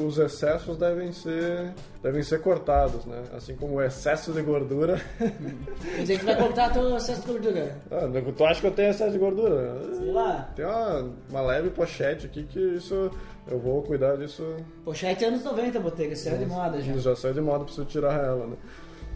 os 0.04 0.18
excessos 0.18 0.76
devem 0.76 1.10
ser, 1.10 1.72
devem 2.02 2.22
ser 2.22 2.40
cortados, 2.40 3.04
né? 3.06 3.22
Assim 3.34 3.56
como 3.56 3.76
o 3.76 3.82
excesso 3.82 4.32
de 4.32 4.42
gordura. 4.42 5.00
Quer 5.18 6.00
dizer 6.02 6.18
que 6.18 6.24
vai 6.24 6.36
cortar 6.36 6.72
teu 6.72 6.96
excesso 6.96 7.22
de 7.22 7.26
gordura. 7.26 7.78
ah, 7.90 8.32
tu 8.36 8.44
acha 8.44 8.60
que 8.60 8.66
eu 8.66 8.72
tenho 8.72 8.90
excesso 8.90 9.12
de 9.12 9.18
gordura? 9.18 9.80
Sei 9.96 10.12
lá. 10.12 10.48
Tem 10.54 10.64
uma, 10.64 11.10
uma 11.30 11.40
leve 11.40 11.70
pochete 11.70 12.26
aqui 12.26 12.44
que 12.44 12.60
isso 12.60 13.10
eu 13.48 13.58
vou 13.58 13.82
cuidar 13.82 14.16
disso. 14.16 14.44
Pochete 14.84 15.24
é 15.24 15.28
anos 15.28 15.42
90, 15.42 15.80
Botega. 15.80 16.14
Era 16.26 16.38
de 16.38 16.46
moda 16.46 16.80
já. 16.80 16.92
Já 16.98 17.16
saiu 17.16 17.34
de 17.34 17.40
moda, 17.40 17.64
preciso 17.64 17.86
tirar 17.86 18.22
ela, 18.22 18.46
né? 18.46 18.56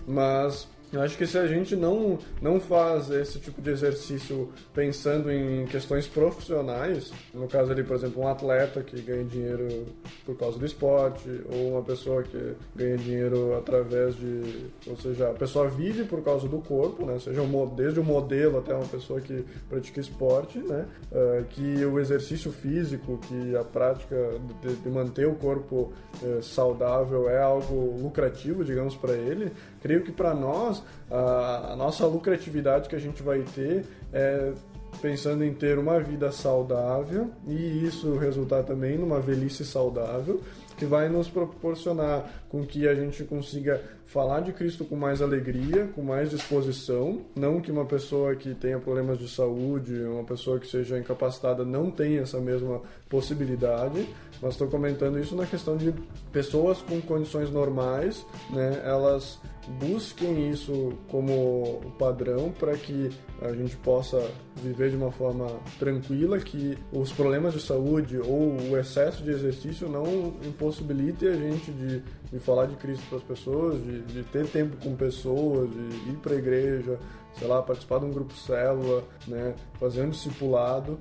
Mas 0.06 0.66
eu 0.92 1.00
acho 1.02 1.16
que 1.16 1.26
se 1.26 1.38
a 1.38 1.46
gente 1.46 1.76
não, 1.76 2.18
não 2.42 2.60
faz 2.60 3.10
esse 3.10 3.38
tipo 3.38 3.62
de 3.62 3.70
exercício 3.70 4.52
pensando 4.74 5.30
em 5.30 5.64
questões 5.66 6.06
profissionais, 6.06 7.12
no 7.32 7.46
caso 7.46 7.72
ali, 7.72 7.82
por 7.82 7.96
exemplo, 7.96 8.22
um 8.22 8.28
atleta 8.28 8.82
que 8.82 9.00
ganha 9.00 9.24
dinheiro 9.24 9.86
por 10.24 10.36
causa 10.36 10.58
do 10.58 10.66
esporte, 10.66 11.28
ou 11.52 11.72
uma 11.72 11.82
pessoa 11.82 12.22
que 12.22 12.54
ganha 12.74 12.96
dinheiro 12.96 13.56
através 13.56 14.16
de. 14.16 14.66
Ou 14.86 14.96
seja, 14.96 15.30
a 15.30 15.34
pessoa 15.34 15.68
vive 15.68 16.04
por 16.04 16.22
causa 16.22 16.48
do 16.48 16.58
corpo, 16.58 17.06
né? 17.06 17.18
Seja 17.18 17.42
um 17.42 17.60
desde 17.74 18.00
o 18.00 18.04
modelo 18.04 18.58
até 18.58 18.74
uma 18.74 18.86
pessoa 18.86 19.20
que 19.20 19.44
pratica 19.68 20.00
esporte, 20.00 20.58
né? 20.58 20.86
Ah, 21.12 21.42
que 21.50 21.84
o 21.84 21.98
exercício 21.98 22.50
físico, 22.50 23.18
que 23.28 23.56
a 23.56 23.64
prática 23.64 24.16
de, 24.62 24.74
de 24.76 24.88
manter 24.88 25.26
o 25.26 25.34
corpo 25.34 25.92
eh, 26.22 26.38
saudável 26.42 27.28
é 27.28 27.40
algo 27.40 27.98
lucrativo, 28.00 28.64
digamos, 28.64 28.96
para 28.96 29.12
ele. 29.12 29.52
Creio 29.82 30.02
que 30.02 30.12
para 30.12 30.34
nós, 30.34 30.79
a, 31.10 31.72
a 31.72 31.76
nossa 31.76 32.06
lucratividade 32.06 32.88
que 32.88 32.96
a 32.96 33.00
gente 33.00 33.22
vai 33.22 33.40
ter 33.42 33.84
é 34.12 34.52
pensando 35.00 35.44
em 35.44 35.54
ter 35.54 35.78
uma 35.78 36.00
vida 36.00 36.30
saudável 36.32 37.30
e 37.46 37.84
isso 37.84 38.16
resultar 38.16 38.64
também 38.64 38.98
numa 38.98 39.20
velhice 39.20 39.64
saudável 39.64 40.40
que 40.76 40.84
vai 40.84 41.08
nos 41.08 41.28
proporcionar 41.28 42.24
com 42.48 42.64
que 42.64 42.88
a 42.88 42.94
gente 42.94 43.22
consiga 43.24 43.80
falar 44.06 44.40
de 44.40 44.52
Cristo 44.52 44.84
com 44.84 44.96
mais 44.96 45.20
alegria, 45.20 45.88
com 45.94 46.02
mais 46.02 46.30
disposição, 46.30 47.20
não 47.36 47.60
que 47.60 47.70
uma 47.70 47.84
pessoa 47.84 48.34
que 48.34 48.54
tenha 48.54 48.78
problemas 48.78 49.18
de 49.18 49.28
saúde, 49.28 49.94
uma 50.02 50.24
pessoa 50.24 50.58
que 50.58 50.66
seja 50.66 50.98
incapacitada 50.98 51.64
não 51.64 51.90
tenha 51.90 52.22
essa 52.22 52.40
mesma 52.40 52.80
possibilidade, 53.08 54.08
mas 54.40 54.52
estou 54.52 54.68
comentando 54.68 55.18
isso 55.18 55.36
na 55.36 55.46
questão 55.46 55.76
de 55.76 55.92
pessoas 56.32 56.80
com 56.82 57.00
condições 57.00 57.50
normais, 57.50 58.24
né, 58.50 58.82
elas 58.84 59.38
busquem 59.78 60.50
isso 60.50 60.94
como 61.08 61.80
padrão 61.98 62.50
para 62.50 62.76
que 62.76 63.10
a 63.42 63.52
gente 63.52 63.76
possa 63.76 64.30
viver 64.56 64.90
de 64.90 64.96
uma 64.96 65.10
forma 65.10 65.46
tranquila, 65.78 66.38
que 66.38 66.76
os 66.92 67.12
problemas 67.12 67.54
de 67.54 67.60
saúde 67.60 68.18
ou 68.18 68.56
o 68.70 68.78
excesso 68.78 69.22
de 69.22 69.30
exercício 69.30 69.88
não 69.88 70.34
impossibilite 70.44 71.26
a 71.26 71.34
gente 71.34 71.70
de, 71.70 72.02
de 72.32 72.38
falar 72.38 72.66
de 72.66 72.76
Cristo 72.76 73.04
para 73.08 73.18
as 73.18 73.24
pessoas, 73.24 73.82
de, 73.82 74.02
de 74.02 74.22
ter 74.24 74.46
tempo 74.46 74.76
com 74.82 74.96
pessoas, 74.96 75.70
de 75.70 76.10
ir 76.10 76.16
para 76.22 76.34
a 76.34 76.38
igreja, 76.38 76.98
sei 77.38 77.48
lá, 77.48 77.62
participar 77.62 78.00
de 78.00 78.06
um 78.06 78.10
grupo 78.10 78.34
célula, 78.34 79.04
né, 79.26 79.54
fazer 79.78 80.02
um 80.02 80.10
discipulado, 80.10 80.98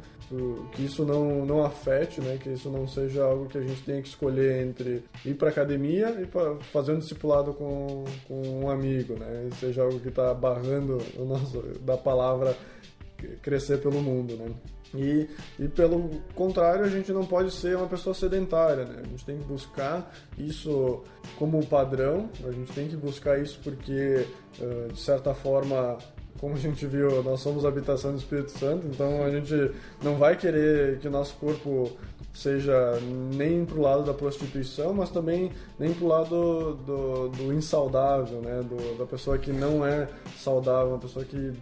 que 0.74 0.84
isso 0.84 1.04
não, 1.04 1.46
não 1.46 1.66
afete, 1.66 2.22
né, 2.22 2.38
que 2.42 2.50
isso 2.50 2.70
não 2.70 2.88
seja 2.88 3.24
algo 3.24 3.48
que 3.48 3.58
a 3.58 3.62
gente 3.62 3.82
tenha 3.84 4.02
que 4.02 4.08
escolher 4.08 4.62
entre 4.64 5.04
ir 5.26 5.34
para 5.34 5.50
academia 5.50 6.22
e 6.22 6.28
fazer 6.66 6.94
um 6.94 7.00
discipulado 7.00 7.54
com, 7.54 8.06
com 8.28 8.42
um 8.64 8.70
amigo, 8.70 9.16
né, 9.16 9.50
seja 9.60 9.82
algo 9.82 10.00
que 10.00 10.10
está 10.10 10.34
barrando 10.34 11.00
o 11.18 11.26
nosso, 11.26 11.62
da 11.82 11.98
palavra 11.98 12.56
crescer 13.42 13.80
pelo 13.82 14.02
mundo, 14.02 14.36
né. 14.36 14.50
E, 14.94 15.28
e 15.60 15.68
pelo 15.68 16.10
contrário, 16.34 16.84
a 16.84 16.90
gente 16.90 17.12
não 17.12 17.26
pode 17.26 17.52
ser 17.52 17.78
uma 17.78 17.88
pessoa 17.88 18.14
sedentária, 18.14 18.86
né? 18.86 19.04
A 19.06 19.08
gente 19.08 19.24
tem 19.24 19.38
que 19.38 19.44
buscar 19.44 20.12
isso 20.36 21.04
como 21.38 21.64
padrão, 21.64 22.28
a 22.44 22.52
gente 22.52 22.72
tem 22.72 22.88
que 22.88 22.96
buscar 22.96 23.40
isso 23.40 23.60
porque, 23.64 24.26
de 24.92 25.00
certa 25.00 25.32
forma, 25.36 26.00
como 26.40 26.56
a 26.56 26.58
gente 26.58 26.86
viu, 26.86 27.22
nós 27.24 27.42
somos 27.42 27.66
habitação 27.66 28.12
do 28.12 28.18
Espírito 28.18 28.52
Santo, 28.52 28.88
então 28.88 29.24
a 29.24 29.30
gente 29.30 29.72
não 30.02 30.16
vai 30.16 30.36
querer 30.38 31.00
que 31.00 31.08
o 31.08 31.12
nosso 31.12 31.36
corpo 31.36 31.92
seja 32.34 32.98
nem 33.34 33.66
pro 33.66 33.82
lado 33.82 34.04
da 34.04 34.14
prostituição, 34.14 34.94
mas 34.94 35.10
também 35.10 35.52
nem 35.78 35.94
pro 35.94 36.08
lado 36.08 36.76
do, 36.86 37.30
do 37.30 37.54
insaudável, 37.54 38.40
né? 38.42 38.64
Do, 38.64 38.98
da 38.98 39.06
pessoa 39.06 39.38
que 39.38 39.52
não 39.52 39.86
é 39.86 40.08
saudável, 40.38 40.90
uma 40.90 41.00
pessoa 41.00 41.26
que 41.26 41.54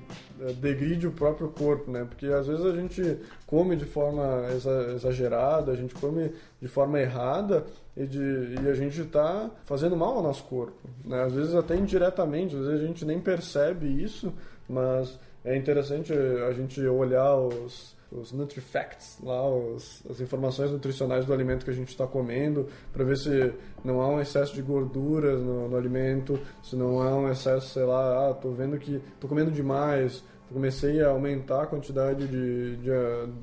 eh, 0.42 0.54
degride 0.54 1.08
o 1.08 1.12
próprio 1.12 1.48
corpo, 1.50 1.90
né? 1.90 2.06
Porque 2.08 2.28
às 2.28 2.46
vezes 2.48 2.66
a 2.66 2.74
gente 2.74 3.18
come 3.46 3.76
de 3.76 3.86
forma 3.86 4.48
exa- 4.52 4.92
exagerada, 4.94 5.72
a 5.72 5.76
gente 5.76 5.96
come 5.96 6.32
de 6.62 6.68
forma 6.68 7.00
errada 7.00 7.66
e, 7.96 8.06
de, 8.06 8.20
e 8.64 8.70
a 8.70 8.74
gente 8.74 9.02
está 9.02 9.50
fazendo 9.66 9.96
mal 9.96 10.18
ao 10.18 10.24
nosso 10.24 10.44
corpo, 10.44 10.88
né? 11.04 11.24
Às 11.24 11.34
vezes 11.34 11.56
até 11.56 11.76
indiretamente, 11.76 12.56
às 12.56 12.66
vezes 12.66 12.84
a 12.84 12.88
gente 12.88 13.06
nem 13.06 13.20
percebe 13.20 13.88
isso, 13.88 14.32
mas 14.68 15.20
é 15.44 15.56
interessante 15.56 16.12
a 16.14 16.52
gente 16.52 16.86
olhar 16.86 17.36
os, 17.36 17.96
os 18.12 18.32
NutriFacts, 18.32 19.18
lá 19.24 19.48
os, 19.48 20.04
as 20.10 20.20
informações 20.20 20.72
nutricionais 20.72 21.26
do 21.26 21.34
alimento 21.34 21.64
que 21.66 21.72
a 21.72 21.74
gente 21.74 21.90
está 21.90 22.06
comendo, 22.06 22.68
para 22.92 23.04
ver 23.04 23.18
se 23.18 23.54
não 23.84 24.02
há 24.02 24.08
um 24.08 24.20
excesso 24.20 24.54
de 24.54 24.62
gorduras 24.62 25.40
no, 25.42 25.70
no, 25.70 25.78
alimento, 25.78 26.40
se 26.64 26.76
não 26.76 27.02
há 27.02 27.16
um 27.16 27.30
excesso, 27.30 27.70
sei 27.70 27.84
lá, 27.84 28.30
ah, 28.30 28.34
tô 28.34 28.52
vendo 28.52 28.78
que 28.78 29.02
tô 29.20 29.28
comendo 29.28 29.52
demais, 29.52 30.24
comecei 30.54 31.02
a 31.02 31.10
aumentar 31.10 31.64
a 31.64 31.68
quantidade 31.68 32.28
de, 32.28 32.78
de, 32.78 32.90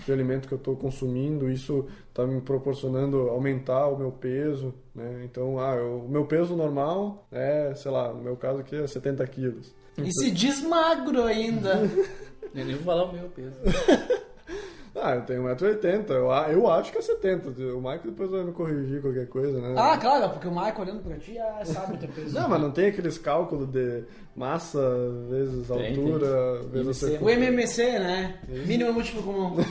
de 0.04 0.12
alimento 0.12 0.48
que 0.48 0.54
eu 0.54 0.58
estou 0.58 0.76
consumindo, 0.76 1.50
isso 1.50 1.86
está 2.08 2.26
me 2.26 2.40
proporcionando 2.40 3.28
aumentar 3.28 3.88
o 3.88 3.98
meu 3.98 4.10
peso, 4.10 4.74
né? 4.94 5.22
Então, 5.24 5.58
ah, 5.58 5.74
eu, 5.76 6.04
o 6.06 6.08
meu 6.08 6.24
peso 6.24 6.56
normal 6.56 7.26
é, 7.30 7.74
sei 7.74 7.90
lá, 7.90 8.12
no 8.12 8.22
meu 8.22 8.36
caso 8.36 8.60
aqui 8.60 8.76
é 8.76 8.86
70 8.86 9.26
quilos. 9.26 9.74
E 9.98 10.10
se 10.12 10.30
diz 10.30 10.62
magro 10.62 11.24
ainda. 11.24 11.82
Eu 12.54 12.64
nem 12.64 12.74
vou 12.74 12.84
falar 12.84 13.04
o 13.04 13.12
meu 13.12 13.28
peso. 13.28 13.56
Ah, 15.04 15.16
eu 15.16 15.22
tenho 15.22 15.42
1,80m. 15.42 16.08
Eu, 16.08 16.30
eu 16.30 16.70
acho 16.70 16.90
que 16.90 16.96
é 16.96 17.02
70. 17.02 17.50
O 17.74 17.76
Michael 17.76 18.00
depois 18.06 18.30
vai 18.30 18.42
me 18.42 18.52
corrigir 18.52 19.02
qualquer 19.02 19.28
coisa, 19.28 19.60
né? 19.60 19.74
Ah, 19.76 19.98
claro, 19.98 20.30
porque 20.30 20.48
o 20.48 20.50
Michael 20.50 20.80
olhando 20.80 21.02
pra 21.02 21.16
ti 21.18 21.38
ah, 21.38 21.62
sabe 21.62 21.96
o 21.96 21.98
teu 21.98 22.08
peso. 22.08 22.34
Não, 22.34 22.48
mas 22.48 22.58
não 22.58 22.70
tem 22.70 22.86
aqueles 22.86 23.18
cálculos 23.18 23.68
de 23.68 24.02
massa 24.34 24.80
vezes 25.28 25.68
Tem, 25.68 25.88
altura, 25.88 26.62
vezes 26.72 27.02
IMC. 27.02 27.18
O 27.22 27.28
MMC, 27.28 27.98
né? 27.98 28.38
Mínimo 28.48 28.94
múltiplo 28.94 29.22
comum. 29.22 29.56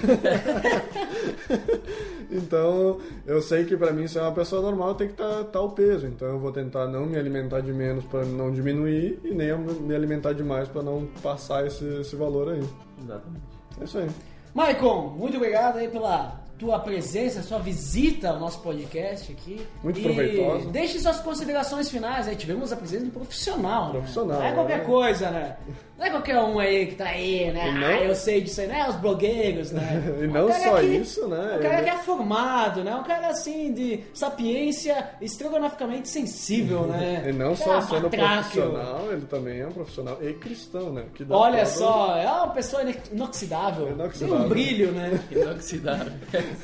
Então, 2.34 2.99
eu 3.27 3.43
sei 3.43 3.63
que 3.63 3.77
pra 3.77 3.91
mim, 3.91 4.07
se 4.07 4.17
é 4.17 4.21
uma 4.21 4.31
pessoa 4.31 4.59
normal, 4.59 4.95
tem 4.95 5.07
que 5.07 5.13
estar 5.13 5.43
tá, 5.43 5.61
o 5.61 5.69
peso. 5.69 6.07
Então, 6.07 6.27
eu 6.29 6.39
vou 6.39 6.51
tentar 6.51 6.88
não 6.88 7.05
me 7.05 7.15
alimentar 7.15 7.59
de 7.59 7.71
menos 7.71 8.03
pra 8.05 8.25
não 8.25 8.51
diminuir 8.51 9.19
e 9.23 9.36
nem 9.36 9.55
me 9.55 9.93
alimentar 9.93 10.34
demais 10.34 10.67
pra 10.67 10.81
não 10.81 11.07
passar 11.21 11.67
esse, 11.67 11.86
esse 12.01 12.15
valor 12.15 12.49
aí. 12.49 12.63
Exatamente. 13.03 13.45
É 13.79 13.84
isso 13.84 13.97
aí. 13.99 14.09
Maicon, 14.53 15.09
muito 15.17 15.37
obrigado 15.37 15.77
aí 15.77 15.87
pela 15.87 16.41
tua 16.59 16.79
presença, 16.79 17.41
sua 17.41 17.57
visita 17.59 18.29
ao 18.29 18.39
nosso 18.39 18.59
podcast 18.61 19.31
aqui. 19.31 19.65
Muito 19.83 19.99
e 19.99 20.03
proveitosa. 20.03 20.69
Deixe 20.69 20.99
suas 20.99 21.19
considerações 21.19 21.89
finais 21.89 22.27
aí. 22.27 22.35
Tivemos 22.35 22.71
a 22.71 22.75
presença 22.77 23.03
de 23.03 23.09
um 23.09 23.13
profissional. 23.13 23.85
né? 23.87 23.91
Profissional, 23.93 24.39
Não 24.39 24.45
é 24.45 24.51
qualquer 24.53 24.77
né? 24.79 24.85
coisa, 24.85 25.29
né? 25.31 25.57
Não 26.03 26.07
é 26.09 26.11
qualquer 26.11 26.37
um 26.39 26.59
aí 26.59 26.87
que 26.87 26.95
tá 26.95 27.05
aí, 27.05 27.49
né? 27.51 27.71
Não- 27.71 27.87
Ah, 27.87 27.93
eu 28.03 28.13
sei 28.13 28.41
disso 28.41 28.59
aí, 28.59 28.67
né? 28.67 28.85
Os 28.89 28.95
blogueiros, 28.97 29.71
né? 29.71 30.03
E 30.21 30.27
Um 30.27 30.31
não 30.31 30.47
cara 30.49 30.63
só 30.63 30.79
que- 30.81 30.85
isso, 30.85 31.27
né? 31.29 31.55
Um 31.57 31.61
cara 31.61 31.81
que 31.81 31.89
é 31.89 31.97
formado, 31.99 32.83
né? 32.83 32.93
Um 32.93 33.03
cara 33.03 33.27
assim 33.29 33.73
de 33.73 34.01
sapiência 34.13 35.11
estrogonoficamente 35.21 36.09
sensível, 36.09 36.81
né? 36.87 37.23
E 37.29 37.31
não 37.31 37.51
Um 37.53 37.55
só 37.55 37.65
cara 37.65 37.81
sendo 37.83 38.01
batráquio. 38.09 38.61
profissional, 38.63 39.11
ele 39.13 39.25
também 39.27 39.59
é 39.61 39.67
um 39.67 39.71
profissional 39.71 40.17
e 40.21 40.33
cristão, 40.33 40.91
né? 40.91 41.03
Que 41.15 41.23
dá 41.23 41.37
Olha 41.37 41.53
prova- 41.59 41.65
só, 41.71 42.17
é 42.17 42.27
uma 42.27 42.47
pessoa 42.49 42.81
ino- 42.83 42.93
inoxidável. 43.13 43.87
Inoxidável. 43.91 44.35
Tem 44.37 44.45
um 44.45 44.49
brilho, 44.49 44.91
né? 44.91 45.19
Inoxidável. 45.31 46.11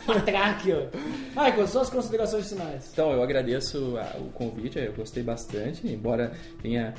Patráquio. 0.05 0.89
Michael, 1.29 1.67
suas 1.67 1.89
considerações 1.89 2.49
finais. 2.49 2.89
Então, 2.91 3.11
eu 3.11 3.21
agradeço 3.23 3.95
o 4.19 4.29
convite, 4.33 4.79
eu 4.79 4.93
gostei 4.93 5.23
bastante, 5.23 5.87
embora 5.87 6.33
tenha 6.61 6.93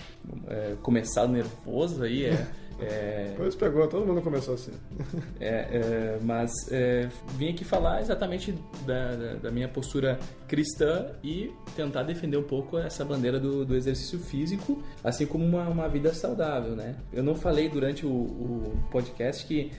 é, 0.48 0.74
começado 0.82 1.30
nervoso 1.32 2.02
aí, 2.02 2.29
é, 2.30 2.46
é, 2.80 3.24
Depois 3.30 3.54
pegou, 3.54 3.86
todo 3.88 4.06
mundo 4.06 4.22
começou 4.22 4.54
assim. 4.54 4.72
é, 5.40 5.48
é, 5.48 6.18
mas 6.22 6.50
é, 6.70 7.08
vim 7.36 7.50
aqui 7.50 7.64
falar 7.64 8.00
exatamente 8.00 8.54
da, 8.86 9.14
da- 9.16 9.34
da 9.34 9.50
minha 9.50 9.68
postura 9.68 10.18
cristã 10.48 11.10
e 11.22 11.50
tentar 11.76 12.02
defender 12.04 12.36
um 12.36 12.42
pouco 12.42 12.78
essa 12.78 13.04
bandeira 13.04 13.38
do, 13.38 13.64
do 13.64 13.76
exercício 13.76 14.18
físico, 14.18 14.82
assim 15.04 15.26
como 15.26 15.44
uma, 15.44 15.68
uma 15.68 15.88
vida 15.88 16.12
saudável, 16.14 16.74
né? 16.74 16.96
Eu 17.12 17.22
não 17.22 17.34
falei 17.34 17.68
durante 17.68 18.06
o, 18.06 18.10
o 18.10 18.84
podcast 18.90 19.46
que 19.46 19.70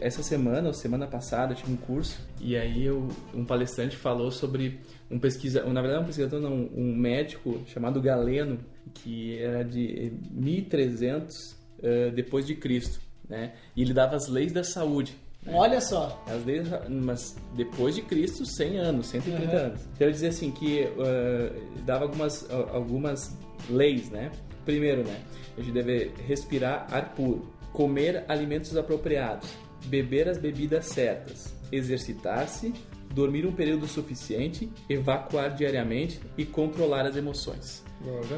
essa 0.00 0.22
semana 0.22 0.68
ou 0.68 0.74
semana 0.74 1.06
passada 1.08 1.52
eu 1.52 1.56
tive 1.56 1.72
um 1.72 1.76
curso 1.76 2.20
e 2.40 2.56
aí 2.56 2.84
eu, 2.84 3.08
um 3.34 3.44
palestrante 3.44 3.96
falou 3.96 4.30
sobre 4.30 4.78
um 5.10 5.18
pesquisa, 5.18 5.64
na 5.64 5.80
verdade 5.80 6.02
um 6.02 6.06
pesquisador 6.06 6.40
não, 6.40 6.68
um 6.72 6.94
médico 6.94 7.60
chamado 7.66 8.00
Galeno 8.00 8.60
que 8.94 9.38
era 9.38 9.64
de 9.64 10.12
1300 10.30 11.56
eh, 11.82 12.10
depois 12.10 12.46
de 12.46 12.54
Cristo, 12.54 13.00
né? 13.28 13.52
E 13.76 13.82
ele 13.82 13.92
dava 13.92 14.16
as 14.16 14.28
leis 14.28 14.52
da 14.52 14.62
saúde. 14.64 15.14
né? 15.44 15.52
Olha 15.54 15.80
só. 15.80 16.22
As 16.26 16.44
leis, 16.44 16.68
mas 16.88 17.36
depois 17.56 17.94
de 17.94 18.02
Cristo, 18.02 18.44
100 18.46 18.78
anos, 18.78 19.06
130 19.08 19.42
Uhum. 19.52 19.58
anos. 19.66 19.80
Então 19.94 20.06
ele 20.06 20.12
dizia 20.12 20.28
assim 20.28 20.50
que 20.50 20.80
eh, 20.80 21.52
dava 21.84 22.04
algumas, 22.04 22.48
algumas 22.72 23.36
leis, 23.70 24.08
né? 24.10 24.30
Primeiro, 24.64 25.02
né? 25.04 25.20
A 25.58 25.60
gente 25.60 25.72
deve 25.74 26.12
respirar 26.26 26.86
ar 26.90 27.14
puro, 27.14 27.52
comer 27.72 28.24
alimentos 28.28 28.76
apropriados, 28.76 29.48
beber 29.86 30.28
as 30.28 30.38
bebidas 30.38 30.86
certas, 30.86 31.52
exercitar-se, 31.72 32.72
dormir 33.12 33.44
um 33.46 33.52
período 33.52 33.86
suficiente, 33.86 34.70
evacuar 34.88 35.54
diariamente 35.54 36.20
e 36.38 36.44
controlar 36.46 37.04
as 37.06 37.16
emoções. 37.16 37.81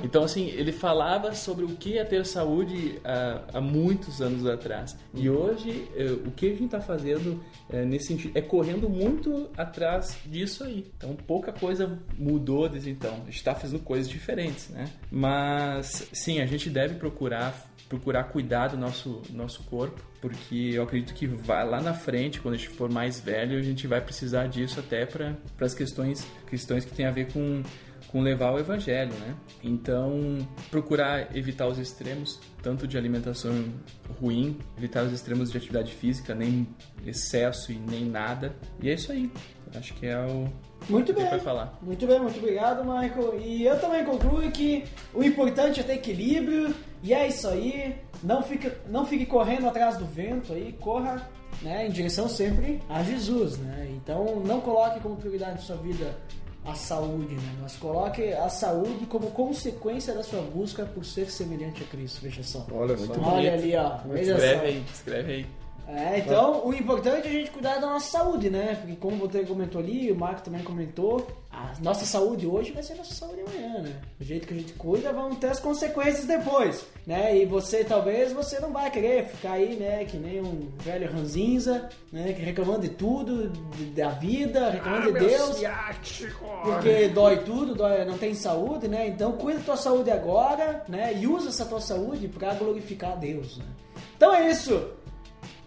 Então, 0.03 0.25
assim, 0.25 0.49
ele 0.49 0.73
falava 0.73 1.35
sobre 1.35 1.65
o 1.65 1.69
que 1.69 1.99
é 1.99 2.05
ter 2.05 2.25
saúde 2.27 3.01
há, 3.05 3.59
há 3.59 3.61
muitos 3.61 4.21
anos 4.21 4.47
atrás. 4.47 4.97
E 5.15 5.29
hoje, 5.29 5.89
eh, 5.97 6.13
o 6.27 6.31
que 6.31 6.47
a 6.47 6.51
gente 6.51 6.65
está 6.65 6.81
fazendo 6.81 7.43
eh, 7.71 7.85
nesse 7.85 8.09
sentido 8.09 8.37
é 8.37 8.43
correndo 8.43 8.89
muito 8.89 9.49
atrás 9.57 10.19
disso 10.27 10.65
aí. 10.65 10.87
Então, 10.97 11.15
pouca 11.15 11.53
coisa 11.53 11.99
mudou 12.19 12.69
desde 12.69 12.91
então. 12.91 13.15
A 13.15 13.25
gente 13.27 13.37
está 13.37 13.55
fazendo 13.55 13.83
coisas 13.83 14.09
diferentes, 14.09 14.69
né? 14.69 14.91
Mas, 15.11 16.09
sim, 16.13 16.41
a 16.41 16.47
gente 16.47 16.69
deve 16.69 16.95
procurar 16.95 17.73
procurar 17.89 18.25
cuidar 18.25 18.69
do 18.69 18.77
nosso, 18.77 19.23
nosso 19.31 19.63
corpo, 19.65 20.03
porque 20.21 20.71
eu 20.75 20.83
acredito 20.83 21.15
que 21.15 21.27
vai 21.27 21.69
lá 21.69 21.81
na 21.81 21.95
frente, 21.95 22.41
quando 22.41 22.55
a 22.55 22.57
gente 22.57 22.71
for 22.71 22.91
mais 22.91 23.21
velho, 23.21 23.59
a 23.59 23.63
gente 23.63 23.87
vai 23.87 24.01
precisar 24.01 24.47
disso 24.47 24.81
até 24.81 25.05
para 25.07 25.37
as 25.61 25.75
questões, 25.75 26.27
questões 26.49 26.85
que 26.85 26.93
tem 26.93 27.07
a 27.07 27.11
ver 27.11 27.33
com 27.33 27.63
com 28.15 28.21
levar 28.21 28.53
o 28.53 28.61
evangelho, 28.61 29.13
né? 29.15 29.35
Então, 29.61 30.39
procurar 30.71 31.37
evitar 31.37 31.67
os 31.67 31.79
extremos, 31.79 32.39
tanto 32.63 32.87
de 32.87 32.97
alimentação 32.97 33.53
ruim, 34.21 34.57
evitar 34.79 35.03
os 35.03 35.13
extremos 35.13 35.51
de 35.51 35.59
atividade 35.59 35.93
física, 35.93 36.33
nem 36.33 36.65
excesso 37.05 37.73
e 37.73 37.75
nem 37.75 38.05
nada. 38.05 38.55
E 38.81 38.89
é 38.89 38.95
isso 38.95 39.11
aí. 39.11 39.29
Acho 39.75 39.93
que 39.95 40.07
é 40.07 40.17
o 40.17 40.49
Muito 40.89 41.13
bem. 41.13 41.29
vai 41.29 41.41
falar. 41.41 41.77
Muito 41.83 42.07
bem, 42.07 42.21
muito 42.21 42.39
obrigado, 42.39 42.85
Michael. 42.85 43.41
E 43.41 43.65
eu 43.65 43.81
também 43.81 44.05
concluo 44.05 44.49
que 44.53 44.85
o 45.13 45.25
importante 45.25 45.81
é 45.81 45.83
ter 45.83 45.95
equilíbrio. 45.95 46.73
E 47.03 47.13
é 47.13 47.27
isso 47.27 47.49
aí. 47.49 47.97
Não 48.23 48.45
fique, 48.45 48.71
não 48.89 49.05
fique 49.05 49.27
correndo 49.27 49.67
atrás 49.67 49.99
do 49.99 50.07
vento 50.07 50.53
aí. 50.53 50.73
Corra 50.75 51.29
né, 51.63 51.89
em 51.89 51.91
direção 51.91 52.29
sempre 52.29 52.81
a 52.89 53.03
Jesus, 53.03 53.59
né? 53.59 53.89
Então 53.91 54.41
não 54.47 54.61
coloque 54.61 55.01
como 55.01 55.17
prioridade 55.17 55.59
de 55.59 55.65
sua 55.65 55.77
vida 55.77 56.15
a 56.65 56.75
saúde, 56.75 57.35
né? 57.35 57.57
Mas 57.61 57.77
coloque 57.77 58.33
a 58.33 58.49
saúde 58.49 59.07
como 59.07 59.31
consequência 59.31 60.15
da 60.15 60.23
sua 60.23 60.41
busca 60.41 60.85
por 60.87 61.05
ser 61.05 61.31
semelhante 61.31 61.83
a 61.83 61.87
Cristo. 61.87 62.21
Veja 62.23 62.43
só. 62.43 62.67
Olha 62.73 62.97
só. 62.97 63.13
Olha 63.13 63.51
bonito. 63.51 63.53
ali, 63.53 63.77
ó. 63.77 63.99
Veja 64.09 64.33
Escreve 64.33 64.57
só. 64.57 64.63
aí, 64.65 64.85
escreve 64.93 65.33
aí. 65.33 65.47
É, 65.87 66.19
então 66.19 66.67
o 66.67 66.73
importante 66.73 67.27
é 67.27 67.31
a 67.31 67.35
gente 67.35 67.51
cuidar 67.51 67.75
da 67.79 67.87
nossa 67.87 68.11
saúde, 68.11 68.49
né? 68.49 68.77
Porque 68.81 68.97
como 68.97 69.17
você 69.19 69.45
comentou 69.45 69.81
ali, 69.81 70.11
o 70.11 70.17
Marco 70.17 70.41
também 70.43 70.63
comentou, 70.63 71.27
a 71.53 71.73
nossa 71.83 72.07
saúde 72.07 72.47
hoje 72.47 72.73
vai 72.73 72.83
ser 72.83 72.95
a 72.95 72.97
nossa 72.97 73.15
saúde 73.15 73.43
amanhã, 73.47 73.83
né? 73.83 73.97
Do 74.19 74.25
jeito 74.25 74.47
que 74.49 74.55
a 74.55 74.57
gente 74.57 74.73
cuida, 74.73 75.13
vão 75.13 75.35
ter 75.35 75.49
as 75.49 75.61
consequências 75.61 76.25
depois, 76.25 76.87
né? 77.07 77.37
E 77.37 77.45
você, 77.45 77.85
talvez, 77.85 78.33
você 78.33 78.59
não 78.61 78.73
vai 78.73 78.91
querer 78.91 79.27
ficar 79.29 79.53
aí, 79.53 79.77
né? 79.77 80.05
Que 80.07 80.17
nem 80.17 80.41
um 80.41 80.71
velho 80.79 81.13
ranzinza, 81.13 81.89
né? 82.11 82.33
Que 82.33 82.41
reclamando 82.43 82.81
de 82.81 82.89
tudo, 82.89 83.49
de- 83.77 83.85
da 83.91 84.09
vida, 84.09 84.71
reclamando 84.71 85.13
de 85.13 85.19
Deus. 85.37 85.61
Porque 86.63 87.09
dói 87.09 87.37
tudo, 87.45 87.75
dói, 87.75 88.05
não 88.07 88.17
tem 88.17 88.35
saúde, 88.35 88.89
né? 88.89 89.07
Então 89.09 89.33
cuida 89.33 89.59
da 89.59 89.65
tua 89.67 89.77
saúde 89.77 90.11
agora, 90.11 90.83
né? 90.89 91.13
E 91.15 91.27
usa 91.27 91.51
essa 91.51 91.67
tua 91.67 91.81
saúde 91.81 92.27
para 92.27 92.55
glorificar 92.55 93.13
a 93.13 93.17
Deus, 93.17 93.59
né? 93.59 93.65
Então 94.17 94.35
é 94.35 94.51
isso. 94.51 94.83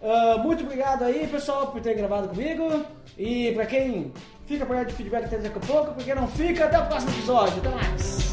Ah, 0.02 0.38
muito 0.38 0.62
obrigado 0.62 1.04
aí, 1.04 1.26
pessoal, 1.26 1.68
por 1.68 1.80
ter 1.80 1.94
gravado 1.94 2.28
comigo. 2.28 2.84
E 3.16 3.52
pra 3.52 3.66
quem 3.66 4.12
fica 4.46 4.64
por 4.64 4.76
aí 4.76 4.84
de 4.84 4.92
feedback 4.92 5.24
até 5.24 5.38
daqui 5.38 5.58
a 5.58 5.66
pouco, 5.66 5.92
pra 5.92 6.04
quem 6.04 6.14
não 6.14 6.28
fica, 6.28 6.64
até 6.64 6.78
o 6.78 6.86
próximo 6.86 7.12
episódio. 7.12 7.58
Até 7.58 7.68
mais. 7.70 8.28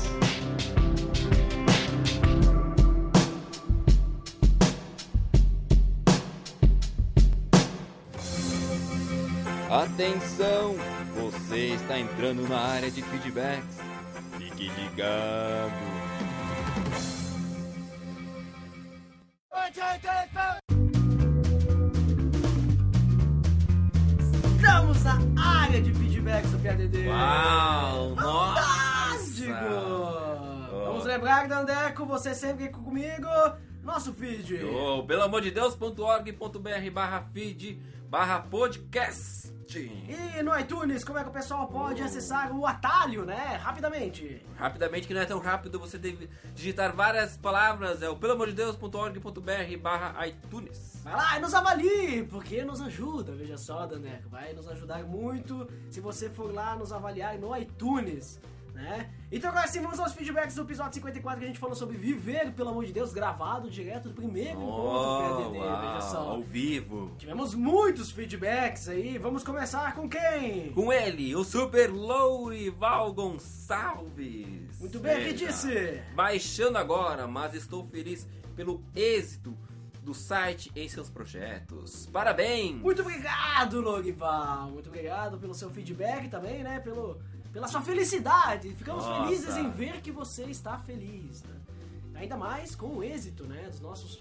Atenção! 9.70 10.76
Você 11.16 11.74
está 11.74 12.00
entrando 12.00 12.48
na 12.48 12.60
área 12.60 12.92
de 12.92 13.02
feedbacks. 13.02 13.78
Fique 14.38 14.70
ligado. 14.70 15.74
Estamos 24.66 25.04
na 25.04 25.20
área 25.62 25.80
de 25.80 25.94
feedbacks 25.94 26.50
do 26.50 26.58
PADD. 26.58 27.08
Uau! 27.08 28.16
Fantástico! 28.16 29.54
Vamos 30.88 31.06
lembrar, 31.06 31.48
Dandeco, 31.48 32.04
você 32.04 32.34
sempre 32.34 32.70
comigo. 32.70 33.28
Nosso 33.86 34.14
feed. 34.14 34.64
Oh, 34.66 35.04
pelo 35.04 35.22
amor 35.22 35.42
de 35.42 35.52
Deus.org.br 35.52 36.92
barra 36.92 37.22
feed 37.32 37.80
barra 38.10 38.40
podcast. 38.40 39.54
E 39.76 40.42
no 40.44 40.58
iTunes, 40.58 41.04
como 41.04 41.18
é 41.18 41.24
que 41.24 41.30
o 41.30 41.34
pessoal 41.34 41.68
pode 41.68 42.02
acessar 42.02 42.56
o 42.56 42.66
atalho, 42.66 43.26
né? 43.26 43.60
Rapidamente. 43.62 44.42
Rapidamente, 44.56 45.08
que 45.08 45.14
não 45.14 45.22
é 45.22 45.26
tão 45.26 45.40
rápido, 45.40 45.80
você 45.80 45.98
deve 45.98 46.30
digitar 46.54 46.96
várias 46.96 47.36
palavras. 47.36 48.02
É 48.02 48.10
o 48.10 48.16
pelo 48.16 48.34
amor 48.34 48.48
de 48.48 48.54
Deus.org.br 48.54 49.78
barra 49.82 50.28
iTunes. 50.28 51.02
Vai 51.04 51.16
lá 51.16 51.38
e 51.38 51.42
nos 51.42 51.54
avalie, 51.54 52.24
porque 52.24 52.64
nos 52.64 52.80
ajuda, 52.80 53.34
veja 53.34 53.58
só, 53.58 53.86
Daneco. 53.86 54.30
Vai 54.30 54.54
nos 54.54 54.68
ajudar 54.68 55.04
muito 55.04 55.68
se 55.90 56.00
você 56.00 56.30
for 56.30 56.54
lá 56.54 56.76
nos 56.76 56.94
avaliar 56.94 57.38
no 57.38 57.56
iTunes. 57.58 58.40
Né? 58.76 59.10
Então 59.32 59.50
agora 59.50 59.66
sim, 59.68 59.80
vamos 59.80 59.98
aos 59.98 60.12
feedbacks 60.12 60.54
do 60.54 60.64
episódio 60.64 60.96
54 60.96 61.40
que 61.40 61.46
a 61.46 61.48
gente 61.48 61.60
falou 61.60 61.76
sobre 61.76 61.96
viver, 61.96 62.52
pelo 62.52 62.70
amor 62.70 62.84
de 62.86 62.92
Deus, 62.92 63.14
gravado 63.14 63.70
direto 63.70 64.10
do 64.10 64.14
primeiro 64.14 64.62
encontro 64.62 65.46
PDD, 65.46 65.60
veja 65.60 66.02
só. 66.02 66.18
ao 66.18 66.42
vivo. 66.42 67.16
Tivemos 67.18 67.56
muitos 67.56 68.12
feedbacks 68.12 68.90
aí, 68.90 69.18
vamos 69.18 69.46
começar 69.46 69.96
com 69.96 70.10
quem? 70.10 70.74
Com 70.74 70.92
ele, 70.92 71.34
o 71.38 71.46
Super 71.46 71.90
Lourival 71.90 73.14
Gonçalves. 73.14 74.78
Muito 74.78 75.00
bem, 75.00 75.24
que 75.24 75.34
disse? 75.34 76.02
Baixando 76.14 76.78
agora, 76.78 77.26
mas 77.28 77.54
estou 77.54 77.82
feliz 77.86 78.28
pelo 78.58 78.84
êxito 78.94 79.58
do 80.04 80.14
site 80.14 80.70
em 80.76 80.88
seus 80.88 81.10
projetos. 81.10 82.08
Parabéns! 82.08 82.76
Muito 82.76 83.02
obrigado, 83.02 83.80
Logival. 83.80 84.70
Muito 84.70 84.88
obrigado 84.88 85.38
pelo 85.38 85.54
seu 85.54 85.70
feedback 85.72 86.28
também, 86.28 86.62
né? 86.62 86.80
Pelo, 86.80 87.20
pela 87.56 87.70
sua 87.70 87.82
felicidade. 87.82 88.76
Ficamos 88.76 89.06
Nossa. 89.06 89.24
felizes 89.24 89.56
em 89.56 89.72
ver 89.72 90.02
que 90.02 90.12
você 90.12 90.44
está 90.44 90.78
feliz. 90.78 91.42
Né? 91.42 91.56
Ainda 92.16 92.36
mais 92.36 92.76
com 92.76 92.98
o 92.98 93.02
êxito, 93.02 93.48
né? 93.48 93.70
Dos 93.70 93.80
nossos 93.80 94.20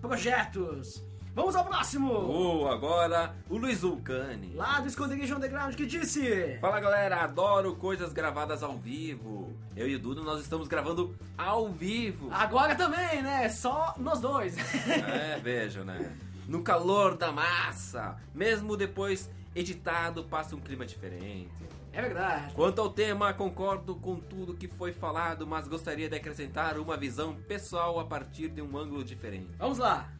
projetos. 0.00 1.00
Vamos 1.32 1.54
ao 1.54 1.64
próximo! 1.64 2.12
Oh, 2.12 2.66
agora 2.66 3.36
o 3.48 3.56
Luiz 3.56 3.82
Vulcani. 3.82 4.52
Lá 4.56 4.80
do 4.80 4.88
Esconderijo 4.88 5.36
Underground 5.36 5.76
que 5.76 5.86
disse... 5.86 6.58
Fala 6.60 6.80
galera, 6.80 7.22
adoro 7.22 7.76
coisas 7.76 8.12
gravadas 8.12 8.64
ao 8.64 8.76
vivo. 8.76 9.56
Eu 9.76 9.88
e 9.88 9.94
o 9.94 9.98
Dudu 10.00 10.24
nós 10.24 10.40
estamos 10.40 10.66
gravando 10.66 11.14
ao 11.38 11.68
vivo. 11.68 12.30
Agora 12.32 12.74
também, 12.74 13.22
né? 13.22 13.48
Só 13.48 13.94
nós 13.96 14.20
dois. 14.20 14.56
É, 14.88 15.38
veja, 15.40 15.84
né? 15.84 16.12
No 16.48 16.62
calor 16.62 17.16
da 17.16 17.30
massa, 17.30 18.16
mesmo 18.34 18.76
depois 18.76 19.30
editado, 19.54 20.24
passa 20.24 20.56
um 20.56 20.60
clima 20.60 20.86
diferente. 20.86 21.50
é 21.92 22.00
verdade. 22.00 22.54
Quanto 22.54 22.80
ao 22.80 22.90
tema, 22.90 23.32
concordo 23.34 23.94
com 23.96 24.16
tudo 24.16 24.54
que 24.54 24.68
foi 24.68 24.92
falado, 24.92 25.46
mas 25.46 25.68
gostaria 25.68 26.08
de 26.08 26.16
acrescentar 26.16 26.78
uma 26.78 26.96
visão 26.96 27.34
pessoal 27.34 28.00
a 28.00 28.04
partir 28.04 28.48
de 28.48 28.62
um 28.62 28.76
ângulo 28.76 29.04
diferente. 29.04 29.50
Vamos 29.58 29.78
lá. 29.78 30.12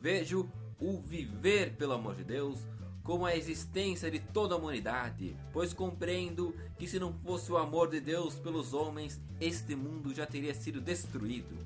Vejo 0.00 0.48
o 0.78 1.00
viver, 1.00 1.76
pelo 1.76 1.92
amor 1.92 2.14
de 2.14 2.24
Deus, 2.24 2.58
como 3.02 3.26
a 3.26 3.34
existência 3.34 4.10
de 4.10 4.18
toda 4.18 4.54
a 4.54 4.58
humanidade, 4.58 5.36
pois 5.52 5.72
compreendo 5.72 6.54
que 6.78 6.86
se 6.86 6.98
não 6.98 7.12
fosse 7.12 7.50
o 7.50 7.56
amor 7.56 7.88
de 7.90 8.00
Deus 8.00 8.34
pelos 8.36 8.72
homens, 8.72 9.20
este 9.40 9.74
mundo 9.74 10.14
já 10.14 10.26
teria 10.26 10.54
sido 10.54 10.80
destruído. 10.80 11.56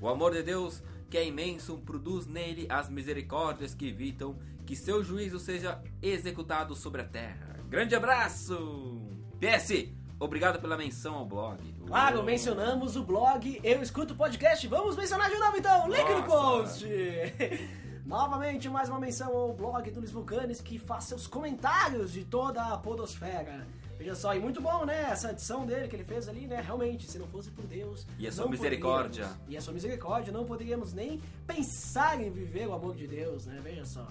O 0.00 0.08
amor 0.08 0.32
de 0.32 0.42
Deus, 0.42 0.82
que 1.10 1.16
é 1.16 1.26
imenso, 1.26 1.78
produz 1.78 2.26
nele 2.26 2.66
as 2.68 2.88
misericórdias 2.88 3.74
que 3.74 3.88
evitam 3.88 4.36
que 4.66 4.76
seu 4.76 5.02
juízo 5.02 5.38
seja 5.38 5.80
executado 6.02 6.74
sobre 6.74 7.02
a 7.02 7.04
terra. 7.04 7.56
Grande 7.68 7.94
abraço! 7.94 9.00
PS, 9.40 9.88
obrigado 10.18 10.60
pela 10.60 10.76
menção 10.76 11.14
ao 11.14 11.24
blog. 11.26 11.58
Claro, 11.86 12.20
Oh. 12.20 12.22
mencionamos 12.22 12.96
o 12.96 13.04
blog 13.04 13.60
Eu 13.62 13.82
Escuto 13.82 14.14
Podcast. 14.14 14.66
Vamos 14.66 14.96
mencionar 14.96 15.30
de 15.30 15.38
novo 15.38 15.56
então. 15.56 15.88
Link 15.88 16.08
no 16.10 16.18
Nossa. 16.20 16.26
post. 16.26 16.86
Novamente, 18.04 18.68
mais 18.68 18.88
uma 18.88 19.00
menção 19.00 19.36
ao 19.36 19.52
blog 19.52 19.90
do 19.90 19.98
Luiz 20.00 20.12
Vulcanes 20.12 20.60
que 20.60 20.78
faz 20.78 21.04
seus 21.04 21.26
comentários 21.26 22.12
de 22.12 22.24
toda 22.24 22.62
a 22.62 22.76
podosfera. 22.78 23.66
Veja 24.06 24.14
só, 24.14 24.36
e 24.36 24.38
muito 24.38 24.60
bom, 24.60 24.84
né? 24.84 25.08
Essa 25.10 25.32
edição 25.32 25.66
dele 25.66 25.88
que 25.88 25.96
ele 25.96 26.04
fez 26.04 26.28
ali, 26.28 26.46
né? 26.46 26.60
Realmente, 26.64 27.10
se 27.10 27.18
não 27.18 27.26
fosse 27.26 27.50
por 27.50 27.66
Deus. 27.66 28.06
E 28.16 28.28
a 28.28 28.30
sua 28.30 28.44
não 28.44 28.52
misericórdia. 28.52 29.28
E 29.48 29.56
a 29.56 29.60
sua 29.60 29.74
misericórdia, 29.74 30.32
não 30.32 30.44
poderíamos 30.44 30.92
nem 30.92 31.20
pensar 31.44 32.22
em 32.22 32.30
viver 32.30 32.68
o 32.68 32.72
amor 32.72 32.94
de 32.94 33.08
Deus, 33.08 33.46
né? 33.46 33.60
Veja 33.60 33.84
só. 33.84 34.06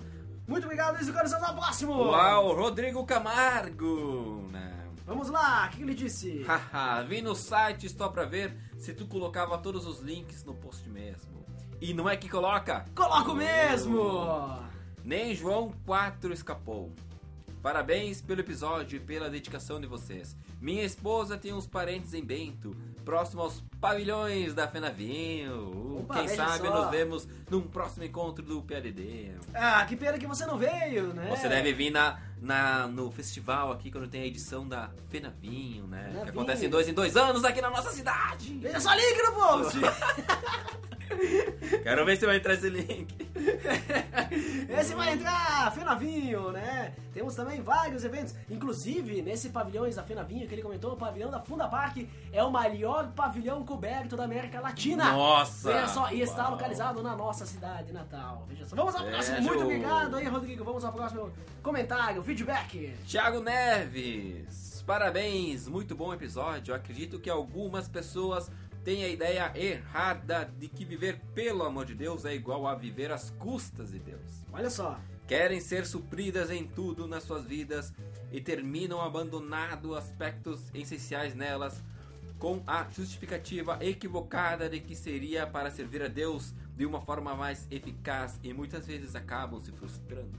Muito 0.45 0.65
obrigado, 0.65 0.95
Luiz 0.95 1.07
Vulcanes. 1.07 1.31
Até 1.31 1.49
o 1.49 1.55
próximo. 1.55 1.93
Uau, 1.93 2.53
Rodrigo 2.53 3.05
Camargo! 3.05 4.49
Né? 4.51 4.85
Vamos 5.05 5.29
lá, 5.29 5.67
o 5.67 5.69
que 5.69 5.77
que 5.77 5.83
ele 5.83 5.93
disse? 5.93 6.43
Haha, 6.43 7.01
vim 7.03 7.21
no 7.21 7.33
site 7.33 7.87
só 7.87 8.09
pra 8.09 8.25
ver 8.25 8.53
se 8.77 8.93
tu 8.93 9.07
colocava 9.07 9.57
todos 9.59 9.87
os 9.87 10.01
links 10.01 10.43
no 10.43 10.55
post 10.55 10.89
mesmo. 10.89 11.45
E 11.79 11.93
não 11.93 12.09
é 12.09 12.17
que 12.17 12.27
coloca? 12.27 12.83
Coloco 12.93 13.33
mesmo! 13.33 14.61
Nem 15.05 15.33
João 15.33 15.71
4 15.85 16.33
escapou. 16.33 16.91
Parabéns 17.65 18.21
pelo 18.21 18.41
episódio 18.41 18.97
e 18.97 18.99
pela 18.99 19.27
dedicação 19.27 19.81
de 19.81 19.87
vocês. 19.87 20.37
Minha 20.61 20.83
esposa 20.83 21.35
tem 21.35 21.51
uns 21.51 21.65
parentes 21.65 22.13
em 22.13 22.23
Bento, 22.23 22.75
próximo 23.03 23.41
aos 23.41 23.63
pavilhões 23.79 24.53
da 24.53 24.67
Fenavinho. 24.67 25.99
Opa, 25.99 26.15
Quem 26.19 26.27
sabe 26.29 26.67
só. 26.67 26.81
nos 26.81 26.91
vemos 26.91 27.27
num 27.49 27.61
próximo 27.61 28.03
encontro 28.05 28.43
do 28.43 28.61
PLD. 28.61 29.31
Ah, 29.53 29.85
que 29.85 29.95
pena 29.95 30.17
que 30.17 30.27
você 30.27 30.45
não 30.45 30.57
veio, 30.57 31.13
né? 31.13 31.27
Você 31.29 31.47
deve 31.49 31.73
vir 31.73 31.91
na, 31.91 32.19
na- 32.41 32.87
no 32.87 33.11
festival 33.11 33.71
aqui 33.71 33.91
quando 33.91 34.07
tem 34.07 34.21
a 34.21 34.25
edição 34.27 34.67
da 34.67 34.89
Fenavinho, 35.09 35.87
né? 35.87 36.03
Fenavinho. 36.03 36.23
Que 36.25 36.29
acontece 36.31 36.65
em 36.65 36.69
dois 36.69 36.87
em 36.87 36.93
dois 36.93 37.15
anos 37.17 37.43
aqui 37.43 37.61
na 37.61 37.69
nossa 37.69 37.91
cidade. 37.91 38.57
Veja 38.59 38.79
só 38.79 38.93
link 38.93 39.21
no 39.23 39.31
post! 39.33 39.77
Quero 41.83 42.03
ver 42.05 42.17
se 42.17 42.25
vai 42.25 42.37
entrar 42.37 42.53
esse 42.55 42.69
link. 42.69 43.15
Esse 44.69 44.93
vai 44.95 45.13
entrar, 45.13 45.71
Fenavinho, 45.73 46.51
né? 46.51 46.93
Temos 47.13 47.35
também 47.35 47.61
vários 47.61 48.03
eventos, 48.03 48.33
inclusive 48.49 49.21
nesse 49.21 49.49
pavilhões 49.49 49.95
da 49.95 50.03
Fenavinho 50.03 50.47
que 50.47 50.53
ele 50.55 50.61
comentou, 50.61 50.93
o 50.93 50.97
pavilhão 50.97 51.29
da 51.29 51.39
Funda 51.39 51.67
Park 51.67 51.97
é 52.33 52.43
o 52.43 52.51
maior 52.51 53.11
pavilhão 53.11 53.63
coberto 53.65 54.15
da 54.15 54.23
América 54.23 54.61
Latina. 54.61 55.11
Nossa! 55.11 55.73
Veja 55.73 55.87
só, 55.87 56.11
e 56.11 56.21
está 56.21 56.43
Uau. 56.43 56.51
localizado 56.51 57.01
na 57.01 57.15
nossa 57.15 57.45
cidade 57.45 57.91
natal. 57.91 58.45
Veja 58.47 58.65
só. 58.65 58.75
Vamos 58.75 58.95
ao 58.95 59.05
próximo. 59.05 59.41
Muito 59.41 59.63
obrigado 59.63 60.15
aí, 60.15 60.27
Rodrigo. 60.27 60.63
Vamos 60.63 60.85
ao 60.85 60.93
próximo 60.93 61.31
comentário, 61.61 62.21
feedback. 62.23 62.95
Thiago 63.07 63.39
Neves, 63.39 64.83
parabéns, 64.85 65.67
muito 65.67 65.95
bom 65.95 66.13
episódio. 66.13 66.73
Acredito 66.73 67.19
que 67.19 67.29
algumas 67.29 67.87
pessoas 67.87 68.49
têm 68.83 69.03
a 69.03 69.09
ideia 69.09 69.51
errada 69.55 70.45
de 70.59 70.67
que 70.67 70.85
viver 70.85 71.19
pelo 71.33 71.63
amor 71.63 71.85
de 71.85 71.95
Deus 71.95 72.23
é 72.23 72.35
igual 72.35 72.67
a 72.67 72.75
viver 72.75 73.11
às 73.11 73.31
custas 73.31 73.91
de 73.91 73.99
Deus. 73.99 74.45
Olha 74.53 74.69
só. 74.69 74.99
Querem 75.27 75.59
ser 75.59 75.87
supridas 75.87 76.51
em 76.51 76.67
tudo 76.67 77.07
nas 77.07 77.23
suas 77.23 77.45
vidas 77.45 77.91
e 78.31 78.39
terminam 78.39 79.01
abandonando 79.01 79.95
aspectos 79.95 80.69
essenciais 80.71 81.33
nelas 81.33 81.83
com 82.39 82.61
a 82.67 82.87
justificativa 82.89 83.77
equivocada 83.81 84.69
de 84.69 84.79
que 84.79 84.95
seria 84.95 85.47
para 85.47 85.71
servir 85.71 86.01
a 86.01 86.07
Deus 86.07 86.53
de 86.75 86.85
uma 86.85 87.01
forma 87.01 87.35
mais 87.35 87.67
eficaz 87.71 88.39
e 88.43 88.53
muitas 88.53 88.85
vezes 88.85 89.15
acabam 89.15 89.59
se 89.59 89.71
frustrando. 89.71 90.37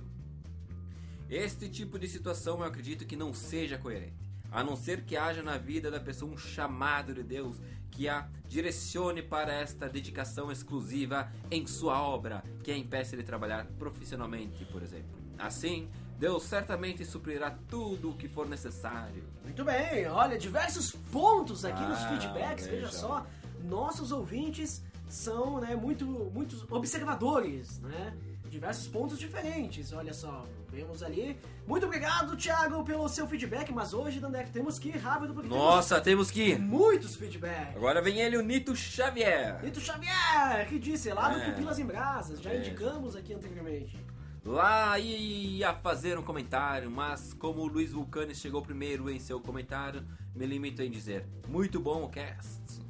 Este 1.28 1.68
tipo 1.68 1.98
de 1.98 2.06
situação 2.06 2.60
eu 2.60 2.64
acredito 2.64 3.06
que 3.06 3.16
não 3.16 3.34
seja 3.34 3.78
coerente, 3.78 4.30
a 4.52 4.62
não 4.62 4.76
ser 4.76 5.02
que 5.02 5.16
haja 5.16 5.42
na 5.42 5.58
vida 5.58 5.90
da 5.90 5.98
pessoa 5.98 6.32
um 6.32 6.36
chamado 6.36 7.12
de 7.12 7.22
Deus 7.22 7.60
que 7.90 8.08
a 8.08 8.28
direcione 8.46 9.22
para 9.22 9.52
esta 9.52 9.88
dedicação 9.88 10.52
exclusiva 10.52 11.32
em 11.50 11.66
sua 11.66 12.00
obra, 12.00 12.44
que 12.62 12.70
a 12.70 12.76
impeça 12.76 13.16
de 13.16 13.22
trabalhar 13.22 13.66
profissionalmente, 13.78 14.64
por 14.66 14.82
exemplo. 14.82 15.16
Assim, 15.38 15.88
Deus 16.18 16.44
certamente 16.44 17.04
suprirá 17.04 17.54
tudo 17.68 18.10
o 18.10 18.14
que 18.16 18.28
for 18.28 18.48
necessário. 18.48 19.22
Muito 19.44 19.64
bem, 19.64 20.06
olha, 20.08 20.38
diversos 20.38 20.92
pontos 21.12 21.64
aqui 21.64 21.82
nos 21.82 21.98
Ah, 21.98 22.08
feedbacks, 22.08 22.66
veja 22.66 22.86
veja. 22.86 22.98
só. 22.98 23.26
Nossos 23.64 24.12
ouvintes 24.12 24.82
são, 25.08 25.60
né, 25.60 25.74
muito, 25.76 26.04
muitos 26.32 26.64
observadores, 26.70 27.78
né? 27.80 28.14
Diversos 28.48 28.86
pontos 28.88 29.18
diferentes, 29.18 29.92
olha 29.92 30.14
só. 30.14 30.46
Vemos 30.70 31.02
ali. 31.02 31.38
Muito 31.66 31.84
obrigado, 31.86 32.36
Thiago, 32.36 32.82
pelo 32.84 33.08
seu 33.08 33.26
feedback, 33.26 33.72
mas 33.72 33.92
hoje, 33.92 34.20
Dandek, 34.20 34.50
temos 34.50 34.78
que 34.78 34.88
ir 34.90 34.96
rápido 34.98 35.34
porque 35.34 35.48
Nossa, 35.48 36.00
temos 36.00 36.30
que 36.30 36.52
temos 36.52 36.58
ir! 36.58 36.62
muitos 36.64 37.16
feedbacks. 37.16 37.76
Agora 37.76 38.00
vem 38.00 38.20
ele, 38.20 38.36
o 38.36 38.42
Nito 38.42 38.74
Xavier. 38.74 39.62
Nito 39.62 39.80
Xavier, 39.80 40.66
que 40.68 40.78
disse 40.78 41.10
lá 41.12 41.28
do 41.30 41.40
É. 41.40 41.50
Pupilas 41.50 41.78
em 41.78 41.84
Brasas, 41.84 42.40
já 42.40 42.50
É. 42.50 42.58
indicamos 42.58 43.16
aqui 43.16 43.34
anteriormente. 43.34 43.98
Lá 44.46 44.96
ia 44.98 45.74
fazer 45.74 46.16
um 46.16 46.22
comentário, 46.22 46.88
mas 46.88 47.34
como 47.34 47.62
o 47.62 47.66
Luiz 47.66 47.90
Vulcanes 47.92 48.38
chegou 48.38 48.62
primeiro 48.62 49.10
em 49.10 49.18
seu 49.18 49.40
comentário, 49.40 50.06
me 50.34 50.46
limito 50.46 50.80
em 50.82 50.90
dizer: 50.90 51.26
muito 51.48 51.80
bom 51.80 52.04
o 52.04 52.08
cast. 52.08 52.46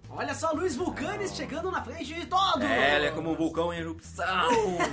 Olha 0.08 0.34
só, 0.34 0.52
Luiz 0.52 0.76
Vulcanes 0.76 1.34
chegando 1.34 1.70
na 1.70 1.82
frente 1.82 2.14
de 2.14 2.26
todos! 2.26 2.62
É, 2.62 2.96
ele 2.96 3.06
é 3.06 3.10
como 3.10 3.32
um 3.32 3.34
vulcão 3.34 3.72
em 3.72 3.78
erupção. 3.78 4.48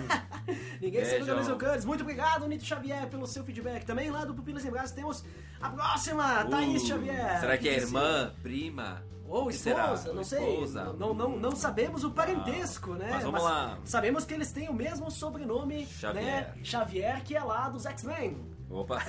Ninguém 0.81 1.05
segura 1.05 1.35
Luiz 1.35 1.47
Vulcanes. 1.47 1.85
Muito 1.85 2.01
obrigado, 2.01 2.47
Nito 2.47 2.63
Xavier, 2.65 3.07
pelo 3.07 3.27
seu 3.27 3.43
feedback. 3.43 3.85
Também 3.85 4.09
lá 4.09 4.25
do 4.25 4.33
Pupilas 4.33 4.65
em 4.65 4.71
Braços 4.71 4.91
temos 4.91 5.23
a 5.61 5.69
próxima, 5.69 6.45
Thaís 6.45 6.81
Uh, 6.83 6.87
Xavier. 6.87 7.39
Será 7.41 7.57
que 7.57 7.69
é 7.69 7.73
disse- 7.75 7.87
irmã, 7.87 8.33
prima? 8.41 9.03
Ou 9.33 9.49
esposa, 9.49 10.13
não 10.13 10.23
sei. 10.23 10.53
esposa? 10.53 10.93
Não, 10.93 11.11
não, 11.11 11.39
não 11.39 11.55
sabemos 11.55 12.03
o 12.03 12.11
parentesco, 12.11 12.93
né? 12.93 13.07
mas 13.09 13.23
vamos 13.23 13.41
lá. 13.41 13.79
Sabemos 13.83 14.25
que 14.25 14.33
eles 14.35 14.51
têm 14.51 14.69
o 14.69 14.73
mesmo 14.75 15.09
sobrenome, 15.09 15.87
Xavier. 15.87 16.23
né? 16.23 16.53
Xavier, 16.63 17.23
que 17.23 17.35
é 17.35 17.43
lá 17.43 17.67
dos 17.67 17.83
X-Men. 17.83 18.37
Opa! 18.69 18.99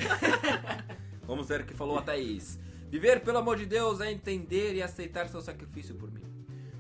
Vamos 1.26 1.46
ver 1.46 1.60
o 1.60 1.64
que 1.66 1.74
falou 1.74 1.98
a 1.98 2.02
Thaís. 2.02 2.58
Viver, 2.88 3.20
pelo 3.20 3.36
amor 3.36 3.58
de 3.58 3.66
Deus, 3.66 4.00
é 4.00 4.10
entender 4.10 4.74
e 4.74 4.82
aceitar 4.82 5.28
seu 5.28 5.42
sacrifício 5.42 5.94
por 5.94 6.10
mim. 6.10 6.24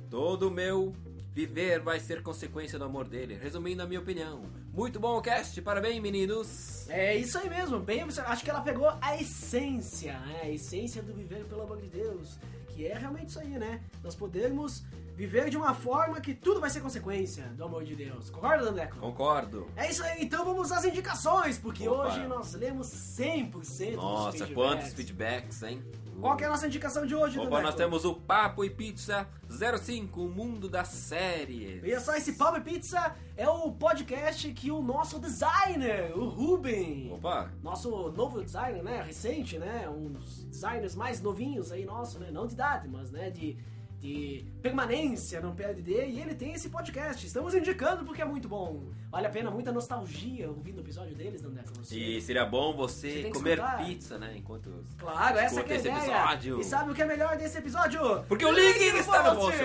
Todo 0.08 0.48
o 0.48 0.50
meu 0.50 0.94
viver 1.34 1.80
vai 1.80 2.00
ser 2.00 2.22
consequência 2.22 2.78
do 2.78 2.86
amor 2.86 3.06
dele. 3.06 3.34
Resumindo 3.34 3.82
a 3.82 3.86
minha 3.86 4.00
opinião. 4.00 4.40
Muito 4.72 4.98
bom 4.98 5.18
o 5.18 5.20
cast, 5.20 5.60
parabéns, 5.60 6.00
meninos! 6.00 6.88
É 6.88 7.14
isso 7.14 7.36
aí 7.38 7.48
mesmo, 7.50 7.78
bem. 7.78 8.02
Acho 8.02 8.42
que 8.42 8.50
ela 8.50 8.62
pegou 8.62 8.88
a 9.00 9.20
essência, 9.20 10.18
né? 10.20 10.40
A 10.44 10.50
essência 10.50 11.02
do 11.02 11.12
viver 11.12 11.44
pelo 11.44 11.62
amor 11.62 11.76
de 11.76 11.88
Deus. 11.88 12.38
Que 12.74 12.86
é 12.86 12.98
realmente 12.98 13.28
isso 13.28 13.38
aí, 13.38 13.58
né? 13.58 13.80
Nós 14.02 14.14
podemos 14.14 14.84
viver 15.16 15.48
de 15.48 15.56
uma 15.56 15.74
forma 15.74 16.20
que 16.20 16.34
tudo 16.34 16.60
vai 16.60 16.68
ser 16.68 16.80
consequência 16.80 17.44
do 17.56 17.64
amor 17.64 17.84
de 17.84 17.94
Deus. 17.94 18.30
Concorda, 18.30 18.64
Dandeco? 18.64 18.96
Concordo. 18.98 19.68
É 19.76 19.88
isso 19.88 20.02
aí, 20.02 20.24
então 20.24 20.44
vamos 20.44 20.72
às 20.72 20.84
indicações, 20.84 21.56
porque 21.56 21.88
Opa. 21.88 22.08
hoje 22.08 22.26
nós 22.26 22.52
lemos 22.54 22.88
100% 22.88 23.94
Nossa, 23.94 24.30
dos 24.30 24.38
feedbacks. 24.40 24.54
quantos 24.54 24.92
feedbacks, 24.92 25.62
hein? 25.62 25.82
Qual 26.20 26.36
que 26.36 26.44
é 26.44 26.46
a 26.46 26.50
nossa 26.50 26.66
indicação 26.66 27.06
de 27.06 27.14
hoje, 27.14 27.38
Opa, 27.38 27.60
nós 27.60 27.74
temos 27.74 28.04
o 28.04 28.14
Papo 28.14 28.64
e 28.64 28.70
Pizza 28.70 29.26
05, 29.48 30.22
o 30.22 30.28
mundo 30.28 30.68
das 30.68 30.88
séries. 30.88 31.82
E 31.82 31.92
é 31.92 32.00
só 32.00 32.14
esse 32.16 32.34
Palme 32.34 32.60
Pizza 32.60 33.14
é 33.36 33.48
o 33.48 33.72
podcast 33.72 34.52
que 34.52 34.70
o 34.70 34.82
nosso 34.82 35.18
designer, 35.18 36.16
o 36.16 36.28
Ruben, 36.28 37.12
Opa, 37.12 37.50
nosso 37.62 38.10
novo 38.12 38.42
designer, 38.42 38.82
né, 38.82 39.02
recente, 39.02 39.58
né, 39.58 39.88
um 39.88 40.12
dos 40.12 40.44
designers 40.44 40.94
mais 40.94 41.20
novinhos 41.20 41.70
aí 41.72 41.84
nosso, 41.84 42.18
né, 42.18 42.30
não 42.30 42.46
de 42.46 42.54
idade, 42.54 42.88
mas, 42.88 43.10
né, 43.10 43.30
de, 43.30 43.56
de 44.04 44.44
permanência 44.60 45.40
no 45.40 45.54
PLD, 45.54 46.08
e 46.08 46.20
ele 46.20 46.34
tem 46.34 46.52
esse 46.52 46.68
podcast. 46.68 47.26
Estamos 47.26 47.54
indicando 47.54 48.04
porque 48.04 48.20
é 48.20 48.24
muito 48.26 48.46
bom. 48.46 48.82
Vale 49.10 49.26
a 49.26 49.30
pena, 49.30 49.50
muita 49.50 49.72
nostalgia 49.72 50.46
ouvindo 50.50 50.76
o 50.76 50.80
episódio 50.82 51.14
deles, 51.16 51.40
Dandeco. 51.40 51.70
Você... 51.82 51.96
e 51.98 52.20
seria 52.20 52.44
bom 52.44 52.76
Você 52.76 53.22
você 53.22 53.30
comer 53.30 53.54
escutar. 53.58 53.86
pizza, 53.86 54.18
né? 54.18 54.34
Enquanto. 54.36 54.84
Claro, 54.98 55.38
essa 55.38 55.60
é 55.60 55.62
a 55.62 55.74
esse 55.76 55.88
ideia. 55.88 55.96
episódio. 55.96 56.60
E 56.60 56.64
sabe 56.64 56.90
o 56.90 56.94
que 56.94 57.00
é 57.00 57.06
melhor 57.06 57.34
desse 57.38 57.56
episódio? 57.56 58.22
Porque 58.28 58.44
o 58.44 58.50
link 58.50 58.76
está 58.98 59.32
no 59.32 59.40
post. 59.40 59.58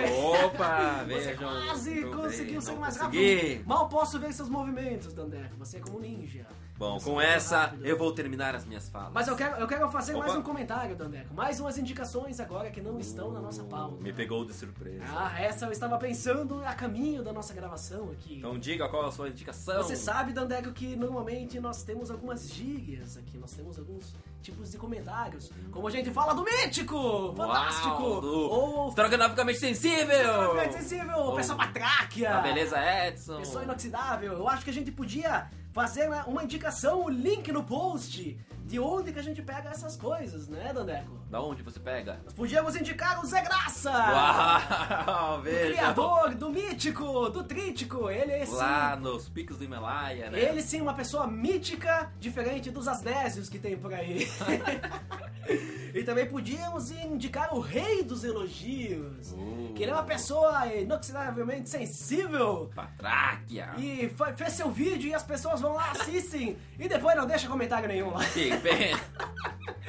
Opa, 0.46 1.04
Você 1.04 1.14
vejam. 1.34 1.36
quase 1.66 2.04
conseguiu 2.04 2.52
bem, 2.52 2.60
ser 2.62 2.72
não 2.72 2.80
mais 2.80 2.96
consegui. 2.96 3.44
rápido. 3.44 3.68
Mal 3.68 3.88
posso 3.90 4.18
ver 4.18 4.32
seus 4.32 4.48
movimentos, 4.48 5.12
Dandeco. 5.12 5.54
Você 5.58 5.76
é 5.76 5.80
como 5.80 5.98
um 5.98 6.00
ninja. 6.00 6.46
Bom, 6.80 6.98
com 6.98 7.20
é 7.20 7.34
essa 7.34 7.58
rápido. 7.58 7.84
eu 7.86 7.98
vou 7.98 8.10
terminar 8.10 8.54
as 8.54 8.64
minhas 8.64 8.88
falas. 8.88 9.12
Mas 9.12 9.28
eu 9.28 9.36
quero, 9.36 9.56
eu 9.56 9.68
quero 9.68 9.86
fazer 9.90 10.14
mais 10.16 10.30
Opa. 10.30 10.40
um 10.40 10.42
comentário, 10.42 10.96
Dandeco. 10.96 11.34
Mais 11.34 11.60
umas 11.60 11.76
indicações 11.76 12.40
agora 12.40 12.70
que 12.70 12.80
não 12.80 12.98
estão 12.98 13.30
na 13.30 13.38
nossa 13.38 13.62
pauta. 13.64 14.02
Me 14.02 14.14
pegou 14.14 14.46
de 14.46 14.54
surpresa. 14.54 15.04
Ah, 15.06 15.38
essa 15.38 15.66
eu 15.66 15.72
estava 15.72 15.98
pensando 15.98 16.64
a 16.64 16.72
caminho 16.72 17.22
da 17.22 17.34
nossa 17.34 17.52
gravação 17.52 18.10
aqui. 18.12 18.38
Então 18.38 18.58
diga 18.58 18.88
qual 18.88 19.04
a 19.04 19.12
sua 19.12 19.28
indicação. 19.28 19.76
Você 19.82 19.94
sabe, 19.94 20.32
Dandeco, 20.32 20.72
que 20.72 20.96
normalmente 20.96 21.60
nós 21.60 21.82
temos 21.82 22.10
algumas 22.10 22.48
gírias 22.50 23.18
aqui, 23.18 23.36
nós 23.36 23.52
temos 23.52 23.78
alguns 23.78 24.14
tipos 24.40 24.70
de 24.72 24.78
comentários. 24.78 25.50
Como 25.70 25.86
a 25.86 25.90
gente 25.90 26.10
fala 26.10 26.32
do 26.32 26.42
mítico, 26.42 27.34
fantástico, 27.36 28.02
Uau, 28.02 28.20
do 28.22 28.32
ou 28.50 28.88
Estrogonoficamente 28.88 29.58
sensível. 29.58 30.54
Fica 30.58 30.72
sensível, 30.72 31.18
Ou- 31.18 31.36
pessoa 31.36 31.58
patráquia, 31.58 32.38
A 32.38 32.40
beleza 32.40 32.78
Edson. 33.06 33.36
pessoa 33.36 33.64
inoxidável. 33.64 34.32
Eu 34.32 34.48
acho 34.48 34.64
que 34.64 34.70
a 34.70 34.72
gente 34.72 34.90
podia 34.90 35.50
fazer 35.72 36.08
uma 36.26 36.42
indicação, 36.44 37.04
o 37.04 37.08
link 37.08 37.50
no 37.52 37.62
post 37.62 38.38
de 38.64 38.78
onde 38.78 39.12
que 39.12 39.18
a 39.18 39.22
gente 39.22 39.42
pega 39.42 39.70
essas 39.70 39.96
coisas, 39.96 40.46
né, 40.46 40.72
Dandeco? 40.72 41.18
Da 41.28 41.40
onde 41.42 41.60
você 41.60 41.80
pega? 41.80 42.20
Nós 42.24 42.32
podíamos 42.32 42.76
indicar 42.76 43.20
o 43.20 43.26
Zé 43.26 43.42
Graça! 43.42 43.90
Uau, 43.90 45.42
veja. 45.42 45.72
criador 45.72 46.34
do 46.36 46.50
mítico, 46.50 47.28
do 47.30 47.42
trítico, 47.42 48.08
ele 48.08 48.30
é 48.30 48.46
sim, 48.46 48.54
Lá 48.54 48.94
nos 48.94 49.28
picos 49.28 49.56
do 49.58 49.64
Himalaia, 49.64 50.30
né? 50.30 50.40
ele 50.40 50.62
sim 50.62 50.80
uma 50.80 50.94
pessoa 50.94 51.26
mítica, 51.26 52.12
diferente 52.20 52.70
dos 52.70 52.86
asnésios 52.86 53.48
que 53.48 53.58
tem 53.58 53.76
por 53.76 53.92
aí. 53.92 54.28
e 55.92 56.04
também 56.04 56.26
podíamos 56.28 56.90
indicar 56.92 57.52
o 57.54 57.58
rei 57.60 58.02
dos 58.04 58.22
elogios, 58.22 59.32
Uh. 59.32 59.72
que 59.74 59.82
ele 59.82 59.90
é 59.90 59.94
uma 59.94 60.04
pessoa 60.04 60.66
inoxidavelmente 60.66 61.68
sensível. 61.68 62.70
Patráquia. 62.74 63.70
E 63.78 64.10
fez 64.36 64.52
seu 64.52 64.70
vídeo 64.70 65.08
e 65.08 65.14
as 65.14 65.22
pessoas 65.22 65.59
vão 65.60 65.74
lá, 65.74 65.90
assistem 65.92 66.56
e 66.78 66.88
depois 66.88 67.16
não 67.16 67.26
deixa 67.26 67.48
comentário 67.48 67.88
nenhum 67.88 68.10
lá. 68.10 68.24
Que 68.24 68.56
pena. 68.58 69.00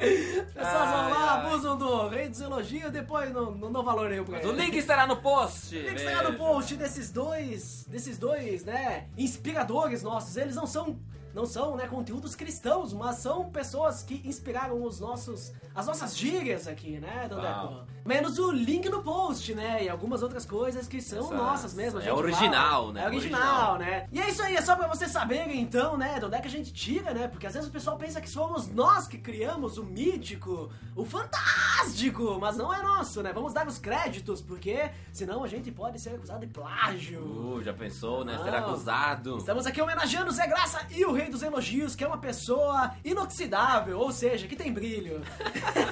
As 0.02 0.52
pessoas 0.52 0.90
vão 0.90 1.10
lá, 1.10 1.34
ai. 1.42 1.46
abusam 1.46 1.76
do 1.78 2.08
rei 2.08 2.28
dos 2.28 2.40
elogios 2.40 2.88
e 2.88 2.90
depois 2.90 3.32
não, 3.32 3.52
não 3.52 3.70
dão 3.72 3.82
valor 3.84 4.08
nenhum 4.10 4.24
pra 4.24 4.36
Mas 4.38 4.44
ele. 4.44 4.52
o 4.52 4.56
link 4.56 4.76
estará 4.76 5.06
no 5.06 5.16
post. 5.16 5.76
O 5.76 5.80
link 5.88 5.96
estará 5.96 6.28
no 6.28 6.36
post 6.36 6.76
desses 6.76 7.10
dois, 7.10 7.86
desses 7.88 8.18
dois, 8.18 8.64
né, 8.64 9.06
inspiradores 9.16 10.02
nossos. 10.02 10.36
Eles 10.36 10.56
não 10.56 10.66
são, 10.66 10.98
não 11.34 11.46
são, 11.46 11.76
né, 11.76 11.86
conteúdos 11.86 12.34
cristãos, 12.34 12.92
mas 12.92 13.16
são 13.16 13.48
pessoas 13.50 14.02
que 14.02 14.20
inspiraram 14.24 14.82
os 14.82 14.98
nossos, 14.98 15.52
as 15.74 15.86
nossas 15.86 16.16
gírias 16.16 16.66
aqui, 16.66 16.98
né, 16.98 17.26
Dandeco? 17.28 17.86
Menos 18.04 18.38
o 18.38 18.50
link 18.50 18.88
no 18.88 19.02
post, 19.02 19.54
né, 19.54 19.84
e 19.84 19.88
algumas 19.88 20.22
outras 20.22 20.44
coisas 20.44 20.88
que 20.88 21.00
são 21.00 21.20
Essa- 21.26 21.34
nossas 21.36 21.74
mesmo. 21.74 22.00
é 22.00 22.12
original, 22.12 22.80
fala. 22.82 22.92
né? 22.92 23.02
É 23.04 23.06
original, 23.06 23.78
né? 23.78 24.06
E 24.10 24.20
é 24.20 24.28
isso 24.28 24.42
aí, 24.42 24.56
é 24.56 24.60
só 24.60 24.74
pra 24.74 24.88
vocês 24.88 25.10
saberem 25.10 25.60
então, 25.60 25.96
né, 25.96 26.18
de 26.18 26.24
onde 26.24 26.34
é 26.34 26.40
que 26.40 26.48
a 26.48 26.50
gente 26.50 26.72
tira, 26.72 27.14
né, 27.14 27.28
porque 27.28 27.46
às 27.46 27.54
vezes 27.54 27.68
o 27.68 27.72
pessoal 27.72 27.96
pensa 27.96 28.20
que 28.20 28.28
somos 28.28 28.68
nós 28.68 29.06
que 29.06 29.18
criamos 29.18 29.78
o 29.78 29.84
mítico, 29.84 30.70
o 30.96 31.04
fantástico, 31.04 32.38
mas 32.40 32.56
não 32.56 32.72
é 32.74 32.82
nosso, 32.82 33.22
né? 33.22 33.32
Vamos 33.32 33.52
dar 33.52 33.66
os 33.66 33.78
créditos, 33.78 34.42
porque 34.42 34.90
senão 35.12 35.42
a 35.44 35.48
gente 35.48 35.70
pode 35.70 35.98
ser 36.00 36.10
acusado 36.16 36.44
de 36.46 36.52
plágio. 36.52 37.20
Uh, 37.20 37.62
já 37.62 37.72
pensou, 37.72 38.24
né? 38.24 38.36
Não. 38.36 38.44
Será 38.44 38.58
acusado. 38.58 39.36
Estamos 39.38 39.66
aqui 39.66 39.80
homenageando 39.80 40.28
o 40.30 40.32
Zé 40.32 40.46
Graça 40.46 40.80
e 40.90 41.04
o 41.04 41.12
Rei 41.12 41.30
dos 41.30 41.42
Elogios, 41.42 41.94
que 41.94 42.04
é 42.04 42.06
uma 42.06 42.18
pessoa 42.18 42.92
inoxidável, 43.04 43.98
ou 43.98 44.12
seja, 44.12 44.46
que 44.46 44.56
tem 44.56 44.72
brilho. 44.72 45.22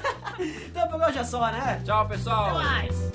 então 0.67 0.89
por 0.89 1.01
hoje 1.01 1.19
é 1.19 1.25
só, 1.25 1.51
né? 1.51 1.81
Tchau, 1.85 2.00
Tchau, 2.01 2.09
pessoal. 2.09 2.57
Até 2.57 2.65
mais. 2.65 3.11